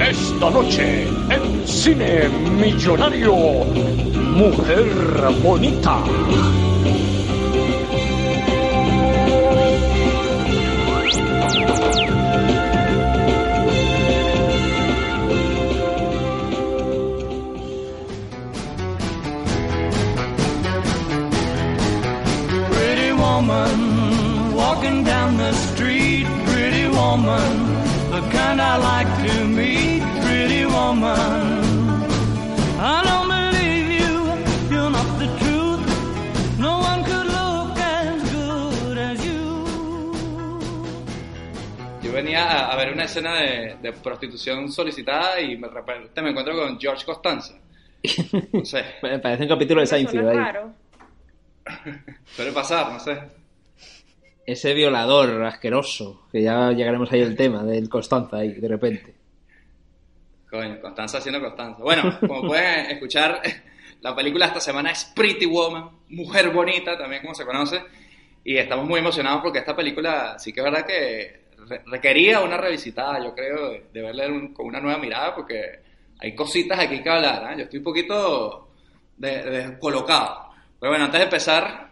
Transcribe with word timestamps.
Esta 0.00 0.50
noche 0.50 1.06
en 1.30 1.66
Cine 1.66 2.28
Millonario, 2.60 3.34
Mujer 4.34 4.88
Bonita. 5.42 6.04
The 25.36 25.52
street, 25.52 26.26
pretty 26.46 26.86
woman, 26.88 27.74
the 28.10 28.20
kind 28.30 28.60
I 28.60 28.76
like 28.76 29.10
to 29.26 29.44
meet, 29.44 30.02
pretty 30.24 30.64
woman. 30.64 31.64
I 32.78 33.02
don't 33.08 33.28
believe 33.28 33.88
you, 34.00 34.74
you're 34.74 34.90
not 34.90 35.18
the 35.18 35.28
truth. 35.40 36.58
No 36.58 36.78
one 36.78 37.04
could 37.04 37.26
look 37.26 37.78
as 37.78 38.22
good 38.32 38.98
as 38.98 39.24
you. 39.24 39.64
Yo 42.02 42.12
venía 42.12 42.44
a, 42.44 42.72
a 42.72 42.76
ver 42.76 42.92
una 42.92 43.04
escena 43.04 43.34
de, 43.36 43.76
de 43.82 43.92
prostitución 43.92 44.70
solicitada 44.70 45.40
y 45.40 45.56
me, 45.56 45.68
repente 45.68 46.22
me 46.22 46.30
encuentro 46.30 46.54
con 46.56 46.78
George 46.78 47.04
Costanza. 47.04 47.54
No 48.52 48.64
sé, 48.64 48.84
Me 49.02 49.18
Parece 49.18 49.44
un 49.44 49.48
capítulo 49.48 49.80
de 49.80 49.86
Seinfeld 49.86 50.28
ahí. 50.28 50.38
suele 52.36 52.52
pasar, 52.52 52.92
no 52.92 53.00
sé. 53.00 53.43
Ese 54.46 54.74
violador 54.74 55.42
asqueroso, 55.44 56.26
que 56.30 56.42
ya 56.42 56.70
llegaremos 56.72 57.10
ahí 57.12 57.22
al 57.22 57.34
tema 57.36 57.62
del 57.64 57.88
Constanza 57.88 58.38
ahí, 58.38 58.52
de 58.52 58.68
repente. 58.68 59.14
Coño, 60.50 60.80
Constanza 60.80 61.18
haciendo 61.18 61.40
Constanza. 61.40 61.82
Bueno, 61.82 62.18
como 62.20 62.42
pueden 62.48 62.90
escuchar, 62.90 63.40
la 64.02 64.14
película 64.14 64.46
esta 64.46 64.60
semana 64.60 64.90
es 64.90 65.04
Pretty 65.16 65.46
Woman, 65.46 65.88
Mujer 66.10 66.50
Bonita, 66.50 66.96
también 66.98 67.22
como 67.22 67.34
se 67.34 67.44
conoce. 67.44 67.82
Y 68.44 68.56
estamos 68.58 68.86
muy 68.86 69.00
emocionados 69.00 69.40
porque 69.42 69.60
esta 69.60 69.74
película 69.74 70.38
sí 70.38 70.52
que 70.52 70.60
es 70.60 70.64
verdad 70.64 70.84
que 70.86 71.44
re- 71.66 71.82
requería 71.86 72.40
una 72.40 72.58
revisitada, 72.58 73.24
yo 73.24 73.34
creo, 73.34 73.70
de, 73.70 73.86
de 73.92 74.02
verla 74.02 74.26
con 74.52 74.66
una 74.66 74.80
nueva 74.80 74.98
mirada 74.98 75.34
porque 75.34 75.80
hay 76.18 76.34
cositas 76.34 76.78
aquí 76.78 77.02
que 77.02 77.08
hablar. 77.08 77.50
¿eh? 77.52 77.56
Yo 77.56 77.62
estoy 77.64 77.78
un 77.78 77.84
poquito 77.84 78.68
de- 79.16 79.42
descolocado. 79.44 80.50
Pero 80.78 80.90
bueno, 80.92 81.06
antes 81.06 81.18
de 81.20 81.24
empezar, 81.24 81.88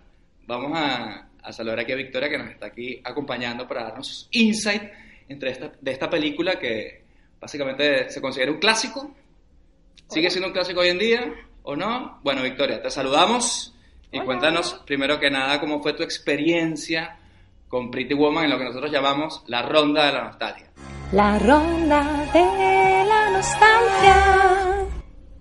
vamos 0.47 0.73
a, 0.75 1.27
a 1.43 1.53
saludar 1.53 1.81
aquí 1.81 1.93
a 1.93 1.97
Victoria 1.97 2.29
que 2.29 2.39
nos 2.39 2.51
está 2.51 2.67
aquí 2.67 3.01
acompañando 3.05 3.67
para 3.67 3.85
darnos 3.85 4.07
sus 4.07 4.29
insights 4.31 4.91
entre 5.29 5.51
esta, 5.51 5.73
de 5.81 5.91
esta 5.91 6.09
película 6.09 6.59
que 6.59 7.03
básicamente 7.41 8.11
se 8.11 8.21
considera 8.21 8.53
un 8.53 8.59
clásico. 8.59 9.15
¿Sigue 10.09 10.31
siendo 10.31 10.49
un 10.49 10.53
clásico 10.53 10.81
hoy 10.81 10.89
en 10.89 10.99
día 10.99 11.35
o 11.63 11.75
no? 11.75 12.21
Bueno, 12.23 12.43
Victoria, 12.43 12.81
te 12.83 12.91
saludamos 12.91 13.75
y 14.11 14.17
Hola. 14.17 14.27
cuéntanos 14.27 14.75
primero 14.87 15.19
que 15.19 15.31
nada 15.31 15.59
cómo 15.59 15.83
fue 15.83 15.95
tu 15.95 16.03
experiencia 16.03 17.19
con 17.69 17.91
Pretty 17.91 18.15
Woman 18.15 18.45
en 18.45 18.51
lo 18.51 18.59
que 18.59 18.65
nosotros 18.65 18.93
llamamos 18.93 19.43
la 19.47 19.63
ronda 19.63 20.07
de 20.07 20.13
la 20.13 20.25
nostalgia. 20.25 20.67
La 21.13 21.39
ronda 21.39 22.27
de 22.33 23.05
la 23.09 23.31
nostalgia. 23.31 24.87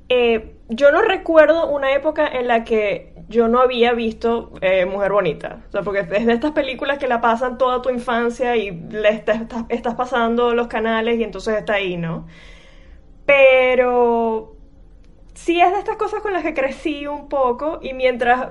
Eh, 0.08 0.56
yo 0.70 0.92
no 0.92 1.02
recuerdo 1.02 1.70
una 1.70 1.94
época 1.94 2.28
en 2.28 2.48
la 2.48 2.64
que 2.64 3.11
yo 3.32 3.48
no 3.48 3.60
había 3.62 3.94
visto 3.94 4.52
eh, 4.62 4.86
Mujer 4.86 5.12
Bonita. 5.14 5.62
O 5.70 5.72
sea, 5.72 5.82
porque 5.84 6.02
es 6.02 6.26
de 6.28 6.34
estas 6.34 6.52
películas 6.52 7.00
que 7.00 7.08
la 7.08 7.22
pasan 7.22 7.58
toda 7.58 7.82
tu 7.82 7.90
infancia 7.90 8.56
y 8.58 8.72
le 8.72 9.10
está- 9.10 9.34
está- 9.34 9.66
estás 9.70 9.96
pasando 9.96 10.54
los 10.56 10.68
canales 10.68 11.20
y 11.20 11.24
entonces 11.24 11.58
está 11.58 11.74
ahí, 11.76 11.98
¿no? 11.98 12.28
Pero 13.26 14.56
sí 15.34 15.62
es 15.62 15.72
de 15.72 15.80
estas 15.80 15.98
cosas 15.98 16.22
con 16.22 16.34
las 16.34 16.44
que 16.44 16.54
crecí 16.54 17.08
un 17.08 17.30
poco 17.30 17.80
y 17.82 17.94
mientras, 17.94 18.50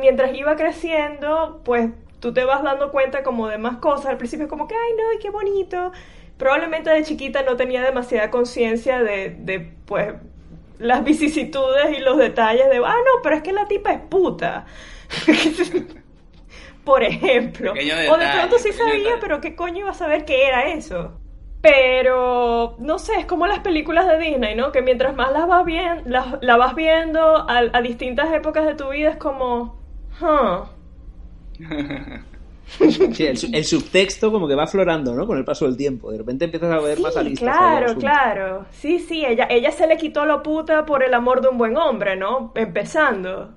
mientras 0.00 0.34
iba 0.36 0.56
creciendo, 0.56 1.62
pues 1.64 1.90
tú 2.20 2.32
te 2.34 2.44
vas 2.44 2.62
dando 2.62 2.90
cuenta 2.90 3.22
como 3.22 3.48
de 3.48 3.58
más 3.58 3.78
cosas. 3.78 4.06
Al 4.06 4.16
principio 4.18 4.46
es 4.46 4.50
como 4.50 4.68
que, 4.68 4.74
ay, 4.74 4.92
no, 4.96 5.20
qué 5.20 5.30
bonito. 5.30 5.92
Probablemente 6.38 6.90
de 6.90 7.02
chiquita 7.04 7.42
no 7.42 7.56
tenía 7.56 7.82
demasiada 7.82 8.30
conciencia 8.30 9.02
de, 9.02 9.30
de, 9.38 9.60
pues, 9.86 10.14
las 10.84 11.02
vicisitudes 11.02 11.96
y 11.96 12.00
los 12.00 12.18
detalles 12.18 12.68
de, 12.68 12.76
ah, 12.76 12.94
no, 12.94 13.22
pero 13.22 13.36
es 13.36 13.42
que 13.42 13.52
la 13.52 13.66
tipa 13.66 13.92
es 13.92 14.00
puta. 14.00 14.66
Por 16.84 17.02
ejemplo. 17.02 17.72
O 17.72 18.18
de 18.18 18.26
pronto 18.28 18.58
sí 18.58 18.72
sabía, 18.72 18.94
detalle. 18.94 19.16
pero 19.20 19.40
¿qué 19.40 19.56
coño 19.56 19.80
iba 19.80 19.90
a 19.90 19.94
saber 19.94 20.26
qué 20.26 20.46
era 20.46 20.68
eso? 20.68 21.18
Pero, 21.62 22.76
no 22.78 22.98
sé, 22.98 23.14
es 23.20 23.24
como 23.24 23.46
las 23.46 23.60
películas 23.60 24.06
de 24.06 24.18
Disney, 24.18 24.54
¿no? 24.54 24.70
Que 24.70 24.82
mientras 24.82 25.16
más 25.16 25.32
las 25.32 25.48
vas, 25.48 25.64
bien, 25.64 26.02
las, 26.04 26.26
la 26.42 26.58
vas 26.58 26.74
viendo 26.74 27.38
a, 27.38 27.60
a 27.72 27.80
distintas 27.80 28.30
épocas 28.34 28.66
de 28.66 28.74
tu 28.74 28.90
vida 28.90 29.08
es 29.08 29.16
como, 29.16 29.80
huh. 30.20 30.66
Sí, 33.12 33.26
el, 33.26 33.38
el 33.52 33.64
subtexto 33.64 34.30
como 34.32 34.48
que 34.48 34.54
va 34.54 34.64
aflorando, 34.64 35.14
¿no? 35.14 35.26
Con 35.26 35.38
el 35.38 35.44
paso 35.44 35.66
del 35.66 35.76
tiempo. 35.76 36.10
De 36.10 36.18
repente 36.18 36.44
empiezas 36.46 36.72
a 36.72 36.80
ver 36.80 37.00
más 37.00 37.16
Sí, 37.16 37.18
aristas. 37.18 37.60
ahí 37.60 37.74
al 37.76 37.86
claro, 37.86 37.98
claro. 37.98 38.66
Sí, 38.70 38.98
sí, 38.98 39.24
ella, 39.24 39.46
ella 39.50 39.70
se 39.72 39.86
le 39.86 39.96
quitó 39.96 40.24
lo 40.26 40.42
puta 40.42 40.84
por 40.86 41.02
el 41.02 41.14
amor 41.14 41.40
de 41.40 41.48
un 41.48 41.58
buen 41.58 41.76
hombre, 41.76 42.16
¿no? 42.16 42.52
Empezando. 42.54 43.54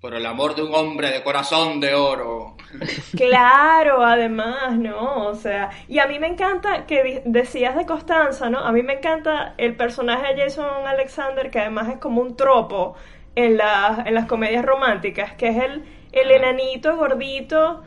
Por 0.00 0.14
el 0.14 0.26
amor 0.26 0.54
de 0.54 0.64
un 0.64 0.74
hombre 0.74 1.10
de 1.10 1.22
corazón 1.22 1.80
de 1.80 1.94
oro. 1.94 2.56
Claro, 3.14 4.02
además, 4.02 4.72
¿no? 4.78 5.26
O 5.26 5.34
sea, 5.34 5.70
y 5.86 5.98
a 5.98 6.06
mí 6.06 6.18
me 6.18 6.26
encanta 6.28 6.86
que 6.86 7.22
decías 7.26 7.76
de 7.76 7.84
Constanza, 7.84 8.48
¿no? 8.48 8.58
A 8.60 8.72
mí 8.72 8.82
me 8.82 8.94
encanta 8.94 9.54
el 9.58 9.76
personaje 9.76 10.34
de 10.34 10.42
Jason 10.44 10.86
Alexander, 10.86 11.50
que 11.50 11.60
además 11.60 11.88
es 11.90 11.98
como 11.98 12.22
un 12.22 12.36
tropo 12.36 12.94
en, 13.34 13.58
las 13.58 14.06
en 14.06 14.14
las 14.14 14.26
comedias 14.26 14.64
románticas, 14.64 15.34
que 15.34 15.48
es 15.48 15.56
el, 15.62 15.84
el 16.12 16.30
enanito 16.30 16.96
gordito 16.96 17.82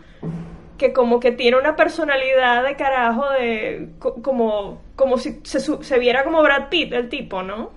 que 0.77 0.91
como 0.93 1.19
que 1.19 1.31
tiene 1.31 1.57
una 1.57 1.75
personalidad 1.75 2.63
de 2.63 2.75
carajo 2.75 3.29
de 3.31 3.89
co- 3.99 4.21
como 4.21 4.81
como 4.95 5.17
si 5.17 5.39
se, 5.43 5.99
viera 5.99 6.23
como 6.23 6.41
Brad 6.43 6.69
Pitt 6.69 6.91
el 6.93 7.09
tipo, 7.09 7.43
¿no? 7.43 7.71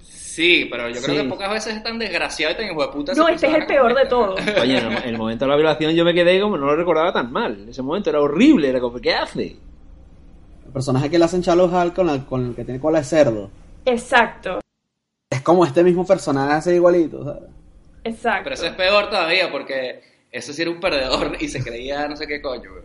Sí, 0.00 0.66
pero 0.70 0.88
yo 0.88 1.00
creo 1.00 1.14
Sí. 1.16 1.22
que 1.22 1.28
pocas 1.28 1.50
veces 1.50 1.76
es 1.76 1.82
tan 1.84 1.98
desgraciado 1.98 2.52
y 2.52 2.56
tan 2.56 2.66
hijo 2.66 2.82
de 2.84 2.92
puta. 2.92 3.12
No, 3.14 3.28
este 3.28 3.46
es 3.46 3.54
el 3.54 3.66
peor 3.66 3.94
de 3.94 4.06
todos. 4.06 4.40
Oye, 4.60 4.78
en 4.78 4.86
el, 4.92 4.98
en 4.98 5.08
el 5.10 5.18
momento 5.18 5.44
de 5.44 5.50
la 5.50 5.56
violación 5.56 5.92
yo 5.94 6.04
me 6.04 6.12
quedé 6.12 6.40
como 6.40 6.56
no 6.56 6.66
lo 6.66 6.76
recordaba 6.76 7.12
tan 7.12 7.30
mal. 7.32 7.60
En 7.62 7.68
ese 7.68 7.82
momento 7.82 8.10
era 8.10 8.20
horrible, 8.20 8.68
era 8.68 8.80
como, 8.80 8.98
¿qué 9.00 9.14
hace? 9.14 9.56
El 10.66 10.72
personaje 10.72 11.08
que 11.08 11.18
le 11.18 11.24
hacen 11.24 11.42
Charles 11.42 11.70
Hall 11.72 11.92
con, 11.94 12.06
la- 12.08 12.18
con 12.26 12.46
el 12.48 12.54
que 12.56 12.64
tiene 12.64 12.80
cola 12.80 12.98
de 12.98 13.04
cerdo. 13.04 13.50
Exacto, 13.86 14.60
Es 15.30 15.40
como 15.42 15.64
este 15.64 15.84
mismo 15.84 16.04
personaje 16.06 16.52
así 16.54 16.70
igualito, 16.70 17.22
¿sabes? 17.24 17.42
exacto. 18.02 18.44
Pero 18.44 18.54
ese 18.54 18.66
es 18.68 18.72
peor 18.74 19.08
todavía 19.10 19.50
porque 19.52 20.00
ese 20.34 20.52
sí 20.52 20.62
era 20.62 20.70
un 20.70 20.80
perdedor 20.80 21.36
y 21.40 21.48
se 21.48 21.62
creía 21.62 22.08
no 22.08 22.16
sé 22.16 22.26
qué 22.26 22.40
coño. 22.42 22.70
güey. 22.72 22.84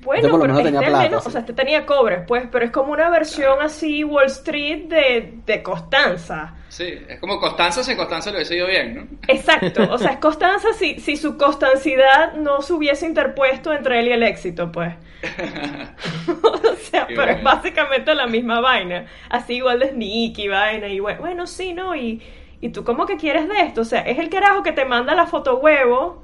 Bueno, 0.00 0.28
Este 0.28 0.30
por 0.30 0.40
lo 0.40 0.46
menos 0.46 0.62
tenía 0.62 0.80
este 0.80 0.86
al 0.86 0.94
plata, 0.94 0.96
menos, 0.96 1.24
sí. 1.24 1.28
o 1.28 1.30
sea, 1.30 1.40
este 1.40 1.52
tenía 1.54 1.84
cobres, 1.86 2.22
pues, 2.26 2.44
pero 2.50 2.64
es 2.64 2.70
como 2.70 2.92
una 2.92 3.10
versión 3.10 3.60
así 3.62 4.04
Wall 4.04 4.26
Street 4.26 4.86
de, 4.88 5.40
de 5.44 5.62
Constanza. 5.62 6.54
Sí, 6.68 6.84
es 7.08 7.18
como 7.20 7.40
Constanza 7.40 7.82
si 7.82 7.96
Constanza 7.96 8.30
lo 8.30 8.36
hubiese 8.36 8.56
ido 8.56 8.66
bien, 8.68 8.94
¿no? 8.94 9.08
Exacto, 9.26 9.90
o 9.90 9.98
sea, 9.98 10.12
es 10.12 10.18
Constanza 10.18 10.72
si, 10.74 11.00
si 11.00 11.16
su 11.16 11.36
constanciedad 11.36 12.34
no 12.34 12.62
se 12.62 12.72
hubiese 12.74 13.06
interpuesto 13.06 13.72
entre 13.72 14.00
él 14.00 14.08
y 14.08 14.12
el 14.12 14.22
éxito, 14.22 14.70
pues. 14.72 14.94
o 16.42 16.76
sea, 16.90 17.06
Qué 17.06 17.14
pero 17.14 17.32
es 17.32 17.42
básicamente 17.42 18.14
la 18.14 18.26
misma 18.26 18.60
vaina. 18.60 19.06
Así 19.28 19.54
igual 19.56 19.78
de 19.80 19.90
sneaky, 19.90 20.48
vaina, 20.48 20.88
y 20.88 21.00
bueno, 21.00 21.20
bueno, 21.20 21.46
sí, 21.46 21.72
¿no? 21.72 21.94
Y, 21.96 22.22
y 22.60 22.70
tú, 22.70 22.84
¿cómo 22.84 23.06
que 23.06 23.16
quieres 23.16 23.48
de 23.48 23.60
esto? 23.62 23.82
O 23.82 23.84
sea, 23.84 24.00
es 24.02 24.18
el 24.18 24.30
carajo 24.30 24.62
que 24.62 24.72
te 24.72 24.84
manda 24.84 25.14
la 25.14 25.26
foto 25.26 25.58
huevo. 25.58 26.22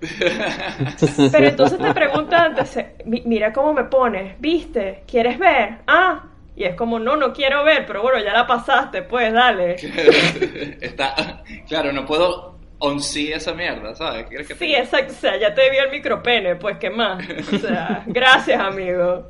Pero 1.32 1.46
entonces 1.48 1.78
te 1.78 1.94
pregunta 1.94 2.44
antes, 2.44 2.78
"Mi- 3.04 3.22
mira 3.24 3.52
cómo 3.52 3.72
me 3.72 3.84
pones, 3.84 4.34
¿viste? 4.40 5.02
¿Quieres 5.06 5.38
ver? 5.38 5.78
Ah, 5.86 6.24
Y 6.54 6.64
es 6.64 6.74
como, 6.74 6.98
no, 6.98 7.16
no 7.16 7.32
quiero 7.34 7.64
ver, 7.64 7.84
pero 7.86 8.00
bueno, 8.02 8.18
ya 8.24 8.32
la 8.32 8.46
pasaste, 8.46 9.02
pues 9.02 9.30
dale. 9.32 9.74
Está, 10.80 11.42
claro, 11.68 11.92
no 11.92 12.06
puedo 12.06 12.56
on-see 12.78 13.32
esa 13.32 13.52
mierda, 13.52 13.94
¿sabes? 13.94 14.26
¿Quieres 14.26 14.48
que 14.48 14.54
te- 14.54 14.64
Sí, 14.66 14.74
exacto, 14.74 15.12
o 15.12 15.16
sea, 15.16 15.36
ya 15.38 15.54
te 15.54 15.68
vio 15.70 15.82
el 15.84 15.90
micropene, 15.90 16.56
pues 16.56 16.78
qué 16.78 16.88
más. 16.90 17.22
O 17.52 17.58
sea, 17.58 18.02
gracias, 18.06 18.58
amigo. 18.60 19.28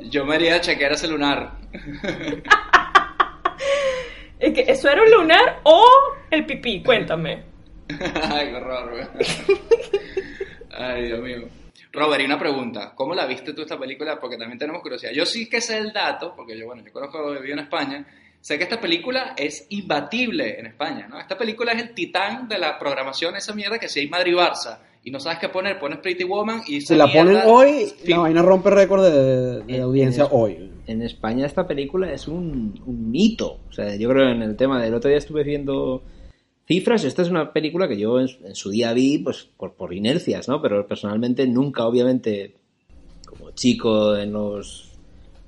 Yo 0.00 0.24
me 0.24 0.34
haría 0.36 0.60
chequear 0.62 0.92
ese 0.92 1.08
lunar. 1.08 1.52
Es 4.38 4.52
que 4.54 4.64
eso 4.66 4.88
era 4.88 5.02
un 5.02 5.10
lunar 5.10 5.60
o 5.62 5.84
el 6.30 6.44
pipí, 6.46 6.82
cuéntame. 6.82 7.42
Ay, 8.30 8.48
qué 8.50 8.54
horror, 8.56 8.90
güey. 8.90 9.06
Ay, 10.70 11.06
Dios 11.06 11.20
mío. 11.22 11.48
Robert, 11.92 12.22
y 12.22 12.24
una 12.24 12.38
pregunta. 12.38 12.92
¿Cómo 12.94 13.14
la 13.14 13.26
viste 13.26 13.52
tú 13.52 13.62
esta 13.62 13.78
película? 13.78 14.18
Porque 14.18 14.38
también 14.38 14.58
tenemos 14.58 14.80
curiosidad. 14.82 15.12
Yo 15.12 15.26
sí 15.26 15.48
que 15.48 15.60
sé 15.60 15.76
el 15.78 15.92
dato, 15.92 16.32
porque 16.34 16.58
yo, 16.58 16.66
bueno, 16.66 16.82
yo 16.84 16.92
conozco, 16.92 17.32
viví 17.32 17.52
en 17.52 17.58
España. 17.58 18.06
Sé 18.40 18.56
que 18.56 18.64
esta 18.64 18.80
película 18.80 19.34
es 19.36 19.66
imbatible 19.68 20.58
en 20.58 20.66
España, 20.66 21.06
¿no? 21.08 21.20
Esta 21.20 21.36
película 21.38 21.72
es 21.72 21.82
el 21.82 21.94
titán 21.94 22.48
de 22.48 22.58
la 22.58 22.78
programación, 22.78 23.36
esa 23.36 23.54
mierda 23.54 23.78
que 23.78 23.88
si 23.88 24.00
hay 24.00 24.08
Madrid 24.08 24.32
y 24.32 24.36
Barça 24.36 24.78
y 25.04 25.10
no 25.12 25.20
sabes 25.20 25.38
qué 25.38 25.48
poner, 25.48 25.78
pones 25.78 25.98
Pretty 25.98 26.24
Woman 26.24 26.62
y... 26.66 26.78
Esa 26.78 26.96
la 26.96 27.06
ponen 27.06 27.38
hoy, 27.44 27.92
la 28.06 28.18
vaina 28.18 28.42
rompe 28.42 28.70
récord 28.70 29.04
de, 29.04 29.62
de 29.64 29.76
En- 29.76 29.82
audiencia 29.82 30.24
en- 30.24 30.28
hoy. 30.32 30.70
En 30.88 31.02
España 31.02 31.46
esta 31.46 31.68
película 31.68 32.10
es 32.12 32.26
un, 32.26 32.80
un 32.84 33.10
hito. 33.14 33.60
O 33.68 33.72
sea, 33.72 33.94
yo 33.94 34.08
creo 34.08 34.28
en 34.30 34.42
el 34.42 34.56
tema 34.56 34.82
del 34.82 34.94
otro 34.94 35.08
día 35.08 35.18
estuve 35.18 35.44
viendo 35.44 36.02
cifras. 36.66 37.04
Esta 37.04 37.22
es 37.22 37.30
una 37.30 37.52
película 37.52 37.88
que 37.88 37.98
yo 37.98 38.20
en, 38.20 38.28
en 38.44 38.54
su 38.54 38.70
día 38.70 38.92
vi 38.92 39.18
pues 39.18 39.48
por, 39.56 39.72
por 39.74 39.92
inercias, 39.94 40.48
¿no? 40.48 40.60
Pero 40.62 40.86
personalmente 40.86 41.46
nunca, 41.46 41.86
obviamente, 41.86 42.54
como 43.26 43.50
chico 43.52 44.16
en 44.16 44.32
los 44.32 44.90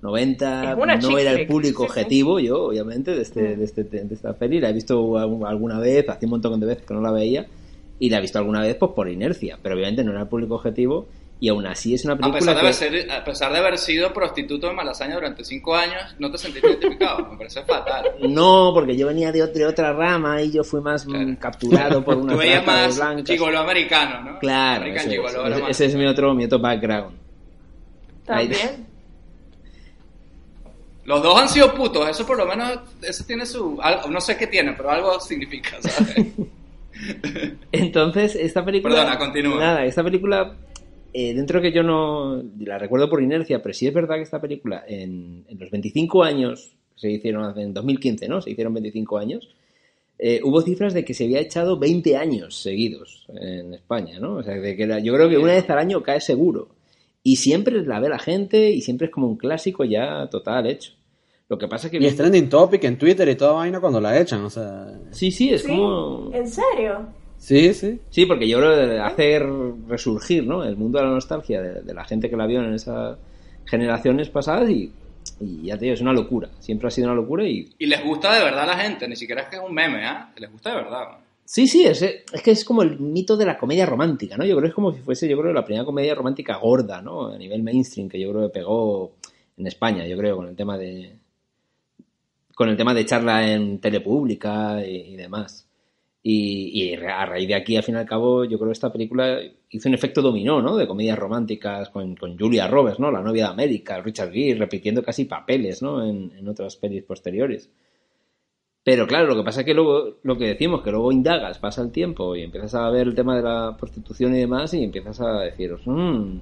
90, 0.02 0.62
Es 0.72 0.76
una 0.76 0.96
no 0.96 1.18
era 1.18 1.30
el 1.32 1.46
público 1.46 1.84
objetivo, 1.84 2.38
yo, 2.40 2.64
obviamente, 2.64 3.12
de, 3.14 3.22
este, 3.22 3.56
de, 3.56 3.64
este- 3.64 3.84
de 3.84 4.14
esta 4.14 4.34
peli. 4.34 4.60
La 4.60 4.70
he 4.70 4.72
visto 4.72 5.16
alguna 5.18 5.78
vez, 5.78 6.08
hace 6.08 6.26
un 6.26 6.30
montón 6.30 6.60
de 6.60 6.66
veces 6.66 6.84
que 6.84 6.94
no 6.94 7.00
la 7.00 7.10
veía. 7.10 7.46
Y 7.98 8.10
la 8.10 8.18
he 8.18 8.20
visto 8.20 8.38
alguna 8.38 8.60
vez 8.60 8.74
pues 8.76 8.90
por 8.92 9.08
inercia. 9.08 9.58
Pero 9.62 9.76
obviamente 9.76 10.04
no 10.04 10.10
era 10.10 10.22
el 10.22 10.28
público 10.28 10.56
objetivo. 10.56 11.06
Y 11.40 11.48
aún 11.48 11.66
así 11.66 11.92
es 11.92 12.04
una 12.04 12.14
A 12.14 12.16
película 12.16 12.38
pesar, 12.40 12.54
de 12.54 12.60
que... 12.60 12.66
haber 12.66 12.74
ser- 12.74 13.10
a 13.12 13.24
pesar 13.24 13.52
de 13.52 13.58
haber 13.58 13.76
sido 13.76 14.12
prostituto 14.14 14.68
de 14.68 14.72
Malasaña 14.72 15.14
durante 15.16 15.44
cinco 15.44 15.74
años, 15.74 16.00
no 16.18 16.30
te 16.30 16.38
sentiste 16.38 16.68
identificado. 16.68 17.26
Me 17.32 17.36
parece 17.36 17.62
fatal. 17.64 18.12
No, 18.28 18.70
porque 18.72 18.96
yo 18.96 19.08
venía 19.08 19.30
de, 19.32 19.40
ot- 19.44 19.52
de 19.52 19.66
otra 19.66 19.92
rama 19.92 20.40
y 20.40 20.52
yo 20.52 20.64
fui 20.64 20.80
más 20.80 21.04
mm, 21.06 21.10
Claro. 21.10 21.36
capturado 21.40 22.04
por 22.04 22.16
una 22.18 22.32
Tú 22.32 22.38
veías 22.38 22.64
más 22.64 22.98
gigolo 23.26 23.58
americano, 23.58 24.30
¿no? 24.32 24.38
Claro, 24.38 24.82
American 24.82 25.00
ese, 25.00 25.08
es, 25.08 25.12
gigolo 25.14 25.46
era 25.46 25.54
ese- 25.56 25.62
más- 25.62 25.70
ese 25.72 25.84
es 25.86 25.94
mi 25.96 26.06
otro, 26.06 26.34
mi 26.34 26.44
otro 26.44 26.58
background. 26.60 27.16
También. 28.24 28.86
Los 31.04 31.22
dos 31.22 31.38
han 31.38 31.48
sido 31.50 31.74
putos, 31.74 32.08
eso 32.08 32.24
por 32.24 32.38
lo 32.38 32.46
menos, 32.46 32.78
eso 33.02 33.24
tiene 33.26 33.44
su... 33.44 33.78
algo- 33.82 34.08
no 34.08 34.20
sé 34.22 34.38
qué 34.38 34.46
tiene, 34.46 34.72
pero 34.72 34.90
algo 34.90 35.20
significa, 35.20 35.76
¿sabes? 35.82 36.26
Entonces, 37.72 38.34
esta 38.36 38.64
película... 38.64 38.94
Perdona, 38.94 39.18
continúa. 39.18 39.58
Nada, 39.60 39.84
esta 39.84 40.02
película, 40.02 40.54
eh, 41.14 41.32
dentro 41.32 41.62
que 41.62 41.72
yo 41.72 41.82
no 41.82 42.42
la 42.58 42.78
recuerdo 42.78 43.08
por 43.08 43.22
inercia, 43.22 43.62
pero 43.62 43.72
sí 43.72 43.86
es 43.86 43.94
verdad 43.94 44.16
que 44.16 44.22
esta 44.22 44.40
película, 44.40 44.84
en, 44.86 45.44
en 45.48 45.58
los 45.58 45.70
25 45.70 46.24
años, 46.24 46.74
se 46.96 47.10
hicieron 47.10 47.58
en 47.58 47.72
2015, 47.72 48.28
¿no? 48.28 48.42
Se 48.42 48.50
hicieron 48.50 48.74
25 48.74 49.16
años, 49.18 49.48
eh, 50.18 50.40
hubo 50.44 50.60
cifras 50.60 50.94
de 50.94 51.04
que 51.04 51.14
se 51.14 51.24
había 51.24 51.40
echado 51.40 51.78
20 51.78 52.16
años 52.16 52.56
seguidos 52.56 53.26
en 53.28 53.74
España, 53.74 54.18
¿no? 54.20 54.36
O 54.36 54.42
sea, 54.42 54.54
de 54.54 54.76
que 54.76 54.86
yo 55.02 55.14
creo 55.14 55.28
que 55.28 55.38
una 55.38 55.54
vez 55.54 55.68
al 55.70 55.78
año 55.78 56.02
cae 56.02 56.20
seguro. 56.20 56.68
Y 57.22 57.36
siempre 57.36 57.82
la 57.84 58.00
ve 58.00 58.08
la 58.08 58.18
gente 58.18 58.70
y 58.70 58.82
siempre 58.82 59.06
es 59.06 59.12
como 59.12 59.26
un 59.26 59.36
clásico 59.36 59.84
ya 59.84 60.28
total 60.30 60.66
hecho. 60.66 60.92
Lo 61.48 61.58
que 61.58 61.68
pasa 61.68 61.90
que... 61.90 61.98
Y 61.98 62.06
es 62.06 62.16
trending 62.16 62.48
topic 62.48 62.84
en 62.84 62.98
Twitter 62.98 63.28
y 63.28 63.34
toda 63.34 63.52
vaina 63.52 63.80
cuando 63.80 64.00
la 64.00 64.18
echan, 64.18 64.44
o 64.44 64.50
sea... 64.50 64.98
Sí, 65.10 65.30
sí, 65.30 65.50
es 65.52 65.62
¿Sí? 65.62 65.68
como... 65.68 66.30
¿En 66.32 66.46
serio? 66.48 67.06
Sí, 67.44 67.74
sí. 67.74 68.00
Sí, 68.08 68.24
porque 68.24 68.48
yo 68.48 68.56
creo 68.56 68.74
que 68.74 68.98
hace 69.00 69.38
resurgir 69.86 70.46
¿no? 70.46 70.64
el 70.64 70.78
mundo 70.78 70.98
de 70.98 71.04
la 71.04 71.10
nostalgia 71.10 71.60
de, 71.60 71.82
de 71.82 71.92
la 71.92 72.06
gente 72.06 72.30
que 72.30 72.38
la 72.38 72.46
vio 72.46 72.62
en 72.62 72.72
esas 72.72 73.18
generaciones 73.66 74.30
pasadas 74.30 74.70
y, 74.70 74.90
y 75.40 75.64
ya 75.64 75.76
te 75.76 75.84
digo, 75.84 75.92
es 75.92 76.00
una 76.00 76.14
locura. 76.14 76.48
Siempre 76.60 76.88
ha 76.88 76.90
sido 76.90 77.08
una 77.08 77.16
locura 77.16 77.46
y... 77.46 77.68
Y 77.78 77.84
les 77.84 78.02
gusta 78.02 78.32
de 78.32 78.42
verdad 78.42 78.62
a 78.62 78.74
la 78.74 78.78
gente, 78.78 79.06
ni 79.06 79.14
siquiera 79.14 79.42
es 79.42 79.48
que 79.48 79.56
es 79.56 79.62
un 79.62 79.74
meme, 79.74 80.06
¿ah? 80.06 80.32
Les 80.38 80.50
gusta 80.50 80.70
de 80.70 80.76
verdad. 80.76 81.18
Sí, 81.44 81.68
sí, 81.68 81.84
es, 81.84 82.00
es 82.00 82.42
que 82.42 82.50
es 82.52 82.64
como 82.64 82.80
el 82.80 82.98
mito 82.98 83.36
de 83.36 83.44
la 83.44 83.58
comedia 83.58 83.84
romántica, 83.84 84.38
¿no? 84.38 84.46
Yo 84.46 84.56
creo 84.56 84.62
que 84.62 84.68
es 84.68 84.74
como 84.74 84.94
si 84.94 85.00
fuese, 85.00 85.28
yo 85.28 85.38
creo, 85.38 85.52
la 85.52 85.66
primera 85.66 85.84
comedia 85.84 86.14
romántica 86.14 86.56
gorda, 86.56 87.02
¿no? 87.02 87.28
A 87.28 87.36
nivel 87.36 87.62
mainstream, 87.62 88.08
que 88.08 88.18
yo 88.18 88.32
creo 88.32 88.44
que 88.44 88.54
pegó 88.54 89.12
en 89.58 89.66
España, 89.66 90.06
yo 90.06 90.16
creo, 90.16 90.36
con 90.36 90.48
el 90.48 90.56
tema 90.56 90.78
de... 90.78 91.12
con 92.54 92.70
el 92.70 92.76
tema 92.78 92.94
de 92.94 93.04
charla 93.04 93.46
en 93.46 93.80
telepública 93.80 94.82
y, 94.82 95.12
y 95.12 95.16
demás. 95.16 95.66
Y, 96.26 96.70
y 96.72 96.94
a 96.94 97.26
raíz 97.26 97.46
de 97.46 97.54
aquí, 97.54 97.76
al 97.76 97.82
fin 97.82 97.96
y 97.96 97.98
al 97.98 98.06
cabo, 98.06 98.46
yo 98.46 98.56
creo 98.56 98.70
que 98.70 98.72
esta 98.72 98.90
película 98.90 99.38
hizo 99.68 99.90
un 99.90 99.94
efecto 99.94 100.22
dominó, 100.22 100.62
¿no? 100.62 100.74
De 100.74 100.86
comedias 100.86 101.18
románticas 101.18 101.90
con, 101.90 102.16
con 102.16 102.38
Julia 102.38 102.66
Roberts, 102.66 102.98
¿no? 102.98 103.10
La 103.10 103.20
novia 103.20 103.44
de 103.44 103.50
América, 103.50 104.00
Richard 104.00 104.32
Gere, 104.32 104.58
repitiendo 104.58 105.02
casi 105.02 105.26
papeles, 105.26 105.82
¿no? 105.82 106.02
En, 106.02 106.32
en 106.34 106.48
otras 106.48 106.76
pelis 106.76 107.02
posteriores. 107.02 107.70
Pero 108.82 109.06
claro, 109.06 109.26
lo 109.26 109.36
que 109.36 109.44
pasa 109.44 109.60
es 109.60 109.66
que 109.66 109.74
luego, 109.74 110.16
lo 110.22 110.38
que 110.38 110.46
decimos, 110.46 110.82
que 110.82 110.90
luego 110.90 111.12
indagas, 111.12 111.58
pasa 111.58 111.82
el 111.82 111.92
tiempo 111.92 112.34
y 112.34 112.42
empiezas 112.42 112.74
a 112.74 112.88
ver 112.88 113.06
el 113.06 113.14
tema 113.14 113.36
de 113.36 113.42
la 113.42 113.76
prostitución 113.78 114.34
y 114.34 114.38
demás 114.38 114.72
y 114.72 114.82
empiezas 114.82 115.20
a 115.20 115.40
deciros, 115.40 115.82
mmm, 115.84 116.38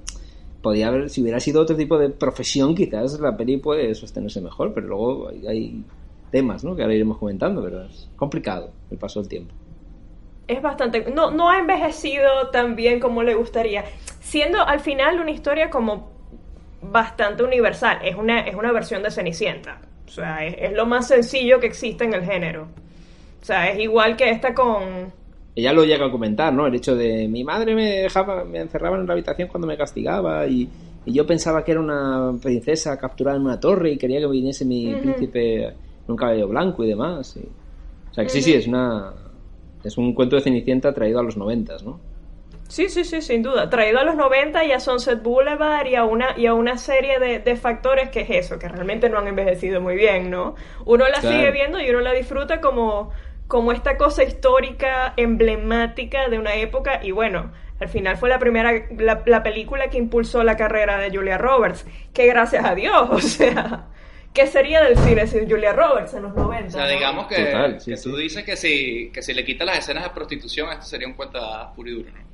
podría 0.61 0.87
haber, 0.87 1.09
si 1.09 1.21
hubiera 1.21 1.41
sido 1.41 1.61
otro 1.61 1.75
tipo 1.75 1.97
de 1.97 2.09
profesión, 2.09 2.73
quizás 2.73 3.19
la 3.19 3.35
peli 3.35 3.57
puede 3.57 3.93
sostenerse 3.95 4.39
mejor, 4.39 4.73
pero 4.73 4.87
luego 4.87 5.27
hay, 5.27 5.45
hay 5.45 5.83
temas, 6.31 6.63
¿no? 6.63 6.73
Que 6.73 6.83
ahora 6.83 6.95
iremos 6.95 7.17
comentando, 7.17 7.61
pero 7.61 7.83
es 7.83 8.09
complicado 8.15 8.71
el 8.89 8.97
paso 8.97 9.19
del 9.19 9.27
tiempo. 9.27 9.53
Es 10.47 10.61
bastante... 10.61 11.05
No, 11.13 11.31
no 11.31 11.49
ha 11.49 11.59
envejecido 11.59 12.49
tan 12.51 12.75
bien 12.75 12.99
como 12.99 13.23
le 13.23 13.33
gustaría. 13.35 13.83
Siendo 14.21 14.61
al 14.61 14.79
final 14.79 15.19
una 15.19 15.31
historia 15.31 15.69
como 15.69 16.09
bastante 16.81 17.43
universal. 17.43 17.99
Es 18.03 18.15
una, 18.15 18.41
es 18.41 18.55
una 18.55 18.71
versión 18.71 19.03
de 19.03 19.11
Cenicienta. 19.11 19.79
O 20.05 20.09
sea, 20.11 20.45
es, 20.45 20.55
es 20.59 20.73
lo 20.73 20.85
más 20.85 21.07
sencillo 21.07 21.59
que 21.59 21.67
existe 21.67 22.03
en 22.03 22.13
el 22.13 22.23
género. 22.23 22.67
O 23.41 23.45
sea, 23.45 23.69
es 23.69 23.79
igual 23.79 24.15
que 24.17 24.29
esta 24.29 24.53
con... 24.53 25.11
Ella 25.55 25.71
lo 25.71 25.85
llega 25.85 26.07
a 26.07 26.11
comentar, 26.11 26.51
¿no? 26.51 26.65
El 26.65 26.75
hecho 26.75 26.95
de 26.95 27.27
mi 27.27 27.43
madre 27.43 27.75
me 27.75 27.85
dejaba, 28.01 28.43
me 28.43 28.59
encerraba 28.59 28.97
en 28.97 29.05
la 29.05 29.13
habitación 29.13 29.47
cuando 29.47 29.67
me 29.67 29.77
castigaba 29.77 30.47
y, 30.47 30.67
y 31.05 31.13
yo 31.13 31.27
pensaba 31.27 31.63
que 31.63 31.71
era 31.71 31.79
una 31.79 32.33
princesa 32.41 32.97
capturada 32.97 33.37
en 33.37 33.43
una 33.43 33.59
torre 33.59 33.91
y 33.91 33.97
quería 33.97 34.19
que 34.19 34.27
viniese 34.27 34.65
mi 34.65 34.95
príncipe 34.95 35.65
en 35.67 35.73
un 36.07 36.15
cabello 36.15 36.47
blanco 36.47 36.83
y 36.83 36.87
demás. 36.89 37.37
y- 37.37 37.47
O 38.09 38.13
sea, 38.13 38.23
que 38.23 38.29
sí, 38.31 38.41
sí, 38.41 38.53
es 38.55 38.67
una 38.67 39.13
es 39.83 39.97
un 39.97 40.13
cuento 40.13 40.35
de 40.35 40.41
Cenicienta 40.43 40.93
traído 40.93 41.19
a 41.19 41.23
los 41.23 41.37
noventas, 41.37 41.83
¿no? 41.83 42.01
Sí, 42.67 42.89
sí, 42.89 43.03
sí, 43.03 43.21
sin 43.21 43.43
duda. 43.43 43.69
Traído 43.69 43.99
a 43.99 44.03
los 44.03 44.15
90 44.15 44.63
y 44.65 44.71
a 44.71 44.79
Sunset 44.79 45.21
Boulevard 45.21 45.85
y 45.85 45.95
a 45.95 46.05
una, 46.05 46.29
y 46.37 46.47
a 46.47 46.53
una 46.55 46.77
serie 46.77 47.19
de, 47.19 47.39
de 47.39 47.55
factores 47.55 48.09
que 48.09 48.21
es 48.21 48.29
eso, 48.31 48.57
que 48.57 48.67
realmente 48.67 49.09
no 49.09 49.19
han 49.19 49.27
envejecido 49.27 49.79
muy 49.81 49.95
bien, 49.95 50.31
¿no? 50.31 50.55
Uno 50.85 51.07
la 51.07 51.21
Claro. 51.21 51.35
sigue 51.35 51.51
viendo 51.51 51.79
y 51.79 51.89
uno 51.89 51.99
la 51.99 52.13
disfruta 52.13 52.61
como, 52.61 53.11
como 53.47 53.71
esta 53.73 53.97
cosa 53.97 54.23
histórica, 54.23 55.13
emblemática 55.17 56.29
de 56.29 56.39
una 56.39 56.55
época 56.55 56.99
y 57.03 57.11
bueno, 57.11 57.51
al 57.79 57.89
final 57.89 58.17
fue 58.17 58.29
la 58.29 58.39
primera, 58.39 58.71
la, 58.97 59.21
la 59.25 59.43
película 59.43 59.89
que 59.89 59.97
impulsó 59.99 60.43
la 60.43 60.57
carrera 60.57 60.97
de 60.97 61.15
Julia 61.15 61.37
Roberts, 61.37 61.85
que 62.13 62.25
gracias 62.27 62.65
a 62.65 62.73
Dios, 62.73 63.07
o 63.11 63.19
sea, 63.19 63.87
¿qué 64.33 64.47
sería 64.47 64.83
del 64.83 64.97
cine 64.97 65.27
sin 65.27 65.49
Julia 65.49 65.73
Roberts 65.73 66.13
en 66.13 66.23
los 66.23 66.35
90? 66.35 66.67
O 66.67 66.71
sea, 66.71 66.85
no? 66.85 66.91
digamos 66.91 67.27
que, 67.27 67.45
Total, 67.45 67.79
sí, 67.79 67.91
que 67.91 67.97
tú 67.97 68.15
sí. 68.15 68.23
dices 68.23 68.43
que 68.43 68.55
si, 68.55 69.09
que 69.13 69.21
si 69.21 69.33
le 69.33 69.45
quitas 69.45 69.65
las 69.67 69.79
escenas 69.79 70.03
de 70.03 70.09
prostitución, 70.09 70.71
esto 70.71 70.85
sería 70.85 71.07
un 71.07 71.13
cuento 71.13 71.39
puro 71.75 71.89
y 71.89 71.93
duro, 71.93 72.09
¿no? 72.11 72.33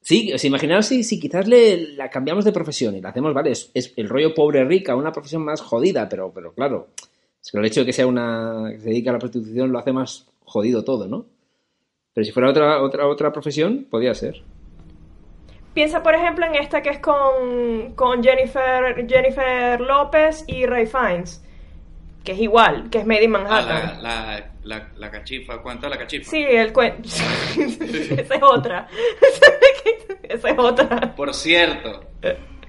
Sí, 0.00 0.32
o 0.32 0.38
sea, 0.38 0.48
imaginaos 0.48 0.86
si, 0.86 1.04
si 1.04 1.20
quizás 1.20 1.46
le 1.46 1.94
la 1.94 2.10
cambiamos 2.10 2.44
de 2.44 2.52
profesión 2.52 2.96
y 2.96 3.00
la 3.00 3.10
hacemos, 3.10 3.32
vale, 3.32 3.52
es, 3.52 3.70
es 3.72 3.94
el 3.96 4.08
rollo 4.08 4.34
pobre 4.34 4.64
rica, 4.64 4.96
una 4.96 5.12
profesión 5.12 5.44
más 5.44 5.60
jodida, 5.60 6.08
pero, 6.08 6.32
pero 6.34 6.52
claro, 6.52 6.88
es 7.40 7.50
que 7.50 7.58
el 7.58 7.64
hecho 7.64 7.80
de 7.80 7.86
que 7.86 7.92
sea 7.92 8.06
una 8.06 8.68
que 8.72 8.80
se 8.80 8.88
dedique 8.88 9.08
a 9.08 9.12
la 9.12 9.18
prostitución 9.20 9.70
lo 9.70 9.78
hace 9.78 9.92
más 9.92 10.26
jodido 10.44 10.82
todo, 10.82 11.06
¿no? 11.06 11.26
Pero 12.14 12.24
si 12.24 12.32
fuera 12.32 12.50
otra 12.50 12.82
otra 12.82 13.06
otra 13.06 13.32
profesión, 13.32 13.86
podría 13.88 14.12
ser. 14.14 14.42
Piensa, 15.74 16.02
por 16.02 16.14
ejemplo, 16.14 16.44
en 16.46 16.54
esta 16.54 16.82
que 16.82 16.90
es 16.90 16.98
con, 16.98 17.92
con 17.94 18.22
Jennifer, 18.22 19.06
Jennifer 19.08 19.80
López 19.80 20.44
y 20.46 20.66
Ray 20.66 20.86
Fiennes, 20.86 21.42
que 22.24 22.32
es 22.32 22.38
igual, 22.40 22.90
que 22.90 22.98
es 22.98 23.06
Made 23.06 23.24
in 23.24 23.34
Ah, 23.34 23.38
Manhattan. 23.38 24.02
la, 24.02 24.26
la, 24.26 24.50
la, 24.64 24.88
la 24.96 25.10
cachifa, 25.10 25.62
¿cuánto 25.62 25.88
la 25.88 25.96
cachifa? 25.98 26.30
Sí, 26.30 26.42
el 26.42 26.72
cuento. 26.72 27.08
Esa 27.08 28.34
es 28.34 28.42
otra. 28.42 28.86
Esa 30.22 30.48
es 30.50 30.58
otra. 30.58 31.14
Por 31.16 31.32
cierto, 31.34 32.04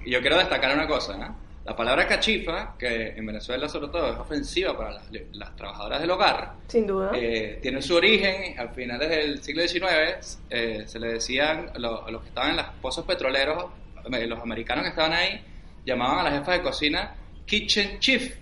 yo 0.06 0.22
quiero 0.22 0.38
destacar 0.38 0.74
una 0.74 0.88
cosa, 0.88 1.18
¿no? 1.18 1.43
La 1.66 1.76
palabra 1.76 2.06
cachifa, 2.06 2.76
que 2.78 3.14
en 3.16 3.26
Venezuela 3.26 3.70
sobre 3.70 3.88
todo 3.88 4.12
es 4.12 4.18
ofensiva 4.20 4.76
para 4.78 4.92
las, 4.92 5.06
las 5.32 5.56
trabajadoras 5.56 6.02
del 6.02 6.12
hogar, 6.12 6.54
Sin 6.68 6.86
duda. 6.86 7.12
eh, 7.16 7.60
tiene 7.62 7.82
su 7.82 7.96
origen 7.96 8.60
al 8.60 8.70
finales 8.72 9.10
del 9.10 9.42
siglo 9.42 9.66
XIX, 9.66 10.40
eh, 10.50 10.84
se 10.86 11.00
le 11.00 11.14
decían 11.14 11.68
lo- 11.78 12.06
a 12.06 12.12
los 12.12 12.22
que 12.22 12.28
estaban 12.30 12.50
en 12.52 12.58
las 12.58 12.70
pozos 12.82 13.06
petroleros, 13.06 13.66
eh, 14.12 14.28
los 14.28 14.42
americanos 14.42 14.84
que 14.84 14.90
estaban 14.90 15.14
ahí, 15.14 15.42
llamaban 15.86 16.20
a 16.20 16.30
la 16.30 16.38
jefa 16.38 16.52
de 16.52 16.62
cocina 16.62 17.16
Kitchen 17.46 18.00
Chief. 18.00 18.36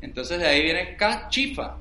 Entonces 0.00 0.38
de 0.38 0.46
ahí 0.46 0.62
viene 0.62 0.96
cachifa. 0.96 1.76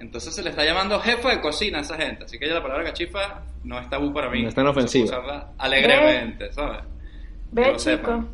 Entonces 0.00 0.34
se 0.34 0.42
le 0.42 0.50
está 0.50 0.64
llamando 0.64 0.98
jefa 1.00 1.30
de 1.30 1.40
cocina 1.40 1.78
a 1.78 1.82
esa 1.82 1.96
gente. 1.96 2.24
Así 2.24 2.38
que 2.38 2.48
ya 2.48 2.54
la 2.54 2.62
palabra 2.62 2.84
cachifa 2.84 3.42
no 3.62 3.78
es 3.78 3.88
tabú 3.88 4.12
para 4.12 4.28
mí. 4.30 4.42
No 4.42 4.48
es 4.48 4.54
tan 4.54 4.66
ofensiva. 4.66 5.04
Usarla 5.04 5.52
alegremente, 5.58 6.52
¿sabes? 6.52 6.80
Que 6.80 6.86
Ve, 7.52 7.62
lo 7.62 7.68
chico. 7.70 7.78
sepan. 7.78 8.28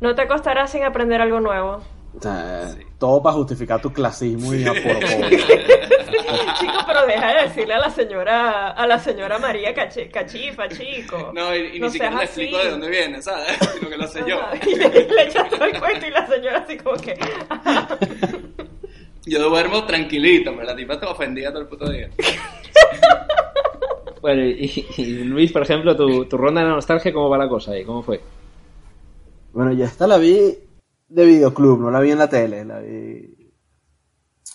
No 0.00 0.14
te 0.14 0.26
costará 0.26 0.66
sin 0.66 0.82
aprender 0.84 1.20
algo 1.20 1.40
nuevo. 1.40 1.82
O 2.16 2.20
sea, 2.20 2.74
Todo 2.98 3.22
para 3.22 3.34
justificar 3.36 3.80
tu 3.80 3.92
clasismo 3.92 4.52
y 4.54 4.64
aporofobia. 4.66 5.28
chico, 6.58 6.72
pero 6.86 7.06
deja 7.06 7.34
de 7.34 7.42
decirle 7.44 7.74
a 7.74 7.78
la 7.78 7.90
señora, 7.90 8.70
a 8.70 8.86
la 8.86 8.98
señora 8.98 9.38
María 9.38 9.74
Cachi- 9.74 10.10
Cachifa, 10.10 10.68
chico. 10.68 11.30
No, 11.34 11.54
y, 11.54 11.76
y 11.76 11.78
No 11.80 11.86
ni 11.86 11.92
siquiera 11.92 12.16
le 12.16 12.24
explico 12.24 12.56
así. 12.56 12.64
de 12.66 12.70
dónde 12.72 12.88
viene, 12.90 13.22
¿sabes? 13.22 13.56
Sino 13.78 13.88
que 13.90 13.96
lo 13.96 14.06
sé 14.08 14.22
yo. 14.26 14.40
Y 14.66 14.74
le, 14.74 14.88
le 14.88 15.22
echas 15.24 15.48
todo 15.48 15.64
el 15.64 15.78
cuento 15.78 16.06
y 16.06 16.10
la 16.10 16.26
señora 16.26 16.58
así 16.58 16.76
como 16.78 16.96
que... 16.96 17.14
Yo 19.26 19.48
duermo 19.48 19.84
tranquilito, 19.84 20.50
pero 20.52 20.64
la 20.64 20.74
tipa 20.74 20.94
está 20.94 21.10
ofendida 21.10 21.50
todo 21.50 21.62
el 21.62 21.68
puto 21.68 21.88
día. 21.90 22.08
Bueno, 24.20 24.42
y, 24.44 24.86
y 24.98 25.04
Luis, 25.24 25.50
por 25.50 25.62
ejemplo, 25.62 25.96
tu, 25.96 26.26
tu 26.26 26.36
ronda 26.36 26.60
de 26.60 26.68
la 26.68 26.74
nostalgia, 26.74 27.10
¿cómo 27.10 27.30
va 27.30 27.38
la 27.38 27.48
cosa 27.48 27.72
ahí? 27.72 27.84
¿Cómo 27.86 28.02
fue? 28.02 28.20
Bueno, 29.52 29.72
yo 29.72 29.84
esta 29.84 30.06
la 30.06 30.16
vi 30.18 30.58
de 31.08 31.24
videoclub, 31.24 31.80
no 31.80 31.90
la 31.90 32.00
vi 32.00 32.10
en 32.12 32.18
la 32.18 32.28
tele, 32.28 32.64
la 32.64 32.78
vi... 32.80 33.36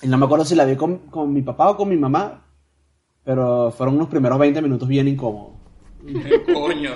Y 0.02 0.08
no 0.08 0.18
me 0.18 0.25
acuerdo 0.25 0.46
si 0.46 0.56
la 0.56 0.66
vi 0.66 0.75
con, 0.75 1.10
con 1.10 1.32
mi 1.34 1.42
papá 1.42 1.70
o 1.72 1.78
con 1.78 1.90
mi 1.90 1.98
mamá, 1.98 2.46
pero 3.24 3.72
fueron 3.72 3.96
unos 3.96 4.10
primeros 4.10 4.38
20 4.40 4.62
minutos 4.62 4.88
bien 4.88 5.08
incómodos. 5.08 5.56
Coño, 6.54 6.92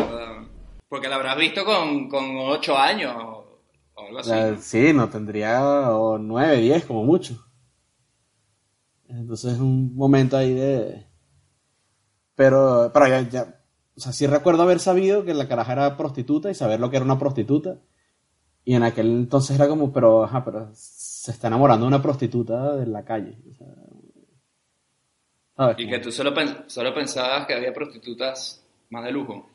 porque 0.88 1.08
la 1.08 1.15
habrás 1.15 1.38
visto 1.38 1.65
con, 1.65 2.08
con 2.10 2.38
8 2.38 2.77
años 2.77 3.13
o, 3.15 3.62
algo 3.98 4.20
así. 4.20 4.32
sí, 4.62 4.94
no 4.94 5.10
tendría 5.10 5.91
o 5.96 6.18
9, 6.18 6.58
10 6.58 6.86
como 6.86 7.03
mucho. 7.03 7.44
Entonces 9.08 9.53
es 9.53 9.60
un 9.60 9.96
momento 9.96 10.38
ahí 10.38 10.53
de... 10.53 11.06
Pero, 12.36 12.91
pero 12.94 13.08
ya, 13.08 13.22
ya- 13.27 13.56
o 13.98 14.00
sea, 14.00 14.13
sí 14.13 14.27
recuerdo 14.27 14.63
haber 14.63 14.79
sabido 14.79 15.25
que 15.25 15.34
la 15.34 15.48
caraja 15.50 15.74
era 15.74 15.98
prostituta 15.98 16.50
y 16.50 16.56
saber 16.56 16.79
lo 16.79 16.89
que 16.89 16.96
era 16.98 17.06
una 17.06 17.20
prostituta. 17.20 17.79
Y 18.66 18.75
en 18.75 18.84
aquel 18.84 19.08
entonces 19.08 19.56
era 19.56 19.68
como, 19.68 19.92
pero, 19.92 20.24
ajá, 20.24 20.44
pero 20.46 20.70
se 20.74 21.32
está 21.32 21.48
enamorando 21.48 21.86
de 21.86 21.89
una 21.89 22.01
prostituta 22.01 22.75
de 22.78 22.86
la 22.88 23.04
calle. 23.04 23.38
o 23.51 23.54
sea, 23.56 23.68
¿sabes? 25.56 25.78
Y 25.78 25.89
que 25.89 25.98
tú 25.98 26.12
solo, 26.12 26.32
pen- 26.32 26.66
solo 26.68 26.94
pensabas 26.94 27.48
que 27.48 27.56
había 27.56 27.74
prostitutas 27.74 28.63
más 28.92 29.04
de 29.04 29.12
lujo. 29.12 29.50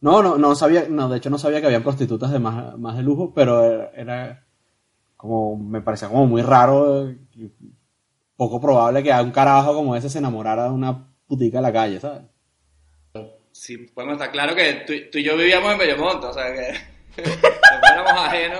No, 0.00 0.22
no, 0.22 0.36
no 0.36 0.54
sabía, 0.56 0.86
no, 0.88 1.08
de 1.08 1.18
hecho 1.18 1.30
no 1.30 1.38
sabía 1.38 1.60
que 1.60 1.66
había 1.66 1.82
prostitutas 1.82 2.30
de 2.32 2.38
más, 2.40 2.76
más 2.78 2.96
de 2.96 3.02
lujo, 3.02 3.32
pero 3.34 3.62
era, 3.64 3.90
era 3.94 4.46
como, 5.16 5.56
me 5.56 5.80
parecía 5.82 6.08
como 6.08 6.26
muy 6.26 6.42
raro, 6.42 7.10
y 7.10 7.52
poco 8.36 8.60
probable 8.60 9.02
que 9.02 9.12
a 9.12 9.22
un 9.22 9.32
carajo 9.32 9.74
como 9.74 9.96
ese 9.96 10.10
se 10.10 10.18
enamorara 10.18 10.64
de 10.64 10.70
una 10.70 11.08
putica 11.28 11.58
de 11.58 11.62
la 11.62 11.72
calle, 11.72 12.00
¿sabes? 12.00 12.22
Sí, 13.52 13.76
podemos 13.78 14.14
estar 14.14 14.32
claro 14.32 14.54
que 14.54 14.84
tú, 14.86 14.92
tú 15.10 15.18
y 15.18 15.22
yo 15.24 15.36
vivíamos 15.36 15.72
en 15.72 15.78
Bellomonte, 15.78 16.26
o 16.26 16.32
sea 16.32 16.52
que 16.52 16.72
éramos 17.16 18.12
ajenos. 18.12 18.58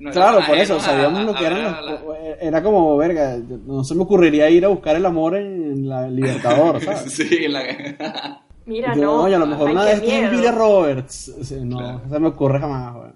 no 0.00 0.10
Claro, 0.10 0.40
por 0.46 0.56
eso, 0.58 0.76
a- 0.76 0.80
sabíamos 0.80 1.24
lo 1.24 1.32
a 1.32 1.38
que 1.38 1.46
eran 1.46 1.62
los- 1.64 1.72
a 1.74 1.80
la- 1.82 2.00
Era 2.40 2.62
como, 2.62 2.96
verga, 2.96 3.36
no 3.66 3.84
se 3.84 3.94
me 3.94 4.02
ocurriría 4.02 4.50
ir 4.50 4.64
a 4.64 4.68
buscar 4.68 4.96
el 4.96 5.06
amor 5.06 5.36
en 5.36 5.88
la 5.88 6.08
Libertador, 6.08 6.80
¿sabes? 6.84 7.12
Sí, 7.12 7.44
en 7.44 7.52
la 7.52 7.62
Mira, 8.66 8.94
yo, 8.94 9.02
no. 9.02 9.22
Oye, 9.24 9.34
a 9.34 9.38
lo 9.38 9.46
mejor 9.46 9.68
Ay, 9.68 9.74
una 9.74 9.82
qué 9.84 9.88
de 9.90 9.94
estas 9.96 10.08
es 10.08 10.20
miedo. 10.20 10.34
Julia 10.34 10.52
Roberts. 10.52 11.34
Sí, 11.42 11.56
no, 11.64 11.76
Claro. 11.78 12.00
se 12.10 12.18
me 12.18 12.28
ocurre 12.28 12.60
jamás, 12.60 12.94
güey. 12.94 13.10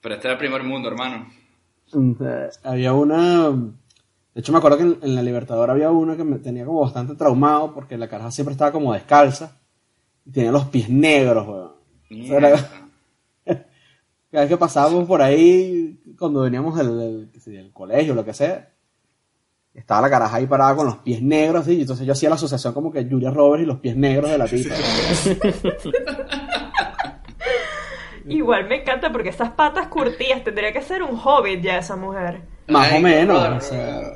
Pero 0.00 0.14
este 0.14 0.26
era 0.28 0.32
el 0.34 0.38
primer 0.38 0.62
mundo, 0.62 0.88
hermano. 0.88 1.26
Entonces, 1.92 2.60
había 2.64 2.92
una. 2.92 3.48
De 3.48 4.40
hecho, 4.40 4.52
me 4.52 4.58
acuerdo 4.58 4.76
que 4.76 4.82
en, 4.84 4.98
en 5.02 5.14
la 5.14 5.22
Libertador 5.22 5.70
había 5.70 5.90
una 5.90 6.16
que 6.16 6.24
me 6.24 6.38
tenía 6.38 6.64
como 6.66 6.80
bastante 6.82 7.14
traumado 7.14 7.72
porque 7.74 7.96
la 7.98 8.08
caraja 8.08 8.30
siempre 8.30 8.52
estaba 8.52 8.70
como 8.72 8.92
descalza 8.92 9.56
y 10.26 10.30
tenía 10.32 10.52
los 10.52 10.66
pies 10.66 10.88
negros, 10.90 11.48
weón. 11.48 11.72
O 12.22 12.26
sea, 12.26 12.36
era- 12.36 12.48
Mierda. 12.50 12.87
Cada 14.30 14.44
vez 14.44 14.50
que 14.50 14.56
pasábamos 14.58 15.06
por 15.06 15.22
ahí, 15.22 16.00
cuando 16.18 16.42
veníamos 16.42 16.76
del, 16.76 17.30
del, 17.30 17.30
del 17.32 17.72
colegio, 17.72 18.14
lo 18.14 18.24
que 18.24 18.34
sea, 18.34 18.68
estaba 19.72 20.02
la 20.02 20.10
caraja 20.10 20.36
ahí 20.36 20.46
parada 20.46 20.76
con 20.76 20.86
los 20.86 20.96
pies 20.98 21.22
negros, 21.22 21.62
así, 21.62 21.76
y 21.76 21.80
entonces 21.82 22.06
yo 22.06 22.12
hacía 22.12 22.28
la 22.28 22.34
asociación 22.34 22.74
como 22.74 22.92
que 22.92 23.08
Julia 23.08 23.30
Roberts 23.30 23.62
y 23.62 23.66
los 23.66 23.78
pies 23.78 23.96
negros 23.96 24.30
de 24.30 24.38
la 24.38 24.46
tipa. 24.46 24.74
Igual 28.26 28.68
me 28.68 28.82
encanta 28.82 29.10
porque 29.10 29.30
esas 29.30 29.50
patas 29.52 29.86
curtidas 29.86 30.44
tendría 30.44 30.72
que 30.72 30.82
ser 30.82 31.02
un 31.02 31.18
hobbit 31.18 31.62
ya 31.62 31.78
esa 31.78 31.96
mujer. 31.96 32.42
Más 32.66 32.92
Ay, 32.92 32.98
o 32.98 33.02
menos, 33.02 33.38
o 33.38 33.60
sea, 33.62 34.12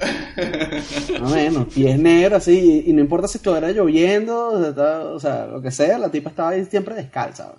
más 1.21 1.33
o 1.33 1.35
menos, 1.35 1.69
pies 1.73 1.99
negros, 1.99 2.43
así, 2.43 2.83
y, 2.85 2.91
y 2.91 2.93
no 2.93 3.01
importa 3.01 3.27
si 3.29 3.39
estuviera 3.39 3.71
lloviendo, 3.71 4.49
o 4.49 4.75
sea, 4.75 4.99
o 5.05 5.21
sea, 5.21 5.47
lo 5.47 5.63
que 5.63 5.71
sea, 5.71 5.97
la 5.97 6.11
tipa 6.11 6.29
estaba 6.29 6.51
ahí 6.51 6.67
siempre 6.67 6.95
descalza. 6.95 7.55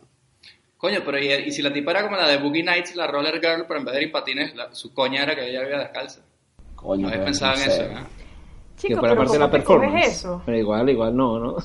Coño, 0.83 0.99
pero 1.05 1.17
y, 1.17 1.31
y 1.31 1.51
si 1.53 1.61
la 1.61 1.71
tipa 1.71 1.91
era 1.91 2.03
como 2.03 2.17
la 2.17 2.27
de 2.27 2.35
Boogie 2.39 2.61
Nights, 2.61 2.93
la 2.97 3.07
Roller 3.07 3.35
Girl, 3.39 3.63
pero 3.65 3.79
en 3.79 3.85
vez 3.85 3.93
de 3.95 4.01
ir 4.01 4.07
en 4.07 4.11
patines, 4.11 4.53
la- 4.53 4.75
su 4.75 4.93
coña 4.93 5.23
era 5.23 5.33
que 5.33 5.49
ella 5.49 5.61
había 5.61 5.79
descalza. 5.79 6.19
Coño, 6.75 7.09
No 7.09 7.23
pensado 7.23 7.53
no 7.55 7.63
en 7.63 7.71
sé. 7.71 7.83
eso, 7.85 7.93
¿no? 7.93 7.99
Chico, 8.75 8.87
que 8.95 8.99
fuera 8.99 9.15
pero 9.15 9.15
parte 9.15 9.31
de 9.31 9.37
¿cómo 9.39 9.45
la 9.45 9.49
performance. 9.51 10.07
eso? 10.07 10.41
Pero 10.45 10.57
igual, 10.57 10.89
igual 10.89 11.15
no, 11.15 11.39
¿no? 11.39 11.55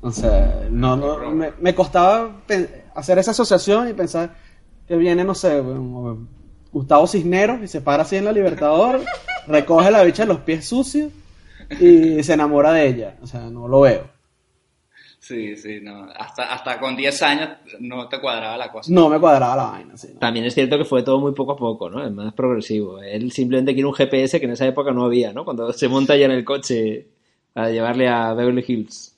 O 0.00 0.12
sea, 0.12 0.62
no, 0.70 0.96
no, 0.96 1.30
me, 1.32 1.50
me 1.58 1.74
costaba 1.74 2.42
hacer 2.94 3.18
esa 3.18 3.32
asociación 3.32 3.88
y 3.88 3.94
pensar 3.94 4.32
que 4.86 4.94
viene, 4.96 5.24
no 5.24 5.34
sé, 5.34 5.60
Gustavo 6.72 7.08
Cisneros 7.08 7.62
y 7.62 7.66
se 7.68 7.80
para 7.80 8.04
así 8.04 8.14
en 8.14 8.26
la 8.26 8.32
Libertador, 8.32 9.00
recoge 9.48 9.88
a 9.88 9.90
la 9.90 10.04
bicha 10.04 10.22
en 10.22 10.28
los 10.28 10.38
pies 10.38 10.68
sucios 10.68 11.10
y 11.80 12.22
se 12.22 12.32
enamora 12.32 12.72
de 12.72 12.86
ella. 12.86 13.16
O 13.22 13.26
sea, 13.26 13.40
no 13.50 13.66
lo 13.66 13.80
veo. 13.80 14.11
Sí, 15.22 15.56
sí, 15.56 15.78
no. 15.80 16.08
Hasta, 16.16 16.52
hasta 16.52 16.80
con 16.80 16.96
10 16.96 17.22
años 17.22 17.48
no 17.78 18.08
te 18.08 18.18
cuadraba 18.20 18.56
la 18.56 18.72
cosa. 18.72 18.92
No 18.92 19.08
me 19.08 19.20
cuadraba 19.20 19.54
la 19.54 19.64
vaina. 19.70 19.96
sí, 19.96 20.08
¿no? 20.12 20.18
También 20.18 20.46
es 20.46 20.52
cierto 20.54 20.76
que 20.76 20.84
fue 20.84 21.04
todo 21.04 21.20
muy 21.20 21.32
poco 21.32 21.52
a 21.52 21.56
poco, 21.56 21.88
¿no? 21.88 22.04
Es 22.04 22.10
más 22.10 22.32
progresivo. 22.34 23.00
Él 23.00 23.30
simplemente 23.30 23.72
quiere 23.72 23.86
un 23.86 23.94
GPS 23.94 24.40
que 24.40 24.46
en 24.46 24.52
esa 24.52 24.66
época 24.66 24.90
no 24.90 25.04
había, 25.04 25.32
¿no? 25.32 25.44
Cuando 25.44 25.72
se 25.72 25.86
monta 25.88 26.16
ya 26.16 26.24
en 26.26 26.32
el 26.32 26.44
coche 26.44 27.06
a 27.54 27.68
llevarle 27.70 28.08
a 28.08 28.34
Beverly 28.34 28.64
Hills. 28.66 29.16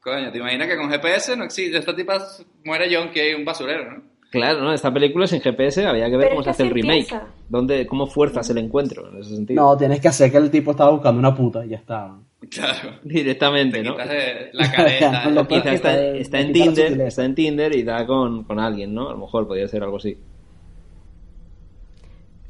Coño, 0.00 0.32
¿te 0.32 0.38
imaginas 0.38 0.68
que 0.68 0.76
con 0.78 0.88
GPS 0.90 1.36
no 1.36 1.44
existe? 1.44 1.76
Esta 1.76 1.94
tipa 1.94 2.18
muere 2.64 2.88
John 2.90 3.10
que 3.10 3.20
hay 3.20 3.34
un 3.34 3.44
basurero, 3.44 3.92
¿no? 3.92 4.02
Claro, 4.30 4.60
¿no? 4.62 4.72
Esta 4.72 4.90
película 4.92 5.26
sin 5.26 5.42
GPS 5.42 5.84
había 5.86 6.06
que 6.06 6.16
ver 6.16 6.28
Pero 6.28 6.30
cómo 6.30 6.44
se 6.44 6.50
hace 6.50 6.62
el 6.62 6.70
remake. 6.70 6.98
empieza. 7.12 7.26
¿Dónde, 7.48 7.86
¿Cómo 7.86 8.06
fuerzas 8.06 8.48
el 8.48 8.58
encuentro 8.58 9.08
en 9.10 9.18
ese 9.20 9.36
sentido? 9.36 9.62
No, 9.62 9.76
tienes 9.76 10.00
que 10.00 10.08
hacer 10.08 10.30
que 10.32 10.38
el 10.38 10.50
tipo 10.50 10.70
estaba 10.70 10.90
buscando 10.92 11.18
una 11.18 11.34
puta 11.34 11.64
y 11.64 11.68
ya 11.70 11.76
está. 11.76 12.14
Claro. 12.50 12.98
Directamente, 13.02 13.78
Te 13.78 13.84
¿no? 13.84 13.96
de 13.96 14.50
la 14.52 14.70
careta. 14.70 15.22
Con 15.24 15.34
lo 15.34 15.40
el- 15.42 15.46
que- 15.48 15.54
Quizá 15.56 15.72
está, 15.72 16.40
en 16.40 16.52
Tinder, 16.52 17.00
está 17.00 17.24
en 17.24 17.34
Tinder 17.34 17.74
y 17.74 17.82
da 17.82 18.06
con, 18.06 18.44
con 18.44 18.60
alguien, 18.60 18.94
¿no? 18.94 19.08
A 19.08 19.12
lo 19.12 19.18
mejor 19.18 19.46
podría 19.48 19.66
ser 19.68 19.82
algo 19.82 19.96
así. 19.96 20.16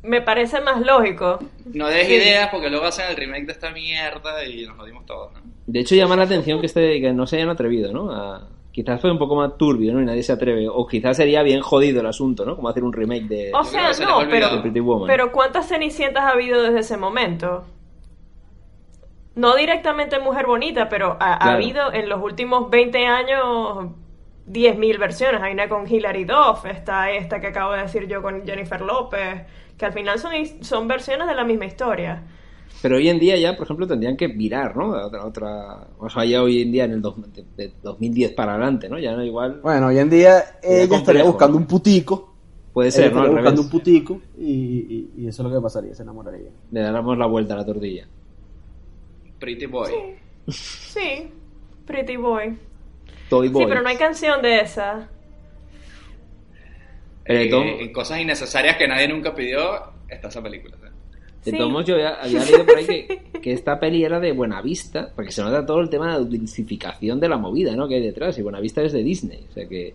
Me 0.03 0.21
parece 0.23 0.61
más 0.61 0.81
lógico. 0.85 1.39
No 1.73 1.89
des 1.89 2.07
Sí. 2.07 2.15
ideas 2.15 2.49
porque 2.51 2.71
luego 2.71 2.85
hacen 2.87 3.07
el 3.11 3.17
remake 3.17 3.47
de 3.47 3.53
esta 3.53 3.71
mierda 3.71 4.45
y 4.47 4.65
nos 4.67 4.77
jodimos 4.77 5.05
todos, 5.05 5.33
¿no? 5.33 5.41
De 5.67 5.81
hecho, 5.81 5.97
llama 5.97 6.15
la 6.15 6.23
atención 6.25 6.61
que, 6.61 6.67
este, 6.67 7.01
que 7.01 7.13
no 7.13 7.27
se 7.27 7.37
hayan 7.37 7.49
atrevido, 7.49 7.93
¿no? 7.93 8.13
A- 8.13 8.49
quizás 8.71 9.01
fue 9.01 9.11
un 9.11 9.19
poco 9.19 9.35
más 9.35 9.57
turbio, 9.57 9.93
¿no? 9.95 10.01
Y 10.01 10.05
nadie 10.05 10.23
se 10.23 10.33
atreve. 10.33 10.69
O 10.69 10.87
quizás 10.87 11.17
sería 11.17 11.43
bien 11.43 11.61
jodido 11.61 12.01
el 12.01 12.07
asunto, 12.07 12.45
¿no? 12.45 12.55
Como 12.55 12.69
hacer 12.69 12.85
un 12.85 12.93
remake 12.93 13.25
de, 13.27 13.51
O 13.55 13.65
sea, 13.65 13.91
no, 14.01 14.19
pero, 14.31 14.51
de 14.57 14.63
Pretty 14.63 14.81
Woman. 14.81 15.07
pero 15.09 15.33
¿cuántas 15.33 15.67
cenicientas 15.69 16.23
ha 16.25 16.31
habido 16.31 16.63
desde 16.63 16.81
ese 16.81 16.97
momento? 16.97 17.65
No 19.37 19.55
directamente 19.55 20.19
Mujer 20.19 20.47
Bonita, 20.47 20.89
pero 20.89 21.17
ha, 21.21 21.35
habido 21.53 21.93
en 21.93 22.09
los 22.09 22.23
últimos 22.23 22.71
20 22.71 23.07
años 23.07 23.91
10.000 24.47 24.99
versiones. 24.99 25.43
Hay 25.43 25.53
una 25.53 25.69
con 25.69 25.87
Hilary 25.87 26.25
Duff, 26.25 26.65
está 26.67 27.11
esta 27.11 27.41
que 27.41 27.49
acabo 27.49 27.73
de 27.73 27.83
decir 27.83 28.07
yo 28.09 28.23
con 28.23 28.45
Jennifer 28.47 28.81
López, 28.81 29.43
que 29.77 29.87
al 29.87 29.93
final 29.93 30.19
son, 30.19 30.33
son 30.63 30.89
versiones 30.89 31.29
de 31.29 31.35
la 31.35 31.45
misma 31.45 31.67
historia. 31.67 32.23
Pero 32.83 32.97
hoy 32.97 33.09
en 33.09 33.19
día 33.19 33.37
ya, 33.37 33.57
por 33.57 33.65
ejemplo, 33.67 33.87
tendrían 33.87 34.17
que 34.17 34.29
virar, 34.29 34.77
¿no? 34.77 34.95
A 34.95 35.07
Otra, 35.07 35.25
otra... 35.27 35.89
O 35.99 36.09
sea, 36.11 36.25
ya 36.25 36.43
hoy 36.43 36.63
en 36.63 36.73
día 36.73 36.85
en 36.85 36.93
el 36.93 37.03
dos- 37.03 37.17
de, 37.33 37.45
de 37.57 37.73
2010 37.83 38.33
para 38.33 38.53
adelante, 38.53 38.89
¿no? 38.89 38.99
Ya 38.99 39.13
no 39.15 39.25
igual... 39.25 39.61
Bueno, 39.63 39.89
hoy 39.89 39.99
en 39.99 40.11
día 40.11 40.59
ella 40.63 40.89
complejo, 40.89 40.97
estaría 40.97 41.25
buscando 41.25 41.55
¿no? 41.55 41.59
un 41.59 41.67
putico. 41.67 42.35
Puede 42.73 42.91
ella 42.93 43.11
ser, 43.11 43.13
¿no? 43.15 43.23
Al 43.23 43.31
buscando 43.31 43.63
revés. 43.63 43.65
un 43.65 43.71
putico 43.71 44.21
y, 44.39 44.45
y- 44.47 45.13
y 45.23 45.29
eso 45.29 45.43
es 45.43 45.49
lo 45.49 45.55
que 45.55 45.63
pasaría, 45.63 45.95
se 45.95 46.03
enamoraría. 46.03 46.51
Le 46.71 46.81
damos 46.81 47.17
la 47.19 47.27
vuelta 47.27 47.55
a 47.55 47.59
la 47.59 47.67
tortilla. 47.67 48.07
Pretty 49.39 49.67
Boy. 49.67 49.91
Sí, 50.49 51.29
Pretty 51.87 52.17
Boy. 52.17 52.57
Toy 53.29 53.49
Boy. 53.49 53.63
Sí, 53.65 53.69
pero 53.69 53.83
no 53.83 53.89
hay 53.89 53.97
canción 53.97 54.41
de 54.43 54.61
esa. 54.61 55.09
Eh, 57.25 57.45
Eh, 57.45 57.51
Tom- 57.51 57.67
en 57.67 57.93
cosas 57.93 58.21
innecesarias 58.21 58.77
que 58.77 58.87
nadie 58.87 59.09
nunca 59.09 59.35
pidió, 59.35 59.61
está 60.09 60.29
esa 60.29 60.43
película. 60.43 60.77
¿sí? 60.77 60.87
De 61.45 61.51
Sí. 61.53 61.59
todos 61.59 61.85
yo 61.85 61.99
ya- 61.99 62.15
había 62.23 62.45
leído 62.45 62.65
por 62.67 62.77
ahí 62.77 62.87
que, 62.87 63.23
que 63.41 63.53
esta 63.53 63.79
peli 63.81 64.05
era 64.05 64.21
de 64.21 64.33
Buenavista, 64.33 65.13
porque 65.15 65.33
se 65.33 65.43
nota 65.43 65.65
todo 65.67 65.81
el 65.81 65.91
tema 65.91 66.07
de 66.07 66.13
la 66.13 66.19
dulcificación 66.21 67.19
de 67.21 67.29
la 67.29 67.37
movida, 67.37 67.75
¿no? 67.77 67.89
Que 67.89 67.97
hay 67.97 68.03
detrás, 68.03 68.39
y 68.39 68.43
Buenavista 68.43 68.83
es 68.83 68.93
de 68.93 69.03
Disney, 69.03 69.45
o 69.51 69.53
sea 69.53 69.67
que 69.69 69.95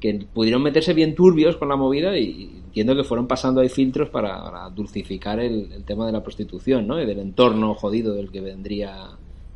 que 0.00 0.26
pudieron 0.32 0.62
meterse 0.62 0.94
bien 0.94 1.14
turbios 1.14 1.56
con 1.56 1.68
la 1.68 1.76
movida 1.76 2.16
y 2.16 2.62
entiendo 2.66 2.96
que 2.96 3.04
fueron 3.04 3.26
pasando 3.26 3.60
ahí 3.60 3.68
filtros 3.68 4.08
para, 4.08 4.68
dulcificar 4.70 5.38
el, 5.40 5.84
tema 5.84 6.06
de 6.06 6.12
la 6.12 6.22
prostitución, 6.22 6.86
¿no? 6.86 7.00
Y 7.00 7.06
del 7.06 7.20
entorno 7.20 7.74
jodido 7.74 8.14
del 8.14 8.30
que 8.30 8.40
vendría 8.40 9.10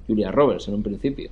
Julia 0.07 0.31
Roberts 0.31 0.69
en 0.69 0.75
un 0.75 0.83
principio. 0.83 1.31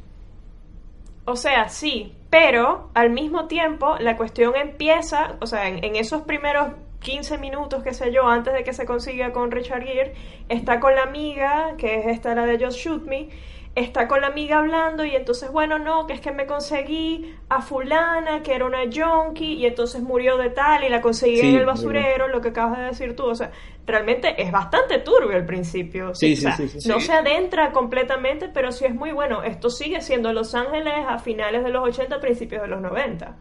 O 1.25 1.37
sea, 1.37 1.69
sí, 1.69 2.13
pero 2.31 2.89
al 2.95 3.11
mismo 3.11 3.47
tiempo 3.47 3.97
la 4.01 4.17
cuestión 4.17 4.55
empieza, 4.57 5.37
o 5.41 5.47
sea, 5.47 5.69
en, 5.69 5.85
en 5.85 5.97
esos 5.97 6.23
primeros 6.23 6.69
15 7.01 7.39
minutos, 7.39 7.83
qué 7.83 7.93
sé 7.93 8.13
yo, 8.13 8.27
antes 8.27 8.55
de 8.55 8.65
que 8.65 8.73
se 8.73 8.87
consiga 8.87 9.33
con 9.33 9.51
Richard 9.51 9.85
Gere, 9.85 10.15
está 10.49 10.81
con 10.81 10.95
la 10.95 11.03
amiga, 11.03 11.75
que 11.77 12.01
es 12.01 12.07
esta 12.07 12.35
la 12.35 12.47
de 12.47 12.65
Just 12.65 12.79
Shoot 12.79 13.05
Me, 13.07 13.29
está 13.75 14.07
con 14.07 14.21
la 14.21 14.27
amiga 14.29 14.59
hablando 14.59 15.05
y 15.05 15.17
entonces, 15.17 15.51
bueno, 15.51 15.79
no, 15.79 16.07
que 16.07 16.13
es 16.13 16.21
que 16.21 16.31
me 16.31 16.47
conseguí 16.47 17.35
a 17.49 17.63
fulana, 17.63 18.43
que 18.43 18.55
era 18.55 18.67
una 18.67 18.81
junkie, 18.93 19.55
y 19.55 19.67
entonces 19.67 20.03
murió 20.03 20.37
de 20.37 20.51
tal 20.51 20.85
y 20.85 20.91
la 20.91 21.01
conseguí 21.01 21.39
Sí, 21.39 21.49
en 21.49 21.57
el 21.57 21.65
basurero, 21.65 22.29
lo 22.29 22.41
que 22.43 22.49
acabas 22.49 22.79
de 22.79 22.85
decir 22.85 23.17
tú, 23.17 23.25
o 23.27 23.35
sea, 23.35 23.51
realmente 23.87 24.41
es 24.43 24.53
bastante 24.53 24.99
turbio 24.99 25.37
al 25.37 25.47
principio. 25.47 26.15
Sí, 26.15 26.35
o 26.35 26.37
sí, 26.37 26.43
sea, 26.43 26.53
sí, 26.53 26.69
sí, 26.69 26.87
no 26.89 27.01
sí. 27.01 27.07
se 27.07 27.13
adentra 27.13 27.73
completamente, 27.73 28.49
pero 28.49 28.73
sí 28.73 28.85
es 28.85 28.95
muy 28.95 29.13
bueno. 29.13 29.43
Esto 29.43 29.71
sigue 29.71 30.01
siendo 30.03 30.33
Los 30.33 30.55
Ángeles 30.55 30.95
a 31.09 31.19
finales 31.19 31.65
de 31.65 31.71
los 31.71 31.83
80, 31.89 32.21
principios 32.21 32.63
de 32.63 32.69
los 32.69 32.81
90. 32.81 33.37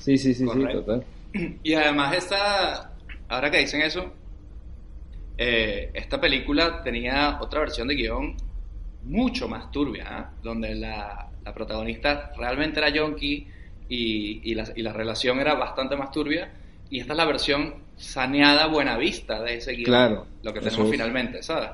Sí, 0.00 0.18
sí, 0.18 0.34
sí, 0.34 0.46
sí, 0.48 0.68
total. 0.68 1.04
Y 1.62 1.74
además 1.74 2.16
esta, 2.16 2.92
ahora 3.28 3.50
que 3.50 3.58
dicen 3.58 3.82
eso, 3.82 4.12
eh, 5.36 5.90
esta 5.94 6.20
película 6.20 6.82
tenía 6.82 7.38
otra 7.40 7.60
versión 7.60 7.88
de 7.88 7.94
guion 7.94 8.36
mucho 9.04 9.48
más 9.48 9.70
turbia, 9.70 10.06
¿ah? 10.08 10.30
donde 10.42 10.74
la, 10.74 11.28
la 11.44 11.54
protagonista 11.54 12.32
realmente 12.36 12.80
era 12.80 12.88
yonki 12.88 13.46
y, 13.88 14.50
y, 14.50 14.54
la, 14.54 14.64
y 14.74 14.82
la 14.82 14.92
relación 14.92 15.40
era 15.40 15.54
bastante 15.54 15.96
más 15.96 16.10
turbia. 16.10 16.52
Y 16.90 17.00
esta 17.00 17.12
es 17.12 17.16
la 17.16 17.24
versión 17.24 17.74
saneada, 17.96 18.66
buena 18.66 18.96
vista 18.96 19.42
de 19.42 19.56
ese 19.56 19.72
guion, 19.72 19.84
Claro, 19.84 20.26
lo 20.42 20.52
que 20.52 20.60
tenemos 20.60 20.86
es. 20.86 20.90
finalmente, 20.90 21.42
¿sabes? 21.42 21.70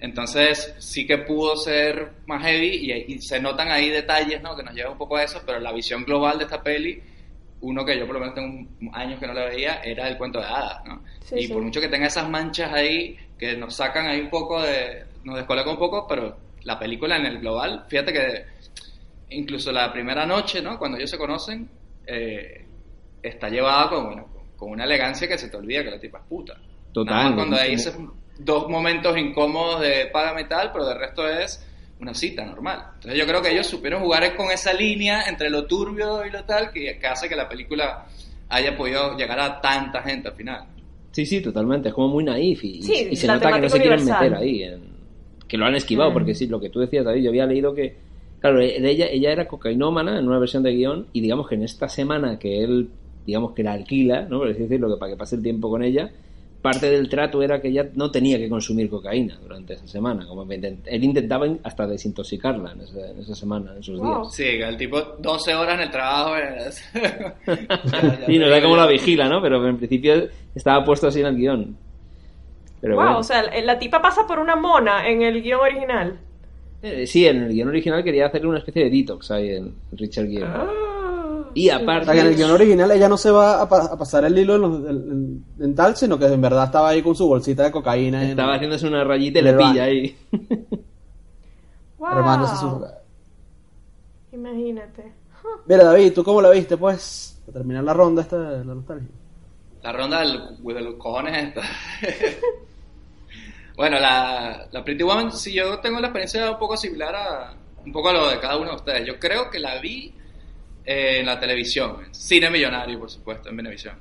Entonces 0.00 0.74
sí 0.78 1.06
que 1.06 1.18
pudo 1.18 1.56
ser 1.56 2.12
más 2.26 2.42
heavy 2.42 2.68
y, 2.68 3.14
y 3.14 3.18
se 3.20 3.40
notan 3.40 3.70
ahí 3.70 3.88
detalles, 3.88 4.42
¿no? 4.42 4.56
Que 4.56 4.62
nos 4.62 4.74
llevan 4.74 4.92
un 4.92 4.98
poco 4.98 5.16
a 5.16 5.22
eso, 5.22 5.42
pero 5.46 5.60
la 5.60 5.72
visión 5.72 6.04
global 6.04 6.38
de 6.38 6.44
esta 6.44 6.62
peli 6.62 7.00
uno 7.62 7.84
que 7.84 7.96
yo 7.98 8.06
por 8.06 8.14
lo 8.14 8.20
menos 8.20 8.34
tengo 8.34 8.68
años 8.92 9.18
que 9.18 9.26
no 9.26 9.32
la 9.32 9.44
veía, 9.46 9.80
era 9.82 10.08
el 10.08 10.18
cuento 10.18 10.40
de 10.40 10.46
hadas, 10.46 10.84
¿no? 10.84 11.02
Sí, 11.24 11.36
y 11.36 11.46
sí. 11.46 11.52
por 11.52 11.62
mucho 11.62 11.80
que 11.80 11.88
tenga 11.88 12.08
esas 12.08 12.28
manchas 12.28 12.72
ahí, 12.72 13.16
que 13.38 13.56
nos 13.56 13.74
sacan 13.76 14.06
ahí 14.06 14.20
un 14.20 14.30
poco 14.30 14.60
de, 14.60 15.04
nos 15.24 15.36
descoloca 15.36 15.70
un 15.70 15.78
poco, 15.78 16.06
pero 16.08 16.36
la 16.64 16.78
película 16.78 17.16
en 17.16 17.26
el 17.26 17.38
global, 17.40 17.84
fíjate 17.88 18.12
que 18.12 18.44
incluso 19.30 19.72
la 19.72 19.92
primera 19.92 20.26
noche, 20.26 20.60
¿no? 20.62 20.78
Cuando 20.78 20.98
ellos 20.98 21.10
se 21.10 21.18
conocen, 21.18 21.68
eh, 22.06 22.64
está 23.22 23.48
llevada 23.48 23.88
con, 23.88 24.04
bueno, 24.06 24.28
con- 24.56 24.70
una 24.70 24.84
elegancia 24.84 25.26
que 25.26 25.36
se 25.38 25.48
te 25.48 25.56
olvida 25.56 25.82
que 25.82 25.90
la 25.90 25.98
tipa 25.98 26.18
es 26.18 26.24
puta. 26.28 26.54
Total, 26.92 27.14
Nada 27.14 27.24
más 27.28 27.34
cuando 27.34 27.56
hay 27.56 27.72
esos 27.72 27.94
dos 28.38 28.68
momentos 28.68 29.16
incómodos 29.18 29.80
de 29.80 30.06
págame 30.12 30.44
tal, 30.44 30.70
pero 30.72 30.86
de 30.86 30.94
resto 30.94 31.26
es 31.28 31.66
una 32.00 32.14
cita 32.14 32.44
normal. 32.44 32.80
Entonces 32.94 33.18
yo 33.18 33.26
creo 33.26 33.42
que 33.42 33.50
ellos 33.52 33.66
supieron 33.66 34.02
jugar 34.02 34.36
con 34.36 34.50
esa 34.50 34.72
línea 34.72 35.22
entre 35.28 35.50
lo 35.50 35.66
turbio 35.66 36.24
y 36.26 36.30
lo 36.30 36.44
tal 36.44 36.70
que, 36.72 36.98
que 36.98 37.06
hace 37.06 37.28
que 37.28 37.34
la 37.36 37.48
película 37.48 38.06
haya 38.50 38.76
podido 38.76 39.16
llegar 39.16 39.40
a 39.40 39.60
tanta 39.60 40.02
gente 40.02 40.28
al 40.28 40.34
final. 40.34 40.64
Sí, 41.12 41.26
sí, 41.26 41.40
totalmente. 41.42 41.88
Es 41.88 41.94
como 41.94 42.08
muy 42.08 42.24
naif 42.24 42.62
y, 42.64 42.82
Sí, 42.82 43.08
y 43.10 43.16
se 43.16 43.26
nota 43.26 43.52
que 43.52 43.60
no 43.60 43.68
se 43.68 43.80
quieren 43.80 44.00
universal. 44.00 44.30
meter 44.30 44.38
ahí. 44.42 44.62
en- 44.62 44.91
que 45.52 45.58
lo 45.58 45.66
han 45.66 45.74
esquivado, 45.74 46.10
Mm. 46.10 46.14
porque 46.14 46.34
sí, 46.34 46.46
lo 46.46 46.58
que 46.58 46.70
tú 46.70 46.80
decías, 46.80 47.04
David, 47.04 47.24
yo 47.24 47.28
había 47.28 47.44
leído 47.44 47.74
que. 47.74 47.94
Claro, 48.40 48.58
de 48.58 48.90
ella, 48.90 49.06
ella 49.06 49.30
era 49.32 49.46
cocainómana 49.46 50.18
en 50.18 50.26
una 50.26 50.38
versión 50.38 50.62
de 50.62 50.72
guion 50.72 51.06
y 51.12 51.20
digamos 51.20 51.46
que 51.46 51.56
en 51.56 51.62
esta 51.64 51.88
semana 51.90 52.38
que 52.38 52.64
él, 52.64 52.88
digamos 53.26 53.52
que 53.52 53.62
la 53.62 53.72
alquila, 53.74 54.22
¿no? 54.22 54.38
Por 54.38 54.48
así 54.48 54.62
decirlo, 54.62 54.88
que 54.92 54.98
para 54.98 55.12
que 55.12 55.18
pase 55.18 55.36
el 55.36 55.42
tiempo 55.42 55.68
con 55.68 55.82
ella, 55.84 56.10
parte 56.62 56.90
del 56.90 57.08
trato 57.08 57.42
era 57.42 57.60
que 57.60 57.68
ella 57.68 57.88
no 57.94 58.10
tenía 58.10 58.38
que 58.38 58.48
consumir 58.48 58.88
cocaína 58.88 59.38
durante 59.42 59.74
esa 59.74 59.86
semana. 59.86 60.26
Como 60.26 60.44
él 60.50 61.04
intentaba 61.04 61.46
hasta 61.64 61.86
desintoxicarla 61.86 62.72
en 62.72 62.80
esa, 62.80 63.10
en 63.10 63.18
esa 63.20 63.34
semana, 63.34 63.74
en 63.76 63.96
Wow. 63.98 64.22
días. 64.22 64.34
Sí, 64.34 64.42
que 64.44 64.62
el 64.68 64.76
tipo 64.78 65.00
12 65.20 65.54
horas 65.54 65.74
en 65.74 65.80
el 65.82 65.90
trabajo. 65.90 66.34
es- 66.36 66.82
Ya- 66.94 68.18
ya 68.18 68.26
Sí, 68.26 68.38
no 68.38 68.48
sé 68.48 68.62
cómo 68.62 68.76
la 68.76 68.86
vigila, 68.86 69.28
¿no? 69.28 69.42
Pero 69.42 69.68
en 69.68 69.76
principio 69.76 70.14
estaba 70.54 70.84
puesto 70.84 71.08
así 71.08 71.20
en 71.20 71.26
el 71.26 71.36
guion. 71.36 71.76
Pero 72.82 72.96
wow, 72.96 73.04
bueno. 73.04 73.18
o 73.20 73.22
sea, 73.22 73.42
la, 73.62 73.78
tipa 73.78 74.02
pasa 74.02 74.26
por 74.26 74.38
una 74.38 74.56
mona 74.56 75.08
en 75.08 75.22
el 75.22 75.40
guion 75.42 75.60
original. 75.60 76.18
Eh, 76.82 77.06
sí, 77.06 77.26
en 77.26 77.44
el 77.44 77.52
guion 77.52 77.68
original 77.68 78.02
quería 78.04 78.26
hacerle 78.26 78.48
una 78.48 78.58
especie 78.58 78.84
de 78.84 78.90
detox 78.90 79.30
ahí 79.30 79.50
en 79.50 79.74
Richard 79.92 80.26
Gere. 80.26 80.44
Ah. 80.46 80.66
Y 81.54 81.68
O 81.70 81.76
aparte... 81.76 82.06
sea, 82.06 82.14
que 82.14 82.20
en 82.20 82.26
el 82.26 82.34
guion 82.36 82.50
original 82.50 82.90
ella 82.90 83.08
no 83.08 83.16
se 83.16 83.30
va 83.30 83.62
a, 83.62 83.68
pa- 83.68 83.84
a 83.84 83.96
pasar 83.96 84.24
el 84.24 84.36
hilo 84.36 84.56
en, 84.56 84.60
los- 84.62 84.80
en- 84.90 85.10
en- 85.10 85.44
en 85.64 85.74
tal, 85.74 85.96
sino 85.96 86.18
que 86.18 86.26
en 86.26 86.40
verdad 86.40 86.64
estaba 86.64 86.88
ahí 86.88 87.02
con 87.02 87.14
su 87.14 87.26
bolsita 87.28 87.62
de 87.62 87.70
cocaína. 87.70 88.22
en- 88.24 88.30
Estaba 88.30 88.54
haciéndose 88.56 88.88
una 88.88 89.04
rayita 89.04 89.38
y 89.38 89.42
le 89.42 89.52
pilla 89.54 89.84
ahí. 89.84 90.16
Wow. 91.98 92.08
armándose 92.08 92.56
su- 92.56 92.84
Imagínate. 94.32 95.12
Mira, 95.66 95.84
David, 95.84 96.12
¿tú 96.14 96.24
cómo 96.24 96.40
la 96.42 96.50
viste, 96.50 96.76
pues? 96.76 97.40
Para 97.46 97.58
terminar 97.58 97.84
la 97.84 97.92
ronda 97.94 98.22
esta 98.22 98.38
de 98.38 98.64
la 98.64 98.74
nostalgia. 98.74 99.08
La 99.82 99.92
ronda 99.92 100.20
del, 100.20 100.40
de 100.74 100.80
los 100.80 100.94
cojones 100.94 101.48
esta. 101.48 101.60
bueno, 103.76 103.98
la, 103.98 104.68
la 104.70 104.84
Pretty 104.84 105.02
Woman, 105.02 105.32
sí, 105.32 105.52
yo 105.52 105.78
tengo 105.80 106.00
la 106.00 106.08
experiencia 106.08 106.50
un 106.50 106.58
poco 106.58 106.76
similar 106.76 107.14
a 107.14 107.54
un 107.84 107.92
poco 107.92 108.10
a 108.10 108.12
lo 108.12 108.28
de 108.28 108.38
cada 108.38 108.56
uno 108.56 108.70
de 108.70 108.76
ustedes. 108.76 109.06
Yo 109.06 109.18
creo 109.18 109.50
que 109.50 109.58
la 109.58 109.80
vi 109.80 110.14
eh, 110.84 111.18
en 111.20 111.26
la 111.26 111.38
televisión, 111.38 112.04
en 112.06 112.14
cine 112.14 112.50
millonario, 112.50 112.98
por 112.98 113.10
supuesto, 113.10 113.48
en 113.48 113.56
Venevisión. 113.56 113.96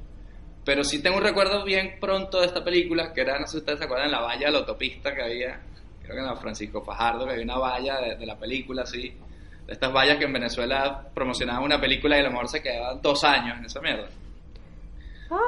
Pero 0.63 0.83
sí 0.83 1.01
tengo 1.01 1.17
un 1.17 1.23
recuerdo 1.23 1.63
bien 1.63 1.97
pronto 1.99 2.39
de 2.39 2.47
esta 2.47 2.63
película, 2.63 3.13
que 3.13 3.21
era, 3.21 3.39
no 3.39 3.45
sé 3.45 3.53
si 3.53 3.57
ustedes 3.57 3.79
se 3.79 3.85
acuerdan, 3.85 4.11
la 4.11 4.21
valla 4.21 4.45
de 4.45 4.51
la 4.51 4.59
autopista 4.59 5.15
que 5.15 5.21
había, 5.23 5.59
creo 6.03 6.15
que 6.15 6.19
en 6.19 6.27
la 6.27 6.35
Francisco 6.35 6.83
Fajardo, 6.83 7.25
que 7.25 7.31
había 7.31 7.43
una 7.43 7.57
valla 7.57 7.99
de, 7.99 8.15
de 8.15 8.25
la 8.25 8.37
película, 8.37 8.83
así. 8.83 9.13
De 9.65 9.73
estas 9.73 9.91
vallas 9.91 10.17
que 10.17 10.25
en 10.25 10.33
Venezuela 10.33 11.07
promocionaban 11.13 11.63
una 11.63 11.79
película 11.79 12.17
y 12.17 12.19
a 12.19 12.23
lo 12.23 12.31
mejor 12.31 12.49
se 12.49 12.61
quedaban 12.61 13.01
dos 13.01 13.23
años 13.23 13.57
en 13.57 13.65
esa 13.65 13.79
mierda. 13.79 14.07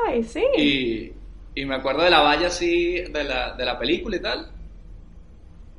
Ay, 0.08 0.24
sí. 0.24 0.44
Y, 0.58 1.12
y 1.56 1.66
me 1.66 1.76
acuerdo 1.76 2.04
de 2.04 2.10
la 2.10 2.22
valla 2.22 2.48
así, 2.48 3.02
de 3.02 3.24
la, 3.24 3.54
de 3.54 3.66
la 3.66 3.78
película 3.80 4.16
y 4.18 4.22
tal. 4.22 4.52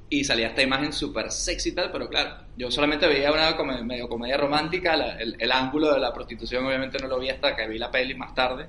Y 0.08 0.22
salía 0.24 0.48
esta 0.48 0.62
imagen 0.62 0.92
súper 0.92 1.30
sexy 1.32 1.70
y 1.70 1.72
tal, 1.72 1.90
pero 1.90 2.08
claro, 2.08 2.36
yo 2.56 2.70
solamente 2.70 3.06
veía 3.08 3.32
una 3.32 3.56
come- 3.56 3.82
medio 3.82 4.08
comedia 4.08 4.36
romántica, 4.36 4.94
el, 4.94 5.36
el 5.38 5.52
ángulo 5.52 5.92
de 5.92 5.98
la 6.00 6.12
prostitución 6.12 6.64
obviamente 6.66 6.98
no 6.98 7.08
lo 7.08 7.18
vi 7.18 7.30
hasta 7.30 7.56
que 7.56 7.66
vi 7.66 7.78
la 7.78 7.90
peli 7.90 8.14
más 8.14 8.34
tarde. 8.34 8.68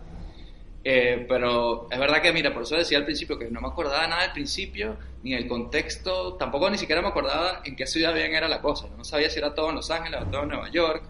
Eh, 0.83 1.25
pero 1.27 1.87
es 1.91 1.99
verdad 1.99 2.21
que, 2.21 2.31
mira, 2.31 2.53
por 2.53 2.63
eso 2.63 2.75
decía 2.77 2.99
al 2.99 3.05
principio 3.05 3.39
que 3.39 3.49
no 3.49 3.59
me 3.61 3.67
acordaba 3.67 4.07
nada 4.07 4.23
del 4.23 4.31
principio, 4.33 4.97
ni 5.23 5.33
el 5.33 5.47
contexto, 5.47 6.35
tampoco 6.35 6.69
ni 6.69 6.77
siquiera 6.77 7.01
me 7.01 7.07
acordaba 7.09 7.61
en 7.65 7.75
qué 7.75 7.87
ciudad 7.87 8.13
bien 8.13 8.33
era 8.35 8.47
la 8.47 8.61
cosa. 8.61 8.87
No 8.97 9.03
sabía 9.03 9.29
si 9.29 9.39
era 9.39 9.53
todo 9.55 9.69
en 9.69 9.75
Los 9.75 9.91
Ángeles 9.91 10.21
o 10.21 10.25
todo 10.27 10.43
en 10.43 10.49
Nueva 10.49 10.69
York. 10.71 11.03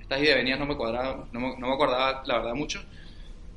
Estas 0.00 0.20
ideas 0.20 0.36
venían 0.36 0.58
no 0.58 0.66
me 0.66 0.76
cuadraban, 0.76 1.26
no 1.32 1.40
me, 1.40 1.56
no 1.58 1.68
me 1.68 1.74
acordaba 1.74 2.22
la 2.26 2.38
verdad 2.38 2.54
mucho. 2.54 2.82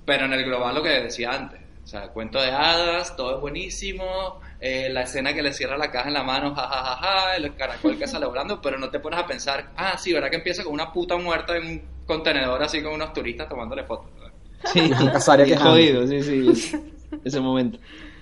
Pero 0.05 0.25
en 0.25 0.33
el 0.33 0.45
global 0.45 0.75
lo 0.75 0.83
que 0.83 0.89
decía 0.89 1.31
antes. 1.33 1.59
O 1.83 1.87
sea, 1.87 2.07
cuento 2.09 2.39
de 2.41 2.49
hadas, 2.51 3.15
todo 3.15 3.35
es 3.35 3.41
buenísimo. 3.41 4.39
eh, 4.59 4.89
la 4.89 5.01
escena 5.03 5.33
que 5.33 5.43
le 5.43 5.51
cierra 5.53 5.77
la 5.77 5.91
caja 5.91 6.07
en 6.07 6.13
la 6.13 6.23
mano, 6.23 6.55
jajajaja, 6.55 6.95
ja, 6.95 6.95
ja, 6.95 7.21
ja, 7.27 7.35
el 7.35 7.55
caracol 7.55 7.97
que 7.97 8.07
sale 8.07 8.25
volando, 8.25 8.61
pero 8.61 8.77
no 8.77 8.89
te 8.89 8.99
pones 8.99 9.19
a 9.19 9.27
pensar, 9.27 9.71
ah, 9.75 9.97
sí, 9.97 10.13
¿verdad 10.13 10.29
que 10.29 10.37
empieza 10.37 10.63
con 10.63 10.73
una 10.73 10.91
puta 10.93 11.17
muerta 11.17 11.57
en 11.57 11.65
un 11.67 11.81
contenedor 12.05 12.63
así 12.63 12.81
con 12.81 12.93
unos 12.93 13.11
turistas 13.11 13.49
tomándole 13.49 13.83
fotos? 13.83 14.09
¿verdad? 14.15 14.31
Sí, 14.71 14.79
quejando. 15.45 15.71
jodido, 15.71 16.07
sí, 16.07 16.23
sí. 16.23 16.71
Ese 17.25 17.39
momento. 17.41 17.77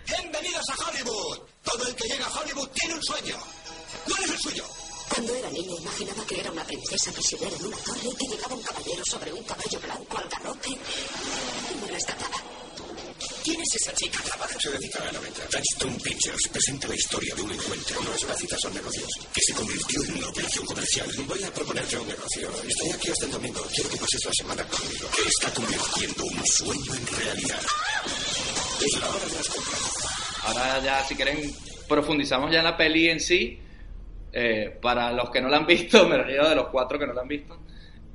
Bienvenidos 0.07 0.63
a 0.69 0.89
Hollywood. 0.89 1.39
Todo 1.63 1.87
el 1.87 1.95
que 1.95 2.07
llega 2.07 2.25
a 2.25 2.39
Hollywood 2.39 2.67
tiene 2.73 2.95
un 2.95 3.03
sueño. 3.03 3.35
¿Cuál 4.05 4.23
es 4.23 4.31
el 4.31 4.37
suyo? 4.39 4.63
Cuando 5.13 5.35
era 5.35 5.49
niña 5.51 5.75
imaginaba 5.79 6.25
que 6.25 6.39
era 6.39 6.51
una 6.51 6.63
princesa 6.63 7.11
prisionera 7.11 7.55
en 7.55 7.65
una 7.67 7.77
torre 7.77 7.99
y 8.11 8.15
que 8.15 8.35
llegaba 8.35 8.55
un 8.55 8.63
caballero 8.63 9.03
sobre 9.05 9.33
un 9.33 9.43
caballo 9.43 9.79
blanco 9.79 10.17
al 10.17 10.29
galope 10.29 10.69
y 10.69 11.81
me 11.81 11.87
rescataba. 11.91 12.37
¿Quién 13.43 13.59
es 13.59 13.75
esa 13.75 13.93
chica? 13.93 14.21
Trabaja 14.23 14.59
se 14.59 14.69
dedica 14.69 14.99
a 15.01 15.11
la 15.11 15.19
venta. 15.19 15.41
Touchstone 15.49 15.97
Pictures 16.03 16.47
presenta 16.51 16.87
la 16.87 16.95
historia 16.95 17.33
de 17.35 17.41
un 17.41 17.51
encuentro. 17.51 18.01
No 18.03 18.13
es 18.13 18.25
fácil, 18.25 18.49
son 18.61 18.73
negocios. 18.75 19.09
Que 19.33 19.41
se 19.41 19.53
convirtió 19.53 20.03
en 20.03 20.17
una 20.17 20.27
operación 20.29 20.65
comercial. 20.65 21.09
Voy 21.27 21.43
a 21.43 21.51
proponerte 21.51 21.97
un 21.97 22.07
negocio. 22.07 22.49
Estoy 22.67 22.91
aquí 22.91 23.09
hasta 23.09 23.25
el 23.25 23.31
domingo. 23.31 23.61
Quiero 23.73 23.89
que 23.89 23.97
pases 23.97 24.25
la 24.25 24.33
semana 24.33 24.63
conmigo. 24.65 25.07
Que 25.15 25.27
está 25.27 25.53
convirtiendo 25.53 26.23
un 26.23 26.45
sueño 26.45 26.93
en 26.93 27.07
realidad. 27.07 27.61
Es 28.79 28.99
la 28.99 29.09
hora 29.09 29.25
de 29.25 29.35
las 29.35 29.47
compras. 29.49 29.91
Ahora 30.43 30.79
ya, 30.83 31.03
si 31.03 31.15
quieren, 31.15 31.55
profundizamos 31.87 32.51
ya 32.51 32.59
en 32.59 32.65
la 32.65 32.77
peli 32.77 33.09
en 33.09 33.19
sí. 33.19 33.59
Eh, 34.33 34.77
para 34.81 35.11
los 35.11 35.31
que 35.31 35.41
no 35.41 35.49
la 35.49 35.57
han 35.57 35.65
visto, 35.65 36.07
me 36.07 36.17
refiero 36.17 36.47
de 36.47 36.55
los 36.55 36.67
cuatro 36.69 36.99
que 36.99 37.07
no 37.07 37.13
la 37.13 37.21
han 37.21 37.27
visto. 37.27 37.57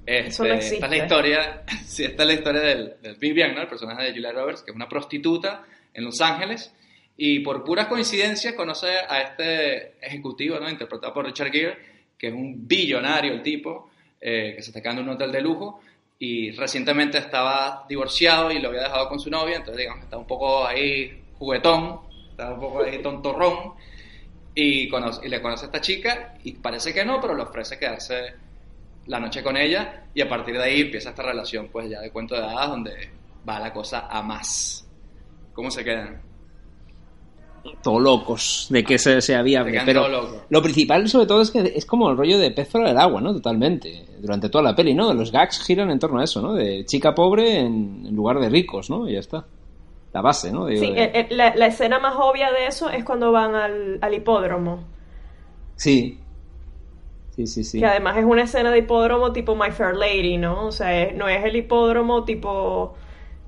Este, 0.06 0.48
no 0.48 0.54
esta 0.54 0.86
es 0.86 0.90
la 0.90 0.96
historia, 0.96 1.62
sí, 1.84 2.04
esta 2.04 2.22
es 2.22 2.26
la 2.28 2.34
historia 2.34 2.60
del, 2.60 2.94
del 3.02 3.16
Vivian, 3.16 3.54
¿no? 3.54 3.62
el 3.62 3.68
personaje 3.68 4.04
de 4.04 4.12
Julia 4.12 4.32
Roberts, 4.32 4.62
que 4.62 4.70
es 4.70 4.76
una 4.76 4.88
prostituta 4.88 5.64
en 5.92 6.04
Los 6.04 6.20
Ángeles. 6.20 6.72
Y 7.16 7.40
por 7.40 7.64
puras 7.64 7.86
coincidencias 7.86 8.54
conoce 8.54 8.88
a 9.08 9.20
este 9.22 9.96
ejecutivo, 10.00 10.60
¿no? 10.60 10.70
interpretado 10.70 11.12
por 11.12 11.24
Richard 11.24 11.50
Gere, 11.50 11.76
que 12.16 12.28
es 12.28 12.32
un 12.32 12.68
billonario 12.68 13.32
el 13.32 13.42
tipo, 13.42 13.90
eh, 14.20 14.52
que 14.54 14.62
se 14.62 14.70
está 14.70 14.80
quedando 14.80 15.02
en 15.02 15.08
un 15.08 15.14
hotel 15.14 15.32
de 15.32 15.40
lujo, 15.40 15.80
y 16.18 16.50
recientemente 16.52 17.18
estaba 17.18 17.84
divorciado 17.88 18.50
y 18.50 18.58
lo 18.58 18.68
había 18.68 18.82
dejado 18.82 19.08
con 19.08 19.18
su 19.18 19.30
novia, 19.30 19.56
entonces 19.56 19.78
digamos 19.78 20.04
estaba 20.04 20.20
un 20.20 20.26
poco 20.26 20.66
ahí 20.66 21.24
juguetón, 21.38 22.00
estaba 22.30 22.54
un 22.54 22.60
poco 22.60 22.82
ahí 22.82 23.02
tontorrón 23.02 23.74
y, 24.54 24.88
conoce, 24.88 25.26
y 25.26 25.28
le 25.28 25.42
conoce 25.42 25.64
a 25.64 25.66
esta 25.66 25.80
chica 25.80 26.34
y 26.42 26.52
parece 26.52 26.94
que 26.94 27.04
no, 27.04 27.20
pero 27.20 27.34
le 27.34 27.42
ofrece 27.42 27.78
quedarse 27.78 28.34
la 29.06 29.20
noche 29.20 29.42
con 29.42 29.56
ella 29.56 30.04
y 30.14 30.20
a 30.20 30.28
partir 30.28 30.56
de 30.56 30.62
ahí 30.64 30.80
empieza 30.82 31.10
esta 31.10 31.22
relación 31.22 31.68
pues 31.72 31.88
ya 31.90 32.00
de 32.00 32.10
cuento 32.10 32.34
de 32.34 32.42
hadas 32.42 32.68
donde 32.70 32.92
va 33.48 33.58
la 33.60 33.72
cosa 33.72 34.06
a 34.10 34.22
más. 34.22 34.86
¿Cómo 35.52 35.70
se 35.70 35.84
quedan? 35.84 36.20
Todo 37.82 37.98
locos 37.98 38.68
de 38.70 38.84
que 38.84 38.96
se, 38.96 39.20
sea 39.20 39.38
Se 39.38 39.42
viable. 39.42 39.82
Pero 39.84 40.06
lo 40.48 40.62
principal, 40.62 41.08
sobre 41.08 41.26
todo, 41.26 41.42
es 41.42 41.50
que 41.50 41.60
es 41.74 41.84
como 41.84 42.08
el 42.10 42.16
rollo 42.16 42.38
de 42.38 42.52
pez 42.52 42.68
fuera 42.68 42.86
del 42.88 42.98
agua, 42.98 43.20
¿no? 43.20 43.32
Totalmente. 43.32 44.04
Durante 44.20 44.48
toda 44.48 44.62
la 44.62 44.76
peli, 44.76 44.94
¿no? 44.94 45.12
Los 45.12 45.32
gags 45.32 45.60
giran 45.64 45.90
en 45.90 45.98
torno 45.98 46.20
a 46.20 46.24
eso, 46.24 46.40
¿no? 46.40 46.54
De 46.54 46.84
chica 46.84 47.12
pobre 47.14 47.58
en, 47.60 48.04
en 48.06 48.14
lugar 48.14 48.38
de 48.38 48.48
ricos, 48.48 48.88
¿no? 48.88 49.08
Y 49.08 49.14
ya 49.14 49.18
está. 49.20 49.44
La 50.12 50.20
base, 50.20 50.52
¿no? 50.52 50.66
Digo, 50.66 50.80
Sí, 50.80 50.92
de- 50.92 51.02
eh, 51.04 51.10
eh, 51.14 51.26
la, 51.30 51.56
la 51.56 51.66
escena 51.66 51.98
más 51.98 52.14
obvia 52.16 52.52
de 52.52 52.66
eso 52.68 52.88
es 52.88 53.04
cuando 53.04 53.32
van 53.32 53.54
al, 53.56 53.98
al 54.00 54.14
hipódromo. 54.14 54.84
sí. 55.76 56.20
Sí, 57.36 57.46
sí, 57.46 57.64
sí. 57.64 57.78
Que 57.80 57.86
además 57.86 58.16
es 58.16 58.24
una 58.24 58.42
escena 58.44 58.70
de 58.70 58.78
hipódromo 58.78 59.32
tipo 59.32 59.54
My 59.54 59.70
Fair 59.70 59.94
Lady, 59.94 60.38
¿no? 60.38 60.66
O 60.66 60.72
sea, 60.72 61.02
es- 61.02 61.14
no 61.14 61.28
es 61.28 61.44
el 61.44 61.54
hipódromo 61.56 62.24
tipo 62.24 62.94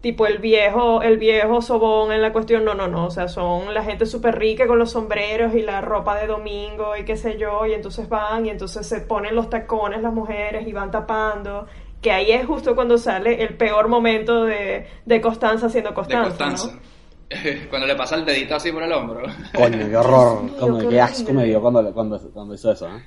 tipo 0.01 0.27
el 0.29 0.39
viejo 0.39 1.03
el 1.03 1.19
viejo 1.19 1.61
sobón 1.61 2.13
en 2.13 2.23
la 2.23 2.33
cuestión, 2.33 2.65
no, 2.65 2.73
no, 2.75 2.87
no, 2.87 3.07
o 3.07 3.11
sea, 3.11 3.27
son 3.27 3.75
la 3.75 3.83
gente 3.83 4.07
súper 4.07 4.39
rica 4.39 4.69
con 4.69 4.79
los 4.79 4.93
sombreros 4.93 5.55
y 5.57 5.63
la 5.63 5.81
ropa 5.81 6.17
de 6.21 6.29
domingo 6.29 6.97
y 6.97 7.05
qué 7.05 7.17
sé 7.17 7.37
yo, 7.37 7.67
y 7.67 7.73
entonces 7.73 8.09
van 8.09 8.47
y 8.47 8.51
entonces 8.51 8.87
se 8.87 9.01
ponen 9.01 9.35
los 9.35 9.51
tacones 9.51 10.01
las 10.01 10.13
mujeres 10.13 10.69
y 10.69 10.73
van 10.73 10.93
tapando, 10.93 11.67
que 12.01 12.13
ahí 12.13 12.31
es 12.31 12.47
justo 12.47 12.77
cuando 12.77 12.97
sale 12.97 13.43
el 13.43 13.57
peor 13.57 13.89
momento 13.89 14.45
de, 14.45 14.87
de 15.05 15.21
Constanza 15.21 15.69
siendo 15.69 15.91
De 15.91 15.95
Constanza, 15.97 16.29
Constanza. 16.29 16.73
¿no? 16.75 16.89
Cuando 17.69 17.87
le 17.87 17.95
pasa 17.97 18.15
el 18.15 18.25
dedito 18.25 18.55
así 18.55 18.71
por 18.73 18.83
el 18.85 18.91
hombro. 18.93 19.21
Coño, 19.55 19.87
qué 19.87 19.97
horror. 19.99 20.45
Dios 20.47 20.57
Como- 20.61 20.79
qué 20.79 20.89
qué 20.89 21.01
asco 21.01 21.23
horrible. 21.25 21.43
me 21.43 21.45
dio 21.49 21.61
cuando, 21.61 21.93
cuando, 21.93 22.19
cuando 22.33 22.55
hizo 22.55 22.73
eso, 22.73 22.87
¿eh? 22.89 23.03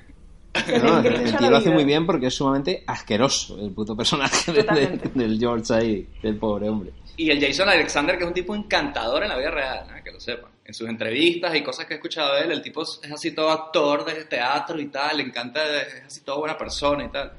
No, 0.82 0.98
el, 1.00 1.36
tío 1.36 1.50
lo 1.50 1.56
hace 1.56 1.70
muy 1.70 1.84
bien 1.84 2.04
porque 2.06 2.26
es 2.26 2.34
sumamente 2.34 2.84
asqueroso 2.86 3.58
el 3.60 3.70
puto 3.72 3.96
personaje 3.96 4.52
de- 4.52 4.58
de- 4.58 4.64
Totalmente. 4.64 5.10
del 5.14 5.38
George 5.38 5.74
ahí, 5.74 6.08
del 6.22 6.36
pobre 6.36 6.68
hombre. 6.68 6.92
Y 7.16 7.30
el 7.30 7.40
Jason 7.44 7.68
Alexander, 7.68 8.16
que 8.16 8.24
es 8.24 8.28
un 8.28 8.34
tipo 8.34 8.54
encantador 8.54 9.22
en 9.22 9.28
la 9.30 9.36
vida 9.38 9.50
real, 9.50 9.86
que 10.04 10.10
lo 10.12 10.20
sepan. 10.20 10.50
En 10.64 10.72
sus 10.74 10.88
entrevistas 10.88 11.54
y 11.54 11.62
cosas 11.62 11.86
que 11.86 11.94
he 11.94 11.96
escuchado 11.96 12.34
de 12.36 12.42
él, 12.42 12.52
el 12.52 12.62
tipo 12.62 12.82
es 12.82 13.00
así 13.12 13.32
todo 13.32 13.50
actor 13.50 14.04
de 14.04 14.24
teatro 14.24 14.78
y 14.80 14.86
tal, 14.86 15.16
le 15.18 15.24
encanta, 15.24 15.60
es 15.82 16.04
así 16.06 16.20
toda 16.22 16.38
buena 16.38 16.56
persona 16.56 17.04
y 17.04 17.08
tal. 17.08 17.32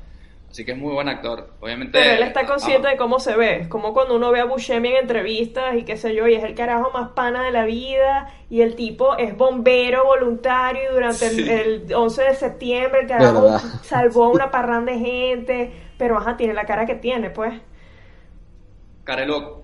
Así 0.53 0.63
que 0.65 0.73
es 0.73 0.77
muy 0.77 0.93
buen 0.93 1.09
actor. 1.09 1.49
Obviamente. 1.61 1.97
Pero 1.99 2.11
él 2.11 2.21
está 2.21 2.45
consciente 2.45 2.87
ah, 2.87 2.91
de 2.91 2.97
cómo 2.97 3.17
se 3.17 3.35
ve. 3.35 3.61
Es 3.61 3.67
como 3.69 3.91
cuando 3.91 4.15
uno 4.15 4.31
ve 4.31 4.39
a 4.39 4.45
Buscemi 4.45 4.89
en 4.89 4.97
entrevistas 4.97 5.73
y 5.75 5.83
qué 5.83 5.97
sé 5.97 6.13
yo, 6.13 6.27
y 6.27 6.35
es 6.35 6.43
el 6.43 6.53
carajo 6.53 6.91
más 6.91 7.09
pana 7.13 7.41
de 7.41 7.49
la 7.49 7.65
vida, 7.65 8.29
y 8.51 8.61
el 8.61 8.75
tipo 8.75 9.17
es 9.17 9.35
bombero 9.35 10.05
voluntario 10.05 10.91
y 10.91 10.93
durante 10.93 11.25
el, 11.25 11.33
Sí. 11.33 11.49
el 11.49 11.93
11 11.95 12.21
de 12.21 12.35
septiembre 12.35 13.01
el 13.01 13.07
carajo 13.07 13.41
Verdad. 13.41 13.61
salvó 13.81 14.25
a 14.25 14.29
una 14.29 14.51
parranda 14.51 14.91
de 14.91 14.99
gente, 14.99 15.73
pero 15.97 16.19
ajá, 16.19 16.37
tiene 16.37 16.53
la 16.53 16.65
cara 16.65 16.85
que 16.85 16.93
tiene, 16.95 17.31
pues. 17.31 17.59
Care 19.05 19.25
loco. 19.25 19.63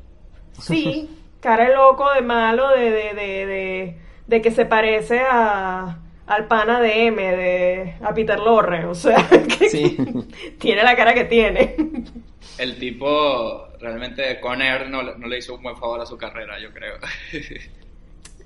Sí, 0.59 1.07
cara 1.39 1.69
de 1.69 1.75
loco, 1.75 2.11
de 2.15 2.21
malo, 2.21 2.67
de, 2.69 2.89
de, 2.89 3.13
de, 3.13 3.45
de, 3.45 3.97
de 4.25 4.41
que 4.41 4.49
se 4.49 4.65
parece 4.65 5.19
a, 5.21 5.99
al 6.29 6.47
pana 6.47 6.79
de 6.79 7.07
M, 7.07 7.21
de, 7.21 7.95
a 8.01 8.13
Peter 8.13 8.39
Lorre, 8.39 8.85
o 8.85 8.93
sea, 8.95 9.27
que 9.59 9.69
Sí. 9.69 9.97
tiene 10.59 10.83
la 10.83 10.95
cara 10.95 11.13
que 11.13 11.25
tiene. 11.25 11.75
El 12.57 12.77
tipo, 12.77 13.67
realmente, 13.79 14.39
Conner 14.39 14.89
no, 14.89 15.01
le- 15.03 15.17
no 15.17 15.27
le 15.27 15.37
hizo 15.39 15.55
un 15.55 15.63
buen 15.63 15.75
favor 15.77 15.99
a 16.01 16.05
su 16.05 16.17
carrera, 16.17 16.59
yo 16.59 16.71
creo. 16.73 16.95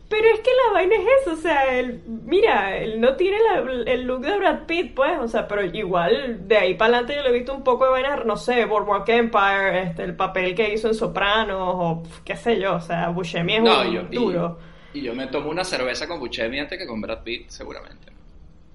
Pero 0.09 0.27
es 0.31 0.41
que 0.41 0.49
la 0.67 0.73
vaina 0.73 0.95
es 0.95 1.07
eso, 1.21 1.33
o 1.33 1.37
sea, 1.37 1.75
él, 1.79 2.03
mira, 2.05 2.77
él 2.77 3.01
no 3.01 3.15
tiene 3.15 3.37
la- 3.39 3.91
el 3.91 4.03
look 4.03 4.21
de 4.21 4.37
Brad 4.37 4.65
Pitt, 4.67 4.93
pues, 4.93 5.17
o 5.19 5.27
sea, 5.27 5.47
pero 5.47 5.63
igual 5.65 6.47
de 6.47 6.57
ahí 6.57 6.73
para 6.75 6.97
adelante 6.97 7.15
yo 7.15 7.23
le 7.23 7.29
he 7.29 7.39
visto 7.39 7.53
un 7.55 7.63
poco 7.63 7.85
de 7.85 7.91
vainas, 7.91 8.23
no 8.23 8.37
sé, 8.37 8.65
Boardwalk 8.65 9.09
Empire, 9.09 9.81
este, 9.83 10.03
el 10.03 10.15
papel 10.15 10.53
que 10.53 10.71
hizo 10.71 10.87
en 10.89 10.93
Sopranos, 10.93 11.57
o 11.75 12.03
qué 12.23 12.35
sé 12.35 12.59
yo, 12.59 12.75
o 12.75 12.81
sea, 12.81 13.09
Buscemi 13.09 13.55
es 13.55 13.63
No, 13.63 13.81
un 13.81 13.91
yo, 13.91 14.03
duro. 14.03 14.59
Y, 14.59 14.72
yo 15.01 15.13
me 15.15 15.27
tomo 15.27 15.49
una 15.49 15.63
cerveza 15.63 16.07
con 16.07 16.19
Buscemi 16.19 16.59
antes 16.59 16.77
que 16.77 16.85
con 16.85 17.01
Brad 17.01 17.23
Pitt, 17.23 17.49
seguramente. 17.49 18.11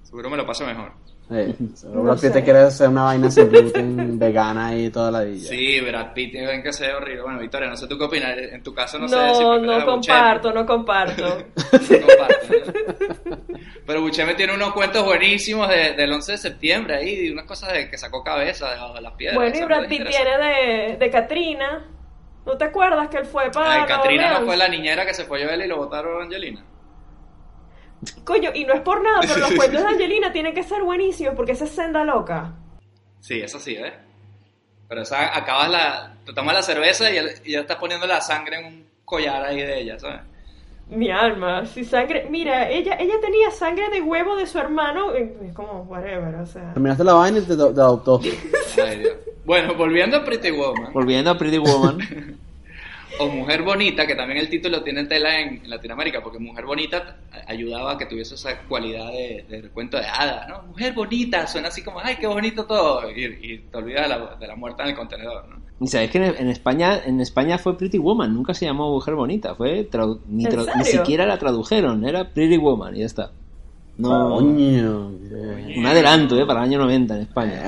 Seguro 0.03 0.29
me 0.29 0.37
lo 0.37 0.45
paso 0.45 0.65
mejor. 0.65 0.91
Seguro 1.75 1.99
No 1.99 2.03
Brad 2.05 2.19
Pitt 2.19 2.33
te 2.33 2.43
quiere 2.43 2.59
hacer 2.59 2.89
una 2.89 3.03
vaina 3.03 3.29
sin 3.29 3.49
gluten, 3.49 4.17
vegana 4.19 4.75
y 4.75 4.89
toda 4.89 5.11
la 5.11 5.21
vida. 5.21 5.47
Sí, 5.47 5.79
Brad 5.81 6.13
Pitt 6.13 6.31
tiene 6.31 6.63
que 6.63 6.73
ser 6.73 6.95
horrible. 6.95 7.21
Bueno, 7.21 7.39
Victoria, 7.39 7.69
no 7.69 7.77
sé 7.77 7.87
tú 7.87 7.97
qué 7.99 8.05
opinas. 8.05 8.35
En 8.37 8.63
tu 8.63 8.73
caso, 8.73 8.97
no, 8.97 9.05
No, 9.07 9.09
sé 9.09 9.35
si 9.35 9.43
no, 9.67 9.85
comparto, 9.85 10.51
no 10.51 10.65
comparto. 10.65 11.27
No 11.27 12.07
comparto. 12.07 12.73
Pero 13.85 14.01
Buscemi 14.01 14.33
tiene 14.35 14.53
unos 14.55 14.73
cuentos 14.73 15.03
buenísimos 15.05 15.67
de- 15.69 15.93
del 15.93 16.11
11 16.11 16.31
de 16.33 16.37
septiembre 16.39 16.95
ahí, 16.95 17.15
de 17.27 17.31
unas 17.31 17.45
cosas 17.45 17.73
de 17.73 17.89
que 17.89 17.97
sacó 17.97 18.23
cabeza 18.23 18.71
debajo 18.71 18.93
de 18.95 19.01
las 19.01 19.13
piedras. 19.13 19.35
bueno, 19.37 19.55
y 19.57 19.63
Brad 19.65 19.87
Pitt 19.87 20.07
tiene 20.07 20.37
de, 20.37 20.97
de 20.97 21.09
Katrina. 21.11 21.85
¿No 22.49 22.57
te 22.57 22.65
acuerdas 22.65 23.07
que 23.09 23.17
él 23.17 23.25
fue 23.27 23.51
para 23.51 23.85
Nueva 23.85 24.39
no 24.39 24.45
fue 24.47 24.57
la 24.57 24.67
niñera 24.67 25.05
que 25.05 25.13
se 25.13 25.23
fue 25.23 25.43
a 25.43 25.53
él 25.53 25.61
y 25.61 25.67
lo 25.67 25.77
botaron 25.77 26.19
a 26.19 26.23
Angelina. 26.23 26.65
Coño, 28.23 28.49
y 28.55 28.65
no 28.65 28.73
es 28.73 28.81
por 28.81 29.03
nada, 29.03 29.19
pero 29.21 29.37
los 29.37 29.51
cuentos 29.55 29.83
de 29.83 29.87
Angelina 29.87 30.31
tienen 30.31 30.55
que 30.55 30.63
ser 30.63 30.81
buenísimos 30.81 31.35
porque 31.35 31.51
esa 31.51 31.65
es 31.65 31.69
senda 31.69 32.03
loca. 32.03 32.55
Sí, 33.19 33.39
eso 33.39 33.59
sí, 33.59 33.75
¿eh? 33.75 33.93
Pero 34.87 35.03
esa, 35.03 35.37
acabas 35.37 35.69
la... 35.69 36.15
Te 36.25 36.33
tomas 36.33 36.55
la 36.55 36.63
cerveza 36.63 37.11
y 37.11 37.15
ya, 37.15 37.23
y 37.43 37.51
ya 37.51 37.59
estás 37.59 37.77
poniendo 37.77 38.07
la 38.07 38.19
sangre 38.19 38.61
en 38.61 38.65
un 38.65 38.89
collar 39.05 39.45
ahí 39.45 39.61
de 39.61 39.81
ella, 39.81 39.99
¿sabes? 39.99 40.21
Mi 40.89 41.11
alma, 41.11 41.65
si 41.65 41.83
sangre. 41.83 42.27
Mira, 42.29 42.69
ella, 42.69 42.95
ella 42.99 43.15
tenía 43.21 43.51
sangre 43.51 43.89
de 43.89 44.01
huevo 44.01 44.35
de 44.35 44.47
su 44.47 44.57
hermano. 44.57 45.13
Es 45.13 45.53
como, 45.53 45.83
whatever, 45.83 46.35
o 46.35 46.45
sea. 46.45 46.73
Terminaste 46.73 47.03
la 47.03 47.13
vaina 47.13 47.39
y 47.39 47.41
te, 47.41 47.55
te 47.55 47.61
adoptó. 47.61 48.19
Ay, 48.83 48.99
Dios. 48.99 49.13
Bueno, 49.45 49.75
volviendo 49.75 50.17
a 50.17 50.23
Pretty 50.23 50.51
Woman. 50.51 50.93
Volviendo 50.93 51.31
a 51.31 51.37
Pretty 51.37 51.57
Woman. 51.57 51.99
O 53.21 53.27
Mujer 53.27 53.63
Bonita, 53.63 54.07
que 54.07 54.15
también 54.15 54.39
el 54.39 54.49
título 54.49 54.81
tiene 54.81 55.03
tela 55.05 55.41
en, 55.41 55.61
en 55.61 55.69
Latinoamérica, 55.69 56.21
porque 56.23 56.39
Mujer 56.39 56.63
Bonita 56.63 57.17
ayudaba 57.47 57.93
a 57.93 57.97
que 57.97 58.05
tuviese 58.05 58.35
esa 58.35 58.59
cualidad 58.59 59.11
de, 59.11 59.45
de 59.49 59.69
cuento 59.71 59.97
de 59.97 60.05
hada, 60.05 60.47
¿no? 60.47 60.61
Mujer 60.67 60.93
Bonita, 60.93 61.45
suena 61.45 61.67
así 61.67 61.83
como, 61.83 61.99
ay, 61.99 62.15
qué 62.15 62.27
bonito 62.27 62.63
todo, 62.65 63.11
y, 63.11 63.25
y 63.25 63.57
te 63.69 63.77
olvidas 63.77 64.03
de 64.03 64.09
la, 64.09 64.35
de 64.35 64.47
la 64.47 64.55
muerta 64.55 64.83
en 64.83 64.89
el 64.91 64.95
contenedor, 64.95 65.49
¿no? 65.49 65.68
Y 65.81 65.87
sabéis 65.87 66.11
que 66.11 66.17
en, 66.17 66.35
en 66.37 66.49
España 66.49 66.99
en 67.05 67.21
España 67.21 67.57
fue 67.57 67.77
Pretty 67.77 67.97
Woman, 67.97 68.33
nunca 68.33 68.53
se 68.53 68.65
llamó 68.65 68.91
Mujer 68.91 69.15
Bonita, 69.15 69.55
fue 69.55 69.87
ni, 70.27 70.45
¿En 70.45 70.51
tradu- 70.51 70.75
ni 70.77 70.83
siquiera 70.85 71.25
la 71.25 71.37
tradujeron, 71.39 72.03
era 72.05 72.29
Pretty 72.29 72.57
Woman 72.57 72.95
y 72.95 72.99
ya 72.99 73.05
está. 73.05 73.31
No, 73.97 74.29
Coño. 74.37 75.07
un 75.07 75.85
adelanto, 75.85 76.37
¿eh? 76.39 76.45
Para 76.45 76.61
el 76.61 76.69
año 76.69 76.79
90 76.79 77.15
en 77.15 77.21
España. 77.21 77.61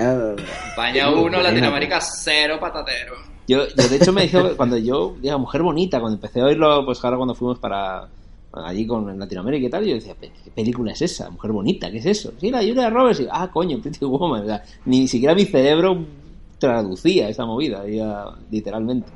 España 0.70 1.10
1, 1.10 1.42
Latinoamérica 1.42 2.00
0, 2.00 2.58
patatero. 2.60 3.16
Yo, 3.48 3.68
yo 3.68 3.88
de 3.90 3.96
hecho 3.98 4.14
me 4.14 4.22
dijo, 4.24 4.42
cuando 4.56 4.78
yo, 4.78 5.16
diga, 5.22 5.38
Mujer 5.38 5.62
Bonita, 5.62 6.00
cuando 6.00 6.16
empecé 6.16 6.40
a 6.40 6.46
oírlo, 6.46 6.86
pues 6.86 7.04
ahora 7.04 7.18
cuando 7.18 7.36
fuimos 7.36 7.60
para 7.60 8.08
allí 8.54 8.88
con 8.88 9.10
en 9.10 9.20
Latinoamérica 9.20 9.68
y 9.68 9.70
tal, 9.70 9.86
yo 9.86 9.96
decía, 9.96 10.16
¿qué 10.22 10.32
película 10.56 10.94
es 10.94 11.02
esa? 11.02 11.30
Mujer 11.30 11.52
Bonita, 11.52 11.92
¿qué 11.92 11.98
es 11.98 12.06
eso? 12.06 12.32
Sí, 12.40 12.50
la 12.50 12.60
Julia 12.60 12.90
Roberts, 12.90 13.20
y, 13.22 13.28
ah, 13.30 13.50
coño, 13.52 13.80
Pretty 13.82 14.06
Woman, 14.06 14.44
o 14.44 14.46
sea, 14.46 14.64
ni 14.86 15.08
siquiera 15.10 15.36
mi 15.36 15.44
cerebro 15.46 15.98
traducía 16.62 17.28
esa 17.28 17.44
movida, 17.44 17.86
ya, 17.88 18.26
literalmente. 18.52 19.10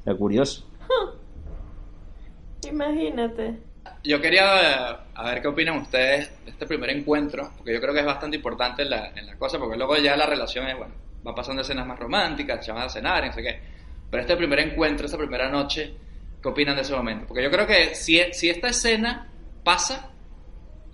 O 0.00 0.04
sea, 0.04 0.14
curioso. 0.14 0.64
Imagínate. 2.70 3.58
Yo 4.04 4.20
quería 4.20 4.44
eh, 4.44 4.96
a 5.14 5.24
ver 5.24 5.42
qué 5.42 5.48
opinan 5.48 5.78
ustedes 5.78 6.30
de 6.44 6.52
este 6.52 6.64
primer 6.66 6.90
encuentro, 6.90 7.50
porque 7.56 7.74
yo 7.74 7.80
creo 7.80 7.92
que 7.92 8.00
es 8.00 8.06
bastante 8.06 8.36
importante 8.36 8.82
en 8.82 8.90
la, 8.90 9.08
en 9.16 9.26
la 9.26 9.36
cosa, 9.36 9.58
porque 9.58 9.76
luego 9.76 9.96
ya 9.96 10.16
la 10.16 10.26
relación 10.26 10.68
es, 10.68 10.78
bueno, 10.78 10.94
va 11.26 11.34
pasando 11.34 11.62
escenas 11.62 11.86
más 11.86 11.98
románticas, 11.98 12.66
van 12.68 12.78
a 12.78 12.88
cenar, 12.88 13.24
y 13.24 13.28
no 13.28 13.32
sé 13.32 13.42
qué. 13.42 13.60
Pero 14.08 14.20
este 14.22 14.36
primer 14.36 14.60
encuentro, 14.60 15.06
esta 15.06 15.18
primera 15.18 15.50
noche, 15.50 15.92
¿qué 16.40 16.48
opinan 16.48 16.76
de 16.76 16.82
ese 16.82 16.94
momento? 16.94 17.26
Porque 17.26 17.42
yo 17.42 17.50
creo 17.50 17.66
que 17.66 17.96
si, 17.96 18.20
si 18.32 18.48
esta 18.48 18.68
escena 18.68 19.28
pasa, 19.64 20.10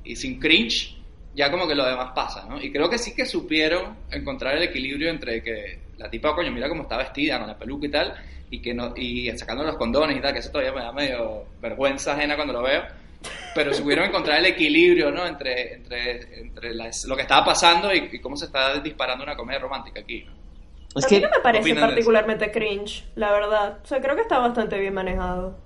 y 0.04 0.16
sin 0.16 0.40
cringe, 0.40 0.99
ya 1.40 1.50
como 1.50 1.66
que 1.66 1.74
lo 1.74 1.84
demás 1.86 2.12
pasa, 2.14 2.44
¿no? 2.48 2.60
Y 2.62 2.70
creo 2.70 2.88
que 2.88 2.98
sí 2.98 3.14
que 3.14 3.24
supieron 3.26 3.96
encontrar 4.10 4.56
el 4.56 4.62
equilibrio 4.64 5.10
entre 5.10 5.42
que 5.42 5.78
la 5.98 6.08
tipa, 6.10 6.34
coño, 6.34 6.52
mira 6.52 6.68
cómo 6.68 6.82
está 6.82 6.96
vestida, 6.98 7.38
con 7.38 7.48
la 7.48 7.58
peluca 7.58 7.86
y 7.86 7.90
tal, 7.90 8.14
y 8.50 8.60
que 8.60 8.74
no 8.74 8.92
y 8.96 9.30
sacando 9.38 9.64
los 9.64 9.76
condones 9.76 10.16
y 10.16 10.20
tal, 10.20 10.32
que 10.32 10.38
eso 10.40 10.50
todavía 10.50 10.72
me 10.72 10.80
da 10.82 10.92
medio 10.92 11.44
vergüenza 11.60 12.12
ajena 12.14 12.36
cuando 12.36 12.52
lo 12.54 12.62
veo, 12.62 12.82
pero 13.54 13.72
supieron 13.74 14.06
encontrar 14.06 14.38
el 14.38 14.46
equilibrio, 14.46 15.10
¿no? 15.10 15.26
Entre, 15.26 15.74
entre, 15.74 16.40
entre 16.40 16.74
las- 16.74 17.04
lo 17.06 17.16
que 17.16 17.22
estaba 17.22 17.44
pasando 17.44 17.92
y, 17.94 18.08
y 18.12 18.18
cómo 18.20 18.36
se 18.36 18.46
está 18.46 18.78
disparando 18.80 19.24
una 19.24 19.36
comedia 19.36 19.60
romántica 19.60 20.00
aquí, 20.00 20.22
¿no? 20.24 20.32
Es 20.96 21.04
a 21.04 21.08
mí 21.08 21.16
que, 21.16 21.20
no 21.26 21.30
me 21.30 21.40
parece 21.42 21.74
particularmente 21.74 22.50
cringe, 22.50 23.04
la 23.14 23.30
verdad. 23.32 23.78
O 23.82 23.86
sea, 23.86 24.00
creo 24.00 24.16
que 24.16 24.22
está 24.22 24.38
bastante 24.38 24.78
bien 24.78 24.94
manejado. 24.94 25.56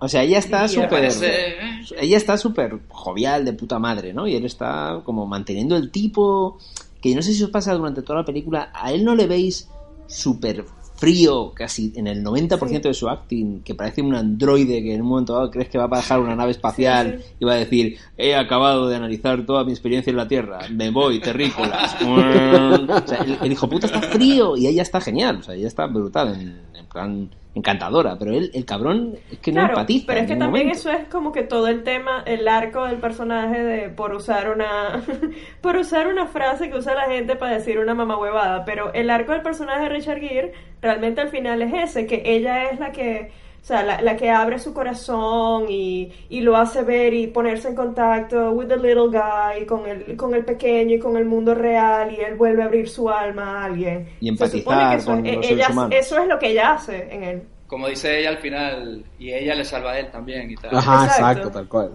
O 0.00 0.08
sea, 0.08 0.22
ella 0.22 0.38
está 0.38 0.68
súper... 0.68 0.88
parece. 0.88 1.56
Ella 1.98 2.16
está 2.16 2.36
súper 2.36 2.78
jovial 2.88 3.44
de 3.44 3.52
puta 3.52 3.78
madre, 3.78 4.12
¿no? 4.12 4.26
Y 4.26 4.34
él 4.36 4.44
está 4.44 5.00
como 5.04 5.26
manteniendo 5.26 5.76
el 5.76 5.90
tipo 5.90 6.58
que 7.00 7.14
no 7.14 7.22
sé 7.22 7.32
si 7.32 7.42
os 7.42 7.50
pasa 7.50 7.74
durante 7.74 8.02
toda 8.02 8.20
la 8.20 8.24
película, 8.24 8.70
a 8.74 8.92
él 8.92 9.04
no 9.04 9.14
le 9.14 9.26
veis 9.26 9.68
súper 10.06 10.64
frío, 10.96 11.52
casi 11.54 11.92
en 11.94 12.08
el 12.08 12.24
90% 12.24 12.80
de 12.80 12.94
su 12.94 13.08
acting, 13.08 13.60
que 13.62 13.76
parece 13.76 14.02
un 14.02 14.16
androide 14.16 14.82
que 14.82 14.94
en 14.94 15.02
un 15.02 15.08
momento 15.08 15.32
dado 15.32 15.48
crees 15.48 15.68
que 15.68 15.78
va 15.78 15.84
a 15.84 15.88
bajar 15.88 16.18
una 16.18 16.34
nave 16.34 16.50
espacial 16.50 17.22
y 17.38 17.44
va 17.44 17.52
a 17.52 17.56
decir, 17.56 17.98
he 18.16 18.34
acabado 18.34 18.88
de 18.88 18.96
analizar 18.96 19.46
toda 19.46 19.62
mi 19.62 19.70
experiencia 19.70 20.10
en 20.10 20.16
la 20.16 20.26
Tierra, 20.26 20.58
me 20.72 20.90
voy, 20.90 21.20
terrícolas. 21.20 21.94
o 22.02 23.06
sea, 23.06 23.18
el, 23.18 23.38
el 23.40 23.52
hijo 23.52 23.68
puta 23.68 23.86
está 23.86 24.02
frío 24.02 24.56
y 24.56 24.66
ella 24.66 24.82
está 24.82 25.00
genial, 25.00 25.36
o 25.36 25.42
sea, 25.44 25.54
ella 25.54 25.68
está 25.68 25.86
brutal, 25.86 26.34
en, 26.34 26.60
en 26.74 26.86
plan 26.86 27.30
encantadora, 27.58 28.16
pero 28.18 28.32
él, 28.32 28.50
el 28.54 28.64
cabrón, 28.64 29.14
es 29.30 29.38
que 29.40 29.52
no 29.52 29.60
Claro, 29.60 29.74
empatiza. 29.74 30.04
pero 30.06 30.20
es 30.20 30.26
que 30.26 30.36
también 30.36 30.66
momento. 30.66 30.78
eso 30.88 30.90
es 30.90 31.08
como 31.08 31.32
que 31.32 31.42
todo 31.42 31.68
el 31.68 31.82
tema, 31.82 32.22
el 32.26 32.48
arco 32.48 32.84
del 32.86 32.98
personaje 32.98 33.62
de 33.62 33.88
por 33.90 34.14
usar 34.14 34.50
una 34.50 35.02
por 35.60 35.76
usar 35.76 36.06
una 36.08 36.26
frase 36.26 36.70
que 36.70 36.76
usa 36.78 36.94
la 36.94 37.06
gente 37.10 37.36
para 37.36 37.54
decir 37.54 37.78
una 37.78 37.94
mamá 37.94 38.16
huevada, 38.18 38.64
pero 38.64 38.92
el 38.94 39.10
arco 39.10 39.32
del 39.32 39.42
personaje 39.42 39.82
de 39.82 39.88
Richard 39.90 40.20
Gere 40.20 40.52
realmente 40.80 41.20
al 41.20 41.28
final 41.28 41.60
es 41.62 41.72
ese, 41.90 42.06
que 42.06 42.22
ella 42.24 42.70
es 42.70 42.78
la 42.80 42.92
que 42.92 43.30
sea, 43.68 43.82
la, 43.82 44.00
la 44.02 44.16
que 44.16 44.30
abre 44.30 44.58
su 44.58 44.72
corazón 44.72 45.66
y, 45.68 46.10
y 46.30 46.40
lo 46.40 46.56
hace 46.56 46.82
ver 46.82 47.12
y 47.14 47.26
ponerse 47.26 47.68
en 47.68 47.74
contacto 47.74 48.50
with 48.52 48.66
the 48.68 48.76
little 48.76 49.08
guy, 49.08 49.66
con 49.66 49.86
el, 49.86 50.16
con 50.16 50.34
el 50.34 50.44
pequeño 50.44 50.96
y 50.96 50.98
con 50.98 51.16
el 51.16 51.24
mundo 51.24 51.54
real, 51.54 52.10
y 52.12 52.20
él 52.20 52.34
vuelve 52.36 52.62
a 52.62 52.66
abrir 52.66 52.88
su 52.88 53.08
alma 53.10 53.62
a 53.62 53.64
alguien. 53.66 54.08
Y 54.20 54.28
empatizar 54.28 54.90
que 54.90 54.96
eso, 54.96 55.10
con 55.10 55.26
eh, 55.26 55.36
los 55.36 55.46
seres 55.46 55.64
ella- 55.64 55.72
humanos. 55.72 55.94
eso 55.98 56.18
es 56.18 56.28
lo 56.28 56.38
que 56.38 56.48
ella 56.48 56.72
hace 56.72 57.08
en 57.14 57.22
él. 57.24 57.42
Como 57.66 57.86
dice 57.88 58.18
ella 58.18 58.30
al 58.30 58.38
final, 58.38 59.04
y 59.18 59.32
ella 59.32 59.54
le 59.54 59.64
salva 59.64 59.92
a 59.92 59.98
él 60.00 60.10
también 60.10 60.50
y 60.50 60.54
tal. 60.56 60.74
Ajá, 60.74 61.04
Exacto. 61.04 61.22
exacto, 61.30 61.50
tal 61.50 61.68
cual. 61.68 61.90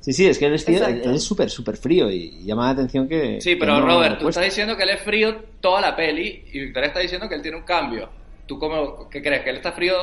Sí, 0.00 0.12
sí, 0.12 0.26
es 0.26 0.38
que 0.38 0.46
él 0.46 0.54
es, 0.54 1.22
súper, 1.22 1.50
súper 1.50 1.76
frío 1.76 2.10
y 2.10 2.42
llama 2.44 2.66
la 2.66 2.70
atención 2.70 3.06
que... 3.06 3.40
Sí, 3.40 3.50
que 3.50 3.56
pero 3.58 3.78
no 3.78 3.86
Robert, 3.86 4.18
tú 4.18 4.28
estás 4.28 4.44
diciendo 4.44 4.76
que 4.76 4.84
él 4.84 4.90
es 4.90 5.02
frío 5.02 5.36
toda 5.60 5.80
la 5.82 5.94
peli 5.94 6.44
y 6.52 6.60
Victoria 6.60 6.86
está 6.86 7.00
diciendo 7.00 7.28
que 7.28 7.34
él 7.34 7.42
tiene 7.42 7.58
un 7.58 7.64
cambio. 7.64 8.08
¿Tú 8.46 8.58
cómo, 8.58 9.08
qué 9.10 9.20
crees? 9.20 9.42
¿Que 9.42 9.50
él 9.50 9.56
está 9.56 9.72
frío 9.72 9.94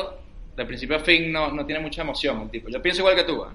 de 0.55 0.65
principio 0.65 0.95
a 0.95 0.99
fin? 0.99 1.31
No, 1.31 1.51
no 1.51 1.65
tiene 1.65 1.81
mucha 1.81 2.01
emoción 2.01 2.41
el 2.41 2.49
tipo. 2.49 2.69
Yo 2.69 2.81
pienso 2.81 3.01
igual 3.01 3.15
que 3.15 3.23
tú. 3.23 3.33
¿eh? 3.43 3.47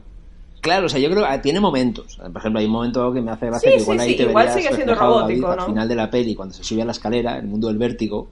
Claro, 0.60 0.86
o 0.86 0.88
sea, 0.88 1.00
yo 1.00 1.08
creo 1.10 1.26
que 1.26 1.38
tiene 1.38 1.58
momentos. 1.60 2.16
Por 2.16 2.36
ejemplo, 2.36 2.60
hay 2.60 2.66
un 2.66 2.72
momento 2.72 3.12
que 3.12 3.22
me 3.22 3.30
hace 3.30 3.46
gracia 3.46 3.70
Sí, 3.70 3.76
que 3.76 3.82
igual 3.82 3.98
sí, 3.98 4.04
ahí 4.04 4.10
sí, 4.10 4.16
te 4.16 4.22
igual 4.24 4.46
verías 4.46 4.62
sigue 4.62 4.74
siendo 4.74 4.94
robótico, 4.94 5.46
David, 5.48 5.56
¿no? 5.56 5.62
al 5.64 5.70
final 5.70 5.88
de 5.88 5.94
la 5.94 6.10
peli, 6.10 6.34
cuando 6.34 6.54
se 6.54 6.64
sube 6.64 6.82
a 6.82 6.84
la 6.84 6.92
escalera, 6.92 7.38
el 7.38 7.46
mundo 7.46 7.68
del 7.68 7.78
vértigo, 7.78 8.28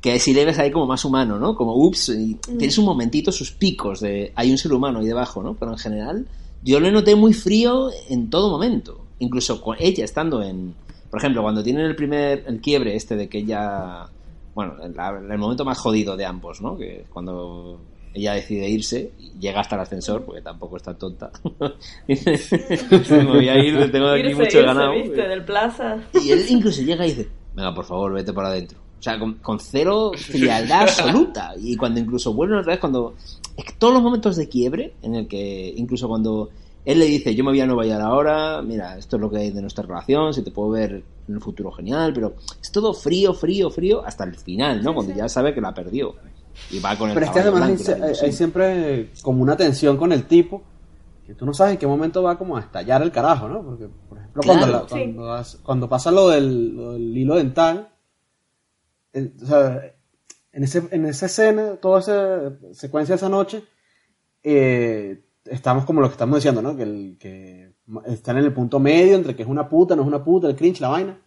que 0.00 0.18
sí 0.20 0.32
le 0.32 0.44
ves 0.44 0.58
ahí 0.60 0.70
como 0.70 0.86
más 0.86 1.04
humano, 1.04 1.38
¿no? 1.38 1.56
Como, 1.56 1.74
ups, 1.74 2.10
y 2.10 2.34
Mm. 2.34 2.58
tienes 2.58 2.78
un 2.78 2.84
momentito, 2.84 3.32
sus 3.32 3.50
picos 3.50 4.00
de 4.00 4.32
hay 4.36 4.50
un 4.50 4.58
ser 4.58 4.72
humano 4.72 5.00
ahí 5.00 5.06
debajo, 5.06 5.42
¿no? 5.42 5.54
Pero 5.54 5.72
en 5.72 5.78
general, 5.78 6.26
yo 6.62 6.78
le 6.78 6.92
noté 6.92 7.16
muy 7.16 7.32
frío 7.34 7.90
en 8.08 8.30
todo 8.30 8.48
momento. 8.50 9.04
Incluso 9.18 9.60
con 9.60 9.76
ella 9.80 10.04
estando 10.04 10.42
en... 10.42 10.74
Por 11.10 11.18
ejemplo, 11.18 11.42
cuando 11.42 11.62
tienen 11.64 11.84
el 11.84 11.96
primer, 11.96 12.44
el 12.46 12.60
quiebre 12.60 12.94
este 12.94 13.16
de 13.16 13.28
que 13.28 13.38
ella... 13.38 14.06
Bueno, 14.54 14.74
el, 14.82 14.94
el 15.30 15.38
momento 15.38 15.64
más 15.64 15.78
jodido 15.78 16.16
de 16.16 16.24
ambos, 16.24 16.60
¿no? 16.60 16.76
Que 16.76 17.02
es 17.02 17.08
cuando 17.08 17.80
ella 18.12 18.34
decide 18.34 18.68
irse 18.68 19.12
y 19.18 19.38
llega 19.38 19.60
hasta 19.60 19.76
el 19.76 19.82
ascensor, 19.82 20.24
porque 20.24 20.42
tampoco 20.42 20.76
está 20.76 20.94
tonta. 20.94 21.30
Dice, 22.08 22.38
me 23.10 23.24
voy 23.24 23.48
a 23.48 23.56
ir, 23.58 23.90
tengo 23.92 24.08
aquí 24.08 24.20
Irse, 24.20 24.34
mucho 24.34 24.44
irse, 24.46 24.62
ganado. 24.62 24.92
¿viste? 24.94 25.28
Del 25.28 25.44
plaza. 25.44 25.98
Y 26.14 26.32
él 26.32 26.44
incluso 26.48 26.82
llega 26.82 27.06
y 27.06 27.10
dice, 27.10 27.28
venga, 27.54 27.74
por 27.74 27.84
favor, 27.84 28.12
vete 28.12 28.32
para 28.32 28.48
adentro. 28.48 28.78
O 28.98 29.02
sea, 29.02 29.18
con, 29.18 29.34
con 29.34 29.58
cero 29.60 30.12
frialdad 30.14 30.82
absoluta. 30.82 31.54
Y 31.58 31.76
cuando 31.76 32.00
incluso 32.00 32.34
vuelven 32.34 32.58
otra 32.58 32.72
vez, 32.72 32.80
cuando... 32.80 33.14
Es 33.56 33.64
que 33.64 33.72
todos 33.78 33.94
los 33.94 34.02
momentos 34.02 34.36
de 34.36 34.48
quiebre, 34.48 34.94
en 35.02 35.14
el 35.14 35.28
que 35.28 35.72
incluso 35.76 36.08
cuando 36.08 36.50
él 36.84 36.98
le 36.98 37.04
dice, 37.06 37.34
yo 37.34 37.44
me 37.44 37.50
voy 37.50 37.60
a 37.60 37.66
Nueva 37.66 37.86
York 37.86 38.00
ahora, 38.00 38.62
mira, 38.62 38.96
esto 38.98 39.16
es 39.16 39.22
lo 39.22 39.30
que 39.30 39.38
hay 39.38 39.50
de 39.50 39.60
nuestra 39.60 39.84
relación, 39.84 40.32
si 40.34 40.42
te 40.42 40.50
puedo 40.50 40.70
ver 40.70 41.02
en 41.28 41.34
el 41.34 41.40
futuro 41.40 41.70
genial, 41.72 42.12
pero 42.14 42.34
es 42.60 42.70
todo 42.72 42.94
frío, 42.94 43.34
frío, 43.34 43.70
frío, 43.70 44.04
hasta 44.04 44.24
el 44.24 44.34
final, 44.36 44.82
¿no? 44.82 44.94
cuando 44.94 45.14
ya 45.14 45.28
sabe 45.28 45.54
que 45.54 45.60
la 45.60 45.74
perdió. 45.74 46.14
Y 46.70 46.80
va 46.80 46.96
con 46.96 47.08
el 47.10 47.14
Pero 47.14 47.26
es 47.26 47.32
que 47.32 47.38
además 47.40 47.62
hay, 47.62 47.76
blanco 47.76 48.32
siempre 48.32 49.10
como 49.22 49.42
una 49.42 49.56
tensión 49.56 49.96
con 49.96 50.12
el 50.12 50.24
tipo 50.24 50.62
que 51.26 51.34
tú 51.34 51.46
no 51.46 51.54
sabes 51.54 51.74
en 51.74 51.78
qué 51.78 51.86
momento 51.86 52.22
va 52.24 52.36
como 52.36 52.56
a 52.56 52.60
estallar 52.60 53.02
el 53.02 53.12
carajo, 53.12 53.48
¿no? 53.48 53.62
Porque, 53.62 53.88
por 54.08 54.18
ejemplo, 54.18 54.42
cuando, 54.44 54.66
la- 54.66 55.44
cuando, 55.62 55.88
pasa 55.88 56.10
lo 56.10 56.28
del, 56.28 56.74
lo 56.74 56.92
del 56.94 57.16
hilo 57.16 57.36
dental, 57.36 57.88
el- 59.12 59.32
o 59.42 59.46
sea, 59.46 59.80
en, 60.52 60.64
ese, 60.64 60.88
en 60.90 61.06
esa 61.06 61.26
escena, 61.26 61.76
toda 61.76 62.00
esa 62.00 62.52
secuencia 62.72 63.12
de 63.14 63.16
esa 63.16 63.28
noche, 63.28 63.62
eh, 64.42 65.22
estamos 65.50 65.84
como 65.84 66.00
lo 66.00 66.08
que 66.08 66.12
estamos 66.12 66.36
diciendo, 66.36 66.62
¿no? 66.62 66.76
Que, 66.76 66.82
el, 66.84 67.16
que 67.20 67.72
están 68.06 68.38
en 68.38 68.44
el 68.44 68.52
punto 68.52 68.78
medio 68.78 69.16
entre 69.16 69.34
que 69.36 69.42
es 69.42 69.48
una 69.48 69.68
puta, 69.68 69.94
no 69.96 70.02
es 70.02 70.08
una 70.08 70.24
puta, 70.24 70.48
el 70.48 70.56
cringe, 70.56 70.80
la 70.80 70.88
vaina, 70.88 71.18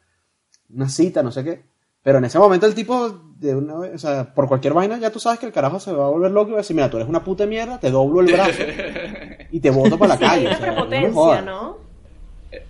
una 0.74 0.90
cita, 0.90 1.22
no 1.22 1.32
sé 1.32 1.44
qué. 1.44 1.62
Pero 2.02 2.18
en 2.18 2.26
ese 2.26 2.38
momento 2.40 2.66
el 2.66 2.76
tipo, 2.76 3.10
de 3.38 3.56
una 3.56 3.78
vez, 3.80 3.96
o 3.96 3.98
sea, 3.98 4.34
por 4.34 4.48
cualquier 4.48 4.74
vaina, 4.74 4.98
ya 4.98 5.10
tú 5.10 5.20
sabes 5.20 5.40
que 5.40 5.46
el 5.46 5.54
carajo 5.54 5.80
se 5.80 5.94
va 5.94 6.06
a 6.06 6.10
volver 6.10 6.32
loco 6.32 6.50
y 6.50 6.52
va 6.54 6.58
a 6.58 6.62
decir, 6.62 6.76
mira, 6.76 6.90
tú 6.90 6.98
eres 6.98 7.08
una 7.08 7.24
puta 7.24 7.46
mierda, 7.46 7.80
te 7.80 7.92
doblo 7.92 8.20
el 8.22 8.32
brazo 8.34 8.62
y 9.52 9.60
te 9.60 9.70
boto 9.70 9.98
para 9.98 10.16
la 10.16 10.20
calle. 10.20 10.50
O 11.16 11.32
sea, 11.34 11.42
no. 11.42 11.78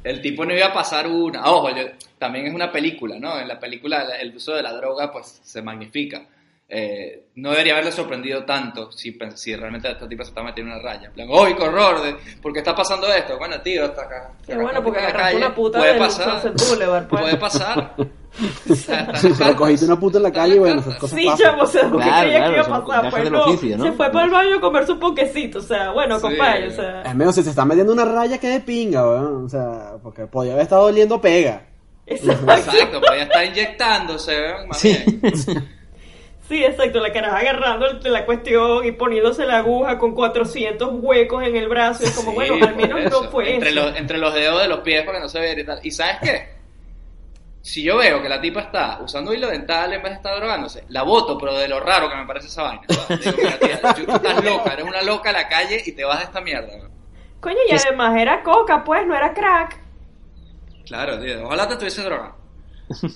El 0.04 0.22
tipo 0.22 0.46
no 0.46 0.54
iba 0.56 0.68
a 0.68 0.74
pasar 0.74 1.08
una. 1.08 1.52
Ojo, 1.52 1.70
yo- 1.70 1.84
también 2.20 2.46
es 2.48 2.54
una 2.54 2.72
película, 2.72 3.20
¿no? 3.20 3.38
En 3.40 3.48
la 3.48 3.60
película 3.60 4.04
la- 4.04 4.16
el 4.18 4.36
uso 4.36 4.54
de 4.54 4.62
la 4.64 4.72
droga 4.74 5.12
pues 5.12 5.40
se 5.44 5.62
magnifica. 5.62 6.26
Eh, 6.70 7.28
no 7.36 7.52
debería 7.52 7.74
haberle 7.74 7.92
sorprendido 7.92 8.46
tanto 8.46 8.92
si, 8.92 9.16
si 9.36 9.56
realmente 9.56 9.92
este 9.92 10.08
tipo 10.08 10.24
se 10.24 10.30
está 10.30 10.42
metiendo 10.42 10.74
una 10.74 10.82
raya. 10.82 11.08
En 11.08 11.14
plan, 11.14 11.28
¡ay, 11.32 11.54
qué 11.56 11.64
horror! 11.64 12.02
De, 12.02 12.16
¿Por 12.42 12.52
qué 12.54 12.60
está 12.60 12.74
pasando 12.76 13.12
esto? 13.14 13.38
Bueno, 13.38 13.60
tío, 13.62 13.86
está 13.86 14.04
acá. 14.04 14.32
Qué 14.46 14.56
bueno, 14.56 14.82
porque 14.84 15.00
en 15.00 15.06
la 15.06 15.14
calle. 15.14 15.38
una 15.38 15.54
puta 15.54 15.80
Puede 15.80 16.00
pasar. 16.00 16.54
Boulevard, 16.70 17.08
pues. 17.08 17.22
Puede 17.22 17.38
pasar. 17.38 17.96
O 18.68 18.74
sea, 18.74 19.08
Pero 19.38 19.56
cogiste 19.56 19.86
una 19.86 20.00
puta 20.00 20.18
en 20.18 20.24
la 20.24 20.32
calle 20.32 20.56
y 20.56 20.58
bueno, 20.60 20.82
esas 20.82 20.96
cosas 20.96 21.20
Sí, 21.20 21.24
pasan. 21.28 21.46
chamo, 21.52 21.62
o 21.62 21.68
sea, 21.68 21.82
¿qué 21.84 21.90
Claro, 21.98 22.22
creía 22.24 22.38
claro, 22.40 22.50
que 22.50 22.58
iba 22.58 22.78
a 22.78 22.86
pasar? 22.86 23.12
Pues 23.12 23.32
no, 23.32 23.44
oficio, 23.44 23.78
¿no? 23.78 23.84
se 23.84 23.92
fue 23.92 24.12
para 24.12 24.26
el 24.26 24.32
baño 24.32 24.58
a 24.58 24.62
comerse 24.62 24.92
un 24.94 25.00
poquecito, 25.00 25.60
o 25.60 25.62
sea, 25.62 25.92
bueno, 25.92 26.16
Sí. 26.16 26.22
compadre, 26.24 26.68
o 26.68 26.72
sea... 26.72 27.02
Es 27.04 27.14
medio 27.16 27.32
si 27.32 27.44
se 27.44 27.52
está 27.52 27.64
metiendo 27.64 27.94
una 27.94 28.06
raya 28.06 28.40
que 28.40 28.48
de 28.48 28.60
pinga, 28.60 29.08
weón. 29.08 29.46
O 29.46 29.50
sea, 29.50 29.98
porque 30.02 30.26
podía 30.26 30.54
haber 30.54 30.64
estado 30.64 30.86
oliendo 30.86 31.22
pega. 31.22 31.62
Exacto. 32.08 32.52
Exacto, 32.54 33.02
podía 33.02 33.22
estar 33.24 33.46
inyectándose, 33.46 34.32
¿ven? 34.42 34.68
Más 34.68 34.80
Sí. 34.80 34.98
bien. 35.22 35.70
Sí, 36.48 36.64
exacto, 36.64 37.00
la 37.00 37.12
cara 37.14 37.38
agarrando 37.38 37.86
el- 37.88 38.12
la 38.14 38.26
cuestión 38.26 38.86
y 38.86 38.92
poniéndose 38.92 39.46
la 39.46 39.60
aguja 39.60 39.98
con 39.98 40.14
400 40.14 40.90
huecos 40.92 41.42
en 41.44 41.56
el 41.56 41.70
brazo. 41.70 42.04
Es 42.04 42.12
como, 42.12 42.32
Sí, 42.32 42.36
bueno, 42.36 42.66
al 42.68 42.76
menos 42.76 43.00
eso. 43.00 43.24
no 43.24 43.30
fue 43.32 43.54
entre 43.56 43.70
eso. 43.70 43.80
Los, 43.82 43.96
entre 43.98 44.18
los 44.18 44.34
dedos 44.34 44.62
de 44.62 44.68
los 44.68 44.80
pies 44.80 45.04
para 45.06 45.20
que 45.20 45.24
no 45.24 45.30
se 45.30 45.40
vea 45.40 45.58
y 45.58 45.64
tal. 45.66 45.80
¿Y 45.84 45.92
sabes 45.92 46.18
qué? 46.22 46.54
Si 47.62 47.82
yo 47.82 47.96
veo 47.98 48.22
que 48.22 48.28
la 48.28 48.42
tipa 48.42 48.60
está 48.60 49.00
usando 49.02 49.34
hilo 49.34 49.48
dental 49.48 49.94
en 49.94 50.02
vez 50.04 50.12
de 50.12 50.16
estar 50.18 50.36
drogándose, 50.36 50.84
la 50.90 51.04
voto, 51.04 51.38
pero 51.38 51.58
de 51.58 51.70
lo 51.70 51.80
raro 51.80 52.10
que 52.10 52.16
me 52.18 52.26
parece 52.26 52.48
esa 52.48 52.64
vaina. 52.64 52.82
¿no? 52.90 53.16
Digo, 53.16 53.38
mira, 53.38 53.58
tía, 53.58 53.80
tú 53.94 54.12
estás 54.12 54.44
loca, 54.44 54.74
eres 54.74 54.86
una 54.86 55.02
loca 55.02 55.30
a 55.30 55.34
la 55.34 55.48
calle 55.48 55.82
y 55.86 55.94
te 55.94 56.04
vas 56.04 56.20
de 56.20 56.26
esta 56.26 56.42
mierda. 56.42 56.76
¿no? 56.78 56.90
Coño, 57.40 57.56
y 57.70 57.74
además 57.74 58.18
era 58.20 58.44
coca, 58.44 58.84
pues, 58.84 59.08
no 59.08 59.16
era 59.16 59.34
crack. 59.34 59.80
Claro, 60.86 61.18
tío, 61.22 61.46
ojalá 61.46 61.66
te 61.68 61.74
estuviese 61.76 62.04
drogado. 62.04 62.36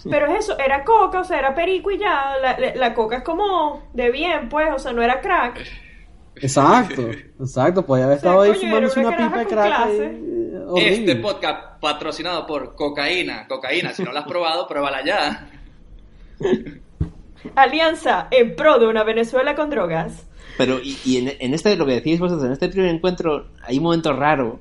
Pero 0.09 0.25
es 0.27 0.39
eso, 0.45 0.57
era 0.59 0.83
coca, 0.83 1.19
o 1.21 1.23
sea, 1.23 1.39
era 1.39 1.53
perico 1.55 1.91
y 1.91 1.97
ya. 1.97 2.33
La, 2.41 2.57
la- 2.59 2.75
la 2.75 2.93
coca 2.93 3.17
es 3.17 3.23
como 3.23 3.83
de 3.93 4.11
bien, 4.11 4.49
pues, 4.49 4.67
o 4.73 4.79
sea, 4.79 4.93
no 4.93 5.01
era 5.01 5.19
crack. 5.21 5.63
Exacto, 6.35 7.01
exacto. 7.39 7.85
Podía 7.85 8.05
haber 8.05 8.17
estado 8.17 8.41
ahí 8.41 8.53
fumándose 8.53 8.99
una 8.99 9.09
una 9.09 9.17
pipa 9.17 9.39
de 9.39 9.45
crack. 9.47 9.89
eh. 9.89 10.21
Este 10.77 11.15
podcast 11.15 11.79
patrocinado 11.79 12.45
por 12.45 12.75
cocaína. 12.75 13.47
Cocaína, 13.47 13.93
si 13.93 14.03
no 14.03 14.11
la 14.11 14.19
has 14.21 14.27
probado, 14.27 14.67
pruébala 14.67 15.03
ya. 15.05 15.49
Alianza 17.55 18.27
en 18.31 18.55
pro 18.55 18.79
de 18.79 18.87
una 18.87 19.03
Venezuela 19.03 19.55
con 19.55 19.69
drogas. 19.69 20.27
Pero, 20.57 20.79
y, 20.81 20.97
y 21.05 21.17
en, 21.17 21.33
en 21.39 21.53
este, 21.53 21.75
lo 21.75 21.85
que 21.85 21.93
decís 21.93 22.19
vosotros, 22.19 22.45
en 22.45 22.51
este 22.51 22.69
primer 22.69 22.89
encuentro 22.93 23.47
hay 23.63 23.77
un 23.77 23.83
momento 23.83 24.11
raro, 24.13 24.59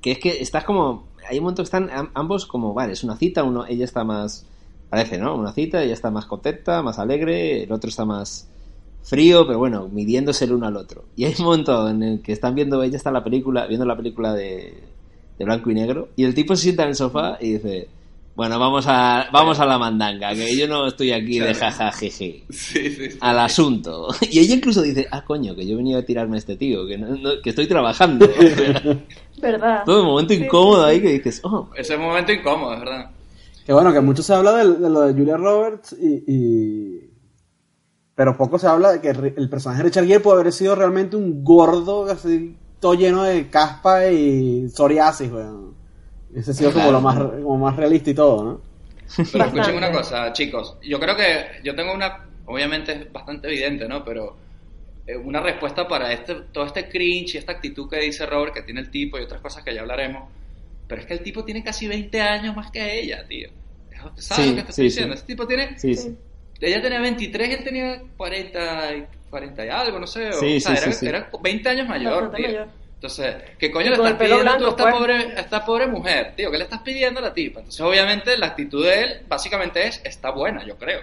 que 0.00 0.12
es 0.12 0.18
que 0.18 0.40
estás 0.40 0.64
como, 0.64 1.08
hay 1.28 1.38
un 1.38 1.44
momento 1.44 1.62
que 1.62 1.64
están 1.66 1.90
am- 1.90 2.10
ambos 2.14 2.46
como, 2.46 2.74
vale, 2.74 2.92
es 2.92 3.04
una 3.04 3.16
cita, 3.16 3.44
uno, 3.44 3.66
ella 3.66 3.84
está 3.84 4.04
más, 4.04 4.46
parece, 4.88 5.18
¿no? 5.18 5.36
Una 5.36 5.52
cita, 5.52 5.82
ella 5.82 5.94
está 5.94 6.10
más 6.10 6.26
contenta, 6.26 6.82
más 6.82 6.98
alegre, 6.98 7.64
el 7.64 7.72
otro 7.72 7.88
está 7.90 8.04
más 8.04 8.48
frío, 9.02 9.46
pero 9.46 9.58
bueno, 9.58 9.88
midiéndose 9.88 10.44
el 10.46 10.52
uno 10.52 10.66
al 10.66 10.76
otro. 10.76 11.04
Y 11.16 11.24
hay 11.24 11.34
un 11.38 11.44
momento 11.44 11.88
en 11.88 12.02
el 12.02 12.22
que 12.22 12.32
están 12.32 12.54
viendo, 12.54 12.82
ella 12.82 12.96
está 12.96 13.10
la 13.10 13.24
película, 13.24 13.66
viendo 13.66 13.86
la 13.86 13.96
película 13.96 14.32
de, 14.34 14.82
de 15.38 15.44
blanco 15.44 15.70
y 15.70 15.74
negro, 15.74 16.08
y 16.16 16.24
el 16.24 16.34
tipo 16.34 16.56
se 16.56 16.62
sienta 16.64 16.82
en 16.84 16.90
el 16.90 16.94
sofá 16.94 17.38
y 17.40 17.54
dice, 17.54 17.88
bueno, 18.36 18.58
vamos 18.58 18.84
a, 18.88 19.26
vamos 19.32 19.60
a 19.60 19.64
la 19.66 19.78
mandanga, 19.78 20.34
que 20.34 20.56
yo 20.56 20.66
no 20.66 20.86
estoy 20.88 21.12
aquí 21.12 21.38
de 21.38 21.54
jajajeje 21.54 22.44
Sí, 22.50 22.90
sí, 22.90 23.10
sí. 23.10 23.18
al 23.20 23.38
asunto. 23.38 24.08
Y 24.30 24.40
ella 24.40 24.54
incluso 24.56 24.82
dice, 24.82 25.06
ah, 25.10 25.24
coño, 25.24 25.54
que 25.54 25.64
yo 25.66 25.74
he 25.74 25.76
venido 25.76 26.00
a 26.00 26.02
tirarme 26.04 26.36
a 26.36 26.38
este 26.38 26.56
tío, 26.56 26.86
que, 26.86 26.98
no- 26.98 27.16
no- 27.16 27.40
que 27.42 27.50
estoy 27.50 27.66
trabajando. 27.68 28.28
¿Verdad? 29.40 29.82
Todo 29.84 30.00
un 30.02 30.06
momento 30.08 30.34
Sí, 30.34 30.42
incómodo 30.44 30.84
sí, 30.84 30.90
ahí 30.90 30.96
sí. 30.96 31.02
que 31.02 31.12
dices, 31.12 31.40
oh, 31.44 31.68
Ese 31.76 31.96
momento 31.96 32.32
incómodo, 32.32 32.74
es 32.74 32.80
verdad. 32.80 33.10
Que 33.66 33.72
bueno, 33.72 33.92
que 33.92 34.00
mucho 34.00 34.22
se 34.22 34.34
habla 34.34 34.52
de, 34.52 34.64
lo 34.64 35.00
de 35.02 35.12
Julia 35.14 35.36
Roberts 35.36 35.94
y, 36.00 36.24
y- 36.26 37.10
Pero 38.14 38.36
poco 38.36 38.58
se 38.58 38.66
habla 38.66 38.92
de 38.92 39.00
que 39.00 39.08
el 39.10 39.48
personaje 39.48 39.82
de 39.82 39.88
Richard 39.88 40.06
Gere 40.06 40.20
puede 40.20 40.40
haber 40.40 40.52
sido 40.52 40.74
realmente 40.74 41.16
un 41.16 41.42
gordo, 41.44 42.04
así, 42.10 42.56
todo 42.80 42.94
lleno 42.94 43.22
de 43.22 43.48
caspa 43.48 44.08
y 44.10 44.68
psoriasis, 44.68 45.30
weón. 45.32 45.74
Ese 46.34 46.50
ha 46.50 46.54
sido 46.54 46.72
como 46.72 46.90
lo 46.90 47.00
más, 47.00 47.16
como 47.18 47.58
más 47.58 47.76
realista 47.76 48.10
y 48.10 48.14
todo, 48.14 48.44
¿no? 48.44 48.60
Pero 49.32 49.44
escuchen 49.44 49.76
una 49.76 49.92
cosa, 49.92 50.32
chicos. 50.32 50.76
Yo 50.82 50.98
creo 50.98 51.16
que 51.16 51.46
yo 51.62 51.74
tengo 51.74 51.92
una, 51.94 52.26
obviamente 52.46 52.92
es 52.92 53.12
bastante 53.12 53.48
evidente, 53.48 53.86
¿no? 53.88 54.04
Pero 54.04 54.36
eh, 55.06 55.16
una 55.16 55.40
respuesta 55.40 55.86
para 55.86 56.12
este, 56.12 56.34
todo 56.52 56.66
este 56.66 56.88
cringe 56.88 57.34
y 57.34 57.38
esta 57.38 57.52
actitud 57.52 57.88
que 57.88 58.00
dice 58.00 58.26
Robert 58.26 58.54
que 58.54 58.62
tiene 58.62 58.80
el 58.80 58.90
tipo 58.90 59.18
y 59.18 59.22
otras 59.22 59.40
cosas 59.40 59.62
que 59.62 59.74
ya 59.74 59.82
hablaremos. 59.82 60.28
Pero 60.88 61.00
es 61.00 61.06
que 61.06 61.14
el 61.14 61.22
tipo 61.22 61.44
tiene 61.44 61.62
casi 61.62 61.86
20 61.88 62.20
años 62.20 62.56
más 62.56 62.70
que 62.70 63.00
ella, 63.00 63.24
tío. 63.26 63.48
¿Sabes 64.16 64.46
Sí, 64.46 64.50
lo 64.50 64.56
que 64.56 64.62
te 64.62 64.72
sí, 64.72 64.86
estoy 64.86 64.90
sí. 64.90 64.94
diciendo? 64.96 65.14
Ese 65.14 65.24
tipo 65.26 65.46
tiene. 65.46 65.78
Sí, 65.78 65.94
sí. 65.94 66.16
Ella 66.60 66.80
tenía 66.82 67.00
23 67.00 67.48
y 67.48 67.52
él 67.52 67.64
tenía 67.64 68.02
40 68.16 68.94
y, 68.96 69.06
40 69.30 69.66
y 69.66 69.68
algo, 69.68 69.98
no 69.98 70.06
sé. 70.06 70.28
o- 70.30 70.32
Sí, 70.32 70.56
o 70.56 70.60
sea, 70.60 70.76
sí, 70.76 71.06
era, 71.06 71.18
era 71.18 71.30
20 71.42 71.68
años 71.68 71.88
mayor, 71.88 72.34
tío. 72.34 72.46
mayor. 72.48 72.68
Entonces, 73.04 73.34
¿qué 73.58 73.70
coño 73.70 73.90
le 73.90 73.96
estás 73.96 74.14
pidiendo 74.14 74.44
tú 74.44 74.48
a 74.48 74.54
blanco, 74.54 74.68
esta 74.70 74.82
pues. 74.84 74.94
pobre, 74.94 75.14
a 75.14 75.40
esta 75.40 75.64
pobre 75.66 75.86
mujer? 75.88 76.32
Tío, 76.34 76.50
¿qué 76.50 76.56
le 76.56 76.64
estás 76.64 76.80
pidiendo 76.80 77.20
a 77.20 77.24
la 77.24 77.34
tipa? 77.34 77.60
Entonces, 77.60 77.82
obviamente, 77.82 78.38
la 78.38 78.46
actitud 78.46 78.82
de 78.82 79.02
él 79.02 79.10
básicamente 79.28 79.86
es, 79.86 80.00
está 80.04 80.30
buena, 80.30 80.64
yo 80.64 80.78
creo. 80.78 81.00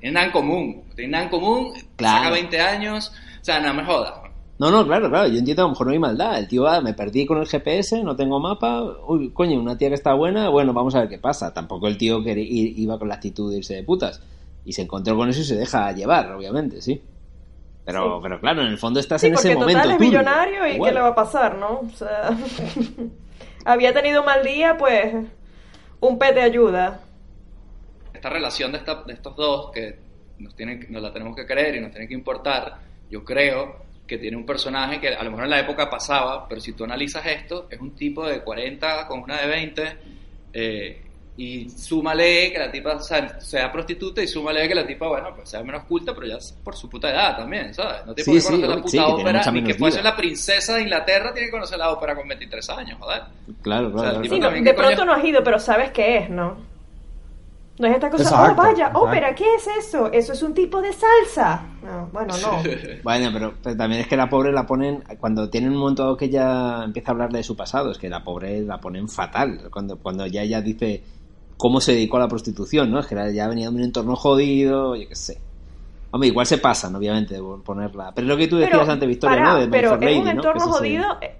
Tiene 0.00 0.14
nada 0.14 0.24
en 0.24 0.32
común. 0.32 0.84
Tiene 0.96 1.10
nada 1.12 1.24
en 1.24 1.28
común, 1.30 1.74
Claro. 1.96 2.16
saca 2.16 2.30
20 2.30 2.60
años, 2.62 3.12
o 3.42 3.44
sea, 3.44 3.60
no 3.60 3.74
me 3.74 3.84
jodas. 3.84 4.14
No, 4.58 4.70
no, 4.70 4.86
claro, 4.86 5.10
claro, 5.10 5.28
yo 5.28 5.38
entiendo, 5.38 5.64
a 5.64 5.66
lo 5.66 5.70
mejor 5.72 5.86
no 5.86 5.92
hay 5.92 5.98
maldad. 5.98 6.38
El 6.38 6.48
tío, 6.48 6.66
ah, 6.66 6.80
me 6.80 6.94
perdí 6.94 7.26
con 7.26 7.36
el 7.36 7.46
GPS, 7.46 8.02
no 8.02 8.16
tengo 8.16 8.40
mapa. 8.40 8.82
Uy, 9.06 9.28
coño, 9.28 9.60
una 9.60 9.76
tía 9.76 9.88
que 9.90 9.96
está 9.96 10.14
buena, 10.14 10.48
bueno, 10.48 10.72
vamos 10.72 10.94
a 10.94 11.00
ver 11.00 11.10
qué 11.10 11.18
pasa. 11.18 11.52
Tampoco 11.52 11.88
el 11.88 11.98
tío 11.98 12.24
que 12.24 12.32
iba 12.40 12.98
con 12.98 13.08
la 13.08 13.16
actitud 13.16 13.50
de 13.52 13.58
irse 13.58 13.74
de 13.74 13.82
putas. 13.82 14.22
Y 14.64 14.72
se 14.72 14.80
encontró 14.80 15.14
con 15.14 15.28
eso 15.28 15.42
y 15.42 15.44
se 15.44 15.56
deja 15.56 15.92
llevar, 15.92 16.32
obviamente, 16.32 16.80
sí. 16.80 17.02
Pero, 17.84 18.16
Sí. 18.16 18.20
pero 18.22 18.40
claro, 18.40 18.62
en 18.62 18.68
el 18.68 18.78
fondo 18.78 18.98
estás 19.00 19.20
Sí, 19.20 19.26
en 19.28 19.34
ese 19.34 19.48
total 19.54 19.60
momento. 19.60 19.80
es 19.90 19.96
turbio. 19.96 20.08
millonario 20.10 20.66
y 20.66 20.70
Igual. 20.72 20.90
¿qué 20.90 20.94
le 20.94 21.00
va 21.02 21.08
a 21.08 21.14
pasar, 21.14 21.56
no? 21.56 21.80
O 21.80 21.90
sea, 21.90 22.30
había 23.64 23.92
tenido 23.92 24.22
mal 24.24 24.42
día, 24.42 24.76
pues 24.78 25.14
un 26.00 26.18
pet 26.18 26.34
de 26.34 26.42
ayuda. 26.42 27.00
Esta 28.12 28.30
relación 28.30 28.72
de, 28.72 28.78
esta- 28.78 29.02
de 29.04 29.12
estos 29.12 29.36
dos, 29.36 29.70
que 29.72 29.98
nos, 30.38 30.54
tienen, 30.56 30.86
nos 30.90 31.02
la 31.02 31.12
tenemos 31.12 31.36
que 31.36 31.46
creer 31.46 31.76
y 31.76 31.80
nos 31.80 31.90
tiene 31.90 32.08
que 32.08 32.14
importar, 32.14 32.78
yo 33.10 33.24
creo 33.24 33.84
que 34.06 34.18
tiene 34.18 34.36
un 34.36 34.44
personaje 34.44 35.00
que 35.00 35.08
a 35.08 35.22
lo 35.22 35.30
mejor 35.30 35.44
en 35.44 35.50
la 35.50 35.60
época 35.60 35.88
pasaba, 35.88 36.46
pero 36.48 36.60
si 36.60 36.72
tú 36.74 36.84
analizas 36.84 37.24
esto, 37.26 37.66
es 37.70 37.80
un 37.80 37.94
tipo 37.94 38.26
de 38.26 38.40
40 38.40 39.06
con 39.06 39.20
una 39.20 39.40
de 39.40 39.46
20, 39.46 39.82
eh, 40.52 41.02
y 41.36 41.68
súmale 41.68 42.52
que 42.52 42.58
la 42.58 42.70
tipa 42.70 42.98
sea, 43.00 43.40
sea 43.40 43.72
prostituta 43.72 44.22
y 44.22 44.28
súmale 44.28 44.68
que 44.68 44.74
la 44.74 44.86
tipa, 44.86 45.08
bueno, 45.08 45.34
pues 45.34 45.48
sea 45.48 45.62
menos 45.64 45.82
culta, 45.84 46.14
pero 46.14 46.28
ya 46.28 46.36
es 46.36 46.52
por 46.62 46.76
su 46.76 46.88
puta 46.88 47.10
edad 47.10 47.36
también, 47.36 47.74
¿sabes? 47.74 48.06
No 48.06 48.14
tiene 48.14 48.24
Sí, 48.24 48.30
por 48.30 48.34
qué 48.34 48.40
sí, 48.40 48.62
conocer 48.62 48.68
la 48.68 48.74
sí, 48.76 48.82
puta 48.82 48.90
que 48.90 48.98
tiene 48.98 49.22
ópera, 49.22 49.38
mucha 49.38 49.50
ni 49.50 49.64
que 49.64 49.74
fuese 49.74 50.02
la 50.02 50.16
princesa 50.16 50.74
de 50.76 50.82
Inglaterra, 50.82 51.32
tiene 51.32 51.48
que 51.48 51.52
conocer 51.52 51.78
la 51.78 51.90
ópera 51.90 52.14
con 52.14 52.28
23 52.28 52.70
años, 52.70 52.98
joder. 53.00 53.22
Claro, 53.62 53.88
O 53.88 53.98
sea, 53.98 54.10
claro. 54.10 54.24
Sí, 54.24 54.38
no, 54.38 54.50
de 54.50 54.74
pronto 54.74 55.04
no 55.04 55.12
has 55.12 55.24
ido, 55.24 55.42
pero 55.42 55.58
sabes 55.58 55.90
qué 55.90 56.18
es, 56.18 56.30
¿no? 56.30 56.72
No 57.76 57.88
es 57.88 57.94
esta 57.94 58.08
cosa, 58.08 58.22
Exacto, 58.22 58.52
oh, 58.52 58.54
vaya, 58.54 58.72
exacto. 58.72 59.00
ópera, 59.00 59.34
¿qué 59.34 59.44
es 59.56 59.66
eso? 59.66 60.12
Eso 60.12 60.32
es 60.32 60.42
un 60.44 60.54
tipo 60.54 60.80
de 60.80 60.92
salsa. 60.92 61.66
No, 61.82 62.08
bueno, 62.12 62.32
no. 62.38 62.62
Bueno, 63.02 63.30
pero, 63.32 63.54
pero 63.60 63.76
también 63.76 64.02
es 64.02 64.06
que 64.06 64.16
la 64.16 64.28
pobre 64.28 64.52
la 64.52 64.64
ponen, 64.64 65.02
cuando 65.18 65.50
tiene 65.50 65.66
un 65.68 65.76
momento 65.76 66.04
dado 66.04 66.16
que 66.16 66.26
ella 66.26 66.84
empieza 66.84 67.10
a 67.10 67.12
hablarle 67.14 67.38
de 67.38 67.44
su 67.44 67.56
pasado, 67.56 67.90
es 67.90 67.98
que 67.98 68.08
la 68.08 68.22
pobre 68.22 68.60
la 68.60 68.78
ponen 68.80 69.08
fatal, 69.08 69.68
cuando, 69.72 69.98
cuando 69.98 70.24
ya 70.28 70.42
ella 70.42 70.60
dice 70.60 71.02
cómo 71.64 71.80
se 71.80 71.92
dedicó 71.92 72.18
a 72.18 72.20
la 72.20 72.28
prostitución, 72.28 72.90
¿no? 72.90 73.00
Es 73.00 73.06
que 73.06 73.14
ya 73.32 73.48
venía 73.48 73.70
de 73.70 73.74
un 73.74 73.82
entorno 73.82 74.16
jodido, 74.16 74.96
yo 74.96 75.08
qué 75.08 75.16
sé. 75.16 75.38
Hombre, 76.10 76.28
igual 76.28 76.44
se 76.44 76.58
pasan, 76.58 76.94
obviamente, 76.94 77.36
de 77.36 77.42
ponerla. 77.64 78.12
Pero 78.14 78.26
es 78.26 78.28
lo 78.28 78.36
que 78.36 78.48
tú 78.48 78.56
decías 78.58 78.80
Pero, 78.80 78.92
antes, 78.92 79.08
Victoria, 79.08 79.40
¿no? 79.40 79.58
De 79.60 79.68
pero 79.68 79.98
es 79.98 80.18
un 80.18 80.28
entorno 80.28 80.66
jodido. 80.66 81.06
eh, 81.22 81.36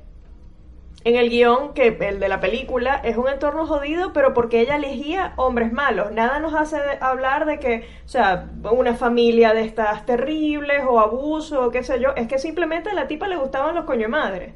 En 1.04 1.16
el 1.16 1.28
guion, 1.28 1.74
que 1.74 1.88
el 2.00 2.20
de 2.20 2.28
la 2.30 2.40
película, 2.40 3.02
es 3.04 3.18
un 3.18 3.28
entorno 3.28 3.66
jodido, 3.66 4.14
pero 4.14 4.32
porque 4.32 4.62
ella 4.62 4.76
elegía 4.76 5.34
hombres 5.36 5.70
malos. 5.74 6.10
Nada 6.12 6.38
nos 6.40 6.54
hace 6.54 6.76
de- 6.76 6.96
hablar 7.02 7.44
de 7.44 7.58
que, 7.58 7.84
o 8.06 8.08
sea, 8.08 8.48
una 8.72 8.94
familia 8.94 9.52
de 9.52 9.60
estas 9.60 10.06
terribles 10.06 10.84
o 10.88 11.00
abuso 11.00 11.66
o 11.66 11.70
qué 11.70 11.82
sé 11.82 12.00
yo. 12.00 12.14
Es 12.16 12.28
que 12.28 12.38
simplemente 12.38 12.88
a 12.88 12.94
la 12.94 13.06
tipa 13.08 13.28
le 13.28 13.36
gustaban 13.36 13.74
los 13.74 13.84
coño 13.84 14.08
madre. 14.08 14.54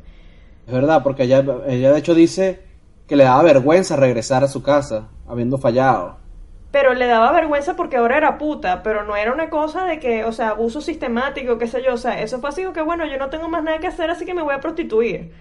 Es 0.66 0.72
verdad, 0.72 1.02
porque 1.02 1.24
ella, 1.24 1.44
ella 1.68 1.92
de 1.92 1.98
hecho 1.98 2.14
dice 2.14 2.67
que 3.08 3.16
le 3.16 3.24
daba 3.24 3.42
vergüenza 3.42 3.96
regresar 3.96 4.44
a 4.44 4.48
su 4.48 4.62
casa, 4.62 5.08
habiendo 5.26 5.58
fallado. 5.58 6.18
Pero 6.70 6.92
le 6.92 7.06
daba 7.06 7.32
vergüenza 7.32 7.74
porque 7.74 7.96
ahora 7.96 8.18
era 8.18 8.36
puta, 8.36 8.82
pero 8.82 9.02
no 9.02 9.16
era 9.16 9.32
una 9.32 9.48
cosa 9.48 9.86
de 9.86 9.98
que, 9.98 10.24
o 10.24 10.32
sea, 10.32 10.50
abuso 10.50 10.82
sistemático, 10.82 11.56
qué 11.56 11.66
sé 11.66 11.82
yo. 11.82 11.94
O 11.94 11.96
sea, 11.96 12.20
eso 12.20 12.38
fue 12.40 12.50
así 12.50 12.62
que, 12.74 12.82
bueno, 12.82 13.06
yo 13.06 13.16
no 13.16 13.30
tengo 13.30 13.48
más 13.48 13.64
nada 13.64 13.78
que 13.78 13.86
hacer, 13.86 14.10
así 14.10 14.26
que 14.26 14.34
me 14.34 14.42
voy 14.42 14.54
a 14.54 14.60
prostituir. 14.60 15.32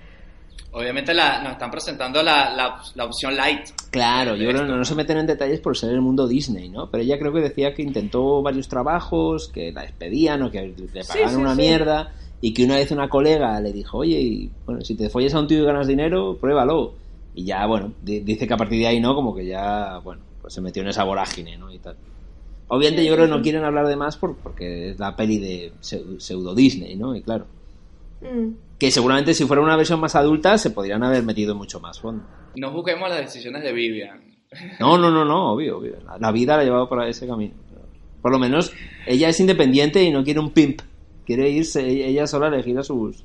Obviamente 0.72 1.14
la, 1.14 1.42
nos 1.42 1.54
están 1.54 1.72
presentando 1.72 2.24
la, 2.24 2.54
la, 2.54 2.82
la 2.96 3.06
opción 3.06 3.36
light. 3.36 3.70
Claro, 3.90 4.36
yo 4.36 4.48
creo 4.48 4.62
esto, 4.62 4.68
que 4.68 4.78
no 4.78 4.86
se 4.86 4.96
meten 4.96 5.18
en 5.18 5.28
detalles 5.28 5.60
por 5.60 5.76
ser 5.78 5.90
el 5.92 6.02
mundo 6.02 6.28
Disney, 6.28 6.70
¿no? 6.70 6.90
Pero 6.90 7.04
ella 7.04 7.20
creo 7.20 7.34
que 7.34 7.42
decía 7.42 7.74
que 7.74 7.82
intentó 7.82 8.42
varios 8.42 8.70
trabajos, 8.70 9.50
que 9.50 9.74
la 9.74 9.82
despedían 9.82 10.42
o 10.44 10.52
que 10.52 10.62
le 10.68 11.04
pagaban 11.04 11.30
sí, 11.30 11.36
una 11.36 11.56
sí. 11.56 11.62
mierda 11.62 12.14
y 12.40 12.54
que 12.54 12.64
una 12.64 12.76
vez 12.76 12.92
una 12.92 13.10
colega 13.10 13.60
le 13.60 13.74
dijo, 13.74 13.98
oye, 13.98 14.20
y, 14.20 14.52
bueno, 14.66 14.82
si 14.82 14.96
te 14.96 15.10
follas 15.10 15.34
a 15.34 15.40
un 15.40 15.48
tío 15.48 15.64
y 15.64 15.66
ganas 15.66 15.88
dinero, 15.88 16.38
pruébalo. 16.40 16.94
Y 17.38 17.43
ya, 17.45 17.67
bueno, 17.67 17.93
di- 18.02 18.21
dice 18.21 18.47
que 18.47 18.54
a 18.56 18.58
partir 18.58 18.80
de 18.80 18.88
ahí, 18.88 19.00
¿no? 19.00 19.13
Como 19.13 19.36
que 19.36 19.45
ya, 19.45 20.00
bueno, 20.04 20.23
pues 20.41 20.54
se 20.56 20.60
metió 20.62 20.82
en 20.82 20.88
esa 20.88 21.04
vorágine, 21.04 21.56
¿no? 21.56 21.71
Y 21.71 21.78
tal. 21.78 21.95
Obviamente 22.67 23.06
yo 23.06 23.13
creo 23.13 23.26
que 23.28 23.32
no 23.32 23.41
quieren 23.43 23.63
hablar 23.63 23.86
de 23.88 23.95
más 23.95 24.17
por- 24.17 24.36
porque 24.38 24.89
es 24.89 25.00
la 25.00 25.15
peli 25.15 25.38
de 25.38 25.71
pseu- 25.80 26.19
pseudo 26.19 26.56
Disney, 26.56 26.95
¿no? 26.95 27.15
Y 27.15 27.21
claro, 27.21 27.45
Mm. 28.21 28.54
que 28.80 28.89
seguramente 28.89 29.36
si 29.36 29.45
fuera 29.45 29.62
una 29.62 29.78
versión 29.78 30.00
más 30.00 30.15
adulta 30.15 30.58
se 30.58 30.71
podrían 30.71 31.04
haber 31.04 31.21
metido 31.23 31.54
mucho 31.54 31.80
más 31.80 32.00
fondo. 32.00 32.23
No 32.56 32.71
juzguemos 32.71 33.08
las 33.08 33.19
decisiones 33.19 33.62
de 33.63 33.71
Vivian. 33.71 34.19
No, 34.80 34.97
no, 34.97 35.12
no, 35.12 35.23
no, 35.23 35.52
obvio, 35.54 35.78
obvio. 35.78 35.97
La, 36.06 36.17
la 36.17 36.32
vida 36.32 36.56
la 36.56 36.62
ha 36.63 36.65
llevado 36.65 36.89
por 36.89 37.04
ese 37.08 37.28
camino. 37.28 37.54
Por 38.21 38.32
lo 38.32 38.39
menos 38.39 38.73
ella 39.06 39.30
es 39.30 39.39
independiente 39.39 40.04
y 40.04 40.10
no 40.10 40.23
quiere 40.23 40.39
un 40.39 40.50
pimp. 40.52 40.82
Quiere 41.26 41.50
irse 41.52 41.86
ella 41.88 42.26
sola 42.26 42.47
a 42.47 42.50
elegir 42.50 42.78
a 42.80 42.84
sus 42.84 43.23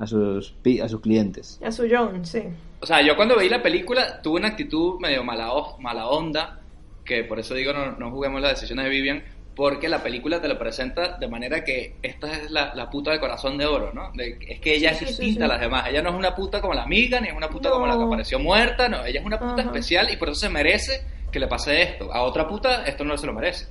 a 0.00 0.06
sus 0.06 0.50
pi- 0.62 0.80
a 0.80 0.88
sus 0.88 1.00
clientes. 1.00 1.60
A 1.64 1.70
su 1.70 1.86
John, 1.88 2.24
sí. 2.24 2.42
O 2.80 2.86
sea, 2.86 3.00
yo 3.06 3.14
cuando 3.14 3.36
veí 3.36 3.48
la 3.48 3.62
película 3.62 4.20
tuve 4.22 4.38
una 4.40 4.48
actitud 4.48 4.98
medio 4.98 5.22
mala, 5.22 5.50
mala 5.78 6.08
onda, 6.08 6.60
que 7.04 7.22
por 7.24 7.38
eso 7.38 7.54
digo 7.54 7.72
no, 7.72 7.92
no 7.92 8.10
juguemos 8.10 8.40
las 8.40 8.52
decisiones 8.52 8.86
de 8.86 8.90
Vivian, 8.90 9.22
porque 9.54 9.88
la 9.90 10.02
película 10.02 10.40
te 10.40 10.48
lo 10.48 10.58
presenta 10.58 11.18
de 11.18 11.28
manera 11.28 11.62
que 11.62 11.96
esta 12.02 12.32
es 12.32 12.50
la, 12.50 12.74
la 12.74 12.88
puta 12.88 13.10
del 13.10 13.20
corazón 13.20 13.58
de 13.58 13.66
oro, 13.66 13.92
¿no? 13.92 14.10
De- 14.14 14.38
es 14.48 14.58
que 14.60 14.74
ella 14.76 14.94
Sí, 14.94 15.04
es 15.04 15.10
sí, 15.10 15.16
sí, 15.16 15.22
distinta 15.24 15.44
sí. 15.46 15.50
a 15.50 15.54
las 15.54 15.60
demás. 15.60 15.86
Ella 15.88 16.00
no 16.02 16.10
es 16.10 16.14
una 16.16 16.34
puta 16.34 16.60
como 16.62 16.72
la 16.72 16.84
amiga, 16.84 17.20
ni 17.20 17.28
es 17.28 17.34
una 17.36 17.48
puta 17.50 17.68
No. 17.68 17.74
como 17.74 17.86
la 17.86 17.96
que 17.98 18.04
apareció 18.04 18.38
muerta, 18.38 18.88
no. 18.88 19.04
Ella 19.04 19.20
es 19.20 19.26
una 19.26 19.38
puta 19.38 19.52
Ajá. 19.60 19.62
especial 19.62 20.10
y 20.10 20.16
por 20.16 20.30
eso 20.30 20.40
se 20.40 20.48
merece 20.48 21.02
que 21.30 21.38
le 21.38 21.46
pase 21.48 21.82
esto. 21.82 22.10
A 22.14 22.22
otra 22.22 22.48
puta 22.48 22.84
esto 22.86 23.04
no 23.04 23.18
se 23.18 23.26
lo 23.26 23.34
merece. 23.34 23.66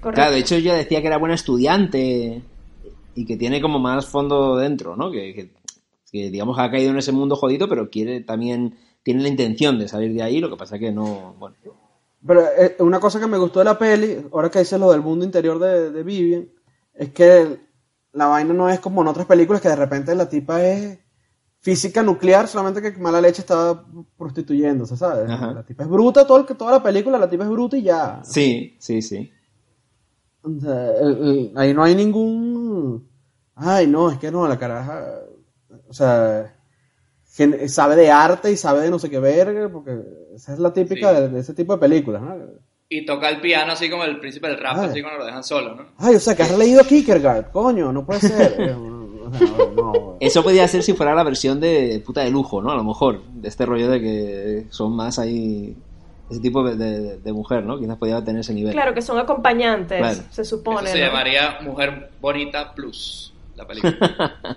Correcto. 0.00 0.12
Claro, 0.14 0.32
de 0.32 0.38
hecho 0.38 0.54
ella 0.54 0.74
decía 0.74 1.00
que 1.02 1.06
era 1.08 1.18
buena 1.18 1.34
estudiante 1.34 2.40
y 3.14 3.24
que 3.26 3.36
tiene 3.36 3.60
como 3.60 3.78
más 3.78 4.06
fondo 4.06 4.56
dentro, 4.56 4.96
¿no? 4.96 5.10
Que, 5.10 5.34
que- 5.34 5.52
que, 6.10 6.30
digamos 6.30 6.58
ha 6.58 6.70
caído 6.70 6.90
en 6.90 6.98
ese 6.98 7.10
mundo 7.12 7.36
jodido, 7.36 7.68
pero 7.68 7.88
quiere 7.88 8.20
también 8.20 8.76
tiene 9.02 9.22
la 9.22 9.28
intención 9.28 9.78
de 9.78 9.88
salir 9.88 10.12
de 10.12 10.22
ahí, 10.22 10.40
lo 10.40 10.50
que 10.50 10.56
pasa 10.56 10.78
que 10.78 10.92
no, 10.92 11.34
bueno. 11.38 11.56
Pero 12.26 12.42
eh, 12.56 12.76
una 12.80 13.00
cosa 13.00 13.18
que 13.18 13.26
me 13.26 13.38
gustó 13.38 13.58
de 13.60 13.64
la 13.64 13.78
peli, 13.78 14.18
ahora 14.32 14.50
que 14.50 14.58
dices 14.60 14.78
lo 14.78 14.92
del 14.92 15.00
mundo 15.00 15.24
interior 15.24 15.58
de, 15.58 15.90
de 15.90 16.02
Vivian, 16.02 16.48
es 16.94 17.10
que 17.12 17.58
la 18.12 18.26
vaina 18.26 18.52
no 18.52 18.68
es 18.68 18.78
como 18.78 19.00
en 19.02 19.08
otras 19.08 19.26
películas 19.26 19.60
que 19.62 19.70
de 19.70 19.76
repente 19.76 20.14
la 20.14 20.28
tipa 20.28 20.62
es 20.62 20.98
física 21.60 22.02
nuclear, 22.02 22.46
solamente 22.46 22.82
que 22.82 22.98
mala 23.00 23.20
leche 23.20 23.40
estaba 23.40 23.84
prostituyéndose, 24.18 24.96
¿sabes? 24.96 25.30
Ajá. 25.30 25.52
La 25.54 25.62
tipa 25.64 25.84
es 25.84 25.88
bruta, 25.88 26.26
todo 26.26 26.38
el- 26.46 26.56
toda 26.56 26.72
la 26.72 26.82
película 26.82 27.18
la 27.18 27.28
tipa 27.30 27.44
es 27.44 27.50
bruta 27.50 27.76
y 27.76 27.82
ya. 27.84 28.20
Sí, 28.22 28.76
sí, 28.78 29.00
sí. 29.00 29.32
O 30.42 30.60
sea, 30.60 30.90
el- 31.00 31.22
el- 31.28 31.52
ahí 31.56 31.72
no 31.72 31.82
hay 31.82 31.94
ningún... 31.94 32.51
Ay, 33.54 33.86
no, 33.86 34.10
es 34.10 34.18
que 34.18 34.30
no, 34.30 34.46
la 34.48 34.58
caraja... 34.58 35.04
O 35.88 35.92
sea, 35.92 36.54
sabe 37.68 37.96
de 37.96 38.10
arte 38.10 38.50
y 38.52 38.56
sabe 38.56 38.80
de 38.82 38.90
no 38.90 38.98
sé 38.98 39.08
qué 39.08 39.18
verga, 39.18 39.68
porque 39.70 39.98
esa 40.34 40.52
es 40.52 40.58
la 40.58 40.72
típica 40.72 41.14
Sí. 41.14 41.20
de, 41.22 41.28
de 41.28 41.40
ese 41.40 41.54
tipo 41.54 41.72
de 41.74 41.78
películas, 41.78 42.22
¿no? 42.22 42.36
Y 42.88 43.06
toca 43.06 43.30
el 43.30 43.40
piano 43.40 43.72
así 43.72 43.88
como 43.88 44.04
el 44.04 44.20
príncipe 44.20 44.48
del 44.48 44.58
rap, 44.60 44.76
Ay. 44.78 44.88
así 44.90 45.00
cuando 45.02 45.20
lo 45.20 45.24
dejan 45.26 45.42
solo, 45.42 45.74
¿no? 45.74 45.86
Ay, 45.96 46.14
o 46.16 46.20
sea, 46.20 46.34
que 46.36 46.42
has 46.42 46.58
leído 46.58 46.84
Kierkegaard, 46.84 47.50
coño, 47.50 47.90
no 47.92 48.04
puede 48.04 48.20
ser. 48.20 48.76
No. 49.74 50.18
Eso 50.20 50.42
podría 50.42 50.68
ser 50.68 50.82
si 50.82 50.92
fuera 50.92 51.14
la 51.14 51.22
versión 51.22 51.58
de 51.58 52.02
puta 52.04 52.20
de 52.20 52.30
lujo, 52.30 52.60
¿no? 52.60 52.70
A 52.70 52.76
lo 52.76 52.84
mejor, 52.84 53.22
de 53.32 53.48
este 53.48 53.64
rollo 53.64 53.88
de 53.88 54.00
que 54.00 54.66
son 54.68 54.94
más 54.94 55.18
ahí 55.18 55.74
ese 56.32 56.40
tipo 56.40 56.62
de, 56.64 56.76
de- 56.76 57.18
de 57.18 57.32
mujer, 57.32 57.64
¿no? 57.64 57.78
Quizás 57.78 57.96
podría 57.96 58.22
tener 58.24 58.40
ese 58.40 58.54
nivel. 58.54 58.72
Claro 58.72 58.94
que 58.94 59.02
son 59.02 59.18
acompañantes, 59.18 59.98
Claro. 59.98 60.20
se 60.30 60.42
Eso 60.42 60.56
supone. 60.56 60.88
se 60.88 60.98
¿no? 61.00 61.06
llamaría 61.06 61.58
Mujer 61.62 62.10
Bonita 62.20 62.74
Plus, 62.74 63.32
la 63.56 63.66
película. 63.66 64.56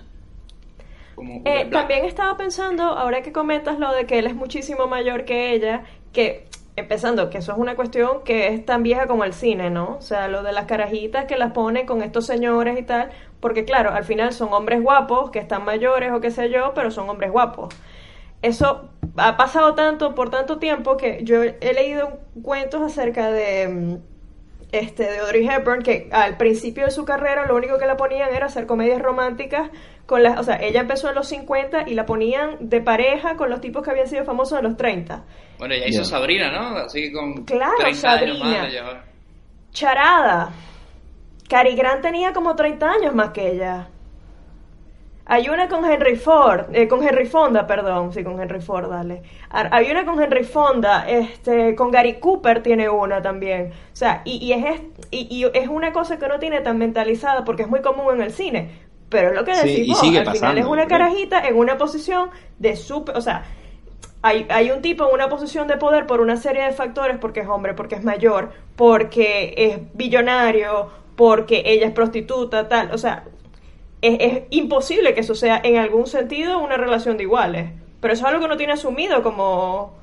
Como 1.14 1.40
Eh, 1.46 1.68
también 1.70 2.04
estaba 2.04 2.36
pensando, 2.36 2.82
ahora 2.84 3.22
que 3.22 3.32
comentas 3.32 3.78
lo 3.78 3.92
de 3.92 4.04
que 4.06 4.18
él 4.18 4.26
es 4.26 4.34
muchísimo 4.34 4.86
mayor 4.86 5.24
que 5.24 5.54
ella, 5.54 5.84
que 6.12 6.46
empezando, 6.76 7.30
que 7.30 7.38
eso 7.38 7.52
es 7.52 7.58
una 7.58 7.74
cuestión 7.74 8.22
que 8.22 8.48
es 8.48 8.66
tan 8.66 8.82
vieja 8.82 9.06
como 9.06 9.24
el 9.24 9.32
cine, 9.32 9.70
¿no? 9.70 9.96
O 9.98 10.02
sea, 10.02 10.28
lo 10.28 10.42
de 10.42 10.52
las 10.52 10.66
carajitas 10.66 11.24
que 11.24 11.36
las 11.38 11.52
ponen 11.52 11.86
con 11.86 12.02
estos 12.02 12.26
señores 12.26 12.78
y 12.78 12.82
tal, 12.82 13.08
porque 13.40 13.64
claro, 13.64 13.92
al 13.92 14.04
final 14.04 14.34
son 14.34 14.52
hombres 14.52 14.82
guapos 14.82 15.30
que 15.30 15.38
están 15.38 15.64
mayores 15.64 16.12
o 16.12 16.20
qué 16.20 16.30
sé 16.30 16.50
yo, 16.50 16.72
pero 16.74 16.90
son 16.90 17.08
hombres 17.08 17.30
guapos. 17.32 17.74
Eso 18.46 18.90
ha 19.16 19.36
pasado 19.36 19.74
tanto 19.74 20.14
por 20.14 20.30
tanto 20.30 20.58
tiempo 20.58 20.96
que 20.96 21.20
yo 21.24 21.42
he 21.42 21.74
leído 21.74 22.20
cuentos 22.42 22.80
acerca 22.82 23.30
de 23.32 23.66
mm, 23.68 23.96
este 24.70 25.02
de 25.04 25.18
Audrey 25.18 25.48
Hepburn 25.48 25.82
que 25.82 26.08
al 26.12 26.36
principio 26.36 26.84
de 26.84 26.92
su 26.92 27.04
carrera 27.04 27.46
lo 27.46 27.56
único 27.56 27.76
que 27.78 27.86
la 27.86 27.96
ponían 27.96 28.32
era 28.32 28.46
hacer 28.46 28.66
comedias 28.66 29.02
románticas 29.02 29.70
con 30.06 30.22
las, 30.22 30.38
o 30.38 30.44
sea, 30.44 30.56
ella 30.62 30.80
empezó 30.82 31.08
en 31.08 31.16
los 31.16 31.26
50 31.26 31.88
y 31.88 31.94
la 31.94 32.06
ponían 32.06 32.56
de 32.60 32.80
pareja 32.80 33.34
con 33.36 33.50
los 33.50 33.60
tipos 33.60 33.82
que 33.82 33.90
habían 33.90 34.06
sido 34.06 34.24
famosos 34.24 34.58
en 34.58 34.64
los 34.64 34.76
30. 34.76 35.24
Bueno, 35.58 35.74
ella 35.74 35.86
hizo. 35.88 36.04
Sabrina, 36.04 36.52
¿no? 36.52 36.76
Así 36.78 37.10
con 37.10 37.44
Claro, 37.44 37.72
30 37.78 38.08
años 38.12 38.38
Sabrina. 38.38 38.84
más. 38.84 39.04
Charada. 39.72 40.52
Cary 41.48 41.74
Grant 41.74 42.02
tenía 42.02 42.32
como 42.32 42.54
30 42.54 42.86
años 42.88 43.14
más 43.14 43.30
que 43.30 43.50
ella. 43.50 43.88
Hay 45.28 45.48
una 45.48 45.68
con 45.68 45.84
Henry 45.84 46.14
Ford, 46.14 46.66
eh, 46.72 46.86
con 46.86 47.02
Henry 47.02 47.26
Fonda, 47.26 47.66
perdón, 47.66 48.12
sí, 48.12 48.22
con 48.22 48.40
Henry 48.40 48.60
Ford, 48.60 48.88
dale. 48.88 49.22
Hay 49.50 49.90
una 49.90 50.04
con 50.04 50.22
Henry 50.22 50.44
Fonda, 50.44 51.08
este, 51.08 51.74
con 51.74 51.90
Gary 51.90 52.20
Cooper 52.20 52.62
tiene 52.62 52.88
una 52.88 53.20
también. 53.20 53.72
O 53.92 53.96
sea, 53.96 54.22
y, 54.24 54.36
y 54.36 54.52
es, 54.52 54.80
y, 55.10 55.26
y 55.28 55.44
es 55.52 55.68
una 55.68 55.92
cosa 55.92 56.16
que 56.18 56.26
uno 56.26 56.38
tiene 56.38 56.60
tan 56.60 56.78
mentalizada 56.78 57.44
porque 57.44 57.62
es 57.62 57.68
muy 57.68 57.80
común 57.82 58.14
en 58.14 58.22
el 58.22 58.32
cine. 58.32 58.70
Pero 59.08 59.30
es 59.30 59.34
lo 59.34 59.44
que 59.44 59.54
Sí, 59.56 59.88
vos, 59.88 60.00
sigue 60.00 60.18
al 60.18 60.24
final 60.26 60.54
pasando, 60.54 60.60
es 60.60 60.66
una 60.66 60.86
carajita 60.86 61.40
en 61.46 61.56
una 61.56 61.76
posición 61.76 62.30
de 62.58 62.76
super, 62.76 63.16
o 63.16 63.20
sea, 63.20 63.44
hay, 64.22 64.46
hay 64.50 64.70
un 64.70 64.82
tipo 64.82 65.06
en 65.08 65.14
una 65.14 65.28
posición 65.28 65.68
de 65.68 65.76
poder 65.76 66.06
por 66.06 66.20
una 66.20 66.36
serie 66.36 66.64
de 66.64 66.72
factores, 66.72 67.18
porque 67.18 67.40
es 67.40 67.48
hombre, 67.48 67.74
porque 67.74 67.94
es 67.94 68.04
mayor, 68.04 68.50
porque 68.74 69.54
es 69.56 69.78
billonario, 69.94 70.90
porque 71.16 71.62
ella 71.66 71.86
es 71.86 71.92
prostituta, 71.92 72.68
tal. 72.68 72.90
O 72.92 72.98
sea, 72.98 73.24
es, 74.02 74.16
es 74.20 74.42
imposible 74.50 75.14
que 75.14 75.20
eso 75.20 75.34
sea 75.34 75.60
en 75.64 75.76
algún 75.76 76.06
sentido 76.06 76.58
una 76.58 76.76
relación 76.76 77.16
de 77.16 77.24
iguales. 77.24 77.70
Pero 78.00 78.14
eso 78.14 78.22
es 78.24 78.28
algo 78.28 78.40
que 78.40 78.46
uno 78.46 78.56
tiene 78.56 78.72
asumido 78.74 79.22
como 79.22 79.94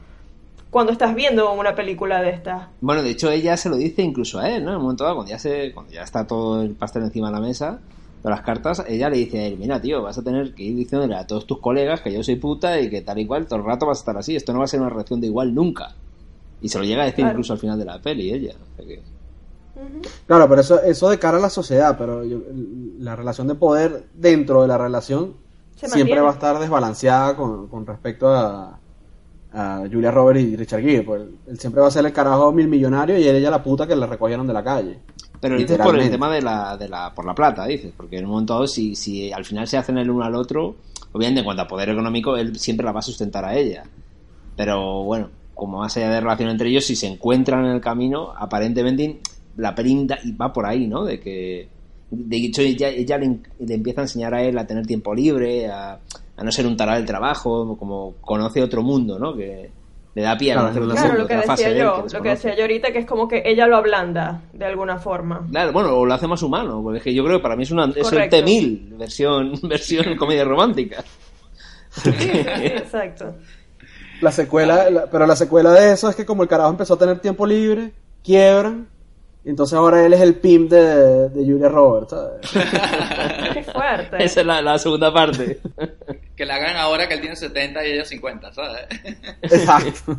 cuando 0.69 0.91
estás 0.91 1.13
viendo 1.13 1.51
una 1.53 1.75
película 1.75 2.21
de 2.21 2.31
esta. 2.31 2.69
Bueno, 2.81 3.03
de 3.03 3.11
hecho 3.11 3.29
ella 3.29 3.55
se 3.57 3.69
lo 3.69 3.75
dice 3.75 4.01
incluso 4.01 4.39
a 4.39 4.49
él, 4.49 4.65
¿no? 4.65 4.71
En 4.71 4.77
un 4.77 4.81
momento 4.83 5.03
dado, 5.03 5.17
cuando 5.17 5.29
ya, 5.31 5.37
se, 5.39 5.71
cuando 5.71 5.91
ya 5.93 6.01
está 6.01 6.25
todo 6.25 6.63
el 6.63 6.71
pastel 6.71 7.03
encima 7.03 7.27
de 7.27 7.33
la 7.33 7.39
mesa, 7.39 7.79
de 8.23 8.29
las 8.29 8.41
cartas, 8.41 8.83
ella 8.87 9.09
le 9.09 9.17
dice 9.17 9.39
a 9.39 9.45
él, 9.45 9.57
mira, 9.59 9.79
tío, 9.81 10.01
vas 10.01 10.17
a 10.17 10.23
tener 10.23 10.55
que 10.55 10.63
ir 10.63 10.75
diciéndole 10.75 11.15
a 11.15 11.27
todos 11.27 11.45
tus 11.45 11.59
colegas 11.59 12.01
que 12.01 12.11
yo 12.11 12.23
soy 12.23 12.37
puta 12.37 12.79
y 12.81 12.89
que 12.89 13.01
tal 13.01 13.19
y 13.19 13.27
cual, 13.27 13.45
todo 13.45 13.59
el 13.59 13.65
rato 13.65 13.85
vas 13.85 13.99
a 13.99 14.01
estar 14.01 14.17
así, 14.17 14.35
esto 14.35 14.51
no 14.53 14.59
va 14.59 14.65
a 14.65 14.67
ser 14.67 14.79
una 14.79 14.89
relación 14.89 15.21
de 15.21 15.27
igual 15.27 15.53
nunca. 15.53 15.93
Y 16.61 16.69
se 16.69 16.79
lo 16.79 16.85
llega 16.85 17.03
a 17.03 17.05
decir 17.05 17.17
Claro. 17.25 17.31
incluso 17.33 17.53
al 17.53 17.59
final 17.59 17.77
de 17.77 17.85
la 17.85 17.99
peli, 18.01 18.31
ella. 18.33 18.55
O 18.73 18.75
sea 18.77 18.85
que- 18.85 19.01
Claro, 20.27 20.47
pero 20.47 20.61
eso, 20.61 20.81
eso 20.81 21.09
de 21.09 21.19
cara 21.19 21.37
a 21.37 21.41
la 21.41 21.49
sociedad, 21.49 21.95
pero 21.97 22.23
yo- 22.23 22.41
la 22.99 23.15
relación 23.15 23.47
de 23.47 23.55
poder 23.55 24.05
dentro 24.13 24.61
de 24.61 24.67
la 24.67 24.77
relación 24.77 25.33
siempre 25.95 26.15
va 26.21 26.29
a 26.29 26.33
estar 26.33 26.59
desbalanceada 26.59 27.35
con, 27.35 27.67
con 27.67 27.85
respecto 27.85 28.29
a, 28.29 28.79
a 29.53 29.79
Julia 29.91 30.11
Roberts 30.11 30.41
y 30.41 30.55
Richard 30.55 30.81
Gere. 30.81 31.03
Pues 31.03 31.21
él, 31.23 31.35
él 31.47 31.59
siempre 31.59 31.81
va 31.81 31.87
a 31.87 31.91
ser 31.91 32.05
el 32.05 32.13
carajo 32.13 32.51
mil 32.51 32.67
millonario 32.67 33.17
y 33.17 33.27
ella 33.27 33.49
la 33.49 33.63
puta 33.63 33.87
que 33.87 33.95
le 33.95 34.05
recogieron 34.05 34.47
de 34.47 34.53
la 34.53 34.63
calle. 34.63 34.99
Pero 35.41 35.55
dices 35.63 35.77
por 35.85 35.95
el 36.05 36.11
tema 36.11 36.29
de 36.33 36.41
la, 36.41 36.77
de 36.77 36.87
la, 36.87 37.13
por 37.13 37.25
la 37.25 37.35
plata, 37.35 37.65
dices, 37.65 37.91
porque 37.97 38.17
en 38.19 38.25
un 38.25 38.31
momento 38.31 38.53
dado, 38.53 38.67
si, 38.67 38.95
si 38.95 39.31
al 39.33 39.43
final 39.43 39.67
se 39.67 39.77
hacen 39.77 39.97
el 39.97 40.09
uno 40.09 40.23
al 40.23 40.35
otro, 40.35 40.75
obviamente 41.11 41.39
en 41.41 41.45
cuanto 41.45 41.63
a 41.63 41.67
poder 41.67 41.89
económico, 41.89 42.37
él 42.37 42.57
siempre 42.57 42.85
la 42.85 42.93
va 42.93 42.99
a 42.99 43.03
sustentar 43.03 43.43
a 43.43 43.55
ella. 43.57 43.83
Pero 44.55 45.03
bueno, 45.03 45.29
como 45.53 45.79
más 45.79 45.97
allá 45.97 46.09
de 46.09 46.21
relación 46.21 46.49
entre 46.49 46.69
ellos, 46.69 46.85
si 46.85 46.95
se 46.95 47.07
encuentran 47.07 47.65
en 47.65 47.71
el 47.71 47.81
camino, 47.81 48.31
aparentemente 48.37 49.19
la 49.57 49.73
perinda 49.75 50.17
y 50.23 50.31
va 50.33 50.51
por 50.53 50.65
ahí, 50.65 50.87
¿no? 50.87 51.03
De 51.05 51.19
que, 51.19 51.67
de 52.11 52.37
hecho, 52.37 52.61
ella, 52.61 52.89
ella 52.89 53.17
le, 53.17 53.39
le 53.59 53.73
empieza 53.75 54.01
a 54.01 54.03
enseñar 54.05 54.33
a 54.33 54.43
él 54.43 54.57
a 54.57 54.65
tener 54.67 54.85
tiempo 54.85 55.13
libre, 55.15 55.67
a, 55.67 55.99
a 56.37 56.43
no 56.43 56.51
ser 56.51 56.65
un 56.67 56.77
tarado 56.77 56.97
del 56.97 57.07
trabajo, 57.07 57.75
como 57.77 58.15
conoce 58.21 58.61
otro 58.61 58.81
mundo, 58.83 59.17
¿no? 59.19 59.35
Que 59.35 59.69
le 60.15 60.21
da 60.21 60.37
pie 60.37 60.51
a 60.51 60.55
Claro, 60.55 60.67
conocer 60.67 60.83
otro 60.83 60.95
Claro, 60.95 61.07
mundo, 61.09 61.21
lo 61.23 61.27
que 61.27 61.33
otra 61.35 61.47
fase 61.47 61.63
decía 61.63 61.73
de 61.73 61.79
él 61.79 61.85
yo, 61.87 61.93
que 62.07 62.13
lo 62.17 62.23
que 62.23 62.29
decía 62.29 62.55
yo 62.55 62.61
ahorita, 62.61 62.91
que 62.91 62.99
es 62.99 63.05
como 63.07 63.27
que 63.27 63.41
ella 63.45 63.65
lo 63.67 63.77
ablanda 63.77 64.41
de 64.53 64.65
alguna 64.65 64.97
forma. 64.99 65.47
Claro, 65.49 65.71
bueno, 65.73 65.89
o 65.97 66.05
lo 66.05 66.13
hace 66.13 66.27
más 66.27 66.43
humano, 66.43 66.81
porque 66.83 66.99
es 66.99 67.03
que 67.03 67.13
yo 67.15 67.23
creo 67.23 67.37
que 67.37 67.43
para 67.43 67.55
mí 67.55 67.63
es, 67.63 67.71
una, 67.71 67.85
es 67.85 67.95
el 67.97 68.03
Correcto. 68.03 68.37
T-1000, 68.37 68.97
versión, 68.97 69.53
versión 69.63 70.15
comedia 70.15 70.43
romántica. 70.45 71.03
Exacto. 72.05 73.35
La 74.21 74.31
secuela, 74.31 74.89
la- 74.89 75.05
pero 75.09 75.25
la 75.25 75.35
secuela 75.35 75.71
de 75.71 75.93
eso 75.93 76.09
es 76.09 76.15
que 76.15 76.25
como 76.25 76.43
el 76.43 76.49
carajo 76.49 76.69
empezó 76.69 76.93
a 76.93 76.99
tener 76.99 77.19
tiempo 77.19 77.45
libre, 77.45 77.91
quiebran, 78.23 78.87
entonces 79.49 79.77
ahora 79.77 80.05
él 80.05 80.13
es 80.13 80.21
el 80.21 80.35
pimp 80.35 80.69
de, 80.71 81.29
de 81.29 81.43
Julia 81.45 81.69
Roberts. 81.69 82.11
¿sabes? 82.11 82.51
Qué 83.53 83.63
fuerte. 83.63 84.23
Esa 84.23 84.41
es 84.41 84.45
la, 84.47 84.61
la 84.61 84.77
segunda 84.77 85.13
parte. 85.13 85.59
Que 86.35 86.47
la 86.47 86.55
hagan 86.55 86.75
ahora 86.77 87.07
que 87.07 87.13
él 87.13 87.19
tiene 87.21 87.35
70 87.35 87.85
y 87.85 87.91
ella 87.91 88.05
50, 88.05 88.53
¿sabes? 88.53 88.87
Exacto. 89.43 90.17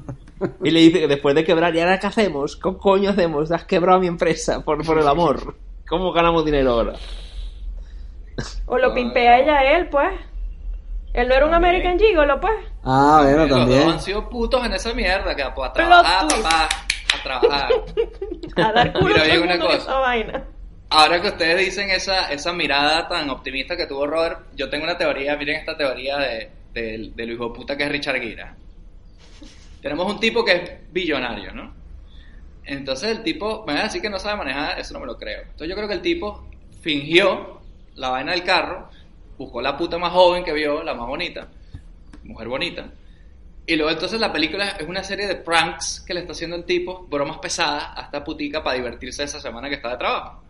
Y 0.63 0.71
le 0.71 0.79
dice 0.79 1.01
que 1.01 1.09
después 1.09 1.35
de 1.35 1.43
quebrar, 1.43 1.75
¿y 1.75 1.81
ahora 1.81 1.99
qué 1.99 2.07
hacemos? 2.07 2.55
¿Qué 2.57 2.71
coño 2.79 3.11
hacemos? 3.11 3.51
Has 3.51 3.65
quebrado 3.65 3.99
mi 3.99 4.07
empresa 4.07 4.61
por, 4.65 4.87
por 4.87 4.97
el 4.97 5.09
amor. 5.09 5.57
¿Cómo 5.89 6.13
ganamos 6.13 6.45
dinero 6.45 6.71
ahora? 6.71 6.93
O 8.67 8.79
lo 8.79 8.95
pimpea 8.95 9.41
ella 9.41 9.59
a 9.59 9.77
él, 9.77 9.89
pues. 9.89 10.09
Él 11.15 11.27
no 11.27 11.35
era 11.35 11.47
un 11.47 11.51
También. 11.51 11.75
American 11.75 11.99
Gigolo, 11.99 12.41
pues. 12.41 12.55
Ah, 12.85 13.21
bueno, 13.25 13.39
Los 13.39 13.49
dos 13.51 13.59
también. 13.59 13.89
han 13.91 14.01
sido 14.01 14.29
putos 14.29 14.65
en 14.65 14.73
esa 14.73 14.95
mierda, 14.95 15.35
que 15.35 15.45
pues, 15.53 15.69
a 15.69 15.73
trabajar, 15.73 16.29
papá, 16.29 16.69
trabajar. 17.25 17.73
A 18.57 18.73
dar 18.73 18.93
culo 18.93 19.15
Mira, 19.17 19.41
una 19.41 19.59
cosa. 19.59 19.77
esa 19.79 19.95
vaina. 19.99 20.45
Ahora 20.91 21.21
que 21.21 21.29
ustedes 21.29 21.59
dicen 21.59 21.91
esa, 21.91 22.31
esa 22.31 22.53
mirada 22.53 23.09
tan 23.09 23.29
optimista 23.31 23.77
que 23.77 23.87
tuvo 23.87 24.07
Robert, 24.07 24.41
yo 24.55 24.71
tengo 24.71 24.85
una 24.85 24.97
teoría, 24.97 25.37
miren 25.37 25.57
esta 25.57 25.77
teoría 25.77 26.19
de, 26.19 26.51
de- 26.73 27.11
del 27.17 27.31
hijo 27.33 27.49
de 27.49 27.55
puta 27.57 27.77
que 27.77 27.83
es 27.85 27.91
Richard 27.91 28.21
Gira. 28.21 28.55
Tenemos 29.83 30.07
un 30.11 30.21
tipo 30.21 30.45
que 30.45 30.53
es 30.53 30.71
billonario, 30.93 31.53
¿no? 31.53 31.75
Entonces 32.65 33.11
el 33.11 33.23
tipo, 33.23 33.65
me 33.67 33.75
va 33.75 33.81
a 33.81 33.85
decir 33.85 34.01
que 34.01 34.09
no 34.09 34.19
sabe 34.19 34.37
manejar, 34.39 34.79
eso 34.79 34.95
no 34.95 35.01
me 35.01 35.07
lo 35.07 35.19
creo. 35.19 35.43
Entonces 35.43 35.69
yo 35.69 35.75
creo 35.75 35.89
que 35.89 35.95
el 35.95 36.01
tipo 36.03 36.47
fingió 36.81 37.61
la 37.97 38.11
vaina 38.11 38.33
del 38.33 38.45
carro, 38.45 38.89
buscó 39.37 39.61
la 39.61 39.77
puta 39.77 39.99
más 39.99 40.13
joven 40.13 40.45
que 40.45 40.53
vio, 40.53 40.83
la 40.83 40.95
más 40.95 41.07
bonita, 41.07 41.49
mujer 42.23 42.49
bonita, 42.49 42.87
y 43.67 43.77
luego 43.77 43.91
entonces 43.91 44.21
la 44.21 44.33
película 44.33 44.69
es 44.79 44.87
una 44.87 45.03
serie 45.03 45.27
de 45.27 45.37
pranks 45.37 46.03
que 46.07 46.15
le 46.15 46.21
está 46.21 46.33
haciendo 46.33 46.57
el 46.57 46.65
tipo, 46.65 47.07
bromas 47.09 47.39
pesadas 47.39 47.85
a 47.97 48.03
esta 48.03 48.23
putica 48.25 48.63
para 48.63 48.77
divertirse 48.77 49.23
esa 49.25 49.41
semana 49.41 49.69
que 49.69 49.77
está 49.77 49.91
de 49.91 49.97
trabajo. 49.97 50.43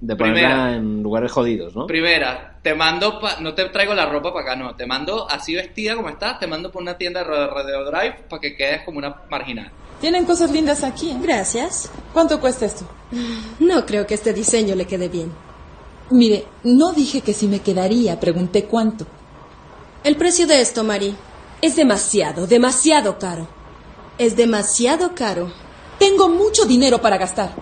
De 0.00 0.14
Primera. 0.14 0.74
en 0.74 1.02
lugares 1.02 1.32
jodidos, 1.32 1.74
¿no? 1.74 1.86
Primera, 1.86 2.58
te 2.62 2.74
mando, 2.74 3.18
pa- 3.18 3.40
no 3.40 3.54
te 3.54 3.64
traigo 3.70 3.94
la 3.94 4.04
ropa 4.04 4.30
para 4.32 4.44
acá, 4.52 4.56
no, 4.56 4.74
te 4.76 4.84
mando 4.84 5.26
así 5.30 5.54
vestida 5.54 5.96
como 5.96 6.10
estás, 6.10 6.38
te 6.38 6.46
mando 6.46 6.70
por 6.70 6.82
una 6.82 6.98
tienda 6.98 7.20
de 7.20 7.26
Rodeo 7.26 7.48
Rodeo 7.50 7.84
Drive 7.90 8.24
para 8.28 8.40
que 8.40 8.54
quedes 8.56 8.82
como 8.84 8.98
una 8.98 9.22
marginal. 9.30 9.70
Tienen 10.00 10.26
cosas 10.26 10.50
lindas 10.50 10.84
aquí. 10.84 11.16
Gracias. 11.22 11.90
¿Cuánto 12.12 12.38
cuesta 12.38 12.66
esto? 12.66 12.86
No 13.60 13.86
creo 13.86 14.06
que 14.06 14.12
este 14.12 14.34
diseño 14.34 14.74
le 14.74 14.84
quede 14.86 15.08
bien. 15.08 15.32
Mire, 16.10 16.44
no 16.64 16.92
dije 16.92 17.22
que 17.22 17.32
si 17.32 17.48
me 17.48 17.60
quedaría, 17.60 18.20
pregunté 18.20 18.64
cuánto. 18.64 19.06
El 20.04 20.16
precio 20.16 20.46
de 20.46 20.60
esto, 20.60 20.84
Mari, 20.84 21.14
es 21.62 21.76
demasiado, 21.76 22.46
demasiado 22.46 23.18
caro. 23.18 23.48
Es 24.18 24.36
demasiado 24.36 25.14
caro. 25.14 25.52
Tengo 25.98 26.28
mucho 26.28 26.64
dinero 26.64 27.00
para 27.00 27.18
gastar. 27.18 27.54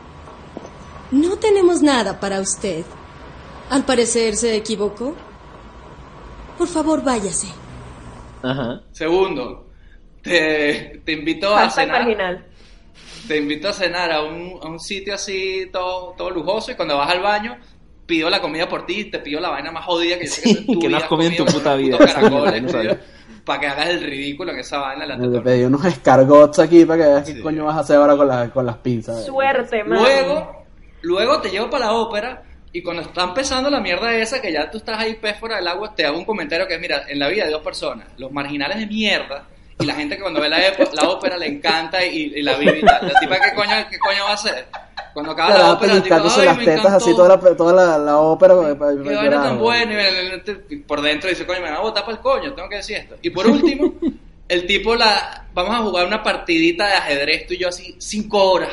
No 1.10 1.36
tenemos 1.36 1.82
nada 1.82 2.18
para 2.20 2.40
usted. 2.40 2.84
Al 3.70 3.84
parecer 3.84 4.36
se 4.36 4.56
equivocó. 4.56 5.14
Por 6.58 6.68
favor, 6.68 7.02
váyase. 7.02 7.48
Ajá. 8.42 8.82
Segundo, 8.92 9.68
te, 10.22 11.00
te 11.04 11.12
invito 11.12 11.54
a 11.54 11.70
cenar. 11.70 12.02
marginal. 12.02 12.46
Te 13.26 13.38
invito 13.38 13.68
a 13.68 13.72
cenar 13.72 14.12
a 14.12 14.22
un, 14.22 14.58
a 14.62 14.68
un 14.68 14.78
sitio 14.78 15.14
así 15.14 15.68
todo, 15.72 16.14
todo 16.16 16.30
lujoso 16.30 16.72
y 16.72 16.74
cuando 16.74 16.98
vas 16.98 17.10
al 17.10 17.22
baño 17.22 17.56
pido 18.06 18.28
la 18.28 18.40
comida 18.40 18.68
por 18.68 18.84
ti 18.84 19.00
y 19.00 19.04
te 19.10 19.18
pido 19.18 19.40
la 19.40 19.48
vaina 19.48 19.72
más 19.72 19.84
jodida 19.86 20.18
que 20.18 20.26
yo 20.26 20.32
sé 20.32 20.42
que, 20.42 20.54
tú 20.54 20.60
en 20.60 20.66
tu 20.66 20.78
que 20.80 20.88
no 20.88 20.96
has 20.98 21.04
comido 21.04 21.30
en 21.30 21.36
tu 21.36 21.44
puta 21.46 21.74
vida. 21.74 21.98
caracoles. 21.98 22.98
Para 23.44 23.60
que 23.60 23.66
hagas 23.66 23.88
el 23.90 24.02
ridículo 24.02 24.52
en 24.52 24.58
esa 24.60 24.78
vaina 24.78 25.06
todo 25.16 25.36
el 25.36 25.42
pedí 25.42 25.64
unos 25.64 25.84
escargots 25.84 26.58
aquí 26.58 26.84
para 26.84 27.02
que 27.04 27.08
veas 27.10 27.24
qué 27.24 27.40
coño 27.42 27.64
vas 27.66 27.76
a 27.76 27.80
hacer 27.80 27.96
ahora 27.96 28.16
con, 28.16 28.28
la- 28.28 28.50
con 28.50 28.64
las 28.66 28.76
pinzas. 28.78 29.24
Suerte, 29.26 29.84
man. 29.84 29.98
Luego, 29.98 30.64
luego 31.02 31.40
te 31.40 31.50
llevo 31.50 31.68
para 31.70 31.86
la 31.86 31.92
ópera 31.92 32.42
y 32.72 32.82
cuando 32.82 33.02
está 33.02 33.22
empezando 33.24 33.70
la 33.70 33.80
mierda 33.80 34.14
esa, 34.16 34.40
que 34.40 34.52
ya 34.52 34.70
tú 34.70 34.78
estás 34.78 34.98
ahí 34.98 35.14
pez 35.14 35.38
fuera 35.38 35.56
del 35.56 35.68
agua, 35.68 35.94
te 35.94 36.04
hago 36.04 36.18
un 36.18 36.24
comentario 36.24 36.66
que 36.66 36.74
es, 36.74 36.80
mira, 36.80 37.04
en 37.08 37.18
la 37.18 37.28
vida 37.28 37.44
de 37.44 37.52
dos 37.52 37.62
personas, 37.62 38.06
los 38.16 38.32
marginales 38.32 38.78
de 38.78 38.86
mierda 38.86 39.44
y 39.80 39.84
la 39.86 39.94
gente 39.94 40.16
que 40.16 40.22
cuando 40.22 40.40
ve 40.40 40.48
la, 40.48 40.58
la 40.92 41.08
ópera 41.08 41.36
le 41.36 41.46
encanta 41.46 42.04
y, 42.04 42.32
y 42.36 42.42
la 42.42 42.54
vive 42.56 42.78
y 42.78 42.82
tal. 42.82 43.06
La 43.12 43.18
tipa, 43.20 43.36
¿qué 43.40 43.54
coño, 43.54 43.70
¿qué 43.90 43.98
coño 43.98 44.24
va 44.24 44.30
a 44.30 44.34
hacer? 44.34 44.66
Cuando 45.12 45.32
acaba 45.32 45.50
la 45.50 45.54
Claro, 45.56 45.72
ópera, 45.74 45.94
la 45.94 46.02
tipa, 46.02 46.16
"Ay, 46.16 46.44
las 46.46 46.56
me 46.58 46.64
tetas 46.64 46.92
así 46.92 47.10
encantó". 47.10 47.16
toda 47.16 47.28
la, 47.50 47.56
toda 47.56 47.72
la, 47.72 47.98
la 47.98 48.18
ópera. 48.18 48.54
tan 49.42 49.58
buena. 49.58 49.92
Y 49.92 50.06
el- 50.06 50.42
el- 50.46 50.64
y 50.70 50.76
por 50.76 51.00
dentro 51.02 51.28
dice, 51.30 51.46
coño, 51.46 51.60
me 51.60 51.66
van 51.70 51.78
a 51.78 51.80
botar 51.80 52.04
para 52.04 52.16
el 52.16 52.22
coño, 52.22 52.52
tengo 52.54 52.68
que 52.68 52.76
decir 52.76 52.96
esto. 52.96 53.16
Y 53.22 53.30
por 53.30 53.46
último, 53.46 53.94
el 54.48 54.66
tipo, 54.66 54.94
la 54.96 55.44
vamos 55.54 55.74
a 55.74 55.78
jugar 55.78 56.06
una 56.06 56.22
partidita 56.22 56.86
de 56.88 56.92
ajedrez, 56.94 57.46
tú 57.46 57.54
y 57.54 57.58
yo 57.58 57.68
así, 57.68 57.94
cinco 57.98 58.42
horas. 58.52 58.70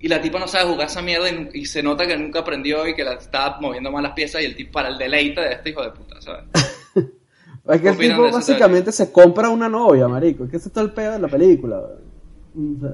Y 0.00 0.08
la 0.08 0.20
tipa 0.20 0.38
no 0.38 0.46
sabe 0.46 0.68
jugar 0.70 0.86
esa 0.88 1.00
mierda 1.00 1.28
y 1.54 1.64
se 1.64 1.82
nota 1.82 2.06
que 2.06 2.14
nunca 2.14 2.40
aprendió 2.40 2.86
y 2.86 2.94
que 2.94 3.02
la 3.04 3.14
está 3.14 3.56
moviendo 3.58 3.90
mal 3.90 4.02
las 4.02 4.12
piezas 4.12 4.42
y 4.42 4.44
el 4.44 4.54
tipo 4.54 4.72
para 4.72 4.88
el 4.90 4.98
deleite 4.98 5.40
de 5.40 5.52
este 5.52 5.70
hijo 5.70 5.82
de 5.82 5.90
puta, 5.92 6.20
¿sabes? 6.20 6.44
Es 7.66 7.80
que 7.80 7.88
el 7.88 7.96
tipo 7.98 8.22
básicamente 8.30 8.92
se 8.92 9.10
compra 9.10 9.48
una 9.48 9.68
novia, 9.68 10.06
marico. 10.08 10.44
Es 10.44 10.50
que 10.50 10.56
ese 10.58 10.68
es 10.68 10.72
todo 10.74 10.84
el 10.84 10.92
pedo 10.92 11.12
de 11.12 11.18
la 11.18 11.28
película. 11.28 11.78
O 11.78 12.80
sea, 12.80 12.90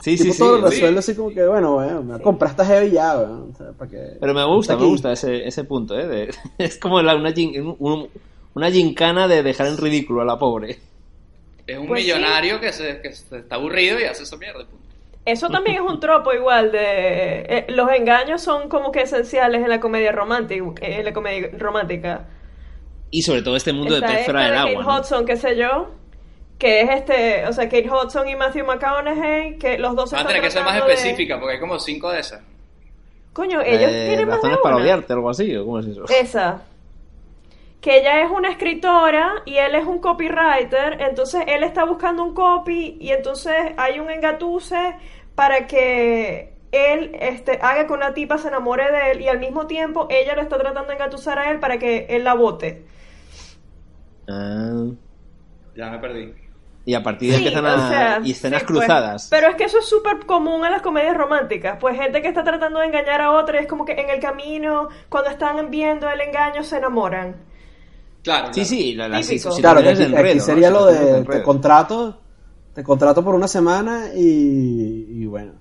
Sí, 0.00 0.16
tipo 0.16 0.32
sí, 0.32 0.38
todo 0.38 0.56
sí. 0.56 0.62
lo 0.62 0.68
resuelve 0.70 0.98
así 1.00 1.14
como 1.16 1.30
que, 1.30 1.44
bueno, 1.44 1.74
bueno, 1.74 2.02
me 2.04 2.20
compraste 2.20 2.64
heavy 2.64 2.92
ya. 2.92 3.18
O 3.18 3.52
sea, 3.56 3.72
para 3.72 3.90
que... 3.90 4.16
Pero 4.20 4.32
me 4.32 4.44
gusta, 4.44 4.76
me 4.76 4.86
gusta 4.86 5.10
ese, 5.12 5.46
ese 5.46 5.64
punto, 5.64 5.98
¿eh? 5.98 6.06
De- 6.06 6.34
es 6.58 6.78
como 6.78 7.02
la- 7.02 7.16
una, 7.16 7.30
gin- 7.34 7.74
un- 7.80 8.08
una 8.54 8.70
gincana 8.70 9.26
de 9.26 9.42
dejar 9.42 9.66
en 9.66 9.76
ridículo 9.76 10.22
a 10.22 10.24
la 10.24 10.38
pobre. 10.38 10.78
Es 11.66 11.76
un 11.78 11.88
Pues 11.88 12.04
sí. 12.04 12.12
millonario 12.12 12.60
que, 12.60 12.72
se, 12.72 13.00
que 13.02 13.12
se 13.12 13.38
está 13.38 13.56
aburrido 13.56 13.98
y 13.98 14.04
hace 14.04 14.22
esa 14.22 14.36
mierda. 14.36 14.60
punto. 14.66 14.84
Eso 15.24 15.48
también 15.50 15.76
es 15.76 15.82
un 15.82 15.98
tropo 15.98 16.32
igual 16.32 16.70
de... 16.70 16.78
eh, 17.40 17.66
los 17.70 17.90
engaños 17.90 18.40
son 18.40 18.68
como 18.68 18.92
que 18.92 19.02
esenciales 19.02 19.62
en 19.62 19.68
la 19.68 19.80
comedia 19.80 20.12
romántica. 20.12 20.64
En 20.80 21.04
la 21.04 21.12
comedia 21.12 21.50
romántica. 21.58 22.24
Y 23.10 23.22
sobre 23.22 23.42
todo 23.42 23.56
este 23.56 23.72
mundo 23.72 23.94
de 23.94 24.02
pez 24.02 24.24
fuera 24.24 24.42
del 24.42 24.50
de 24.52 24.58
agua. 24.58 24.72
Kate 24.72 24.84
¿no? 24.84 24.98
Hudson, 24.98 25.26
qué 25.26 25.36
sé 25.36 25.56
yo, 25.56 25.90
que 26.58 26.80
es 26.82 26.90
este, 26.90 27.46
o 27.46 27.52
sea, 27.52 27.64
Kate 27.64 27.88
Hudson 27.90 28.28
y 28.28 28.36
Matthew 28.36 28.66
McConaughey, 28.66 29.56
que 29.58 29.78
los 29.78 29.94
dos 29.96 30.10
se 30.10 30.16
Va 30.16 30.20
a 30.20 30.22
están 30.22 30.34
tener 30.34 30.42
que 30.42 30.50
ser 30.50 30.64
más 30.64 30.74
de- 30.74 30.80
específica 30.80 31.38
porque 31.38 31.54
hay 31.54 31.60
como 31.60 31.78
cinco 31.78 32.10
de 32.10 32.20
esas. 32.20 32.42
Coño, 33.32 33.60
ellos 33.62 33.90
Eh, 33.92 34.06
tienen 34.08 34.28
más 34.28 34.42
de 34.42 34.56
para 34.62 34.74
una. 34.76 34.84
odiarte, 34.84 35.12
algo 35.12 35.30
así, 35.30 35.56
¿o 35.56 35.64
cómo 35.64 35.78
es 35.78 35.86
eso? 35.86 36.04
Esa. 36.08 36.62
Que 37.80 37.98
ella 37.98 38.22
es 38.22 38.30
una 38.30 38.50
escritora 38.50 39.34
y 39.44 39.56
él 39.56 39.76
es 39.76 39.86
un 39.86 40.00
copywriter, 40.00 41.00
entonces 41.00 41.44
él 41.46 41.62
está 41.62 41.84
buscando 41.84 42.24
un 42.24 42.34
copy 42.34 42.96
y 43.00 43.10
entonces 43.12 43.54
hay 43.76 44.00
un 44.00 44.10
engatuse 44.10 44.96
para 45.36 45.68
que 45.68 46.52
él 46.72 47.12
este, 47.20 47.60
haga 47.62 47.86
que 47.86 47.92
una 47.92 48.12
tipa 48.14 48.36
se 48.36 48.48
enamore 48.48 48.90
de 48.90 49.12
él 49.12 49.20
y 49.20 49.28
al 49.28 49.38
mismo 49.38 49.68
tiempo 49.68 50.08
ella 50.10 50.34
lo 50.34 50.42
está 50.42 50.58
tratando 50.58 50.88
de 50.88 50.94
engatusar 50.94 51.38
a 51.38 51.50
él 51.52 51.60
para 51.60 51.78
que 51.78 52.06
él 52.10 52.24
la 52.24 52.34
vote. 52.34 52.82
Ah, 54.28 54.84
Ya 55.76 55.90
me 55.90 55.98
perdí. 55.98 56.34
y 56.84 56.94
a 56.94 57.02
partir 57.02 57.32
de 57.32 57.38
Sí, 57.38 57.44
empiezan 57.46 57.66
o 57.66 57.68
a... 57.68 57.88
sea, 57.88 58.20
y 58.24 58.30
escenas 58.32 58.60
sí, 58.60 58.66
pues. 58.68 58.78
cruzadas. 58.78 59.28
Pero 59.30 59.48
es 59.48 59.56
que 59.56 59.64
eso 59.64 59.78
es 59.78 59.86
súper 59.86 60.24
común 60.26 60.64
en 60.64 60.72
las 60.72 60.82
comedias 60.82 61.16
románticas. 61.16 61.76
Pues 61.80 61.96
gente 61.98 62.22
que 62.22 62.28
está 62.28 62.42
tratando 62.44 62.80
de 62.80 62.86
engañar 62.86 63.20
a 63.20 63.32
otra 63.32 63.60
es 63.60 63.66
como 63.66 63.84
que 63.84 63.92
en 63.92 64.08
el 64.10 64.20
camino, 64.20 64.88
cuando 65.08 65.30
están 65.30 65.70
viendo 65.70 66.08
el 66.08 66.20
engaño, 66.20 66.62
se 66.64 66.78
enamoran. 66.78 67.36
Claro. 68.22 68.52
Sí, 68.52 68.64
sí, 68.64 68.94
la, 68.94 69.06
Típico. 69.20 69.56
Claro, 69.56 69.82
que 69.82 69.90
situaciones 69.90 69.92
aquí, 69.92 69.98
de 69.98 70.04
enredo, 70.06 70.28
aquí 70.28 70.38
¿no? 70.38 70.44
sería 70.44 70.70
lo 70.70 70.86
de 70.86 71.24
te 71.24 71.42
contrato, 71.42 72.20
te 72.74 72.82
contrato 72.82 73.24
por 73.24 73.34
una 73.34 73.48
semana 73.48 74.06
y, 74.14 75.06
y 75.22 75.26
bueno, 75.26 75.52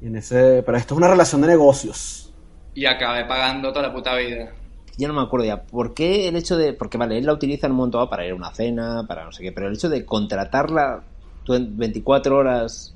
y 0.00 0.06
en 0.08 0.16
ese, 0.16 0.62
pero 0.64 0.76
esto 0.78 0.94
es 0.94 0.98
una 0.98 1.08
relación 1.08 1.40
de 1.40 1.48
negocios. 1.48 2.32
Y 2.74 2.86
acabé 2.86 3.24
pagando 3.24 3.72
toda 3.72 3.88
la 3.88 3.94
puta 3.94 4.14
vida. 4.16 4.52
Ya 4.96 5.08
no 5.08 5.14
me 5.14 5.22
acuerdo 5.22 5.46
ya. 5.46 5.62
¿Por 5.62 5.92
qué 5.94 6.28
el 6.28 6.36
hecho 6.36 6.56
de.? 6.56 6.72
Porque 6.72 6.98
vale, 6.98 7.18
él 7.18 7.26
la 7.26 7.32
utiliza 7.32 7.66
en 7.66 7.72
un 7.72 7.78
momento 7.78 7.98
dado 7.98 8.10
para 8.10 8.24
ir 8.24 8.32
a 8.32 8.36
una 8.36 8.54
cena, 8.54 9.04
para 9.08 9.24
no 9.24 9.32
sé 9.32 9.42
qué, 9.42 9.52
pero 9.52 9.68
el 9.68 9.74
hecho 9.74 9.88
de 9.88 10.04
contratarla 10.04 11.02
tú 11.44 11.54
en 11.54 11.76
24 11.76 12.36
horas 12.36 12.94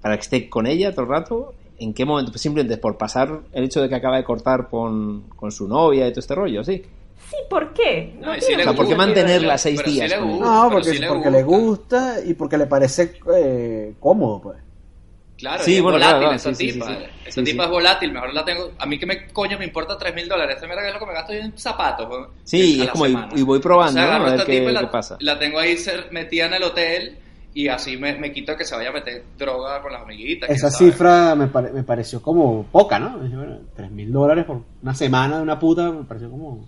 para 0.00 0.16
que 0.16 0.22
esté 0.22 0.48
con 0.48 0.66
ella 0.66 0.92
todo 0.92 1.02
el 1.02 1.08
rato, 1.08 1.54
¿en 1.78 1.92
qué 1.94 2.04
momento? 2.04 2.30
Pues 2.30 2.42
simplemente 2.42 2.76
por 2.78 2.96
pasar 2.96 3.40
el 3.52 3.64
hecho 3.64 3.80
de 3.82 3.88
que 3.88 3.94
acaba 3.94 4.16
de 4.16 4.24
cortar 4.24 4.68
con, 4.68 5.22
con 5.34 5.50
su 5.50 5.66
novia 5.66 6.06
y 6.06 6.10
todo 6.10 6.20
este 6.20 6.34
rollo, 6.34 6.62
sí. 6.62 6.82
Sí, 7.30 7.36
¿por 7.50 7.72
qué? 7.72 8.14
No 8.20 8.28
No, 8.28 8.32
O 8.32 8.40
sea, 8.40 8.72
¿por 8.74 8.88
qué 8.88 8.94
mantenerla 8.94 9.58
seis 9.58 9.84
días? 9.84 10.12
él? 10.12 10.24
gusta. 10.24 10.44
No, 10.46 10.70
porque, 10.70 10.90
sí 10.90 10.98
le 10.98 11.08
porque 11.08 11.30
le 11.30 11.42
gusta. 11.42 12.12
gusta 12.14 12.24
y 12.24 12.34
porque 12.34 12.58
le 12.58 12.66
parece 12.66 13.12
eh, 13.36 13.94
cómodo, 14.00 14.40
pues. 14.40 14.56
Claro, 15.38 15.62
Sí, 15.62 15.76
es 15.76 15.82
bueno, 15.82 15.98
volátil 15.98 16.18
claro, 16.18 16.34
esa 16.34 16.52
sí, 16.54 16.72
tipa. 16.72 16.86
sí, 16.86 16.92
sí. 16.92 17.04
Esa 17.26 17.40
Sí, 17.40 17.44
tipa 17.44 17.62
sí. 17.62 17.66
es 17.66 17.70
volátil, 17.70 18.12
mejor 18.12 18.34
la 18.34 18.44
tengo. 18.44 18.72
A 18.78 18.86
mí 18.86 18.98
que 18.98 19.06
me 19.06 19.28
coño 19.28 19.56
me 19.56 19.64
importa 19.64 19.96
3 19.96 20.14
mil 20.14 20.28
dólares. 20.28 20.58
Mierda 20.62 20.82
que 20.82 20.88
es 20.88 20.94
lo 20.94 20.98
que 21.00 21.06
me 21.06 21.12
gasto 21.12 21.32
yo 21.32 21.38
en 21.40 21.56
zapatos. 21.58 22.06
pues, 22.08 22.20
Sí, 22.44 22.80
a 22.80 22.84
es 22.84 22.90
como, 22.90 23.06
y- 23.06 23.42
voy 23.42 23.60
probando, 23.60 24.00
Entonces, 24.00 24.02
¿no? 24.02 24.02
agarro 24.08 24.24
A 24.26 24.30
ver 24.36 24.46
qué- 24.46 24.58
tipa 24.58 24.70
y 24.70 24.74
la, 24.74 24.80
qué 24.80 24.86
pasa. 24.88 25.16
La 25.20 25.38
tengo 25.38 25.58
ahí 25.60 25.76
metida 26.10 26.46
en 26.46 26.54
el 26.54 26.62
hotel 26.64 27.18
y 27.54 27.68
así 27.68 27.96
me, 27.96 28.14
me 28.18 28.32
quito 28.32 28.56
que 28.56 28.64
se 28.64 28.74
vaya 28.74 28.90
a 28.90 28.92
meter 28.92 29.22
droga 29.38 29.80
con 29.80 29.92
las 29.92 30.02
amiguitas. 30.02 30.50
Esa 30.50 30.70
cifra 30.70 31.34
me, 31.36 31.46
pare- 31.46 31.72
me 31.72 31.84
pareció 31.84 32.20
como 32.20 32.64
poca, 32.64 32.98
¿no? 32.98 33.20
Tres 33.76 33.90
mil 33.92 34.10
dólares 34.12 34.44
por 34.44 34.60
una 34.82 34.94
semana 34.94 35.36
de 35.36 35.42
una 35.42 35.58
puta 35.58 35.90
me 35.90 36.02
pareció 36.04 36.30
como... 36.30 36.66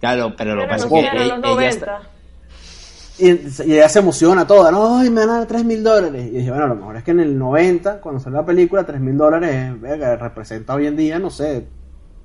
Claro, 0.00 0.34
pero 0.36 0.56
lo 0.56 0.62
que 0.62 0.68
pasa 0.68 0.88
no 0.88 0.96
es 0.96 1.10
que 1.10 1.16
e- 1.18 1.24
ella 1.24 1.36
90. 1.38 1.68
está- 1.68 2.02
Y, 3.24 3.28
y 3.66 3.72
ella 3.74 3.88
se 3.88 4.00
emociona 4.00 4.46
toda, 4.46 4.70
¿no? 4.72 4.98
Ay, 4.98 5.10
me 5.10 5.20
van 5.20 5.30
a 5.30 5.38
dar 5.38 5.46
3 5.46 5.64
mil 5.64 5.82
dólares. 5.84 6.26
Y 6.32 6.38
dije, 6.38 6.48
bueno, 6.50 6.64
a 6.64 6.68
lo 6.68 6.74
mejor 6.76 6.96
es 6.96 7.04
que 7.04 7.10
en 7.12 7.20
el 7.20 7.38
90, 7.38 8.00
cuando 8.00 8.20
salió 8.20 8.40
la 8.40 8.46
película, 8.46 8.84
3 8.84 9.00
mil 9.00 9.16
dólares 9.16 9.72
representa 10.20 10.74
hoy 10.74 10.86
en 10.86 10.96
día, 10.96 11.18
no 11.18 11.30
sé, 11.30 11.66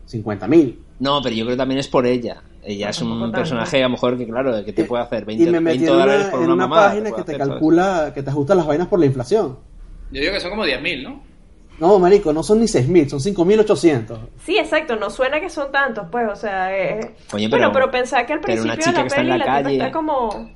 50 0.05 0.47
mil. 0.47 0.81
No, 0.99 1.21
pero 1.21 1.35
yo 1.35 1.43
creo 1.45 1.53
que 1.55 1.57
también 1.57 1.79
es 1.79 1.87
por 1.87 2.05
ella. 2.05 2.41
Ella 2.63 2.89
es 2.89 3.01
un 3.01 3.31
personaje, 3.31 3.79
a 3.81 3.87
lo 3.87 3.91
mejor, 3.91 4.17
que 4.17 4.25
claro, 4.27 4.65
que 4.65 4.73
te 4.73 4.83
puede 4.83 5.03
hacer 5.03 5.23
20, 5.23 5.43
Y 5.43 5.47
me 5.51 5.59
metí 5.61 5.77
20 5.79 5.91
en 5.93 5.99
dólares 5.99 6.21
una, 6.23 6.31
por 6.31 6.39
en 6.39 6.45
una, 6.45 6.53
una 6.55 6.67
mamada, 6.67 6.87
página 6.89 7.09
puede 7.11 7.15
que 7.15 7.25
te 7.25 7.31
hacer, 7.31 7.37
¿sabes? 7.39 7.53
calcula, 7.53 8.11
que 8.13 8.23
te 8.23 8.29
ajusta 8.29 8.55
las 8.55 8.65
vainas 8.67 8.87
por 8.87 8.99
la 8.99 9.05
inflación. 9.05 9.57
Yo 10.11 10.21
digo 10.21 10.33
que 10.33 10.39
son 10.39 10.49
como 10.49 10.65
10 10.65 10.81
mil, 10.81 11.03
¿no? 11.03 11.21
No, 11.79 11.99
marico, 11.99 12.33
no 12.33 12.41
son 12.41 12.59
ni 12.59 12.67
6 12.67 12.87
mil, 12.89 13.07
son 13.09 13.21
5 13.21 13.45
mil 13.45 13.59
800. 13.59 14.19
Sí, 14.43 14.57
exacto, 14.57 14.95
no 14.95 15.09
suena 15.11 15.39
que 15.39 15.49
son 15.49 15.71
tantos, 15.71 16.07
pues, 16.11 16.27
o 16.29 16.35
sea, 16.35 16.75
eh... 16.75 17.15
Oye, 17.33 17.47
bueno, 17.47 17.71
pero- 17.71 17.71
pero 17.71 17.91
pensar 17.91 18.25
que 18.25 18.33
al 18.33 18.41
pero 18.41 18.63
una 18.63 18.73
principio 18.73 18.91
de 18.91 18.97
la 18.97 19.03
que 19.03 19.07
está 19.07 19.21
en 19.21 19.27
peli 19.27 19.29
la 19.29 19.37
la, 19.37 19.45
tipa 19.45 19.63
calle- 19.69 19.77
está 19.77 19.91
como... 19.91 20.49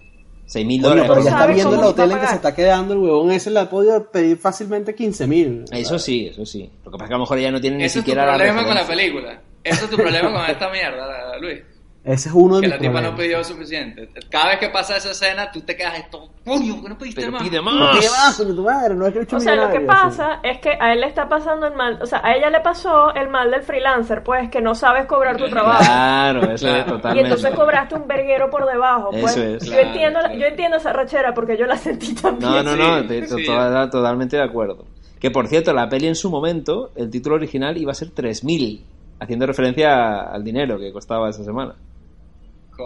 6 0.52 0.66
mil 0.66 0.82
dólares. 0.82 1.06
pero 1.08 1.24
ya 1.24 1.30
está 1.30 1.48
viendo 1.48 1.76
el 1.76 1.84
hotel 1.84 2.12
en 2.12 2.20
que 2.20 2.28
se 2.28 2.36
está 2.36 2.54
quedando, 2.54 2.94
el 2.94 3.00
huevón 3.00 3.32
ese 3.32 3.52
le 3.52 3.62
ha 3.62 3.70
podido 3.70 4.12
pedir 4.12 4.38
fácilmente 4.38 4.94
15 4.94 5.26
mil. 5.26 5.64
Eso 5.72 5.98
sí, 5.98 6.28
eso 6.28 6.46
sí. 6.46 6.70
Lo 6.84 6.92
que 6.92 6.98
pasa 6.98 7.06
es 7.06 7.08
que 7.08 7.14
a 7.14 7.18
lo 7.18 7.24
mejor 7.24 7.38
ella 7.38 7.52
no 7.52 7.62
tiene 7.62 7.78
ni 7.78 7.84
Ese 7.86 8.00
es 8.00 8.04
tu 8.04 8.10
siquiera 8.10 8.26
la 8.26 8.36
problema 8.36 8.66
con 8.66 8.76
la 8.76 8.86
película. 8.86 9.42
Ese 9.64 9.86
es 9.86 9.90
tu 9.90 9.96
problema 9.96 10.30
con 10.30 10.50
esta 10.50 10.70
mierda, 10.70 11.38
Luis. 11.40 11.62
Ese 12.04 12.30
es 12.30 12.36
uno 12.36 12.56
de 12.56 12.62
Que 12.62 12.68
mis 12.68 12.76
la 12.76 12.82
tipa 12.82 13.00
no 13.02 13.16
pidió 13.16 13.44
suficiente. 13.44 14.10
Cada 14.32 14.50
vez 14.50 14.58
que 14.60 14.70
pasa 14.70 14.98
esa 14.98 15.12
escena, 15.12 15.52
tú 15.52 15.62
te 15.62 15.76
quedas 15.76 16.00
esto. 16.00 16.30
Coño, 16.44 16.74
¿por 16.78 16.84
qué 16.86 16.90
no 16.90 16.98
pediste 16.98 17.22
Pero 17.22 17.32
más? 17.34 17.44
pide 17.44 17.58
No 17.58 17.64
más. 17.64 17.98
pide 18.00 18.10
más, 18.10 18.38
coño, 18.38 18.56
tu 18.56 18.64
madre, 18.64 18.96
no 18.96 19.06
es 19.06 19.14
que 19.14 19.20
he 19.20 19.22
hecho 19.22 19.38
O 19.38 19.40
sea, 19.40 19.56
lo 19.56 19.70
que 19.70 19.82
pasa 19.82 20.40
es 20.42 20.60
que 20.60 20.72
a 20.80 20.94
él 20.94 21.02
le 21.02 21.06
está 21.08 21.30
pasando 21.30 21.68
el 21.68 21.76
mal, 21.76 22.00
o 22.02 22.06
sea, 22.08 22.22
a 22.24 22.36
ella 22.36 22.50
le 22.50 22.60
pasó 22.62 23.14
el 23.14 23.30
mal 23.30 23.52
del 23.52 23.62
freelancer, 23.62 24.24
pues, 24.24 24.50
que 24.50 24.62
no 24.62 24.74
sabes 24.74 25.06
cobrar 25.06 25.38
tu 25.38 25.48
trabajo. 25.48 25.84
Claro, 25.84 26.42
eso 26.42 26.54
es 26.54 26.62
Claro. 26.62 26.80
Y 26.80 26.92
totalmente. 26.92 27.30
entonces 27.30 27.52
cobraste 27.56 27.94
un 27.96 28.08
verguero 28.08 28.50
por 28.50 28.66
debajo. 28.66 29.12
Pues. 29.12 29.38
Eso 29.38 29.44
es. 29.44 29.64
Yo, 29.66 29.72
Claro, 29.74 29.88
entiendo, 29.90 30.20
claro. 30.22 30.36
yo 30.40 30.46
entiendo 30.48 30.78
esa 30.78 30.94
rachera 30.94 31.34
porque 31.36 31.56
yo 31.56 31.68
la 31.68 31.78
sentí 31.78 32.16
también. 32.16 32.50
No, 32.52 32.64
no, 32.64 32.76
no, 32.76 33.02
Sí, 33.02 33.08
te- 33.10 33.28
sí, 33.28 33.46
to- 33.46 33.90
totalmente 33.92 34.38
de 34.38 34.44
acuerdo. 34.44 34.86
Que 35.20 35.30
por 35.30 35.46
cierto, 35.48 35.72
la 35.72 35.88
peli 35.88 36.08
en 36.08 36.16
su 36.16 36.32
momento, 36.32 36.90
el 36.96 37.12
título 37.12 37.36
original 37.36 37.78
iba 37.78 37.92
a 37.92 37.96
ser 37.96 38.10
3000, 38.10 38.84
haciendo 39.20 39.46
referencia 39.46 40.22
al 40.22 40.44
dinero 40.44 40.80
que 40.80 40.92
costaba 40.92 41.30
esa 41.30 41.44
semana. 41.44 41.76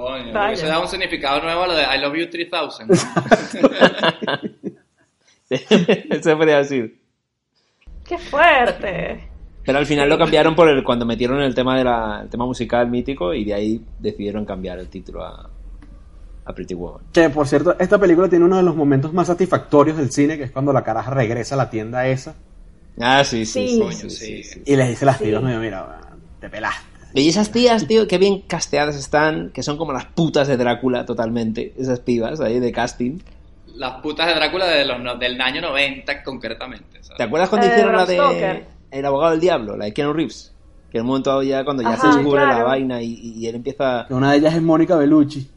Coño, 0.02 0.34
Vaya. 0.34 0.54
eso 0.54 0.68
da 0.68 0.80
un 0.80 0.88
significado 0.88 1.42
nuevo 1.42 1.64
a 1.64 1.68
lo 1.68 1.76
de 1.76 1.84
I 1.84 2.00
love 2.00 2.16
you 2.18 2.30
3000. 2.30 2.88
¿no? 2.88 2.96
Eso 5.50 6.38
podría 6.38 6.58
decir. 6.58 7.00
¡Qué 8.04 8.18
fuerte! 8.18 9.30
Pero 9.64 9.78
al 9.80 9.86
final 9.86 10.10
lo 10.10 10.18
cambiaron 10.18 10.56
por 10.56 10.70
el 10.70 10.84
cuando 10.84 11.06
metieron 11.06 11.42
el 11.42 11.56
tema 11.56 11.78
de 11.78 11.84
la, 11.84 12.22
el 12.24 12.30
tema 12.30 12.46
musical 12.46 12.88
mítico 12.90 13.34
y 13.34 13.44
de 13.46 13.54
ahí 13.54 13.86
decidieron 14.00 14.46
cambiar 14.46 14.78
el 14.78 14.90
título 14.90 15.24
a, 15.24 15.50
a 16.46 16.54
Pretty 16.54 16.76
Woman. 16.76 17.02
Que 17.12 17.30
por 17.32 17.48
cierto, 17.48 17.76
esta 17.80 17.98
película 17.98 18.30
tiene 18.30 18.46
uno 18.46 18.58
de 18.58 18.64
los 18.64 18.76
momentos 18.76 19.12
más 19.14 19.26
satisfactorios 19.28 19.98
del 19.98 20.12
cine, 20.12 20.38
que 20.38 20.44
es 20.44 20.52
cuando 20.52 20.72
la 20.72 20.84
caraja 20.84 21.10
regresa 21.12 21.56
a 21.56 21.58
la 21.60 21.70
tienda 21.70 22.08
esa 22.08 22.36
Ah, 23.00 23.24
sí, 23.26 23.46
sí, 23.46 23.68
Sí. 23.68 23.74
sí. 23.76 23.80
Coño, 23.80 23.92
sí, 23.94 24.10
sí. 24.10 24.26
sí, 24.26 24.44
sí. 24.44 24.62
y 24.66 24.76
les 24.76 24.88
dice 24.90 25.06
las 25.06 25.18
Sí. 25.18 25.26
tías, 25.26 25.42
"Mira, 25.44 25.60
mira, 25.60 26.00
te 26.40 26.50
pelaste. 26.50 26.86
Y 27.16 27.30
esas 27.30 27.52
tías, 27.52 27.88
tío, 27.88 28.08
qué 28.08 28.18
bien 28.18 28.42
casteadas 28.42 28.96
están, 28.96 29.50
que 29.52 29.64
son 29.64 29.78
como 29.78 29.94
las 29.94 30.06
putas 30.06 30.48
de 30.48 30.58
Drácula 30.58 31.06
totalmente, 31.06 31.74
esas 31.78 32.00
pibas 32.02 32.42
ahí 32.42 32.60
de 32.60 32.72
casting. 32.72 33.20
Las 33.76 34.02
putas 34.02 34.28
de 34.28 34.34
Drácula 34.36 34.66
de 34.68 34.86
los, 34.86 35.20
del 35.20 35.40
año 35.40 35.62
90 35.62 36.24
concretamente. 36.24 37.02
¿sabes? 37.02 37.18
¿Te 37.18 37.24
acuerdas 37.24 37.50
cuando 37.50 37.68
Eh, 37.68 37.72
hicieron 37.72 37.96
la 37.96 38.06
de 38.06 38.16
Stoker. 38.18 38.66
El 38.92 39.06
abogado 39.06 39.32
del 39.32 39.40
diablo, 39.42 39.78
la 39.78 39.86
de 39.86 39.94
Keanu 39.94 40.14
Reeves? 40.14 40.54
Que 40.92 40.98
en 41.00 41.04
un 41.04 41.08
momento 41.08 41.30
dado 41.30 41.44
ya 41.44 41.64
cuando 41.66 41.84
ya 41.84 41.90
Ajá, 41.94 42.02
se 42.12 42.18
descubre 42.18 42.46
la 42.46 42.64
vaina 42.64 43.02
y, 43.02 43.14
y 43.14 43.48
él 43.48 43.56
empieza... 43.56 44.06
Una 44.10 44.32
de 44.32 44.38
ellas 44.38 44.54
es 44.56 44.62
Mónica 44.62 44.96
Bellucci. 44.96 45.50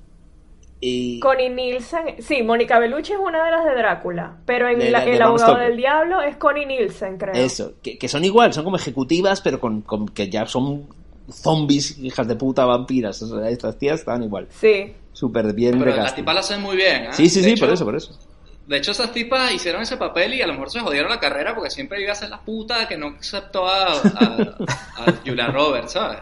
Y... 0.81 1.19
Connie 1.19 1.51
Nielsen, 1.51 2.17
sí, 2.21 2.43
Mónica 2.45 2.79
Bellucci 2.79 3.13
es 3.13 3.19
una 3.19 3.45
de 3.45 3.51
las 3.51 3.65
de 3.65 3.75
Drácula, 3.75 4.37
pero 4.47 4.69
en 4.69 4.79
De- 4.79 4.91
la- 4.91 5.01
de- 5.01 5.07
de 5.11 5.17
El 5.17 5.23
abogado 5.23 5.51
Stoker. 5.55 5.69
del 5.69 5.77
diablo 5.77 6.23
es 6.23 6.37
Connie 6.37 6.67
Nielsen, 6.67 7.19
creo. 7.19 7.35
Eso, 7.35 7.73
que, 7.83 7.99
que 7.99 8.07
son 8.09 8.25
igual, 8.25 8.53
son 8.53 8.63
como 8.63 8.77
ejecutivas, 8.77 9.41
pero 9.41 9.59
con, 9.59 9.83
con- 9.83 10.07
que 10.09 10.29
ya 10.31 10.47
son 10.47 10.87
zombies, 11.31 11.99
hijas 11.99 12.27
de 12.29 12.37
puta, 12.37 12.65
vampiras. 12.65 13.21
O 13.23 13.39
sea, 13.41 13.49
estas 13.51 13.79
tías 13.79 14.01
estaban 14.01 14.23
igual. 14.23 14.49
Sí. 14.51 14.95
Súper 15.13 15.53
bien 15.53 15.79
Pero 15.79 15.97
las 15.97 16.15
tipas 16.15 16.35
lo 16.35 16.41
hacen 16.41 16.63
muy 16.63 16.77
bien. 16.77 17.05
¿eh? 17.05 17.09
Sí, 17.13 17.29
sí, 17.29 17.41
De 17.41 17.47
sí, 17.47 17.51
hecho- 17.53 17.65
por 17.67 17.75
eso, 17.75 17.85
por 17.85 17.97
eso. 17.97 18.19
De 18.67 18.77
hecho, 18.77 18.91
esas 18.91 19.13
tipas 19.13 19.51
hicieron 19.53 19.81
ese 19.81 19.97
papel 19.97 20.35
y 20.35 20.43
a 20.43 20.47
lo 20.47 20.53
mejor 20.53 20.71
se 20.71 20.81
jodieron 20.81 21.11
la 21.11 21.19
carrera 21.19 21.55
porque 21.55 21.71
siempre 21.71 22.03
iba 22.03 22.13
a 22.13 22.15
ser 22.15 22.29
la 22.29 22.39
puta 22.41 22.87
que 22.87 22.99
no 22.99 23.15
aceptó 23.19 23.67
a, 23.67 23.93
a, 23.95 24.57
a 24.99 25.13
Julia 25.25 25.47
Roberts, 25.47 25.93
¿sabes? 25.93 26.19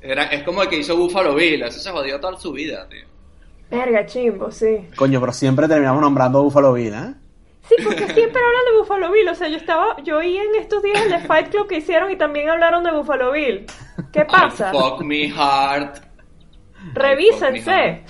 Era, 0.00 0.24
es 0.24 0.42
como 0.44 0.62
el 0.62 0.68
que 0.68 0.78
hizo 0.78 0.96
Buffalo 0.96 1.34
Bill, 1.34 1.62
eso 1.62 1.78
se 1.78 1.90
jodió 1.90 2.18
toda 2.20 2.38
su 2.38 2.52
vida, 2.52 2.86
tío. 2.88 3.04
Verga, 3.70 4.06
chimbo, 4.06 4.50
sí. 4.50 4.86
Coño, 4.96 5.20
pero 5.20 5.32
siempre 5.32 5.66
terminamos 5.68 6.00
nombrando 6.00 6.38
a 6.38 6.42
Buffalo 6.42 6.72
Bill, 6.72 6.94
¿eh? 6.94 7.14
Sí, 7.68 7.74
porque 7.82 8.04
siempre 8.14 8.40
hablan 8.42 8.64
de 8.72 8.78
Buffalo 8.78 9.10
Bill. 9.10 9.28
O 9.28 9.34
sea, 9.34 9.48
yo 9.48 9.56
estaba, 9.56 10.00
yo 10.04 10.18
oí 10.18 10.36
en 10.38 10.54
estos 10.54 10.82
días 10.84 11.02
el 11.02 11.10
de 11.10 11.18
Fight 11.18 11.48
Club 11.50 11.66
que 11.68 11.78
hicieron 11.78 12.10
y 12.12 12.16
también 12.16 12.48
hablaron 12.48 12.84
de 12.84 12.92
Buffalo 12.92 13.32
Bill. 13.32 13.66
¿Qué 14.12 14.24
pasa? 14.24 14.72
Fuck 14.72 15.02
me 15.02 15.32
hard. 15.34 16.00
Revísense. 16.94 18.04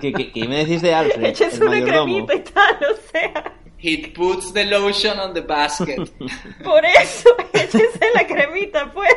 ¿Qué, 0.00 0.12
qué, 0.12 0.32
qué 0.32 0.48
me 0.48 0.58
decís 0.58 0.82
de 0.82 0.94
Alfred? 0.94 1.36
El 1.40 1.62
una 1.62 1.84
cremita 1.84 2.34
y 2.34 2.40
tal, 2.40 2.78
o 2.92 3.10
sea. 3.10 3.52
He 3.78 4.08
puts 4.08 4.52
the 4.52 4.64
lotion 4.64 5.18
on 5.18 5.34
the 5.34 5.42
basket. 5.42 5.96
Por 6.64 6.84
eso, 6.84 7.28
échense 7.52 8.06
la 8.14 8.26
cremita, 8.26 8.92
pues. 8.92 9.14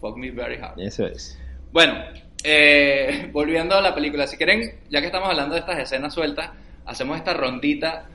Fuck 0.00 0.16
me 0.16 0.30
very 0.30 0.56
hard. 0.56 0.80
Eso 0.80 1.06
es. 1.06 1.38
Bueno, 1.72 1.94
eh, 2.44 3.28
volviendo 3.32 3.74
a 3.74 3.80
la 3.80 3.94
película, 3.94 4.26
si 4.26 4.36
quieren, 4.36 4.80
ya 4.88 5.00
que 5.00 5.06
estamos 5.06 5.28
hablando 5.28 5.54
de 5.54 5.60
estas 5.60 5.78
escenas 5.78 6.14
sueltas, 6.14 6.50
hacemos 6.86 7.16
esta 7.18 7.34
rondita 7.34 8.08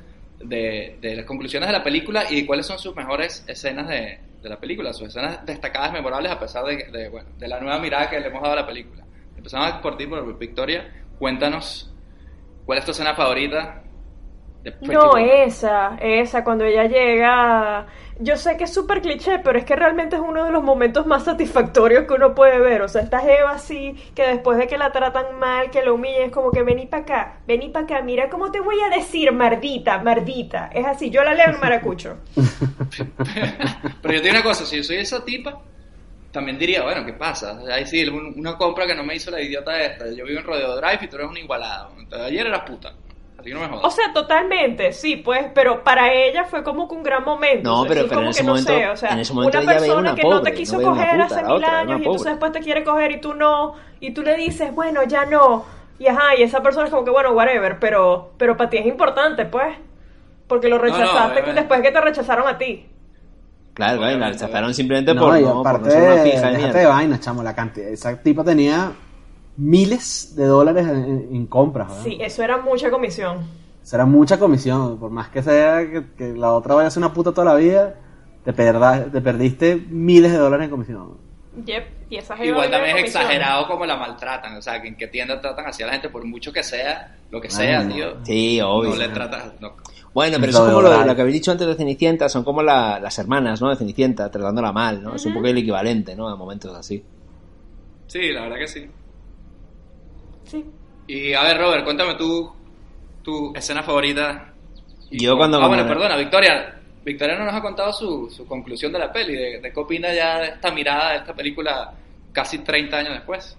de, 0.43 0.97
de 1.01 1.15
las 1.15 1.25
conclusiones 1.25 1.67
de 1.67 1.73
la 1.73 1.83
película 1.83 2.25
y 2.29 2.45
cuáles 2.45 2.65
son 2.65 2.79
sus 2.79 2.95
mejores 2.95 3.43
escenas 3.47 3.87
de, 3.87 4.19
la 4.41 4.59
película, 4.59 4.91
sus 4.91 5.07
escenas 5.07 5.45
destacadas, 5.45 5.93
memorables, 5.93 6.31
a 6.31 6.39
pesar 6.39 6.65
de, 6.65 6.85
de, 6.91 7.09
bueno, 7.09 7.29
de 7.37 7.47
la 7.47 7.59
nueva 7.59 7.79
mirada 7.79 8.09
que 8.09 8.19
le 8.19 8.27
hemos 8.27 8.41
dado 8.41 8.53
a 8.53 8.57
la 8.57 8.67
película. 8.67 9.05
Empezamos 9.37 9.73
por 9.81 9.95
ti, 9.97 10.05
por 10.05 10.37
Victoria. 10.37 10.91
Cuéntanos, 11.17 11.93
¿cuál 12.65 12.79
es 12.79 12.85
tu 12.85 12.91
escena 12.91 13.13
favorita? 13.13 13.82
No, 14.82 15.18
esa, 15.18 15.97
esa, 16.01 16.43
cuando 16.43 16.66
ella 16.66 16.84
llega. 16.86 17.88
Yo 18.20 18.36
sé 18.38 18.57
que 18.57 18.66
es 18.66 18.74
súper 18.74 19.01
cliché, 19.01 19.39
pero 19.39 19.57
es 19.57 19.66
que 19.66 19.76
realmente 19.78 20.18
es 20.18 20.22
uno 20.22 20.43
de 20.45 20.51
los 20.51 20.61
momentos 20.64 21.05
más 21.07 21.24
satisfactorios 21.24 22.05
que 22.05 22.14
uno 22.14 22.36
puede 22.36 22.59
ver. 22.59 22.82
O 22.82 22.88
sea, 22.89 23.01
esta 23.01 23.22
Eva 23.30 23.51
así, 23.51 23.95
que 24.14 24.24
después 24.28 24.57
de 24.57 24.68
que 24.68 24.78
la 24.78 24.91
tratan 24.91 25.39
mal, 25.39 25.72
que 25.72 25.84
la 25.84 25.93
humillan, 25.93 26.24
es 26.24 26.32
como 26.32 26.51
que 26.51 26.64
vení 26.64 26.86
para 26.86 27.03
acá, 27.03 27.38
vení 27.47 27.70
para 27.70 27.86
acá, 27.86 28.01
mira 28.01 28.30
cómo 28.30 28.51
te 28.51 28.59
voy 28.59 28.80
a 28.82 28.89
decir, 28.95 29.32
mardita, 29.32 29.99
mardita. 29.99 30.70
Es 30.74 30.86
así, 30.86 31.09
yo 31.09 31.24
la 31.24 31.34
leo 31.34 31.49
en 31.51 31.59
maracucho. 31.59 32.18
Pero 34.01 34.14
yo 34.14 34.20
te 34.22 34.28
digo 34.28 34.32
una 34.36 34.43
cosa, 34.43 34.66
si 34.66 34.78
yo 34.78 34.84
soy 34.84 34.97
esa 34.97 35.24
tipa, 35.24 35.61
también 36.32 36.59
diría, 36.59 36.84
bueno, 36.84 37.05
¿qué 37.05 37.14
pasa? 37.14 37.59
Ahí 37.72 37.86
sí, 37.88 38.05
un- 38.07 38.36
una 38.39 38.57
compra 38.57 38.88
que 38.88 38.95
no 38.95 39.03
me 39.03 39.16
hizo 39.16 39.32
la 39.32 39.41
idiota 39.41 39.82
esta. 39.84 40.05
Yo 40.14 40.26
vivo 40.26 40.39
en 40.39 40.45
Rodeo 40.45 40.76
Drive 40.78 40.99
y 41.03 41.09
tú 41.09 41.18
eres 41.18 41.30
un 41.30 41.38
igualado. 41.38 41.95
Entonces, 41.99 42.28
ayer 42.30 42.47
eras 42.47 42.64
puta. 42.64 42.95
Así 43.43 43.49
que 43.49 43.55
no 43.55 43.59
me 43.59 43.67
jodas. 43.67 43.83
O 43.83 43.89
sea, 43.91 44.13
totalmente, 44.13 44.93
sí, 44.93 45.17
pues, 45.17 45.47
pero 45.53 45.83
para 45.83 46.13
ella 46.13 46.45
fue 46.45 46.63
como 46.63 46.87
que 46.87 46.95
un 46.95 47.03
gran 47.03 47.25
momento. 47.25 47.69
No, 47.69 47.83
pero- 47.85 48.03
sí, 48.03 48.07
pero 48.07 48.21
como 48.21 48.21
en 48.21 48.29
ese 48.29 48.39
que 48.39 48.45
no 48.45 48.51
momento- 48.53 48.71
sé, 48.71 48.87
o 48.87 48.95
sea, 48.95 49.09
en 49.11 49.19
ese 49.19 49.33
momento 49.33 49.57
una 49.59 49.63
ella 49.71 49.79
persona 49.79 49.99
una 49.99 50.15
que 50.15 50.23
no 50.29 50.41
te 50.41 50.53
quiso 50.53 50.77
no 50.79 50.89
coger 50.91 51.11
puta, 51.11 51.25
hace 51.25 51.43
mil 51.43 51.51
otra 51.51 51.79
años 51.79 51.99
y 51.99 52.03
entonces 52.05 52.25
después 52.31 52.51
te 52.53 52.59
quiere 52.61 52.83
coger 52.85 53.11
y 53.11 53.19
tú 53.19 53.33
no, 53.33 53.73
y 53.99 54.11
tú 54.11 54.21
le 54.23 54.37
dices, 54.37 54.73
bueno, 54.73 55.03
ya 55.03 55.25
no, 55.25 55.65
y 55.99 56.07
ajá, 56.07 56.35
y 56.37 56.43
esa 56.43 56.63
persona 56.63 56.85
es 56.85 56.91
como 56.91 57.03
que, 57.03 57.11
bueno, 57.11 57.31
whatever, 57.31 57.79
pero, 57.79 58.31
pero 58.37 58.55
para 58.55 58.69
ti 58.69 58.77
es 58.77 58.85
importante, 58.85 59.43
pues, 59.45 59.75
porque 60.47 60.69
lo 60.69 60.77
no, 60.77 60.83
rechazaste 60.83 61.31
obviamente. 61.33 61.53
después 61.61 61.81
que 61.81 61.91
te 61.91 61.99
rechazaron 61.99 62.47
a 62.47 62.57
ti. 62.57 62.87
Claro, 63.73 63.97
claro, 63.97 64.15
y 64.15 64.19
la 64.19 64.29
rechazaron 64.29 64.73
simplemente 64.73 65.13
No, 65.15 65.21
por, 65.21 65.37
y 65.37 65.41
no, 65.41 65.53
por 65.63 65.67
aparte, 65.67 65.85
no 65.87 65.91
ser 65.91 66.03
una 66.13 66.23
pija 66.23 66.35
de 66.41 66.51
déjate 66.51 66.61
de 66.61 66.73
mierda. 66.73 66.89
vaina, 66.89 67.19
chamo, 67.19 67.43
la 67.43 67.55
cantidad. 67.55 67.89
Esa 67.89 68.15
tipa 68.21 68.43
tenía 68.43 68.91
miles 69.57 70.35
de 70.35 70.45
dólares 70.45 70.87
en, 70.87 71.29
en 71.31 71.47
compras, 71.47 71.89
¿verdad? 71.89 72.03
Sí, 72.03 72.17
eso 72.19 72.43
era 72.43 72.57
mucha 72.57 72.89
comisión. 72.89 73.37
Será 73.83 74.05
mucha 74.05 74.39
comisión, 74.39 74.97
por 74.97 75.11
más 75.11 75.29
que 75.29 75.43
sea 75.43 75.79
que, 75.89 76.03
que 76.17 76.33
la 76.33 76.53
otra 76.53 76.73
vaya 76.75 76.87
a 76.87 76.91
ser 76.91 77.03
una 77.03 77.13
puta 77.13 77.31
toda 77.33 77.45
la 77.53 77.55
vida, 77.55 77.95
te, 78.45 78.53
perda- 78.53 79.11
te 79.11 79.21
perdiste 79.21 79.75
miles 79.89 80.31
de 80.31 80.37
dólares 80.37 80.65
en 80.65 80.71
comisión. 80.71 81.17
Yep, 81.65 81.83
y 82.09 82.15
esa 82.15 82.43
Igual 82.43 82.71
también 82.71 82.97
es 82.97 83.03
exagerado 83.05 83.67
como 83.67 83.85
la 83.85 83.95
maltratan. 83.95 84.55
O 84.57 84.61
sea, 84.61 84.81
que 84.81 84.87
en 84.87 84.95
qué 84.95 85.07
tienda 85.07 85.39
tratan 85.39 85.67
así 85.67 85.83
a 85.83 85.85
la 85.85 85.91
gente, 85.93 86.09
por 86.09 86.25
mucho 86.25 86.51
que 86.51 86.63
sea, 86.63 87.15
lo 87.29 87.39
que 87.39 87.49
sea, 87.51 87.87
tío. 87.87 88.15
Sí, 88.23 88.59
obvio. 88.59 88.89
No 88.91 88.95
le 88.95 89.09
tratas. 89.09 89.51
No. 89.59 89.73
Bueno, 90.15 90.37
pero 90.39 90.49
eso 90.49 90.65
es 90.67 90.73
como 90.73 90.81
lo, 90.81 91.15
que 91.15 91.21
habéis 91.21 91.33
dicho 91.35 91.51
antes 91.51 91.67
de 91.67 91.75
Cenicienta, 91.75 92.27
son 92.29 92.43
como 92.43 92.63
la- 92.63 92.99
las 92.99 93.19
hermanas, 93.19 93.61
¿no? 93.61 93.69
De 93.69 93.75
Cenicienta, 93.75 94.31
tratándola 94.31 94.71
mal, 94.71 95.03
¿no? 95.03 95.15
Es 95.15 95.25
un 95.27 95.33
poco 95.35 95.45
el 95.47 95.57
equivalente, 95.59 96.15
¿no? 96.15 96.27
A 96.27 96.35
momentos 96.35 96.75
así. 96.75 97.03
Sí, 98.07 98.31
la 98.31 98.41
verdad 98.43 98.57
que 98.57 98.67
sí. 98.67 98.89
Sí. 100.45 100.65
Y 101.07 101.33
a 101.33 101.43
ver, 101.43 101.57
Robert, 101.57 101.83
cuéntame 101.83 102.15
tú 102.15 102.51
tu 103.23 103.53
escena 103.55 103.83
favorita. 103.83 104.53
Y 105.09 105.23
Yo 105.23 105.37
cuando- 105.37 105.61
Ah, 105.61 105.67
bueno, 105.67 105.87
perdona, 105.87 106.17
Victoria. 106.17 106.79
Victoria 107.05 107.37
no 107.37 107.45
nos 107.45 107.53
ha 107.53 107.61
contado 107.61 107.91
su, 107.91 108.29
su 108.29 108.45
conclusión 108.45 108.91
de 108.93 108.99
la 108.99 109.11
peli, 109.11 109.33
de, 109.35 109.59
de 109.59 109.71
qué 109.73 109.79
opina 109.79 110.13
ya 110.13 110.39
de 110.39 110.47
esta 110.47 110.71
mirada 110.71 111.11
de 111.11 111.17
esta 111.17 111.33
película 111.33 111.93
casi 112.31 112.59
30 112.59 112.97
años 112.97 113.13
después. 113.13 113.57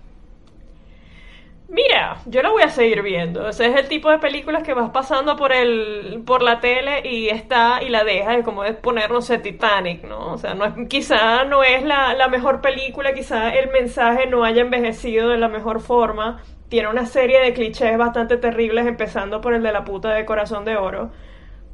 Mira, 1.68 2.18
yo 2.26 2.42
la 2.42 2.50
voy 2.50 2.62
a 2.62 2.68
seguir 2.68 3.02
viendo. 3.02 3.48
Ese 3.48 3.66
es 3.66 3.76
el 3.76 3.88
tipo 3.88 4.10
de 4.10 4.18
películas 4.18 4.62
que 4.62 4.74
vas 4.74 4.90
pasando 4.90 5.34
por 5.36 5.50
el 5.52 6.22
por 6.26 6.42
la 6.42 6.60
tele 6.60 7.00
y 7.08 7.28
está 7.30 7.82
y 7.82 7.88
la 7.88 8.04
dejas, 8.04 8.38
es 8.38 8.44
como 8.44 8.64
es 8.64 8.76
poner, 8.76 9.10
no 9.10 9.22
sé, 9.22 9.38
Titanic, 9.38 10.04
¿no? 10.04 10.32
O 10.34 10.38
sea, 10.38 10.54
no 10.54 10.66
es, 10.66 10.72
quizá 10.88 11.44
no 11.44 11.64
es 11.64 11.82
la, 11.82 12.14
la 12.14 12.28
mejor 12.28 12.60
película, 12.60 13.14
quizá 13.14 13.48
el 13.54 13.70
mensaje 13.70 14.26
no 14.26 14.44
haya 14.44 14.60
envejecido 14.60 15.30
de 15.30 15.38
la 15.38 15.48
mejor 15.48 15.80
forma. 15.80 16.42
Tiene 16.68 16.88
una 16.88 17.06
serie 17.06 17.40
de 17.40 17.52
clichés 17.52 17.96
bastante 17.96 18.36
terribles, 18.36 18.86
empezando 18.86 19.40
por 19.40 19.54
el 19.54 19.62
de 19.62 19.72
la 19.72 19.84
puta 19.84 20.10
de 20.10 20.24
corazón 20.24 20.64
de 20.64 20.76
oro. 20.76 21.10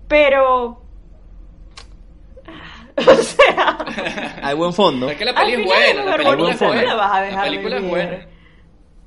Pero... 0.09 0.83
O 2.97 3.15
sea... 3.15 3.79
Hay 4.43 4.55
buen 4.55 4.75
fondo. 4.75 5.09
Es 5.09 5.17
que 5.17 5.25
la 5.25 5.35
peli 5.35 5.55
es 5.55 5.65
buena, 5.65 6.05
la 6.05 6.17
película 6.17 6.53
es 6.53 6.61
buena. 6.61 6.83
la 6.83 6.95
vas 6.95 7.13
a 7.15 7.23
dejar 7.23 7.47
La 7.47 7.51
película 7.51 7.77
es 7.77 7.89
buena. 7.89 8.27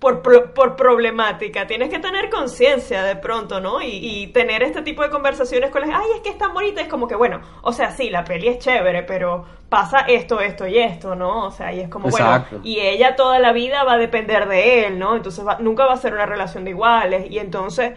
Por, 0.03 0.21
pro- 0.21 0.53
por 0.53 0.75
problemática. 0.75 1.65
Tienes 1.65 1.89
que 1.89 1.97
tener 1.99 2.29
conciencia 2.29 3.03
de 3.03 3.15
pronto, 3.15 3.61
¿no? 3.61 3.81
Y, 3.81 3.87
y 3.87 4.27
tener 4.27 4.61
este 4.61 4.81
tipo 4.81 5.01
de 5.01 5.09
conversaciones 5.09 5.69
con 5.71 5.79
las... 5.81 5.91
Ay, 5.91 6.07
es 6.15 6.21
que 6.21 6.29
es 6.29 6.37
tan 6.37 6.53
bonita. 6.53 6.81
Es 6.81 6.89
como 6.89 7.07
que, 7.07 7.15
bueno, 7.15 7.39
o 7.61 7.71
sea, 7.71 7.91
sí, 7.91 8.09
la 8.09 8.25
peli 8.25 8.49
es 8.49 8.59
chévere, 8.59 9.03
pero 9.03 9.45
pasa 9.69 10.01
esto, 10.01 10.41
esto 10.41 10.67
y 10.67 10.77
esto, 10.77 11.15
¿no? 11.15 11.45
O 11.45 11.51
sea, 11.51 11.71
y 11.73 11.79
es 11.79 11.87
como, 11.89 12.09
Exacto. 12.09 12.57
bueno, 12.57 12.67
y 12.67 12.81
ella 12.81 13.15
toda 13.15 13.39
la 13.39 13.53
vida 13.53 13.83
va 13.85 13.93
a 13.93 13.97
depender 13.97 14.47
de 14.49 14.85
él, 14.85 14.99
¿no? 14.99 15.15
Entonces 15.15 15.47
va- 15.47 15.57
nunca 15.59 15.85
va 15.85 15.93
a 15.93 15.97
ser 15.97 16.13
una 16.13 16.25
relación 16.25 16.65
de 16.65 16.71
iguales. 16.71 17.31
Y 17.31 17.39
entonces... 17.39 17.93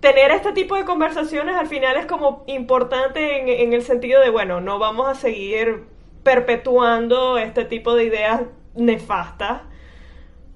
Tener 0.00 0.32
este 0.32 0.50
tipo 0.50 0.74
de 0.74 0.84
conversaciones 0.84 1.54
al 1.54 1.68
final 1.68 1.96
es 1.96 2.06
como 2.06 2.42
importante 2.48 3.38
en, 3.38 3.48
en 3.48 3.72
el 3.72 3.82
sentido 3.82 4.20
de, 4.20 4.30
bueno, 4.30 4.60
no 4.60 4.80
vamos 4.80 5.08
a 5.08 5.14
seguir 5.14 5.84
perpetuando 6.24 7.38
este 7.38 7.64
tipo 7.64 7.94
de 7.94 8.04
ideas 8.06 8.40
nefastas. 8.74 9.62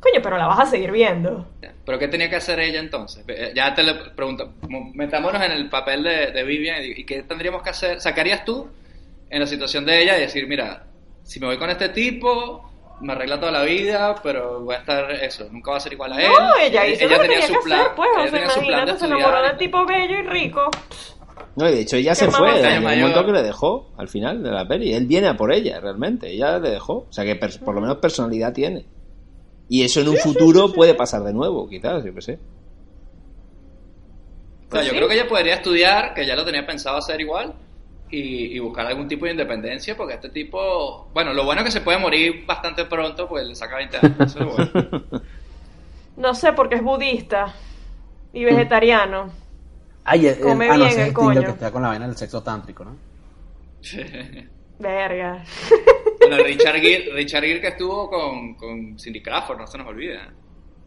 Coño, 0.01 0.21
pero 0.23 0.37
la 0.39 0.47
vas 0.47 0.61
a 0.61 0.67
seguir 0.67 0.93
viendo. 0.93 1.47
¿Pero 1.85 1.99
qué 1.99 2.09
tenía 2.09 2.29
que 2.29 2.37
hacer 2.37 2.59
ella 2.61 2.81
entonces? 2.81 3.25
Eh, 3.29 3.53
Ya 3.55 3.75
te 3.75 3.83
lo 3.83 4.15
pregunto. 4.15 4.53
Mo- 4.69 4.91
Metámonos 4.95 5.43
en 5.43 5.53
el 5.53 5.69
papel 5.71 6.03
de, 6.03 6.33
de 6.33 6.43
Vivian 6.45 6.83
y, 6.85 7.01
y 7.01 7.05
qué 7.05 7.23
tendríamos 7.23 7.63
que 7.63 7.71
hacer. 7.71 8.01
¿Sacarías 8.01 8.45
tú 8.45 8.69
en 9.31 9.41
la 9.41 9.47
situación 9.47 9.85
de 9.87 10.03
ella 10.03 10.17
y 10.19 10.21
decir, 10.23 10.47
mira, 10.47 10.85
si 11.23 11.41
me 11.41 11.47
voy 11.47 11.59
con 11.59 11.71
este 11.71 11.89
tipo, 11.89 12.71
me 13.01 13.13
arregla 13.13 13.39
toda 13.41 13.53
la 13.53 13.63
vida, 13.63 14.15
pero 14.23 14.61
voy 14.61 14.75
a 14.75 14.79
estar 14.79 15.11
eso, 15.13 15.49
nunca 15.51 15.73
va 15.73 15.77
a 15.79 15.81
ser 15.81 15.93
igual 15.95 16.13
a 16.13 16.21
él? 16.23 16.31
No, 16.31 16.57
ella 16.57 16.87
hizo 16.87 17.05
lo 17.09 17.09
que 17.21 17.29
tenía 17.29 17.41
tenía 17.41 17.47
que 17.49 17.55
hacer, 17.75 17.87
pues. 17.97 18.09
ella 18.13 18.19
O 18.19 18.23
sea, 18.23 18.31
tenía 18.33 18.51
su 18.51 18.61
plan 18.61 18.67
de 18.67 18.91
imagínate, 18.93 18.99
se 18.99 19.07
enamoró 19.07 19.39
y 19.45 19.49
del 19.49 19.57
tipo 19.59 19.87
bello 19.87 20.19
y 20.19 20.23
rico. 20.23 20.71
No, 21.57 21.69
y 21.69 21.73
de 21.73 21.81
hecho 21.81 21.97
ella 21.97 22.15
se 22.15 22.31
fue, 22.31 22.59
en 22.61 22.67
el 22.67 22.83
momento 22.83 23.25
que 23.27 23.33
le 23.33 23.43
dejó 23.43 23.91
al 23.97 24.09
final 24.09 24.43
de 24.43 24.51
la 24.51 24.69
peli. 24.69 24.93
Él 24.93 25.07
viene 25.07 25.29
a 25.29 25.37
por 25.37 25.53
ella, 25.53 25.81
realmente. 25.81 26.31
Ella 26.31 26.59
le 26.59 26.71
dejó. 26.71 27.07
O 27.09 27.13
sea 27.13 27.25
que 27.25 27.35
por 27.37 27.75
lo 27.75 27.81
menos 27.81 27.97
personalidad 27.97 28.53
tiene. 28.53 28.85
Y 29.69 29.83
eso 29.83 30.01
en 30.01 30.09
un 30.09 30.17
futuro 30.17 30.73
puede 30.73 30.95
pasar 30.95 31.23
de 31.23 31.33
nuevo, 31.33 31.69
quizás, 31.69 32.05
yo 32.05 32.15
qué 32.15 32.23
sé. 32.23 32.39
O 34.69 34.73
sea, 34.73 34.83
yo 34.83 34.91
sí. 34.91 34.97
creo 34.97 35.09
que 35.09 35.15
ella 35.15 35.29
podría 35.29 35.55
estudiar, 35.55 36.15
que 36.15 36.27
ya 36.27 36.37
lo 36.37 36.45
tenía 36.45 36.67
pensado 36.67 36.99
hacer 36.99 37.21
igual, 37.21 37.55
y, 38.11 38.57
y 38.57 38.59
buscar 38.61 38.87
algún 38.87 39.09
tipo 39.09 39.25
de 39.25 39.33
independencia, 39.33 39.97
porque 39.97 40.15
este 40.15 40.29
tipo, 40.29 41.09
bueno, 41.13 41.33
lo 41.33 41.45
bueno 41.45 41.63
es 41.63 41.67
que 41.67 41.73
se 41.73 41.81
puede 41.81 41.99
morir 41.99 42.45
bastante 42.47 42.85
pronto, 42.85 43.29
pues 43.29 43.47
le 43.47 43.55
saca 43.55 43.77
20 43.77 43.97
años, 43.97 44.21
eso 44.21 44.39
es 44.39 44.45
lo 44.47 44.53
bueno. 44.53 45.03
No 46.17 46.35
sé, 46.35 46.55
porque 46.55 46.77
es 46.77 46.83
budista 46.83 47.55
y 48.33 48.45
vegetariano. 48.45 49.31
Ay, 50.03 50.29
eh, 50.29 50.39
Come 50.41 50.71
ah, 50.71 50.77
no, 50.79 50.85
bien 50.87 50.99
el 50.99 51.09
es 51.09 51.15
Tinder 51.15 51.15
coño. 51.15 51.41
que 51.43 51.51
está 51.51 51.71
con 51.71 51.83
la 51.83 51.89
vaina 51.89 52.07
del 52.07 52.17
sexo 52.17 52.43
tántrico, 52.43 52.85
¿no? 52.85 52.97
Verga. 54.79 55.45
Bueno, 56.29 56.45
Richard 56.45 56.77
Gere, 56.81 57.13
Richard 57.13 57.43
Gere 57.45 57.61
que 57.61 57.69
estuvo 57.69 58.09
con, 58.11 58.55
con 58.55 58.99
Cindy 58.99 59.23
Crawford, 59.23 59.59
no 59.59 59.67
se 59.67 59.79
nos 59.79 59.87
olvida. 59.87 60.33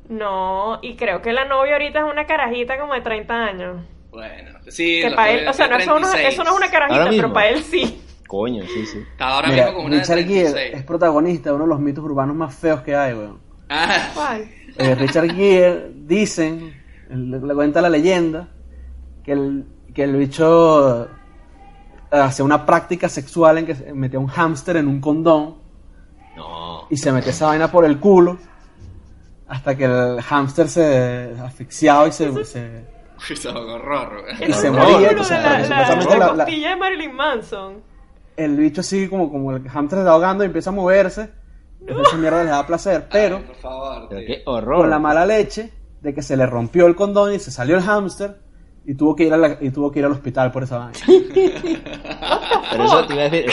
No, 0.09 0.79
y 0.81 0.95
creo 0.95 1.21
que 1.21 1.31
la 1.31 1.45
novia 1.45 1.73
ahorita 1.73 1.99
es 1.99 2.05
una 2.11 2.25
carajita 2.25 2.79
como 2.79 2.93
de 2.95 3.01
30 3.01 3.33
años. 3.33 3.85
Bueno, 4.09 4.59
sí, 4.67 5.01
Que 5.01 5.11
para 5.11 5.31
él, 5.31 5.47
o 5.47 5.53
sea, 5.53 5.67
no, 5.67 5.77
eso, 5.77 5.99
no, 5.99 6.07
36. 6.09 6.33
eso 6.33 6.43
no 6.43 6.49
es 6.51 6.57
una 6.57 6.71
carajita, 6.71 7.09
pero 7.09 7.31
para 7.33 7.49
él 7.49 7.63
sí. 7.63 8.01
Coño, 8.27 8.63
sí, 8.63 8.85
sí. 8.85 8.99
Está 9.11 9.29
ahora 9.29 9.49
Mira, 9.49 9.65
mismo 9.65 9.77
con 9.77 9.85
una 9.85 9.95
de 9.95 10.01
Richard 10.01 10.27
Gere 10.27 10.51
36. 10.51 10.73
es 10.75 10.83
protagonista 10.83 11.49
de 11.49 11.55
uno 11.55 11.65
de 11.65 11.69
los 11.69 11.79
mitos 11.79 12.03
urbanos 12.03 12.35
más 12.35 12.55
feos 12.55 12.81
que 12.81 12.95
hay, 12.95 13.13
weón. 13.13 13.39
Ah, 13.69 14.09
¿Cuál? 14.15 14.49
Eh, 14.77 14.95
Richard 14.95 15.31
Gere, 15.35 15.91
dicen, 15.93 16.73
le, 17.09 17.39
le 17.39 17.53
cuenta 17.53 17.81
la 17.81 17.89
leyenda, 17.89 18.47
que 19.23 19.33
el, 19.33 19.65
que 19.93 20.03
el 20.03 20.15
bicho 20.15 21.07
eh, 22.11 22.17
hacía 22.19 22.43
una 22.45 22.65
práctica 22.65 23.07
sexual 23.09 23.57
en 23.59 23.65
que 23.65 23.75
se 23.75 23.93
metía 23.93 24.19
un 24.19 24.27
hámster 24.27 24.77
en 24.77 24.87
un 24.87 24.99
condón 25.01 25.55
No. 26.35 26.87
y 26.89 26.97
se 26.97 27.11
metía 27.11 27.31
esa 27.31 27.47
vaina 27.47 27.71
por 27.71 27.85
el 27.85 27.99
culo 27.99 28.37
hasta 29.47 29.75
que 29.75 29.85
el 29.85 30.21
hámster 30.21 30.67
se 30.69 31.33
asfixiaba 31.43 32.07
y 32.07 32.11
se... 32.11 32.45
se- 32.45 32.99
eso 33.29 33.49
es 33.49 33.55
horror. 33.55 34.21
güey. 34.21 34.43
El 34.43 34.53
se 34.53 34.71
moría, 34.71 35.23
sea, 35.23 35.41
la, 35.41 35.59
la- 35.59 35.67
la 35.67 35.95
la- 36.17 36.17
la- 36.35 36.45
costilla 36.45 36.69
de 36.69 36.75
Marilyn 36.77 37.13
Manson. 37.15 37.73
el 38.37 38.55
bicho 38.57 38.81
así 38.81 39.07
como, 39.09 39.29
como 39.31 39.51
el 39.55 39.67
hámster 39.67 39.97
se 39.97 40.01
está 40.03 40.11
ahogando 40.11 40.43
y 40.43 40.47
empieza 40.47 40.69
a 40.69 40.73
moverse 40.73 41.29
Esa 41.85 42.17
mierda 42.17 42.43
les 42.43 42.51
da 42.51 42.65
placer, 42.65 43.07
pero 43.11 43.41
Por 43.45 43.55
favor. 43.55 44.07
Pero 44.09 44.21
qué 44.25 44.43
horror. 44.45 44.77
con 44.81 44.89
la 44.89 44.99
mala 44.99 45.25
leche 45.25 45.73
de 46.01 46.13
que 46.13 46.21
se 46.21 46.37
le 46.37 46.45
rompió 46.45 46.85
el 46.87 46.95
condón 46.95 47.33
y 47.33 47.39
se 47.39 47.51
salió 47.51 47.75
el 47.75 47.81
hámster 47.83 48.39
y 48.91 48.95
tuvo 48.95 49.15
que 49.15 49.25
ir, 49.25 49.33
a 49.33 49.37
la- 49.37 49.57
y 49.61 49.69
tuvo 49.69 49.91
que 49.91 49.99
ir 49.99 50.05
al 50.05 50.11
hospital 50.13 50.51
por 50.51 50.63
esa 50.63 50.77
vaina. 50.79 50.97
Pero 52.71 52.83
eso 52.85 53.05
te 53.05 53.13
iba 53.13 53.23
a 53.23 53.29
decir, 53.29 53.51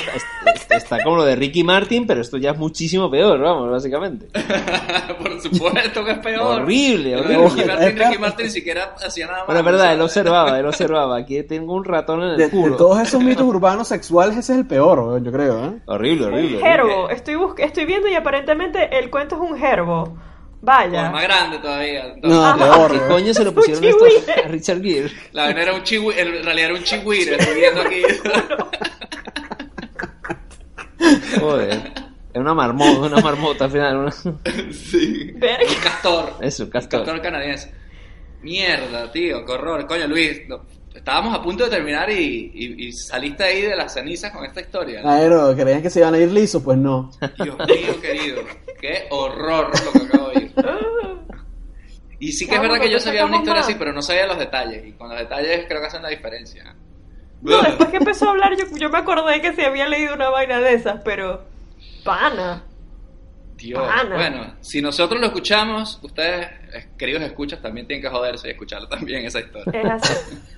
está, 0.70 1.03
como 1.03 1.16
lo 1.16 1.24
de 1.24 1.37
Ricky 1.37 1.64
Martin, 1.64 2.07
pero 2.07 2.20
esto 2.20 2.37
ya 2.37 2.51
es 2.51 2.59
muchísimo 2.59 3.11
peor, 3.11 3.41
vamos, 3.41 3.70
básicamente. 3.70 4.26
Por 5.18 5.41
supuesto 5.41 6.05
que 6.05 6.11
es 6.12 6.18
peor. 6.18 6.61
Horrible, 6.62 7.16
Ricky 7.22 7.34
horrible. 7.34 7.66
Martin, 7.66 7.99
Ricky 7.99 8.18
Martin 8.18 8.47
ni 8.47 8.53
siquiera 8.53 8.95
hacía 9.05 9.26
nada 9.26 9.39
más. 9.39 9.47
Bueno, 9.47 9.61
es 9.61 9.64
verdad, 9.66 9.95
él 9.95 10.01
observaba, 10.03 10.59
él 10.59 10.66
observaba. 10.68 11.16
Aquí 11.16 11.43
tengo 11.45 11.72
un 11.74 11.84
ratón 11.84 12.22
en 12.22 12.28
el 12.30 12.37
De, 12.37 12.45
de 12.45 12.51
culo. 12.51 12.76
todos 12.76 13.01
esos 13.01 13.22
mitos 13.22 13.47
urbanos 13.47 13.89
sexuales, 13.89 14.37
ese 14.37 14.53
es 14.53 14.59
el 14.59 14.66
peor, 14.66 15.22
yo 15.22 15.32
creo. 15.32 15.64
¿eh? 15.66 15.78
Horrible, 15.87 16.26
Un 16.26 16.32
horrible. 16.34 16.59
gerbo. 16.61 17.09
Estoy, 17.11 17.37
estoy 17.59 17.84
viendo 17.87 18.09
y 18.09 18.14
aparentemente 18.14 18.99
el 18.99 19.11
cuento 19.11 19.37
es 19.37 19.51
un 19.51 19.57
gerbo. 19.59 20.16
Vaya. 20.62 21.11
más 21.11 21.22
grande 21.22 21.59
todavía. 21.59 22.14
No, 22.22 22.57
peor. 22.59 22.90
¿Qué 22.92 22.96
weón. 22.98 23.09
coño 23.11 23.34
se 23.34 23.44
lo 23.44 23.52
pusieron 23.54 23.84
estos 23.84 24.28
a 24.44 24.48
Richard 24.48 24.82
Gere? 24.82 25.11
La 25.32 25.44
vaina 25.44 25.62
era 25.62 25.74
un 25.74 25.82
chihui, 25.82 26.14
en 26.18 26.44
realidad 26.44 26.70
era 26.70 26.74
un 26.74 26.82
chihuire, 26.82 27.36
estoy 27.36 27.54
viendo 27.54 27.80
aquí. 27.82 28.02
Joder. 31.40 31.92
Es 32.32 32.40
una 32.40 32.54
marmota, 32.54 32.98
una 33.00 33.20
marmota 33.20 33.64
al 33.64 33.70
final. 33.70 33.96
una- 33.96 34.11
sí. 34.72 35.32
Verga. 35.36 35.66
Un 35.68 35.82
castor. 35.82 36.32
Eso, 36.40 36.62
un 36.64 36.66
Un 36.68 36.72
castor. 36.72 37.04
castor 37.04 37.22
canadiense. 37.22 37.72
Mierda, 38.42 39.11
tío, 39.11 39.44
qué 39.44 39.52
horror. 39.52 39.86
Coño, 39.86 40.07
Luis, 40.07 40.42
no, 40.48 40.62
estábamos 40.97 41.34
a 41.34 41.42
punto 41.42 41.64
de 41.64 41.70
terminar 41.70 42.11
y, 42.11 42.51
y- 42.55 42.86
y 42.88 42.92
saliste 42.92 43.44
ahí 43.44 43.62
de 43.62 43.76
las 43.76 43.92
cenizas 43.94 44.32
con 44.32 44.44
esta 44.44 44.61
historia. 44.61 44.99
¿no? 45.01 45.03
Claro, 45.05 45.55
creían 45.57 45.82
que 45.82 45.90
se 45.90 46.01
iban 46.01 46.14
a 46.14 46.18
ir 46.18 46.30
lisos, 46.32 46.62
pues 46.62 46.78
no. 46.78 47.11
Dios 47.42 47.57
mío, 47.59 48.01
querido. 48.01 48.42
Qué 48.80 49.07
horror 49.11 49.70
lo 49.84 49.92
que 49.92 50.07
acabo 50.07 50.28
de 50.30 50.36
oír. 50.38 50.53
Y 52.18 52.32
sí 52.32 52.47
que 52.49 52.55
es 52.55 52.61
verdad 52.61 52.76
que 52.80 52.86
yo 52.90 52.92
¿por 52.97 52.99
qué 52.99 53.05
sabía 53.05 53.26
una 53.26 53.36
historia 53.36 53.61
así, 53.61 53.74
pero 53.74 53.92
no 53.92 54.01
sabía 54.03 54.26
los 54.26 54.38
detalles. 54.38 54.86
Y 54.86 54.92
con 54.92 55.09
los 55.11 55.18
detalles 55.18 55.66
creo 55.68 55.80
que 55.80 55.86
hacen 55.86 56.03
la 56.03 56.09
diferencia. 56.09 56.74
No, 57.42 57.61
después 57.62 57.90
que 57.90 57.99
empezó 57.99 58.26
a 58.26 58.30
hablar, 58.30 58.57
yo, 58.57 58.64
yo 58.78 58.88
me 58.88 58.99
acordé 58.99 59.42
que 59.42 59.53
se 59.55 59.66
había 59.66 59.86
leído 59.86 60.14
una 60.14 60.30
vaina 60.30 60.59
de 60.61 60.72
esas, 60.74 61.03
pero. 61.05 61.44
Pana. 62.05 62.64
Dios. 63.59 63.82
Pana. 63.86 64.14
Bueno, 64.16 64.55
si 64.62 64.80
nosotros 64.80 65.20
lo 65.20 65.26
escuchamos, 65.26 65.99
ustedes, 66.03 66.47
eh, 66.72 66.86
queridos 66.99 67.22
escuchas, 67.22 67.61
también 67.61 67.86
tienen 67.86 68.03
que 68.03 68.09
joderse 68.09 68.49
y 68.49 68.53
escuchar 68.53 68.88
también 68.88 69.26
esa 69.26 69.40
historia. 69.40 69.78
Es 69.80 69.90
así. 69.90 70.38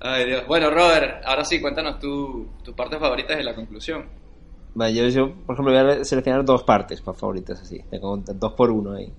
Ay, 0.00 0.26
Dios. 0.26 0.46
Bueno, 0.46 0.70
Robert, 0.70 1.22
ahora 1.24 1.44
sí, 1.44 1.60
cuéntanos 1.60 1.98
tu, 1.98 2.46
tus 2.62 2.74
partes 2.74 2.98
favoritas 3.00 3.36
de 3.36 3.44
la 3.44 3.54
conclusión. 3.54 4.06
Vale, 4.74 4.94
yo, 4.94 5.08
yo, 5.08 5.32
por 5.44 5.54
ejemplo, 5.54 5.72
voy 5.72 5.92
a 6.00 6.04
seleccionar 6.04 6.44
dos 6.44 6.62
partes 6.62 7.00
para 7.00 7.18
favoritas 7.18 7.60
así. 7.60 7.80
Tengo 7.90 8.16
dos 8.18 8.52
por 8.52 8.70
uno 8.70 8.92
ahí. 8.94 9.12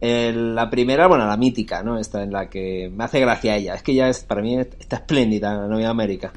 El- 0.00 0.54
la 0.54 0.70
primera, 0.70 1.06
bueno, 1.08 1.26
la 1.26 1.36
mítica, 1.36 1.82
¿no? 1.82 1.98
Esta 1.98 2.22
en 2.22 2.32
la 2.32 2.48
que 2.48 2.90
me 2.94 3.04
hace 3.04 3.20
gracia 3.20 3.56
ella. 3.56 3.74
Es 3.74 3.82
que 3.82 3.94
ya 3.94 4.08
es, 4.08 4.22
para 4.22 4.42
mí 4.42 4.56
está 4.56 4.96
espléndida 4.96 5.54
la 5.56 5.66
novia 5.66 5.88
América. 5.90 6.32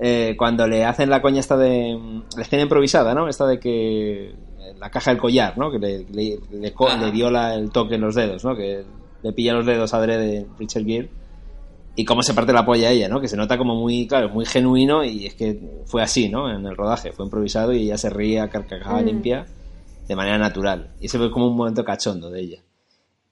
Eh, 0.00 0.34
cuando 0.36 0.66
le 0.66 0.84
hacen 0.84 1.08
la 1.10 1.22
coña 1.22 1.40
esta 1.40 1.56
de 1.56 1.96
mm, 1.96 2.22
la 2.36 2.42
escena 2.42 2.62
improvisada, 2.62 3.14
¿no? 3.14 3.28
Esta 3.28 3.46
de 3.46 3.58
que 3.58 4.34
la 4.78 4.90
caja 4.90 5.10
del 5.12 5.20
collar, 5.20 5.56
¿no? 5.56 5.70
Que 5.70 5.78
le, 5.78 5.98
le, 6.10 6.38
le 6.50 7.10
dio 7.12 7.30
la- 7.30 7.54
el 7.54 7.70
toque 7.70 7.94
en 7.94 8.02
los 8.02 8.14
dedos, 8.14 8.44
¿no? 8.44 8.54
Que 8.54 8.84
le 9.22 9.32
pilla 9.32 9.54
los 9.54 9.66
dedos 9.66 9.94
a 9.94 10.00
de 10.00 10.46
Richard 10.58 10.84
Gere 10.84 11.10
y 11.96 12.04
cómo 12.04 12.22
se 12.22 12.32
parte 12.32 12.52
la 12.52 12.64
polla 12.64 12.88
a 12.88 12.90
ella, 12.92 13.08
¿no? 13.08 13.20
Que 13.20 13.26
se 13.26 13.36
nota 13.36 13.58
como 13.58 13.74
muy, 13.74 14.06
claro, 14.06 14.28
muy 14.28 14.46
genuino 14.46 15.02
y 15.02 15.26
es 15.26 15.34
que 15.34 15.58
fue 15.86 16.00
así, 16.00 16.28
¿no? 16.28 16.48
En 16.48 16.64
el 16.64 16.76
rodaje, 16.76 17.10
fue 17.12 17.24
improvisado 17.24 17.72
y 17.72 17.82
ella 17.82 17.98
se 17.98 18.08
ría 18.08 18.44
a 18.44 18.48
carcajada 18.48 19.02
Mm. 19.02 19.04
limpia 19.06 19.46
de 20.06 20.16
manera 20.16 20.38
natural. 20.38 20.92
Y 21.00 21.06
ese 21.06 21.18
fue 21.18 21.30
como 21.30 21.48
un 21.48 21.56
momento 21.56 21.84
cachondo 21.84 22.30
de 22.30 22.40
ella. 22.40 22.62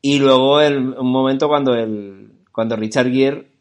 Y 0.02 0.18
luego 0.18 0.60
el, 0.60 0.78
un 0.98 1.10
momento 1.10 1.48
cuando 1.48 1.74
el, 1.74 2.32
cuando 2.52 2.74
Richard 2.76 3.10
Gere 3.10 3.52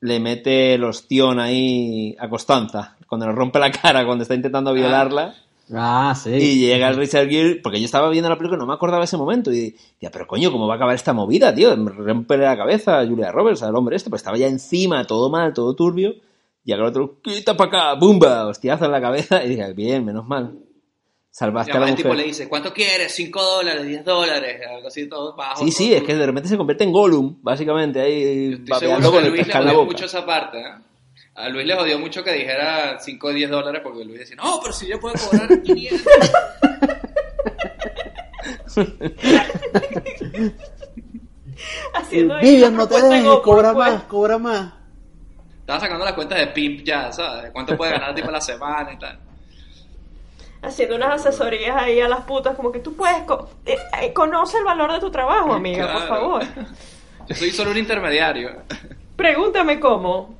le 0.00 0.20
mete 0.20 0.74
el 0.74 0.84
ostión 0.84 1.38
ahí 1.38 2.16
a 2.18 2.28
Constanza, 2.28 2.96
cuando 3.08 3.26
le 3.26 3.32
rompe 3.32 3.58
la 3.58 3.70
cara 3.70 4.04
cuando 4.04 4.22
está 4.22 4.34
intentando 4.34 4.72
violarla. 4.72 5.34
Ah, 5.72 6.14
sí. 6.16 6.30
Y 6.30 6.58
llega 6.60 6.88
el 6.88 6.96
Richard 6.96 7.28
Gere, 7.28 7.56
porque 7.56 7.80
yo 7.80 7.86
estaba 7.86 8.08
viendo 8.10 8.28
la 8.28 8.36
película 8.36 8.56
y 8.56 8.60
no 8.60 8.66
me 8.66 8.74
acordaba 8.74 9.04
ese 9.04 9.16
momento. 9.16 9.52
Y 9.52 9.72
decía, 9.72 10.10
pero 10.12 10.26
coño, 10.26 10.52
¿cómo 10.52 10.66
va 10.66 10.74
a 10.74 10.76
acabar 10.76 10.94
esta 10.94 11.12
movida, 11.12 11.54
tío? 11.54 11.76
Me 11.76 11.90
rompe 11.90 12.36
la 12.36 12.56
cabeza 12.56 13.00
a 13.00 13.06
Julia 13.06 13.32
Roberts, 13.32 13.62
al 13.62 13.74
hombre 13.74 13.96
este, 13.96 14.10
pues 14.10 14.20
estaba 14.20 14.36
ya 14.36 14.46
encima, 14.46 15.04
todo 15.06 15.28
mal, 15.30 15.52
todo 15.52 15.74
turbio. 15.74 16.14
Y 16.64 16.72
acá 16.72 16.82
el 16.82 16.88
otro, 16.88 17.20
quita 17.22 17.56
para 17.56 17.68
acá, 17.68 17.94
¡bumba! 18.00 18.46
Hostiazo 18.46 18.84
en 18.84 18.92
la 18.92 19.00
cabeza. 19.00 19.42
Y 19.44 19.50
dije, 19.50 19.72
bien, 19.72 20.04
menos 20.04 20.26
mal. 20.26 20.58
Salvaste 21.30 21.72
a 21.72 21.74
la 21.74 21.80
además 21.80 21.90
el 21.90 21.96
tipo 21.96 22.08
mujer. 22.08 22.22
le 22.24 22.28
dice, 22.28 22.48
¿cuánto 22.48 22.72
quieres? 22.72 23.18
¿5 23.18 23.30
dólares? 23.32 23.84
¿10 23.84 24.04
dólares? 24.04 24.60
Algo 24.74 24.88
así 24.88 25.06
todo 25.06 25.36
bajo. 25.36 25.62
Sí, 25.62 25.70
sí, 25.70 25.88
todo 25.88 25.98
es 25.98 26.02
que 26.04 26.14
de 26.14 26.26
repente 26.26 26.48
se 26.48 26.56
convierte 26.56 26.84
en 26.84 26.92
Gollum, 26.92 27.36
básicamente, 27.42 28.00
ahí 28.00 28.54
babeando 28.66 29.10
con 29.10 29.22
el 29.22 29.30
Luis 29.30 29.40
le 29.40 29.44
pescado 29.44 29.62
en 29.62 29.66
la 29.66 29.72
jodió 29.72 29.84
boca. 29.84 29.92
mucho 29.92 30.06
esa 30.06 30.24
parte, 30.24 30.58
¿eh? 30.60 30.74
A 31.36 31.48
Luis 31.50 31.66
le 31.66 31.74
jodió 31.74 31.98
mucho 31.98 32.24
que 32.24 32.32
dijera 32.32 32.98
5 32.98 33.26
o 33.26 33.30
10 33.30 33.50
dólares 33.50 33.82
porque 33.84 34.04
Luis 34.04 34.20
decía, 34.20 34.36
no, 34.36 34.58
pero 34.62 34.72
si 34.72 34.86
yo 34.86 34.98
puedo 34.98 35.14
cobrar 35.16 35.60
500. 35.62 36.02
Haciendo 41.94 42.36
Vivian, 42.38 42.76
no 42.76 42.86
te 42.88 43.00
dejes, 43.00 43.28
cobra 43.42 43.72
más, 43.72 44.02
cobra 44.04 44.38
más. 44.38 44.72
Estaba 45.60 45.80
sacando 45.80 46.04
las 46.04 46.14
cuentas 46.14 46.38
de 46.38 46.46
Pimp 46.48 46.84
ya, 46.84 47.10
¿sabes? 47.12 47.44
De 47.44 47.52
¿Cuánto 47.52 47.76
puede 47.76 47.92
ganar 47.92 48.14
tipo 48.14 48.28
a 48.28 48.32
la 48.32 48.40
semana 48.40 48.92
y 48.92 48.98
tal? 48.98 49.18
Haciendo 50.62 50.96
unas 50.96 51.20
asesorías 51.26 51.76
ahí 51.76 52.00
a 52.00 52.08
las 52.08 52.20
putas, 52.24 52.54
como 52.56 52.70
que 52.72 52.78
tú 52.80 52.94
puedes. 52.94 53.22
co- 53.22 53.48
eh, 53.64 53.76
eh, 54.02 54.12
conoce 54.12 54.58
el 54.58 54.64
valor 54.64 54.92
de 54.92 55.00
tu 55.00 55.10
trabajo, 55.10 55.52
amiga, 55.54 55.92
por 55.92 56.08
favor. 56.08 56.42
Yo 57.28 57.34
soy 57.34 57.50
solo 57.50 57.70
un 57.72 57.78
intermediario. 57.78 58.62
Pregúntame 59.16 59.80
cómo. 59.80 60.38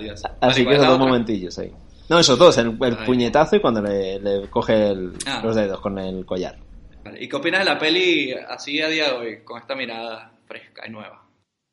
Dios. 0.00 0.22
Así 0.40 0.60
que 0.60 0.64
¿cuál 0.64 0.76
es 0.76 0.82
esos 0.82 0.98
dos 0.98 0.98
momentillos 0.98 1.58
ahí. 1.58 1.72
No, 2.08 2.18
esos 2.18 2.38
dos, 2.38 2.58
el, 2.58 2.76
puñetazo 3.06 3.56
y 3.56 3.60
cuando 3.60 3.80
le, 3.82 4.18
le 4.20 4.48
coge 4.50 4.90
el- 4.90 5.12
Ah. 5.26 5.40
los 5.42 5.56
dedos 5.56 5.80
con 5.80 5.98
el 5.98 6.24
collar. 6.26 6.56
Vale, 7.04 7.22
¿Y 7.22 7.28
qué 7.28 7.36
opinas 7.36 7.60
de 7.60 7.64
la 7.66 7.78
peli 7.78 8.32
así 8.48 8.80
a 8.80 8.88
día 8.88 9.06
de 9.08 9.12
hoy, 9.12 9.38
con 9.44 9.58
esta 9.60 9.74
mirada 9.74 10.32
fresca 10.46 10.82
y 10.86 10.90
nueva? 10.90 11.22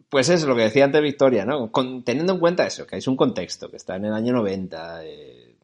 Pues 0.09 0.29
es 0.29 0.43
lo 0.43 0.55
que 0.55 0.63
decía 0.63 0.85
antes 0.85 1.01
Victoria, 1.01 1.45
¿no? 1.45 1.71
Con- 1.71 2.03
teniendo 2.03 2.33
en 2.33 2.39
cuenta 2.39 2.65
eso, 2.65 2.85
que 2.87 2.97
es 2.97 3.07
un 3.07 3.15
contexto, 3.15 3.69
que 3.69 3.77
está 3.77 3.95
en 3.95 4.05
el 4.05 4.13
año 4.13 4.33
90. 4.33 5.05
eh, 5.05 5.55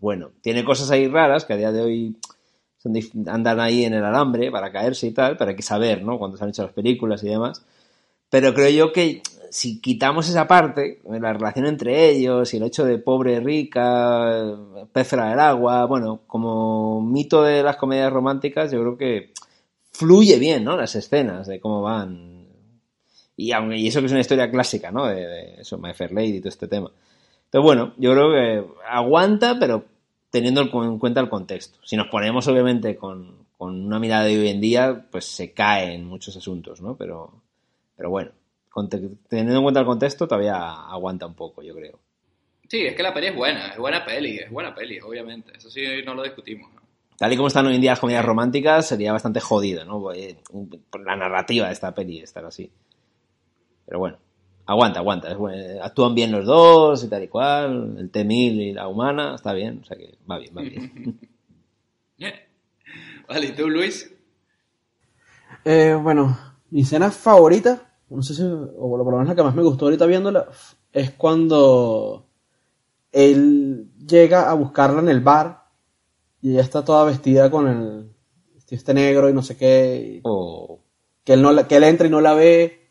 bueno, 0.00 0.30
tiene 0.40 0.64
cosas 0.64 0.90
ahí 0.90 1.06
raras 1.08 1.44
que 1.44 1.52
a 1.52 1.56
día 1.56 1.72
de 1.72 1.82
hoy 1.82 2.16
son 2.78 2.94
andan 3.28 3.60
ahí 3.60 3.84
en 3.84 3.92
el 3.92 4.02
alambre 4.04 4.50
para 4.50 4.72
caerse 4.72 5.06
y 5.08 5.10
tal, 5.12 5.36
pero 5.36 5.50
hay 5.50 5.56
que 5.56 5.62
saber, 5.62 6.02
¿no? 6.02 6.18
Cuando 6.18 6.38
se 6.38 6.44
han 6.44 6.50
hecho 6.50 6.62
las 6.62 6.72
películas 6.72 7.22
y 7.22 7.28
demás. 7.28 7.62
Pero 8.30 8.54
creo 8.54 8.70
yo 8.70 8.92
que 8.94 9.22
si 9.50 9.80
quitamos 9.80 10.28
esa 10.28 10.46
parte, 10.46 11.00
la 11.08 11.32
relación 11.32 11.66
entre 11.66 12.08
ellos 12.10 12.54
y 12.54 12.58
el 12.58 12.62
hecho 12.62 12.84
de 12.84 12.98
pobre, 12.98 13.40
rica, 13.40 14.56
pez 14.92 15.08
fuera 15.08 15.30
del 15.30 15.40
agua, 15.40 15.84
bueno, 15.86 16.20
como 16.26 17.00
mito 17.02 17.42
de 17.42 17.62
las 17.62 17.76
comedias 17.76 18.12
románticas, 18.12 18.70
yo 18.70 18.80
creo 18.80 18.96
que 18.96 19.32
fluye 19.92 20.38
bien, 20.38 20.64
¿no? 20.64 20.76
Las 20.76 20.94
escenas 20.94 21.46
de 21.48 21.60
cómo 21.60 21.82
van. 21.82 22.46
Y, 23.36 23.52
aunque- 23.52 23.78
y 23.78 23.88
eso 23.88 24.00
que 24.00 24.06
es 24.06 24.12
una 24.12 24.20
historia 24.20 24.50
clásica, 24.50 24.90
¿no? 24.92 25.06
De, 25.06 25.60
eso, 25.60 25.78
My 25.78 25.94
Fair 25.94 26.12
Lady 26.12 26.36
y 26.36 26.40
todo 26.40 26.48
este 26.50 26.68
tema. 26.68 26.90
Entonces, 27.46 27.64
bueno, 27.64 27.94
yo 27.98 28.12
creo 28.12 28.30
que 28.30 28.64
aguanta, 28.88 29.56
pero 29.58 29.84
teniendo 30.30 30.60
en 30.62 30.98
cuenta 30.98 31.20
el 31.20 31.28
contexto. 31.28 31.78
Si 31.84 31.96
nos 31.96 32.06
ponemos, 32.08 32.46
obviamente, 32.46 32.96
con, 32.96 33.46
con 33.58 33.84
una 33.84 33.98
mirada 33.98 34.24
de 34.24 34.38
hoy 34.38 34.48
en 34.48 34.60
día, 34.60 35.06
pues 35.10 35.24
se 35.26 35.52
cae 35.52 35.94
en 35.94 36.04
muchos 36.06 36.36
asuntos, 36.36 36.80
¿no? 36.80 36.96
Pero, 36.96 37.32
pero 37.96 38.10
bueno, 38.10 38.30
teniendo 39.28 39.56
en 39.56 39.62
cuenta 39.62 39.80
el 39.80 39.86
contexto, 39.86 40.26
todavía 40.28 40.56
aguanta 40.56 41.26
un 41.26 41.34
poco, 41.34 41.62
yo 41.62 41.74
creo. 41.74 41.98
Sí, 42.68 42.86
es 42.86 42.94
que 42.94 43.02
la 43.02 43.12
peli 43.12 43.28
es 43.28 43.34
buena, 43.34 43.68
es 43.72 43.78
buena 43.78 44.04
peli, 44.04 44.38
es 44.38 44.50
buena 44.50 44.74
peli, 44.74 45.00
obviamente. 45.00 45.52
Eso 45.56 45.70
sí 45.70 45.82
no 46.04 46.14
lo 46.14 46.22
discutimos. 46.22 46.72
¿no? 46.72 46.80
Tal 47.18 47.32
y 47.32 47.36
como 47.36 47.48
están 47.48 47.66
hoy 47.66 47.74
en 47.74 47.80
día 47.80 47.90
las 47.92 48.00
comedias 48.00 48.24
románticas, 48.24 48.86
sería 48.86 49.12
bastante 49.12 49.40
jodido, 49.40 49.84
¿no? 49.84 50.12
Eh, 50.12 50.38
Por 50.88 51.04
la 51.04 51.16
narrativa 51.16 51.66
de 51.66 51.72
esta 51.72 51.92
peli 51.94 52.20
estar 52.20 52.44
así. 52.44 52.70
Pero 53.86 53.98
bueno, 53.98 54.18
aguanta, 54.66 55.00
aguanta. 55.00 55.30
es 55.30 55.36
bueno, 55.36 55.82
Actúan 55.82 56.14
bien 56.14 56.30
los 56.30 56.46
dos 56.46 57.02
y 57.02 57.08
tal 57.08 57.24
y 57.24 57.28
cual. 57.28 57.96
El 57.98 58.10
T-1000 58.10 58.52
y 58.62 58.72
la 58.72 58.86
humana, 58.86 59.34
está 59.34 59.52
bien. 59.52 59.80
O 59.82 59.84
sea 59.84 59.96
que 59.96 60.14
va 60.30 60.38
bien, 60.38 60.56
va 60.56 60.62
bien. 60.62 61.18
Vale, 63.28 63.46
¿y 63.46 63.52
tú, 63.52 63.68
Luis? 63.68 64.12
Eh, 65.64 65.96
bueno, 66.00 66.38
mi 66.70 66.80
escena 66.82 67.10
favorita, 67.10 67.89
no 68.10 68.22
sé 68.22 68.34
si, 68.34 68.42
o 68.42 68.88
por 68.90 68.98
lo 68.98 69.04
menos 69.04 69.28
la 69.28 69.34
que 69.34 69.42
más 69.42 69.54
me 69.54 69.62
gustó 69.62 69.86
ahorita 69.86 70.06
viéndola, 70.06 70.46
es 70.92 71.12
cuando 71.12 72.26
él 73.12 73.90
llega 74.06 74.50
a 74.50 74.54
buscarla 74.54 75.00
en 75.00 75.08
el 75.08 75.20
bar 75.20 75.64
y 76.40 76.52
ella 76.52 76.62
está 76.62 76.84
toda 76.84 77.04
vestida 77.04 77.50
con 77.50 77.68
el 77.68 78.12
vestido 78.54 78.78
este 78.78 78.94
negro 78.94 79.28
y 79.28 79.32
no 79.34 79.42
sé 79.42 79.56
qué, 79.56 80.14
y 80.16 80.20
O 80.24 80.80
que 81.24 81.34
él, 81.34 81.42
no 81.42 81.52
la- 81.52 81.68
que 81.68 81.76
él 81.76 81.84
entra 81.84 82.06
y 82.06 82.10
no 82.10 82.20
la 82.20 82.34
ve, 82.34 82.88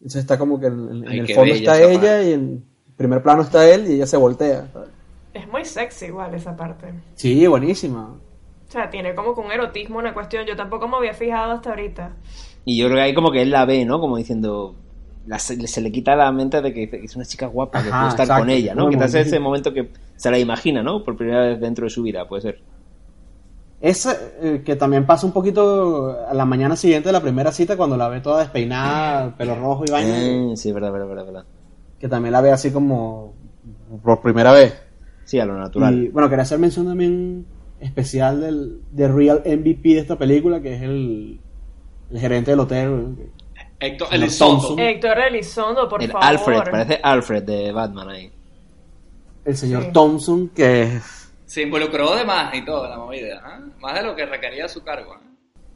entonces 0.00 0.20
está 0.22 0.38
como 0.38 0.58
que 0.60 0.66
en, 0.66 0.88
en 1.04 1.08
Ay, 1.08 1.18
el 1.20 1.28
fondo 1.34 1.54
está 1.54 1.80
ella 1.80 2.22
y 2.22 2.32
en 2.32 2.64
primer 2.96 3.22
plano 3.22 3.42
está 3.42 3.68
él 3.68 3.86
y 3.90 3.94
ella 3.94 4.06
se 4.06 4.16
voltea. 4.16 4.68
¿sabes? 4.72 4.88
Es 5.34 5.46
muy 5.48 5.64
sexy 5.64 6.06
igual 6.06 6.34
esa 6.34 6.56
parte. 6.56 6.92
Sí, 7.14 7.46
buenísima. 7.46 8.14
O 8.68 8.70
sea, 8.72 8.88
tiene 8.90 9.14
como 9.14 9.34
que 9.34 9.40
un 9.42 9.52
erotismo 9.52 9.98
una 9.98 10.14
cuestión. 10.14 10.46
Yo 10.46 10.56
tampoco 10.56 10.88
me 10.88 10.96
había 10.96 11.12
fijado 11.12 11.52
hasta 11.52 11.70
ahorita. 11.70 12.16
Y 12.66 12.76
yo 12.76 12.86
creo 12.88 12.96
que 12.98 13.02
ahí 13.02 13.14
como 13.14 13.30
que 13.30 13.40
él 13.42 13.50
la 13.50 13.64
ve, 13.64 13.84
¿no? 13.86 13.98
Como 14.00 14.18
diciendo... 14.18 14.74
la- 15.26 15.38
se, 15.38 15.66
se 15.66 15.80
le 15.80 15.90
quita 15.90 16.14
la 16.16 16.30
mente 16.32 16.60
de 16.60 16.74
que, 16.74 16.90
que 16.90 16.98
es 17.04 17.16
una 17.16 17.24
chica 17.24 17.46
guapa, 17.46 17.82
que 17.82 17.88
Ajá, 17.88 17.98
puede 18.00 18.08
estar 18.10 18.24
exacto. 18.24 18.42
con 18.42 18.50
ella, 18.50 18.74
¿no? 18.74 18.90
Quizás 18.90 19.12
muy- 19.12 19.20
ese 19.22 19.40
momento 19.40 19.72
que 19.72 19.88
se 20.16 20.30
la 20.30 20.38
imagina, 20.38 20.82
¿no? 20.82 21.02
Por 21.04 21.16
primera 21.16 21.40
vez 21.46 21.60
dentro 21.60 21.84
de 21.86 21.90
su 21.90 22.02
vida, 22.02 22.28
puede 22.28 22.42
ser. 22.42 22.58
Esa, 23.80 24.16
eh, 24.40 24.62
que 24.64 24.74
también 24.74 25.04
pasa 25.06 25.26
un 25.26 25.32
poquito 25.32 26.16
a 26.28 26.32
la 26.32 26.44
mañana 26.46 26.76
siguiente 26.76 27.10
de 27.10 27.12
la 27.12 27.20
primera 27.20 27.52
cita 27.52 27.76
cuando 27.76 27.96
la 27.96 28.08
ve 28.08 28.20
toda 28.20 28.40
despeinada, 28.40 29.36
pelo 29.36 29.54
rojo 29.54 29.84
y 29.86 29.90
vaina. 29.90 30.16
Eh, 30.16 30.52
sí, 30.56 30.72
verdad, 30.72 30.92
verdad, 30.92 31.08
verdad, 31.08 31.26
verdad. 31.26 31.44
Que 32.00 32.08
también 32.08 32.32
la 32.32 32.40
ve 32.40 32.52
así 32.52 32.70
como 32.70 33.34
por 34.02 34.20
primera 34.22 34.52
vez. 34.52 34.74
Sí, 35.24 35.38
a 35.38 35.44
lo 35.46 35.58
natural. 35.58 35.94
Y 35.94 36.08
bueno, 36.08 36.28
quería 36.28 36.42
hacer 36.42 36.58
mención 36.58 36.86
también 36.86 37.44
especial 37.80 38.40
del, 38.40 38.80
del 38.92 39.14
real 39.14 39.42
MVP 39.44 39.90
de 39.90 39.98
esta 39.98 40.16
película, 40.16 40.60
que 40.60 40.74
es 40.74 40.82
el, 40.82 41.38
el 42.12 42.20
gerente 42.20 42.50
del 42.52 42.60
hotel. 42.60 43.16
Héctor 43.78 44.08
Elizondo. 44.12 44.74
Héctor 44.78 45.18
Elizondo, 45.18 45.88
por 45.88 46.02
el 46.02 46.10
favor. 46.10 46.26
Alfred, 46.26 46.70
parece 46.70 47.00
Alfred 47.02 47.42
de 47.42 47.72
Batman 47.72 48.08
ahí. 48.08 48.32
El 49.44 49.56
señor 49.56 49.84
Sí. 49.84 49.90
Thompson, 49.92 50.48
que. 50.48 50.98
Se 51.44 51.62
involucró 51.62 52.16
de 52.16 52.24
más 52.24 52.54
y 52.54 52.64
todo 52.64 52.88
la 52.88 52.96
movida. 52.96 53.40
¿ah? 53.44 53.60
Más 53.80 53.94
de 53.94 54.02
lo 54.02 54.16
que 54.16 54.26
requería 54.26 54.66
su 54.68 54.82
cargo. 54.82 55.14
¿ah? 55.14 55.20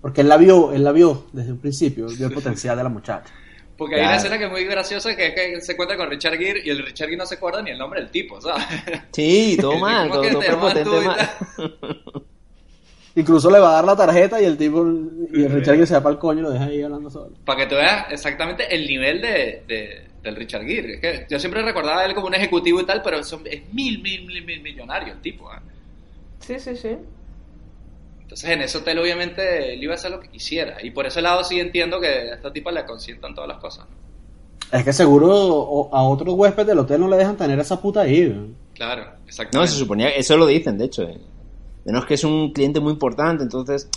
Porque 0.01 0.23
él 0.23 0.29
la 0.29 0.37
vio, 0.37 0.73
él 0.73 0.83
la 0.83 0.93
vio 0.93 1.27
desde 1.33 1.53
un 1.53 1.59
principio, 1.59 2.07
él 2.09 2.17
vio 2.17 2.27
el 2.29 2.35
potencial 2.35 2.77
de 2.77 2.83
la 2.83 2.89
muchacha. 2.89 3.33
Porque 3.77 3.97
hay 3.97 4.03
una 4.03 4.17
escena 4.17 4.37
que 4.37 4.45
es 4.45 4.51
muy 4.51 4.65
graciosa 4.65 5.15
que 5.17 5.29
es 5.29 5.35
que 5.35 5.61
se 5.63 5.73
encuentra 5.73 5.97
con 5.97 6.11
Richard 6.11 6.37
Gere 6.37 6.61
y 6.63 6.69
el 6.69 6.85
Richard 6.85 7.07
Gere 7.09 7.17
no 7.17 7.25
se 7.25 7.37
acuerda 7.37 7.63
ni 7.63 7.71
el 7.71 7.79
nombre 7.79 8.01
del 8.01 8.11
tipo, 8.11 8.39
¿sabes? 8.41 8.65
Sí, 9.13 9.57
todo 9.59 9.79
mal, 9.79 10.09
¿Cómo 10.09 10.21
todo, 10.23 10.33
todo 10.33 10.41
prepotente 10.41 11.01
mal. 11.01 11.31
Incluso 13.21 13.51
le 13.51 13.59
va 13.59 13.71
a 13.71 13.75
dar 13.75 13.85
la 13.85 13.97
tarjeta 13.97 14.41
y 14.41 14.45
el 14.45 14.57
tipo, 14.57 14.85
y 15.33 15.43
el 15.45 15.53
Richard 15.53 15.77
que 15.79 15.87
se 15.87 15.95
va 15.95 16.03
para 16.03 16.13
el 16.15 16.19
coño 16.19 16.41
y 16.41 16.43
lo 16.43 16.51
deja 16.51 16.65
ahí 16.65 16.83
hablando 16.83 17.09
solo. 17.11 17.31
Para 17.45 17.61
que 17.61 17.67
tú 17.67 17.75
veas 17.77 18.07
exactamente 18.11 18.75
el 18.75 18.87
nivel 18.87 19.21
de, 19.21 19.63
de- 19.67 20.11
del 20.23 20.37
Richard 20.37 20.65
Gere. 20.65 20.95
Es 20.95 21.01
que 21.01 21.27
yo 21.31 21.39
siempre 21.39 21.63
recordaba 21.63 22.01
a 22.03 22.05
él 22.07 22.15
como 22.15 22.27
un 22.27 22.35
ejecutivo 22.35 22.81
y 22.81 22.85
tal, 22.87 23.01
pero 23.03 23.23
son- 23.25 23.47
es 23.47 23.63
mil, 23.73 24.03
mil, 24.03 24.27
mil, 24.27 24.45
mil 24.45 24.61
millonario 24.63 25.13
el 25.15 25.21
tipo. 25.21 25.49
¿ah? 25.51 25.61
Sí, 26.41 26.59
sí, 26.59 26.77
sí. 26.77 26.97
Entonces 28.23 28.51
en 28.51 28.63
ese 28.63 28.79
hotel 28.79 28.99
obviamente 28.99 29.73
él 29.75 29.83
iba 29.83 29.93
a 29.93 29.97
hacer 29.97 30.11
lo 30.11 30.21
que 30.21 30.29
quisiera. 30.29 30.77
Y 30.85 30.91
por 30.91 31.07
ese 31.07 31.21
lado 31.21 31.43
sí 31.43 31.59
entiendo 31.59 32.01
que 32.01 32.07
a 32.07 32.35
esta 32.35 32.53
tipa 32.53 32.71
le 32.71 32.85
consientan 32.85 33.35
todas 33.35 33.49
las 33.49 33.59
cosas. 33.59 33.87
¿no? 33.91 34.79
Es 34.79 34.85
que 34.85 34.93
seguro 34.93 35.89
a 35.93 36.03
otros 36.05 36.35
huéspedes 36.35 36.69
del 36.69 36.79
hotel 36.79 37.01
no 37.01 37.09
le 37.09 37.17
dejan 37.17 37.37
tener 37.37 37.59
esa 37.59 37.81
puta 37.81 38.03
ahí. 38.03 38.29
¿no? 38.29 38.47
Claro, 38.75 39.05
No, 39.05 39.11
exactamente. 39.27 39.73
se 39.73 39.79
suponía, 39.79 40.11
eso 40.11 40.37
lo 40.37 40.47
dicen, 40.47 40.79
de 40.79 40.85
hecho. 40.85 41.03
eh. 41.03 41.19
Menos 41.85 42.05
que 42.07 42.15
es 42.15 42.25
un 42.25 42.53
cliente 42.53 42.81
muy 42.81 42.93
importante, 42.93 43.43
entonces 43.43 43.89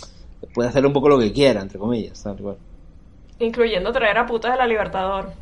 puede 0.54 0.68
hacer 0.68 0.84
un 0.86 0.92
poco 0.92 1.08
lo 1.08 1.18
que 1.18 1.32
quiera, 1.32 1.60
entre 1.60 1.78
comillas, 1.78 2.22
tal 2.22 2.36
cual. 2.36 2.56
Incluyendo 3.38 3.92
traer 3.92 4.18
a 4.18 4.26
putas 4.26 4.52
de 4.52 4.58
la 4.58 4.66
Libertador. 4.66 5.32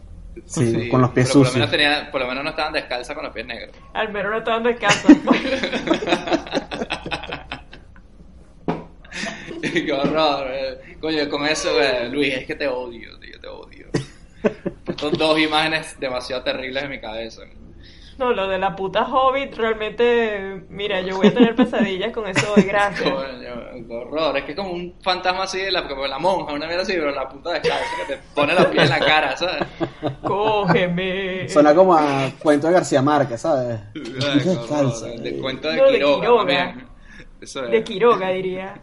Sí, 0.47 0.73
Sí, 0.75 0.89
con 0.89 1.03
los 1.03 1.11
pies 1.11 1.27
pero 1.29 1.41
por 1.41 1.45
lo, 1.45 1.51
sucios. 1.51 1.55
menos 1.55 1.71
tenía, 1.71 2.11
por 2.11 2.21
lo 2.23 2.27
menos 2.27 2.43
no 2.45 2.51
estaban 2.51 2.73
descalzas 2.73 3.15
con 3.15 3.25
los 3.25 3.35
pies 3.35 3.47
negros. 3.47 3.77
Al 3.93 4.11
menos 4.13 4.33
no 4.33 4.39
estaban 4.39 4.63
descanso. 4.63 5.09
Qué 9.61 9.93
horror. 9.93 10.47
eh. 10.51 10.97
Coño, 11.01 11.29
con 11.29 11.47
eso, 11.47 11.81
eh, 11.81 12.09
Luis, 12.09 12.35
es 12.35 12.47
que 12.47 12.55
te 12.55 12.67
odio, 12.69 13.19
tío, 13.19 13.41
te 13.41 13.47
odio. 13.49 13.87
Son 14.99 15.13
dos 15.13 15.39
imágenes 15.39 15.99
demasiado 16.01 16.43
terribles 16.43 16.83
en 16.85 16.91
mi 16.91 17.01
cabeza. 17.01 17.43
No, 18.23 18.33
lo 18.33 18.47
de 18.47 18.57
la 18.57 18.77
puta 18.77 19.03
Hobbit, 19.05 19.53
realmente, 19.57 20.65
mira, 20.69 21.01
yo 21.01 21.17
voy 21.17 21.27
a 21.27 21.35
tener 21.35 21.57
pesadillas 21.57 22.13
con 22.13 22.25
eso 22.29 22.53
hoy, 22.57 22.63
gracias. 22.63 23.11
Coño, 23.11 23.87
qué 23.89 23.95
horror. 23.95 24.37
Es 24.37 24.45
que 24.45 24.53
es 24.53 24.57
como 24.57 24.71
un 24.71 24.95
fantasma 25.03 25.43
así, 25.43 25.59
de 25.59 25.73
la, 25.73 25.89
como 25.89 26.07
la 26.07 26.21
monja, 26.21 26.53
una 26.53 26.67
mierda 26.67 26.83
así, 26.83 26.93
pero 26.93 27.11
la 27.11 27.29
puta 27.29 27.51
descalza 27.51 27.85
que 28.07 28.15
te 28.15 28.21
pone 28.33 28.55
los 28.55 28.67
pies 28.67 28.85
en 28.85 28.89
la 28.91 28.99
cara, 29.01 29.37
¿sabes? 29.37 29.65
Cógeme. 30.23 31.49
Suena 31.49 31.75
como 31.75 31.95
a 31.97 32.31
cuento 32.41 32.69
de 32.69 32.75
García 32.75 33.03
Márquez, 33.03 33.41
¿sabes? 33.41 33.81
Ay, 33.95 34.03
horror. 34.03 34.45
Descalza. 34.45 35.07
De 35.09 35.39
cuento 35.41 35.69
de 35.69 35.77
No, 35.77 35.85
de 35.87 35.93
Quiroga, 35.95 36.21
Quiroga. 36.21 36.39
también. 36.39 36.87
Eso 37.41 37.65
es. 37.65 37.71
De 37.73 37.83
Quiroga, 37.83 38.29
diría. 38.29 38.75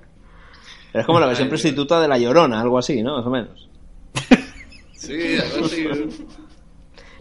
Pero 0.92 1.00
es 1.00 1.06
como 1.06 1.20
la 1.22 1.28
versión 1.28 1.46
Ay, 1.46 1.50
prostituta 1.50 2.02
de 2.02 2.10
La 2.10 2.18
Llorona, 2.18 2.60
algo 2.60 2.78
así, 2.78 3.02
¿no? 3.02 3.16
Más 3.18 3.26
o 3.26 3.30
menos. 3.30 3.70
Sí, 4.96 5.38
algo 5.38 5.66
así. 5.66 5.88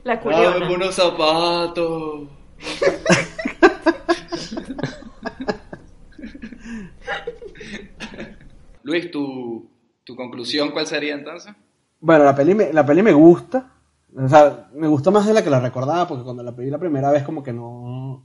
La 0.09 0.17
Dame 0.17 0.75
unos 0.75 0.95
zapatos. 0.95 2.29
Luis, 8.85 9.11
tu, 9.11 9.71
tu 10.05 10.17
conclusión, 10.17 10.71
¿cuál 10.71 10.87
sería 10.87 11.13
entonces? 11.13 11.53
Bueno, 12.01 12.25
la 12.25 12.35
peli, 12.35 12.55
me, 12.55 12.73
la 12.73 12.87
peli 12.87 13.03
me 13.03 13.13
gusta. 13.13 13.71
O 14.17 14.27
sea, 14.27 14.71
me 14.73 14.89
gusta 14.89 15.11
más 15.11 15.27
de 15.27 15.35
la 15.35 15.45
que 15.45 15.51
la 15.51 15.61
recordaba, 15.61 16.09
porque 16.09 16.25
cuando 16.25 16.43
la 16.43 16.53
vi 16.53 16.71
la 16.71 16.79
primera 16.79 17.11
vez 17.11 17.23
como 17.23 17.43
que 17.43 17.53
no... 17.53 18.25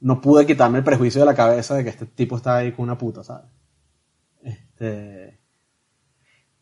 No 0.00 0.20
pude 0.20 0.44
quitarme 0.44 0.76
el 0.76 0.84
prejuicio 0.84 1.22
de 1.22 1.26
la 1.26 1.34
cabeza 1.34 1.76
de 1.76 1.84
que 1.84 1.88
este 1.88 2.04
tipo 2.04 2.36
está 2.36 2.56
ahí 2.56 2.72
con 2.72 2.82
una 2.82 2.98
puta, 2.98 3.24
¿sabes? 3.24 3.46
Este... 4.42 5.40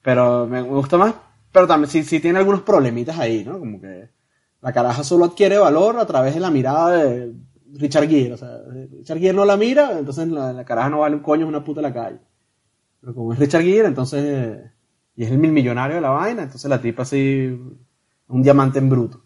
Pero 0.01 0.47
me, 0.47 0.63
me 0.63 0.69
gusta 0.69 0.97
más, 0.97 1.13
pero 1.53 1.67
también 1.67 2.05
sí, 2.05 2.21
tiene 2.21 2.39
algunos 2.39 2.63
problemitas 2.63 3.19
ahí, 3.19 3.45
¿no? 3.45 3.59
Como 3.59 3.81
que 3.81 4.09
la 4.61 4.73
caraja 4.73 5.05
solo 5.05 5.27
adquiere 5.27 5.59
valor 5.59 5.99
a 5.99 6.07
través 6.07 6.35
de 6.35 6.41
la 6.41 6.51
mirada 6.51 6.97
de 6.97 7.35
Richard 7.75 8.09
Gere. 8.09 8.33
O 8.33 8.37
sea, 8.37 8.59
Richard 8.91 9.19
Gere 9.19 9.35
no 9.35 9.45
la 9.45 9.57
mira, 9.57 9.99
entonces 9.99 10.29
la, 10.29 10.53
la 10.53 10.65
caraja 10.65 10.89
no 10.89 11.01
vale 11.01 11.17
un 11.17 11.23
coño, 11.23 11.45
es 11.45 11.49
una 11.49 11.63
puta 11.63 11.81
en 11.81 11.85
la 11.85 11.93
calle. 11.93 12.19
Pero 13.01 13.15
como 13.15 13.33
es 13.33 13.39
Richard 13.39 13.63
Gere, 13.63 13.89
entonces... 13.89 14.59
Y 15.15 15.25
es 15.25 15.31
el 15.31 15.37
mil 15.37 15.53
millonario 15.53 15.97
de 15.97 16.01
la 16.01 16.09
vaina, 16.09 16.43
entonces 16.43 16.69
la 16.71 16.81
tipa 16.81 17.03
así... 17.03 17.59
Un 18.29 18.43
diamante 18.43 18.79
en 18.79 18.89
bruto. 18.89 19.23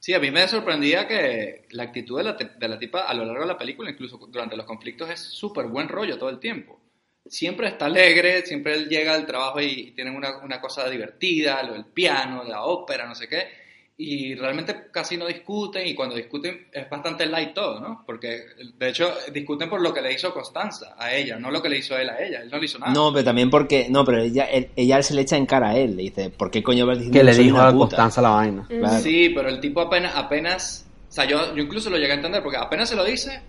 Sí, 0.00 0.12
a 0.12 0.18
mí 0.18 0.30
me 0.32 0.48
sorprendía 0.48 1.06
que 1.06 1.68
la 1.70 1.84
actitud 1.84 2.18
de 2.18 2.24
la, 2.24 2.32
de 2.32 2.68
la 2.68 2.78
tipa 2.78 3.02
a 3.02 3.14
lo 3.14 3.24
largo 3.24 3.42
de 3.42 3.46
la 3.46 3.56
película, 3.56 3.90
incluso 3.90 4.18
durante 4.18 4.56
los 4.56 4.66
conflictos, 4.66 5.08
es 5.08 5.20
súper 5.20 5.68
buen 5.68 5.88
rollo 5.88 6.18
todo 6.18 6.30
el 6.30 6.40
tiempo. 6.40 6.80
Siempre 7.26 7.68
está 7.68 7.86
alegre, 7.86 8.42
siempre 8.44 8.74
él 8.74 8.88
llega 8.88 9.14
al 9.14 9.26
trabajo 9.26 9.60
y, 9.60 9.66
y 9.66 9.90
tienen 9.92 10.14
una, 10.14 10.38
una 10.42 10.60
cosa 10.60 10.88
divertida, 10.90 11.62
lo 11.62 11.72
del 11.72 11.86
piano, 11.86 12.44
la 12.44 12.62
ópera, 12.64 13.06
no 13.06 13.14
sé 13.14 13.28
qué. 13.28 13.64
Y 13.96 14.34
realmente 14.34 14.88
casi 14.90 15.16
no 15.16 15.24
discuten 15.26 15.86
y 15.86 15.94
cuando 15.94 16.16
discuten 16.16 16.66
es 16.72 16.90
bastante 16.90 17.26
light 17.26 17.54
todo, 17.54 17.78
¿no? 17.80 18.02
Porque 18.04 18.42
de 18.76 18.88
hecho 18.88 19.14
discuten 19.32 19.70
por 19.70 19.80
lo 19.80 19.94
que 19.94 20.02
le 20.02 20.12
hizo 20.12 20.34
Constanza 20.34 20.96
a 20.98 21.14
ella, 21.14 21.38
no 21.38 21.50
lo 21.52 21.62
que 21.62 21.68
le 21.68 21.78
hizo 21.78 21.96
él 21.96 22.10
a 22.10 22.20
ella. 22.20 22.40
Él 22.42 22.50
no 22.50 22.58
le 22.58 22.64
hizo 22.64 22.78
nada. 22.80 22.92
No, 22.92 23.12
pero 23.12 23.24
también 23.24 23.48
porque. 23.50 23.86
No, 23.88 24.04
pero 24.04 24.20
ella, 24.20 24.46
él- 24.46 24.68
ella 24.74 25.00
se 25.00 25.14
le 25.14 25.22
echa 25.22 25.36
en 25.36 25.46
cara 25.46 25.70
a 25.70 25.76
él. 25.78 25.94
Le 25.96 26.02
dice, 26.02 26.28
¿por 26.28 26.50
qué 26.50 26.60
coño 26.60 26.86
vas 26.86 26.98
diciendo 26.98 27.18
Que 27.20 27.24
le 27.24 27.34
dijo 27.38 27.56
a? 27.60 27.72
Constanza 27.72 28.20
la 28.20 28.30
vaina. 28.30 28.66
Claro. 28.68 28.98
Sí, 29.00 29.28
pero 29.30 29.48
el 29.48 29.60
tipo 29.60 29.80
apenas, 29.80 30.12
apenas, 30.16 30.86
o 31.08 31.12
sea, 31.12 31.24
yo, 31.24 31.54
yo 31.54 31.62
incluso 31.62 31.88
lo 31.88 31.96
llegué 31.96 32.12
a 32.12 32.16
entender 32.16 32.42
porque 32.42 32.58
apenas 32.58 32.88
se 32.88 32.96
lo 32.96 33.04
dice, 33.04 33.40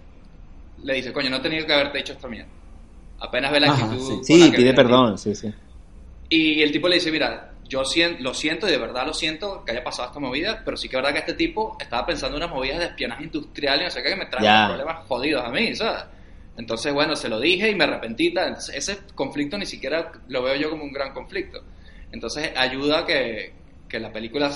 le 0.84 0.94
dice, 0.94 1.12
coño, 1.12 1.32
no 1.32 1.38
he 1.38 1.42
tenido 1.42 1.66
que 1.66 1.74
haberte 1.74 1.98
dicho 1.98 2.14
esta 2.14 2.28
mierda. 2.28 2.52
Apenas 3.20 3.52
ve 3.52 3.60
la 3.60 3.72
Ajá, 3.72 3.86
actitud. 3.86 4.24
sí. 4.24 4.50
la 4.50 4.56
pide 4.56 4.74
perdón, 4.74 5.18
sí, 5.18 5.36
sí. 5.36 5.54
Y 6.30 6.62
el 6.62 6.72
tipo 6.72 6.88
le 6.88 6.96
dice, 6.96 7.12
mira, 7.12 7.52
yo 7.68 7.84
lo 8.20 8.34
siento 8.34 8.68
y 8.68 8.72
de 8.72 8.78
verdad 8.78 9.06
lo 9.06 9.14
siento 9.14 9.64
que 9.66 9.72
haya 9.72 9.84
pasado 9.84 10.10
esta 10.10 10.20
movida, 10.20 10.62
pero 10.64 10.78
sí 10.78 10.88
que 10.90 10.96
es 10.96 11.02
verdad 11.02 11.14
que 11.14 11.20
este 11.20 11.34
tipo 11.34 11.78
estaba 11.80 12.06
pensando 12.06 12.38
en 12.38 12.44
unas 12.44 12.56
movidas 12.56 12.80
de 12.80 12.86
espionaje 12.86 13.24
industrial 13.24 13.82
y 13.82 13.84
no 13.86 13.90
sé 13.90 14.04
qué 14.04 14.10
que 14.10 14.16
me 14.16 14.26
traen 14.26 14.68
problemas 14.68 15.08
jodidos 15.08 15.44
a 15.44 15.50
mí, 15.50 15.76
¿sabes? 15.76 16.04
Entonces, 16.58 16.94
bueno, 16.94 17.16
se 17.16 17.28
lo 17.28 17.40
dije 17.40 17.70
y 17.70 17.76
me 17.76 17.84
arrepentí. 17.84 18.28
Entonces, 18.28 18.76
ese 18.76 19.00
conflicto 19.14 19.58
ni 19.58 19.66
siquiera 19.66 20.12
lo 20.30 20.44
veo 20.44 20.56
yo 20.56 20.70
como 20.70 20.84
un 20.84 20.94
gran 20.94 21.14
conflicto. 21.14 21.62
Entonces, 22.12 22.52
ayuda 22.56 23.00
a 23.00 23.06
que, 23.06 23.54
que 23.90 24.00
la 24.00 24.12
película, 24.12 24.50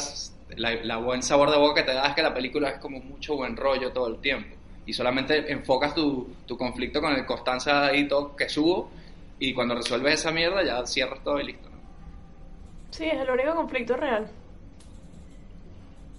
la, 0.55 0.75
la 0.83 0.97
buen 0.97 1.21
sabor 1.23 1.51
de 1.51 1.57
boca 1.57 1.81
que 1.81 1.89
te 1.91 1.93
da 1.95 2.07
es 2.07 2.15
que 2.15 2.21
la 2.21 2.33
película 2.33 2.69
es 2.69 2.77
como 2.79 2.99
mucho 3.01 3.35
buen 3.35 3.57
rollo 3.57 3.91
todo 3.91 4.07
el 4.07 4.21
tiempo. 4.21 4.55
Y 4.89 4.93
solamente 4.93 5.51
enfocas 5.51 5.93
tu, 5.93 6.33
tu 6.47 6.57
conflicto 6.57 6.99
con 6.99 7.13
el 7.13 7.25
Constanza 7.25 7.93
y 7.95 8.07
todo 8.07 8.35
que 8.35 8.49
subo. 8.49 8.89
Y 9.37 9.53
cuando 9.53 9.75
resuelves 9.75 10.15
esa 10.15 10.31
mierda, 10.31 10.63
ya 10.63 10.85
cierras 10.87 11.23
todo 11.23 11.39
y 11.39 11.45
listo. 11.45 11.69
¿no? 11.69 11.77
Sí, 12.89 13.05
es 13.05 13.19
el 13.21 13.29
único 13.29 13.53
conflicto 13.55 13.95
real. 13.95 14.27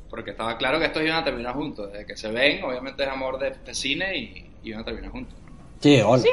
Porque 0.08 0.30
estaba 0.30 0.56
claro 0.56 0.78
que 0.78 0.86
estos 0.86 1.02
iban 1.02 1.16
a 1.18 1.24
terminar 1.24 1.54
juntos. 1.54 1.90
Desde 1.92 2.06
que 2.06 2.16
se 2.16 2.30
ven, 2.30 2.62
obviamente 2.64 3.02
es 3.02 3.08
amor 3.08 3.38
de, 3.38 3.50
de 3.50 3.74
cine 3.74 4.16
y, 4.16 4.22
y 4.62 4.68
iban 4.70 4.82
a 4.82 4.84
terminar 4.84 5.10
juntos. 5.10 5.34
Sí, 5.80 6.00
hola. 6.00 6.22
Sí, 6.22 6.28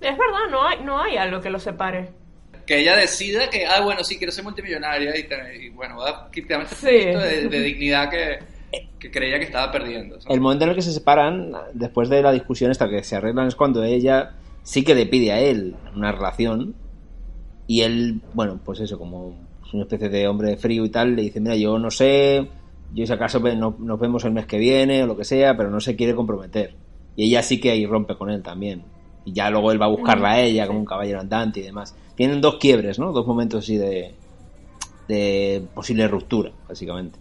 es 0.00 0.16
verdad, 0.18 0.50
no 0.50 0.66
hay, 0.66 0.80
no 0.82 1.00
hay 1.02 1.16
algo 1.16 1.40
que 1.40 1.50
los 1.50 1.62
separe. 1.62 2.08
que 2.66 2.78
ella 2.80 2.96
decida 2.96 3.48
que, 3.50 3.66
ah, 3.66 3.80
bueno, 3.82 4.04
sí, 4.04 4.18
quiero 4.18 4.30
ser 4.32 4.44
multimillonaria 4.44 5.14
y, 5.16 5.26
y, 5.64 5.68
bueno, 5.70 5.96
voy 5.96 6.10
a 6.10 6.30
quitarme 6.30 6.64
este 6.64 6.76
Sí. 6.76 6.98
poquito 7.04 7.18
de, 7.20 7.48
de 7.48 7.60
dignidad 7.60 8.10
que, 8.10 8.38
que 8.98 9.10
creía 9.10 9.38
que 9.38 9.44
estaba 9.44 9.70
perdiendo. 9.72 10.20
¿sabes? 10.20 10.34
El 10.34 10.40
momento 10.40 10.64
en 10.64 10.70
el 10.70 10.76
que 10.76 10.82
se 10.82 10.92
separan, 10.92 11.52
después 11.72 12.08
de 12.08 12.22
la 12.22 12.32
discusión 12.32 12.70
esta 12.70 12.88
que 12.88 13.02
se 13.04 13.16
arreglan, 13.16 13.46
es 13.48 13.54
cuando 13.54 13.82
ella 13.84 14.32
sí 14.62 14.84
que 14.84 14.94
le 14.94 15.06
pide 15.06 15.32
a 15.32 15.40
él 15.40 15.76
una 15.94 16.12
relación. 16.12 16.74
Y 17.66 17.82
él, 17.82 18.20
bueno, 18.32 18.58
pues 18.64 18.80
eso, 18.80 18.98
como 18.98 19.36
es 19.66 19.74
una 19.74 19.82
especie 19.82 20.08
de 20.08 20.26
hombre 20.26 20.56
frío 20.56 20.84
y 20.84 20.88
tal, 20.88 21.14
le 21.14 21.22
dice, 21.22 21.38
mira, 21.40 21.54
yo 21.54 21.78
no 21.78 21.90
sé, 21.90 22.48
yo 22.94 23.06
si 23.06 23.12
acaso 23.12 23.40
no- 23.40 23.76
nos 23.78 24.00
vemos 24.00 24.24
el 24.24 24.32
mes 24.32 24.46
que 24.46 24.58
viene 24.58 25.02
o 25.02 25.06
lo 25.06 25.16
que 25.16 25.24
sea, 25.24 25.56
pero 25.56 25.70
no 25.70 25.78
se 25.80 25.94
quiere 25.94 26.14
comprometer. 26.14 26.74
Y 27.14 27.24
ella 27.24 27.42
sí 27.42 27.60
que 27.60 27.70
ahí 27.70 27.84
rompe 27.84 28.16
con 28.16 28.30
él 28.30 28.42
también. 28.42 28.84
Y 29.24 29.32
ya 29.34 29.50
luego 29.50 29.70
él 29.70 29.80
va 29.80 29.86
a 29.86 29.90
buscarla 29.90 30.30
a 30.32 30.40
ella 30.40 30.66
como 30.66 30.78
un 30.78 30.86
caballero 30.86 31.20
andante 31.20 31.60
y 31.60 31.64
demás. 31.64 31.94
Tienen 32.14 32.40
dos 32.40 32.56
quiebres, 32.56 32.98
¿no? 32.98 33.12
Dos 33.12 33.26
momentos 33.26 33.64
así 33.64 33.76
de, 33.76 34.14
de 35.06 35.62
posible 35.74 36.08
ruptura, 36.08 36.52
básicamente. 36.68 37.18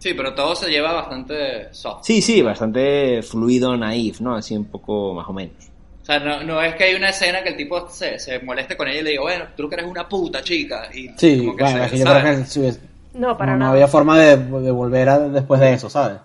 Sí, 0.00 0.14
pero 0.14 0.34
todo 0.34 0.56
se 0.56 0.68
lleva 0.70 0.92
bastante 0.92 1.72
soft. 1.72 2.04
Sí, 2.04 2.20
sí, 2.22 2.40
bastante 2.42 3.22
fluido, 3.22 3.76
naif, 3.76 4.20
¿no? 4.20 4.34
Así 4.34 4.56
un 4.56 4.64
poco 4.64 5.14
más 5.14 5.28
o 5.28 5.32
menos. 5.32 5.54
O 6.02 6.04
sea, 6.04 6.18
no, 6.18 6.42
no 6.42 6.60
es 6.62 6.74
que 6.74 6.84
hay 6.84 6.94
una 6.94 7.10
escena 7.10 7.42
que 7.42 7.50
el 7.50 7.56
tipo 7.56 7.86
se, 7.88 8.18
se 8.18 8.38
moleste 8.40 8.76
con 8.76 8.88
ella 8.88 9.00
y 9.00 9.04
le 9.04 9.10
diga, 9.10 9.22
bueno, 9.22 9.44
tú 9.56 9.68
que 9.68 9.74
eres 9.76 9.86
una 9.86 10.08
puta 10.08 10.42
chica. 10.42 10.88
Y 10.92 11.10
Sí, 11.18 11.38
como 11.38 11.54
que 11.54 11.62
bueno, 11.62 11.78
se- 11.78 11.84
es 11.84 11.90
que 11.92 11.98
yo 11.98 12.04
creo 12.06 12.22
que 12.24 12.68
es- 12.68 12.80
No, 13.12 13.36
para 13.36 13.52
no, 13.52 13.58
no 13.58 13.64
nada. 13.66 13.72
había 13.72 13.86
forma 13.88 14.18
de, 14.18 14.36
de 14.38 14.70
volver 14.70 15.08
a, 15.10 15.18
después 15.20 15.60
de 15.60 15.74
eso, 15.74 15.90
¿sabes? 15.90 16.18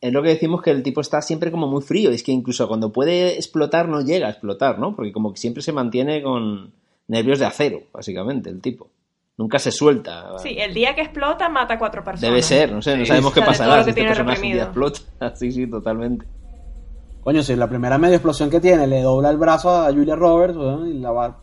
Es 0.00 0.12
lo 0.12 0.22
que 0.22 0.30
decimos 0.30 0.60
que 0.62 0.70
el 0.70 0.82
tipo 0.82 1.00
está 1.00 1.22
siempre 1.22 1.50
como 1.50 1.66
muy 1.66 1.82
frío. 1.82 2.10
Es 2.10 2.22
que 2.22 2.32
incluso 2.32 2.66
cuando 2.68 2.92
puede 2.92 3.34
explotar 3.36 3.88
no 3.88 4.00
llega 4.02 4.26
a 4.26 4.30
explotar, 4.30 4.78
¿no? 4.78 4.96
Porque 4.96 5.12
como 5.12 5.32
que 5.32 5.38
siempre 5.40 5.62
se 5.62 5.72
mantiene 5.72 6.22
con 6.22 6.72
nervios 7.08 7.38
de 7.38 7.46
acero, 7.46 7.82
básicamente, 7.92 8.50
el 8.50 8.60
tipo. 8.60 8.88
Nunca 9.36 9.58
se 9.58 9.72
suelta. 9.72 10.38
Sí, 10.38 10.56
el 10.58 10.72
día 10.72 10.94
que 10.94 11.00
explota 11.02 11.48
mata 11.48 11.74
a 11.74 11.78
cuatro 11.78 12.04
personas. 12.04 12.30
Debe 12.30 12.42
ser, 12.42 12.70
no 12.72 12.80
sé, 12.80 12.96
no 12.96 13.02
Sí. 13.04 13.08
sabemos 13.08 13.32
O 13.32 13.34
qué 13.34 13.40
de 13.40 13.46
pasará 13.46 13.78
si 13.78 13.84
que 13.84 13.90
este 13.90 13.92
tiene 14.00 14.08
personaje 14.10 14.42
día 14.42 14.62
explota. 14.64 15.00
Sí, 15.34 15.50
sí, 15.50 15.66
totalmente. 15.68 16.24
Coño, 17.22 17.42
si 17.42 17.56
la 17.56 17.68
primera 17.68 17.98
media 17.98 18.16
explosión 18.16 18.48
que 18.50 18.60
tiene 18.60 18.86
le 18.86 19.00
dobla 19.02 19.30
el 19.30 19.36
brazo 19.38 19.70
a 19.70 19.90
Julia 19.92 20.14
Roberts 20.14 20.56
y 20.86 20.98
la 20.98 21.10
va 21.10 21.36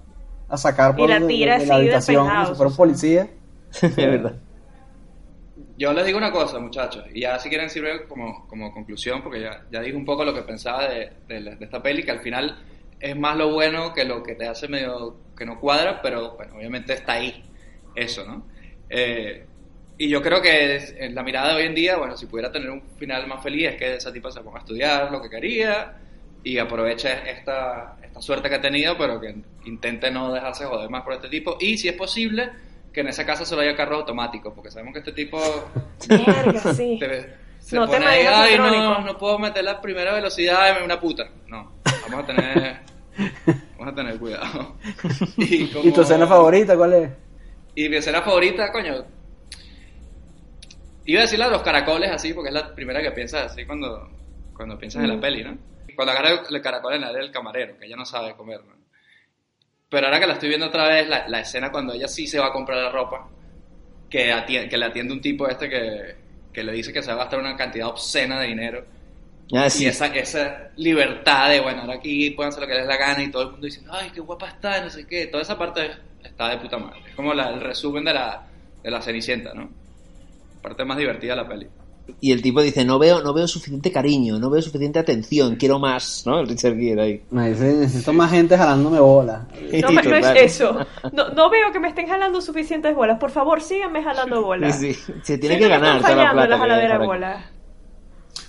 a 0.48 0.58
sacar 0.58 0.96
por 0.96 1.10
la 1.10 1.20
de- 1.20 1.28
tira 1.28 1.58
de, 1.58 1.66
la 1.66 1.76
de 1.78 1.82
habitación 1.82 2.30
como 2.30 2.46
si 2.46 2.54
fuera 2.54 2.70
un 2.70 2.76
policía. 2.78 3.28
es 3.82 3.96
verdad. 3.96 4.36
Yo 5.78 5.92
les 5.94 6.06
digo 6.06 6.18
una 6.18 6.32
cosa, 6.32 6.60
muchachos, 6.60 7.04
y 7.14 7.22
ya 7.22 7.40
si 7.40 7.50
quieren 7.50 7.70
sirve 7.70 8.06
como, 8.08 8.46
como 8.48 8.72
conclusión, 8.72 9.22
porque 9.24 9.42
ya, 9.42 9.64
ya 9.72 9.82
dije 9.82 9.96
un 9.98 10.06
poco 10.06 10.24
lo 10.24 10.34
que 10.34 10.44
pensaba 10.44 10.88
de, 10.88 11.12
de 11.28 11.40
la- 11.42 11.56
de 11.56 11.66
esta 11.66 11.82
peli, 11.82 12.04
que 12.04 12.12
al 12.12 12.20
final 12.20 12.58
es 13.00 13.18
más 13.18 13.36
lo 13.36 13.52
bueno 13.52 13.92
que 13.94 14.06
lo 14.06 14.22
que 14.22 14.36
te 14.36 14.48
hace 14.48 14.68
medio 14.68 15.16
que 15.36 15.46
no 15.46 15.60
cuadra, 15.60 16.00
pero 16.02 16.36
bueno, 16.36 16.54
obviamente 16.56 16.94
está 16.94 17.14
ahí, 17.14 17.44
eso, 17.96 18.26
¿no? 18.26 18.48
Eh, 18.90 19.46
y 19.98 20.10
yo 20.10 20.22
creo 20.22 20.42
que 20.42 20.76
es- 20.76 20.96
en 20.98 21.14
la 21.16 21.24
mirada 21.24 21.50
de 21.50 21.56
hoy 21.62 21.68
en 21.68 21.76
día, 21.76 21.98
bueno, 21.98 22.18
si 22.18 22.26
pudiera 22.26 22.52
tener 22.52 22.70
un 22.70 22.82
final 22.98 23.28
más 23.28 23.44
feliz, 23.44 23.70
es 23.70 23.76
que 23.76 23.96
esa 23.96 24.12
tipa 24.12 24.32
se 24.32 24.42
ponga 24.42 24.58
a 24.58 24.62
estudiar 24.62 25.12
lo 25.12 25.22
que 25.22 25.30
quería 25.30 25.94
y 26.44 26.58
aproveche 26.58 27.10
esta, 27.30 27.98
esta 28.02 28.22
suerte 28.22 28.50
que 28.50 28.56
ha 28.56 28.62
tenido, 28.62 28.98
pero 28.98 29.20
que 29.22 29.36
intente 29.66 30.10
no 30.10 30.34
dejarse 30.34 30.66
joder 30.66 30.90
más 30.90 31.04
por 31.04 31.14
este 31.14 31.30
tipo, 31.30 31.58
y 31.60 31.78
si 31.78 31.88
es 31.88 31.94
posible, 31.96 32.50
que 32.92 33.02
en 33.02 33.08
esa 33.10 33.26
casa 33.26 33.46
solo 33.46 33.62
haya 33.62 33.76
carros 33.76 34.00
automáticos, 34.00 34.52
porque 34.56 34.72
sabemos 34.72 34.94
que 34.94 35.00
este 35.00 35.12
tipo 35.14 35.40
Verga, 36.10 36.60
sí. 36.74 36.98
te- 37.00 37.42
se 37.60 37.76
No 37.76 37.88
te 37.88 37.94
pone 37.98 38.08
ahí, 38.08 38.26
ay, 38.28 38.58
no, 38.58 38.68
electrónico". 38.68 39.02
no 39.06 39.18
puedo 39.20 39.38
meter 39.38 39.64
la 39.64 39.80
primera 39.80 40.14
velocidad 40.16 40.76
en 40.78 40.84
una 40.84 41.00
puta. 41.00 41.30
No, 41.48 41.74
vamos 42.10 42.24
a 42.24 42.26
tener, 42.26 42.80
vamos 43.78 43.94
a 43.94 43.96
tener 43.96 44.18
cuidado. 44.18 44.76
Y, 45.38 45.68
como- 45.68 45.86
¿Y 45.88 45.92
tu 45.92 46.02
escena 46.02 46.26
favorita 46.26 46.76
cuál 46.76 46.94
es? 46.94 47.10
Y 47.76 47.88
mi 47.90 47.96
escena 47.98 48.22
favorita, 48.22 48.72
coño, 48.72 49.06
iba 51.06 51.20
a 51.20 51.24
decir 51.24 51.40
la 51.40 51.46
de 51.46 51.52
los 51.52 51.62
caracoles 51.62 52.12
así, 52.12 52.34
porque 52.34 52.50
es 52.50 52.54
la 52.54 52.74
primera 52.76 53.02
que 53.02 53.12
piensas 53.12 53.52
así 53.52 53.66
cuando, 53.66 54.10
cuando 54.56 54.78
piensas 54.78 55.04
en 55.04 55.10
la 55.10 55.20
peli, 55.20 55.44
¿no? 55.44 55.58
Cuando 55.96 56.12
agarra 56.14 56.44
el 56.50 56.62
caracol 56.62 56.94
en 56.94 57.02
la 57.02 57.12
del 57.14 57.32
camarero, 57.32 57.78
que 57.78 57.86
ella 57.86 57.96
no 57.96 58.06
sabe 58.06 58.34
comer, 58.36 58.60
¿no? 58.64 58.74
Pero 59.90 60.08
ahora 60.08 60.20
que 60.20 60.28
la 60.28 60.34
estoy 60.34 60.50
viendo 60.50 60.68
otra 60.68 60.88
vez, 60.88 61.08
la, 61.10 61.28
la 61.28 61.42
escena 61.42 61.70
cuando 61.72 61.94
ella 61.94 62.08
sí 62.08 62.26
se 62.28 62.40
va 62.40 62.48
a 62.48 62.54
comprar 62.54 62.78
la 62.78 62.90
ropa, 62.92 63.28
que, 64.10 64.32
atien- 64.34 64.70
que 64.70 64.78
le 64.78 64.86
atiende 64.86 65.14
un 65.14 65.22
tipo 65.22 65.48
este 65.48 65.70
que, 65.70 66.16
que 66.54 66.64
le 66.64 66.72
dice 66.72 66.94
que 66.94 67.02
se 67.02 67.10
va 67.10 67.16
a 67.16 67.20
gastar 67.24 67.40
una 67.40 67.56
cantidad 67.58 67.88
obscena 67.88 68.40
de 68.40 68.48
dinero. 68.48 68.86
Ah, 69.54 69.66
Y 69.68 69.70
sí. 69.70 69.86
esa, 69.86 70.08
esa 70.08 70.70
libertad 70.78 71.50
de, 71.50 71.60
bueno, 71.60 71.82
ahora 71.82 71.96
aquí 71.96 72.30
pueden 72.32 72.50
hacer 72.50 72.62
lo 72.62 72.68
que 72.70 72.76
les 72.76 72.88
la 72.88 72.96
gana 72.96 73.22
y 73.22 73.30
todo 73.32 73.44
el 73.44 73.52
mundo 73.52 73.66
dice, 73.66 73.82
ay, 73.90 74.10
qué 74.12 74.22
guapa 74.22 74.48
está, 74.48 74.82
no 74.82 74.90
sé 74.90 75.06
qué. 75.06 75.28
Toda 75.28 75.44
esa 75.44 75.58
parte 75.58 75.92
está 76.24 76.50
de 76.50 76.58
puta 76.58 76.78
madre. 76.78 77.00
Es 77.10 77.16
como 77.16 77.34
la- 77.34 77.50
el 77.50 77.62
resumen 77.62 78.04
de 78.06 78.14
la, 78.14 78.44
de 78.84 78.92
la 78.92 79.02
Cenicienta, 79.02 79.54
¿no? 79.54 79.70
Parte 80.62 80.86
más 80.86 80.98
divertida 80.98 81.36
de 81.36 81.42
la 81.42 81.48
peli. 81.48 81.68
Y 82.20 82.32
el 82.32 82.42
tipo 82.42 82.62
dice, 82.62 82.84
no 82.84 83.00
veo, 83.00 83.22
no 83.22 83.32
veo 83.34 83.48
suficiente 83.48 83.92
cariño, 83.92 84.38
no 84.38 84.50
veo 84.50 84.62
suficiente 84.62 85.00
atención, 85.00 85.56
quiero 85.56 85.80
más, 85.80 86.24
¿no? 86.26 86.40
El 86.40 86.48
Richard 86.50 86.76
Gere 86.76 87.02
ahí. 87.02 87.22
Me 87.32 87.50
dice, 87.50 87.74
necesito 87.74 88.12
más 88.12 88.32
gente 88.32 88.58
jalándome 88.58 89.00
bola. 89.00 89.48
No, 89.82 89.92
me- 89.92 90.02
no 90.04 90.16
es 90.16 90.26
eso. 90.36 90.78
No, 91.14 91.30
no 91.30 91.50
veo 91.50 91.72
que 91.72 91.80
me 91.80 91.88
estén 91.88 92.08
jalando 92.08 92.42
suficientes 92.42 92.94
bolas. 92.96 93.18
Por 93.20 93.32
favor, 93.32 93.62
síganme 93.62 94.04
jalando 94.04 94.42
bolas. 94.44 94.78
Sí, 94.80 94.94
sí. 94.94 95.14
Se 95.24 95.38
tiene 95.38 95.58
que 95.58 95.68
ganar 95.70 96.02
toda 96.02 96.16
la 96.16 96.32
plata. 96.32 96.58
la 96.68 97.00
que. 97.00 97.46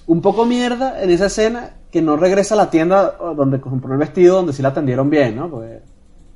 Un 0.06 0.20
poco 0.20 0.44
mierda 0.44 1.00
en 1.02 1.10
esa 1.10 1.26
escena 1.26 1.76
que 1.92 2.02
no 2.02 2.16
regresa 2.16 2.54
a 2.54 2.58
la 2.58 2.70
tienda 2.70 3.12
donde 3.36 3.60
compró 3.60 3.92
el 3.92 3.98
vestido 3.98 4.36
donde 4.36 4.52
sí 4.52 4.60
la 4.62 4.70
atendieron 4.70 5.08
bien, 5.08 5.36
¿no? 5.36 5.48
Porque 5.48 5.80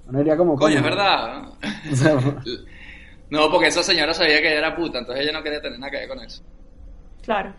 uno 0.08 0.18
diría 0.18 0.36
como... 0.36 0.56
Coño, 0.56 0.76
es 0.76 0.82
verdad. 0.82 1.42
¿no? 3.30 3.50
porque 3.50 3.68
esa 3.68 3.82
señora 3.82 4.14
sabía 4.14 4.40
que 4.40 4.48
ella 4.48 4.58
era 4.58 4.76
puta, 4.76 4.98
entonces 4.98 5.24
ella 5.24 5.36
no 5.36 5.42
quería 5.42 5.60
tener 5.60 5.78
nada 5.78 5.90
que 5.90 5.98
ver 5.98 6.08
con 6.08 6.20
eso. 6.20 6.42
Claro. 7.22 7.52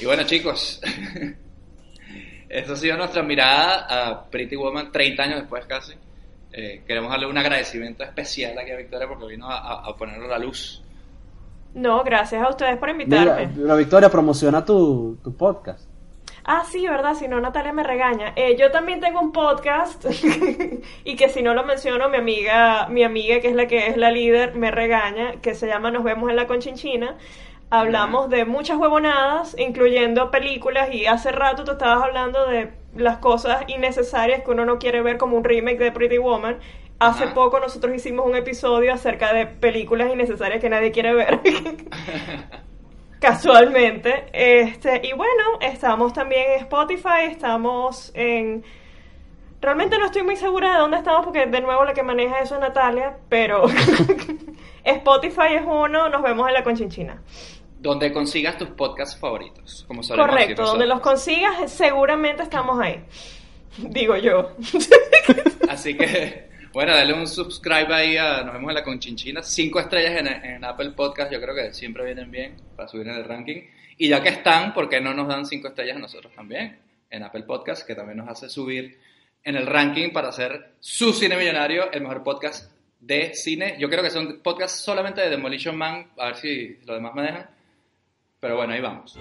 Y 0.00 0.06
bueno, 0.06 0.22
chicos, 0.24 0.80
esa 2.48 2.72
ha 2.72 2.76
sido 2.76 2.96
nuestra 2.96 3.22
mirada 3.22 3.86
a 3.88 4.24
Pretty 4.30 4.56
Woman 4.56 4.90
30 4.92 5.22
años 5.22 5.40
después 5.40 5.66
casi. 5.66 5.92
Eh, 6.52 6.82
queremos 6.86 7.10
darle 7.10 7.26
un 7.26 7.36
agradecimiento 7.36 8.04
especial 8.04 8.56
aquí 8.58 8.70
a 8.70 8.76
Victoria 8.76 9.08
porque 9.08 9.26
vino 9.26 9.50
a, 9.50 9.58
a- 9.58 9.90
a 9.90 9.96
ponerlo 9.96 10.26
a 10.26 10.28
la 10.28 10.38
luz. 10.38 10.80
No, 11.74 12.04
gracias 12.04 12.40
a 12.40 12.48
ustedes 12.48 12.78
por 12.78 12.94
Mira, 12.94 13.02
invitarme. 13.18 13.52
pero 13.60 13.76
Victoria, 13.76 14.08
promociona 14.08 14.64
tu, 14.64 15.18
tu 15.22 15.36
podcast. 15.36 15.88
Ah, 16.46 16.62
sí, 16.70 16.86
verdad, 16.86 17.14
si 17.14 17.26
no 17.26 17.40
Natalia 17.40 17.72
me 17.72 17.82
regaña. 17.82 18.34
Eh, 18.36 18.56
yo 18.58 18.70
también 18.70 19.00
tengo 19.00 19.18
un 19.20 19.32
podcast 19.32 20.04
y 21.04 21.16
que 21.16 21.28
si 21.30 21.42
no 21.42 21.54
lo 21.54 21.64
menciono, 21.64 22.10
mi 22.10 22.18
amiga, 22.18 22.86
mi 22.88 23.02
amiga 23.02 23.40
que 23.40 23.48
es 23.48 23.54
la 23.54 23.66
que 23.66 23.86
es 23.86 23.96
la 23.96 24.10
líder, 24.10 24.54
me 24.54 24.70
regaña, 24.70 25.40
que 25.40 25.54
se 25.54 25.66
llama 25.66 25.90
Nos 25.90 26.04
vemos 26.04 26.28
en 26.28 26.36
la 26.36 26.46
Conchinchina. 26.46 27.16
Hablamos 27.70 28.28
de 28.28 28.44
muchas 28.44 28.76
huevonadas, 28.76 29.56
incluyendo 29.58 30.30
películas, 30.30 30.92
y 30.92 31.06
hace 31.06 31.32
rato 31.32 31.64
tú 31.64 31.72
estabas 31.72 32.04
hablando 32.04 32.46
de 32.46 32.72
las 32.94 33.18
cosas 33.18 33.64
innecesarias 33.66 34.42
que 34.44 34.50
uno 34.50 34.66
no 34.66 34.78
quiere 34.78 35.00
ver 35.02 35.16
como 35.16 35.36
un 35.38 35.44
remake 35.44 35.78
de 35.78 35.92
Pretty 35.92 36.18
Woman. 36.18 36.58
Hace 36.98 37.24
Ajá. 37.24 37.34
poco 37.34 37.58
nosotros 37.58 37.94
hicimos 37.94 38.26
un 38.26 38.36
episodio 38.36 38.92
acerca 38.92 39.32
de 39.32 39.46
películas 39.46 40.12
innecesarias 40.12 40.60
que 40.60 40.68
nadie 40.68 40.92
quiere 40.92 41.14
ver. 41.14 41.40
casualmente. 43.24 44.26
Este, 44.32 45.00
y 45.02 45.12
bueno, 45.14 45.58
estamos 45.60 46.12
también 46.12 46.52
en 46.52 46.60
Spotify, 46.60 47.30
estamos 47.30 48.12
en... 48.14 48.62
Realmente 49.60 49.98
no 49.98 50.04
estoy 50.04 50.22
muy 50.22 50.36
segura 50.36 50.74
de 50.74 50.78
dónde 50.78 50.98
estamos 50.98 51.24
porque 51.24 51.46
de 51.46 51.60
nuevo 51.62 51.84
la 51.84 51.94
que 51.94 52.02
maneja 52.02 52.40
eso 52.40 52.56
es 52.56 52.60
Natalia, 52.60 53.16
pero 53.30 53.64
Spotify 54.84 55.54
es 55.54 55.62
uno, 55.66 56.10
nos 56.10 56.22
vemos 56.22 56.46
en 56.48 56.54
la 56.54 56.62
Conchinchina. 56.62 57.22
Donde 57.78 58.12
consigas 58.12 58.58
tus 58.58 58.68
podcasts 58.68 59.18
favoritos, 59.18 59.84
como 59.88 60.02
solemos 60.02 60.30
Correcto, 60.30 60.62
decir 60.62 60.64
donde 60.66 60.86
los 60.86 61.00
consigas 61.00 61.72
seguramente 61.72 62.42
estamos 62.42 62.78
ahí. 62.78 63.02
Digo 63.78 64.16
yo. 64.16 64.50
Así 65.70 65.96
que, 65.96 66.50
bueno, 66.74 66.92
dale 66.92 67.12
un 67.12 67.28
subscribe 67.28 67.94
ahí 67.94 68.16
a 68.16 68.42
Nos 68.42 68.54
vemos 68.54 68.68
en 68.68 68.74
la 68.74 68.82
Conchinchina. 68.82 69.42
Cinco 69.44 69.78
estrellas 69.78 70.16
en, 70.18 70.26
en 70.26 70.64
Apple 70.64 70.90
Podcast, 70.90 71.32
yo 71.32 71.40
creo 71.40 71.54
que 71.54 71.72
siempre 71.72 72.04
vienen 72.04 72.32
bien 72.32 72.56
para 72.74 72.88
subir 72.88 73.06
en 73.06 73.14
el 73.14 73.24
ranking. 73.24 73.62
Y 73.96 74.08
ya 74.08 74.20
que 74.20 74.30
están, 74.30 74.74
¿por 74.74 74.88
qué 74.88 75.00
no 75.00 75.14
nos 75.14 75.28
dan 75.28 75.46
cinco 75.46 75.68
estrellas 75.68 75.96
a 75.96 76.00
nosotros 76.00 76.34
también? 76.34 76.76
En 77.08 77.22
Apple 77.22 77.44
Podcast, 77.44 77.86
que 77.86 77.94
también 77.94 78.18
nos 78.18 78.28
hace 78.28 78.48
subir 78.48 78.98
en 79.44 79.54
el 79.54 79.66
ranking 79.66 80.10
para 80.10 80.30
hacer 80.30 80.72
su 80.80 81.12
cine 81.12 81.36
millonario, 81.36 81.92
el 81.92 82.00
mejor 82.00 82.24
podcast 82.24 82.72
de 82.98 83.34
cine. 83.34 83.76
Yo 83.78 83.88
creo 83.88 84.02
que 84.02 84.10
son 84.10 84.40
podcasts 84.42 84.80
solamente 84.80 85.20
de 85.20 85.30
Demolition 85.30 85.76
Man, 85.76 86.08
a 86.18 86.26
ver 86.26 86.36
si 86.36 86.78
los 86.84 86.96
demás 86.96 87.14
me 87.14 87.22
dejan. 87.22 87.50
Pero 88.40 88.56
bueno, 88.56 88.72
ahí 88.72 88.80
vamos. 88.80 89.16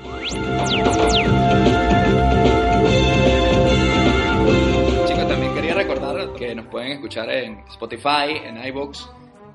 Chicos, 5.08 5.28
también 5.28 5.54
quería 5.54 5.76
recordar 5.76 6.23
nos 6.56 6.68
pueden 6.68 6.92
escuchar 6.92 7.30
en 7.30 7.60
Spotify, 7.70 8.42
en 8.44 8.64
iVoox 8.66 9.08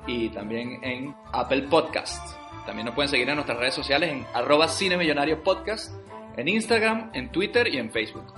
y 0.07 0.29
también 0.31 0.79
en 0.83 1.15
Apple 1.33 1.63
Podcast. 1.63 2.37
También 2.67 2.87
nos 2.87 2.95
pueden 2.95 3.09
seguir 3.09 3.29
en 3.29 3.37
nuestras 3.37 3.59
redes 3.59 3.75
sociales 3.75 4.11
en 4.11 4.27
arroba 4.35 4.69
cinemillonario 4.69 5.43
podcast, 5.43 5.95
en 6.37 6.49
Instagram, 6.49 7.11
en 7.15 7.31
Twitter 7.31 7.69
y 7.69 7.79
en 7.79 7.91
Facebook. 7.91 8.35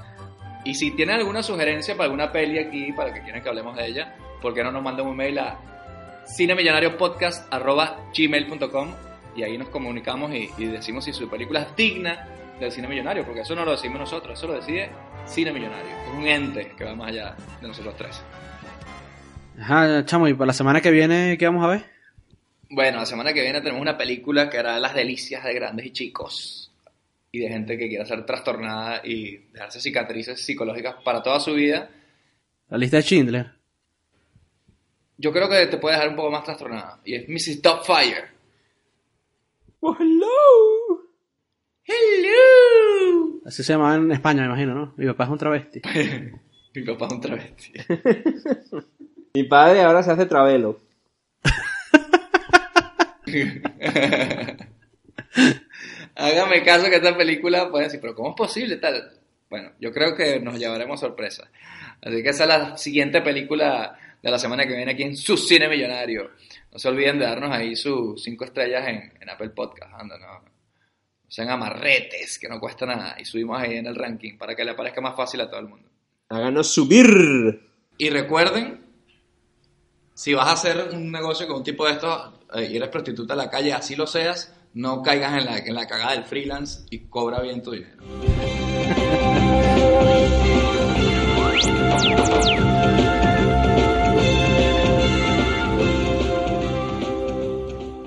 Y 0.64 0.74
si 0.74 0.92
tienen 0.92 1.16
alguna 1.16 1.42
sugerencia 1.42 1.96
para 1.96 2.04
alguna 2.04 2.30
peli 2.30 2.58
aquí, 2.58 2.92
para 2.92 3.12
que 3.12 3.22
quieran 3.22 3.42
que 3.42 3.48
hablemos 3.48 3.76
de 3.76 3.86
ella, 3.86 4.14
¿por 4.40 4.54
qué 4.54 4.62
no 4.62 4.70
nos 4.70 4.82
mandan 4.82 5.06
un 5.06 5.16
mail 5.16 5.38
a 5.38 5.58
cinemillonariopodcast.gmail.com 6.36 8.94
y 9.36 9.42
ahí 9.42 9.58
nos 9.58 9.68
comunicamos 9.68 10.32
y 10.32 10.46
decimos 10.66 11.04
si 11.04 11.12
su 11.12 11.28
película 11.28 11.62
es 11.62 11.76
digna 11.76 12.28
del 12.60 12.70
cine 12.70 12.86
millonario, 12.86 13.24
porque 13.24 13.40
eso 13.40 13.54
no 13.54 13.64
lo 13.64 13.72
decimos 13.72 13.98
nosotros, 13.98 14.38
eso 14.38 14.46
lo 14.46 14.54
decide 14.54 14.90
Cine 15.26 15.52
Millonario, 15.52 15.90
es 15.90 16.14
un 16.18 16.26
ente 16.26 16.72
que 16.76 16.84
va 16.84 16.94
más 16.94 17.08
allá 17.08 17.36
de 17.60 17.68
nosotros 17.68 17.94
tres. 17.96 18.20
Ajá, 19.60 20.04
chamo, 20.04 20.26
y 20.28 20.34
para 20.34 20.46
la 20.48 20.52
semana 20.52 20.80
que 20.80 20.90
viene, 20.90 21.36
¿qué 21.38 21.46
vamos 21.46 21.64
a 21.64 21.68
ver? 21.68 21.84
Bueno, 22.70 22.98
la 22.98 23.06
semana 23.06 23.32
que 23.32 23.42
viene 23.42 23.60
tenemos 23.60 23.80
una 23.80 23.96
película 23.98 24.48
que 24.50 24.58
hará 24.58 24.78
las 24.80 24.94
delicias 24.94 25.44
de 25.44 25.54
grandes 25.54 25.86
y 25.86 25.92
chicos. 25.92 26.72
y 27.32 27.38
de 27.40 27.48
gente 27.48 27.78
que 27.78 27.88
quiera 27.88 28.04
ser 28.04 28.26
trastornada 28.26 29.02
y 29.04 29.36
dejarse 29.52 29.80
cicatrices 29.80 30.40
psicológicas 30.44 30.96
para 31.04 31.22
toda 31.22 31.38
su 31.38 31.54
vida, 31.54 31.88
La 32.68 32.76
lista 32.78 32.96
de 32.96 33.02
Schindler. 33.04 33.50
yo 35.16 35.32
creo 35.32 35.48
que 35.48 35.66
te 35.66 35.76
puede 35.78 35.94
dejar 35.94 36.08
un 36.10 36.16
poco 36.16 36.30
más 36.32 36.42
trastornada. 36.44 37.00
Y 37.04 37.14
es 37.14 37.28
Mrs. 37.28 37.62
Doubtfire. 37.62 38.30
Oh, 39.80 39.96
hello. 39.98 41.08
¡Hello! 41.84 42.89
Así 43.50 43.64
se 43.64 43.72
llama 43.72 43.96
en 43.96 44.12
España, 44.12 44.42
me 44.42 44.46
imagino, 44.46 44.74
¿no? 44.76 44.94
Mi 44.96 45.06
papá 45.06 45.24
es 45.24 45.30
un 45.30 45.38
travesti. 45.38 45.82
Mi 46.74 46.82
papá 46.84 47.06
es 47.06 47.12
un 47.14 47.20
travesti. 47.20 47.72
Mi 49.34 49.42
padre 49.42 49.82
ahora 49.82 50.04
se 50.04 50.12
hace 50.12 50.26
travelo. 50.26 50.78
Hágame 56.14 56.62
caso 56.62 56.88
que 56.88 56.94
esta 56.94 57.16
película 57.16 57.68
puede 57.72 57.86
decir, 57.86 58.00
pero 58.00 58.14
¿cómo 58.14 58.28
es 58.30 58.36
posible 58.36 58.76
tal? 58.76 59.18
Bueno, 59.48 59.72
yo 59.80 59.92
creo 59.92 60.14
que 60.14 60.38
nos 60.38 60.56
llevaremos 60.56 61.00
sorpresa. 61.00 61.50
Así 62.02 62.22
que 62.22 62.28
esa 62.28 62.44
es 62.44 62.48
la 62.48 62.78
siguiente 62.78 63.20
película 63.20 63.98
de 64.22 64.30
la 64.30 64.38
semana 64.38 64.64
que 64.64 64.76
viene 64.76 64.92
aquí 64.92 65.02
en 65.02 65.16
su 65.16 65.36
cine 65.36 65.68
millonario. 65.68 66.30
No 66.70 66.78
se 66.78 66.88
olviden 66.88 67.18
de 67.18 67.24
darnos 67.24 67.50
ahí 67.50 67.74
sus 67.74 68.22
cinco 68.22 68.44
estrellas 68.44 68.86
en, 68.86 69.12
en 69.20 69.28
Apple 69.28 69.50
Podcast. 69.50 69.92
Anda, 69.92 70.16
no 70.18 70.59
sean 71.30 71.48
amarretes, 71.48 72.38
que 72.40 72.48
no 72.48 72.58
cuesta 72.58 72.84
nada. 72.84 73.16
Y 73.18 73.24
subimos 73.24 73.58
ahí 73.62 73.76
en 73.76 73.86
el 73.86 73.94
ranking 73.94 74.36
para 74.36 74.54
que 74.56 74.64
le 74.64 74.74
parezca 74.74 75.00
más 75.00 75.16
fácil 75.16 75.40
a 75.40 75.48
todo 75.48 75.60
el 75.60 75.68
mundo. 75.68 75.88
Háganos 76.28 76.72
subir. 76.72 77.06
Y 77.96 78.10
recuerden, 78.10 78.80
si 80.12 80.34
vas 80.34 80.48
a 80.48 80.52
hacer 80.52 80.90
un 80.92 81.12
negocio 81.12 81.46
con 81.46 81.58
un 81.58 81.62
tipo 81.62 81.86
de 81.86 81.92
estos 81.92 82.32
eh, 82.54 82.68
y 82.72 82.76
eres 82.76 82.88
prostituta 82.88 83.34
a 83.34 83.36
la 83.36 83.48
calle, 83.48 83.72
así 83.72 83.94
lo 83.94 84.08
seas, 84.08 84.52
no 84.74 85.02
caigas 85.02 85.38
en 85.38 85.44
la, 85.44 85.58
en 85.58 85.74
la 85.74 85.86
cagada 85.86 86.12
del 86.12 86.24
freelance 86.24 86.84
y 86.90 86.98
cobra 87.06 87.40
bien 87.40 87.62
tu 87.62 87.70
dinero. 87.70 88.02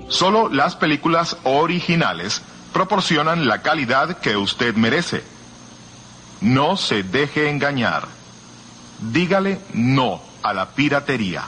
Solo 0.08 0.48
las 0.50 0.76
películas 0.76 1.38
originales 1.44 2.42
proporcionan 2.74 3.46
la 3.46 3.62
calidad 3.62 4.18
que 4.18 4.36
usted 4.36 4.74
merece. 4.74 5.22
No 6.42 6.76
se 6.76 7.02
deje 7.04 7.48
engañar. 7.48 8.08
Dígale 9.00 9.58
no 9.72 10.20
a 10.42 10.52
la 10.52 10.66
piratería. 10.66 11.44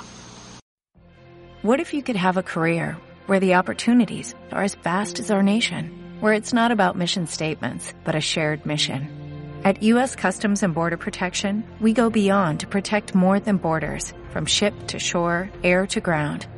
What 1.63 1.81
if 1.81 1.93
you 1.93 2.03
could 2.03 2.17
have 2.17 2.37
a 2.37 2.43
career 2.43 2.97
where 3.27 3.41
the 3.41 3.57
opportunities 3.57 4.35
are 4.53 4.63
as 4.63 4.77
vast 4.77 5.19
as 5.19 5.31
our 5.33 5.43
nation, 5.43 5.91
where 6.21 6.33
it's 6.33 6.55
not 6.55 6.71
about 6.71 6.97
mission 6.97 7.27
statements, 7.27 7.93
but 8.05 8.15
a 8.15 8.21
shared 8.21 8.65
mission? 8.65 9.09
At 9.65 9.83
U.S. 9.83 10.15
Customs 10.15 10.63
and 10.63 10.73
Border 10.73 10.97
Protection, 10.97 11.65
we 11.81 11.93
go 11.93 12.09
beyond 12.09 12.61
to 12.61 12.69
protect 12.69 13.17
more 13.17 13.41
than 13.41 13.57
borders, 13.57 14.13
from 14.31 14.47
ship 14.47 14.75
to 14.89 15.01
shore, 15.01 15.51
air 15.65 15.89
to 15.89 16.01
ground, 16.01 16.47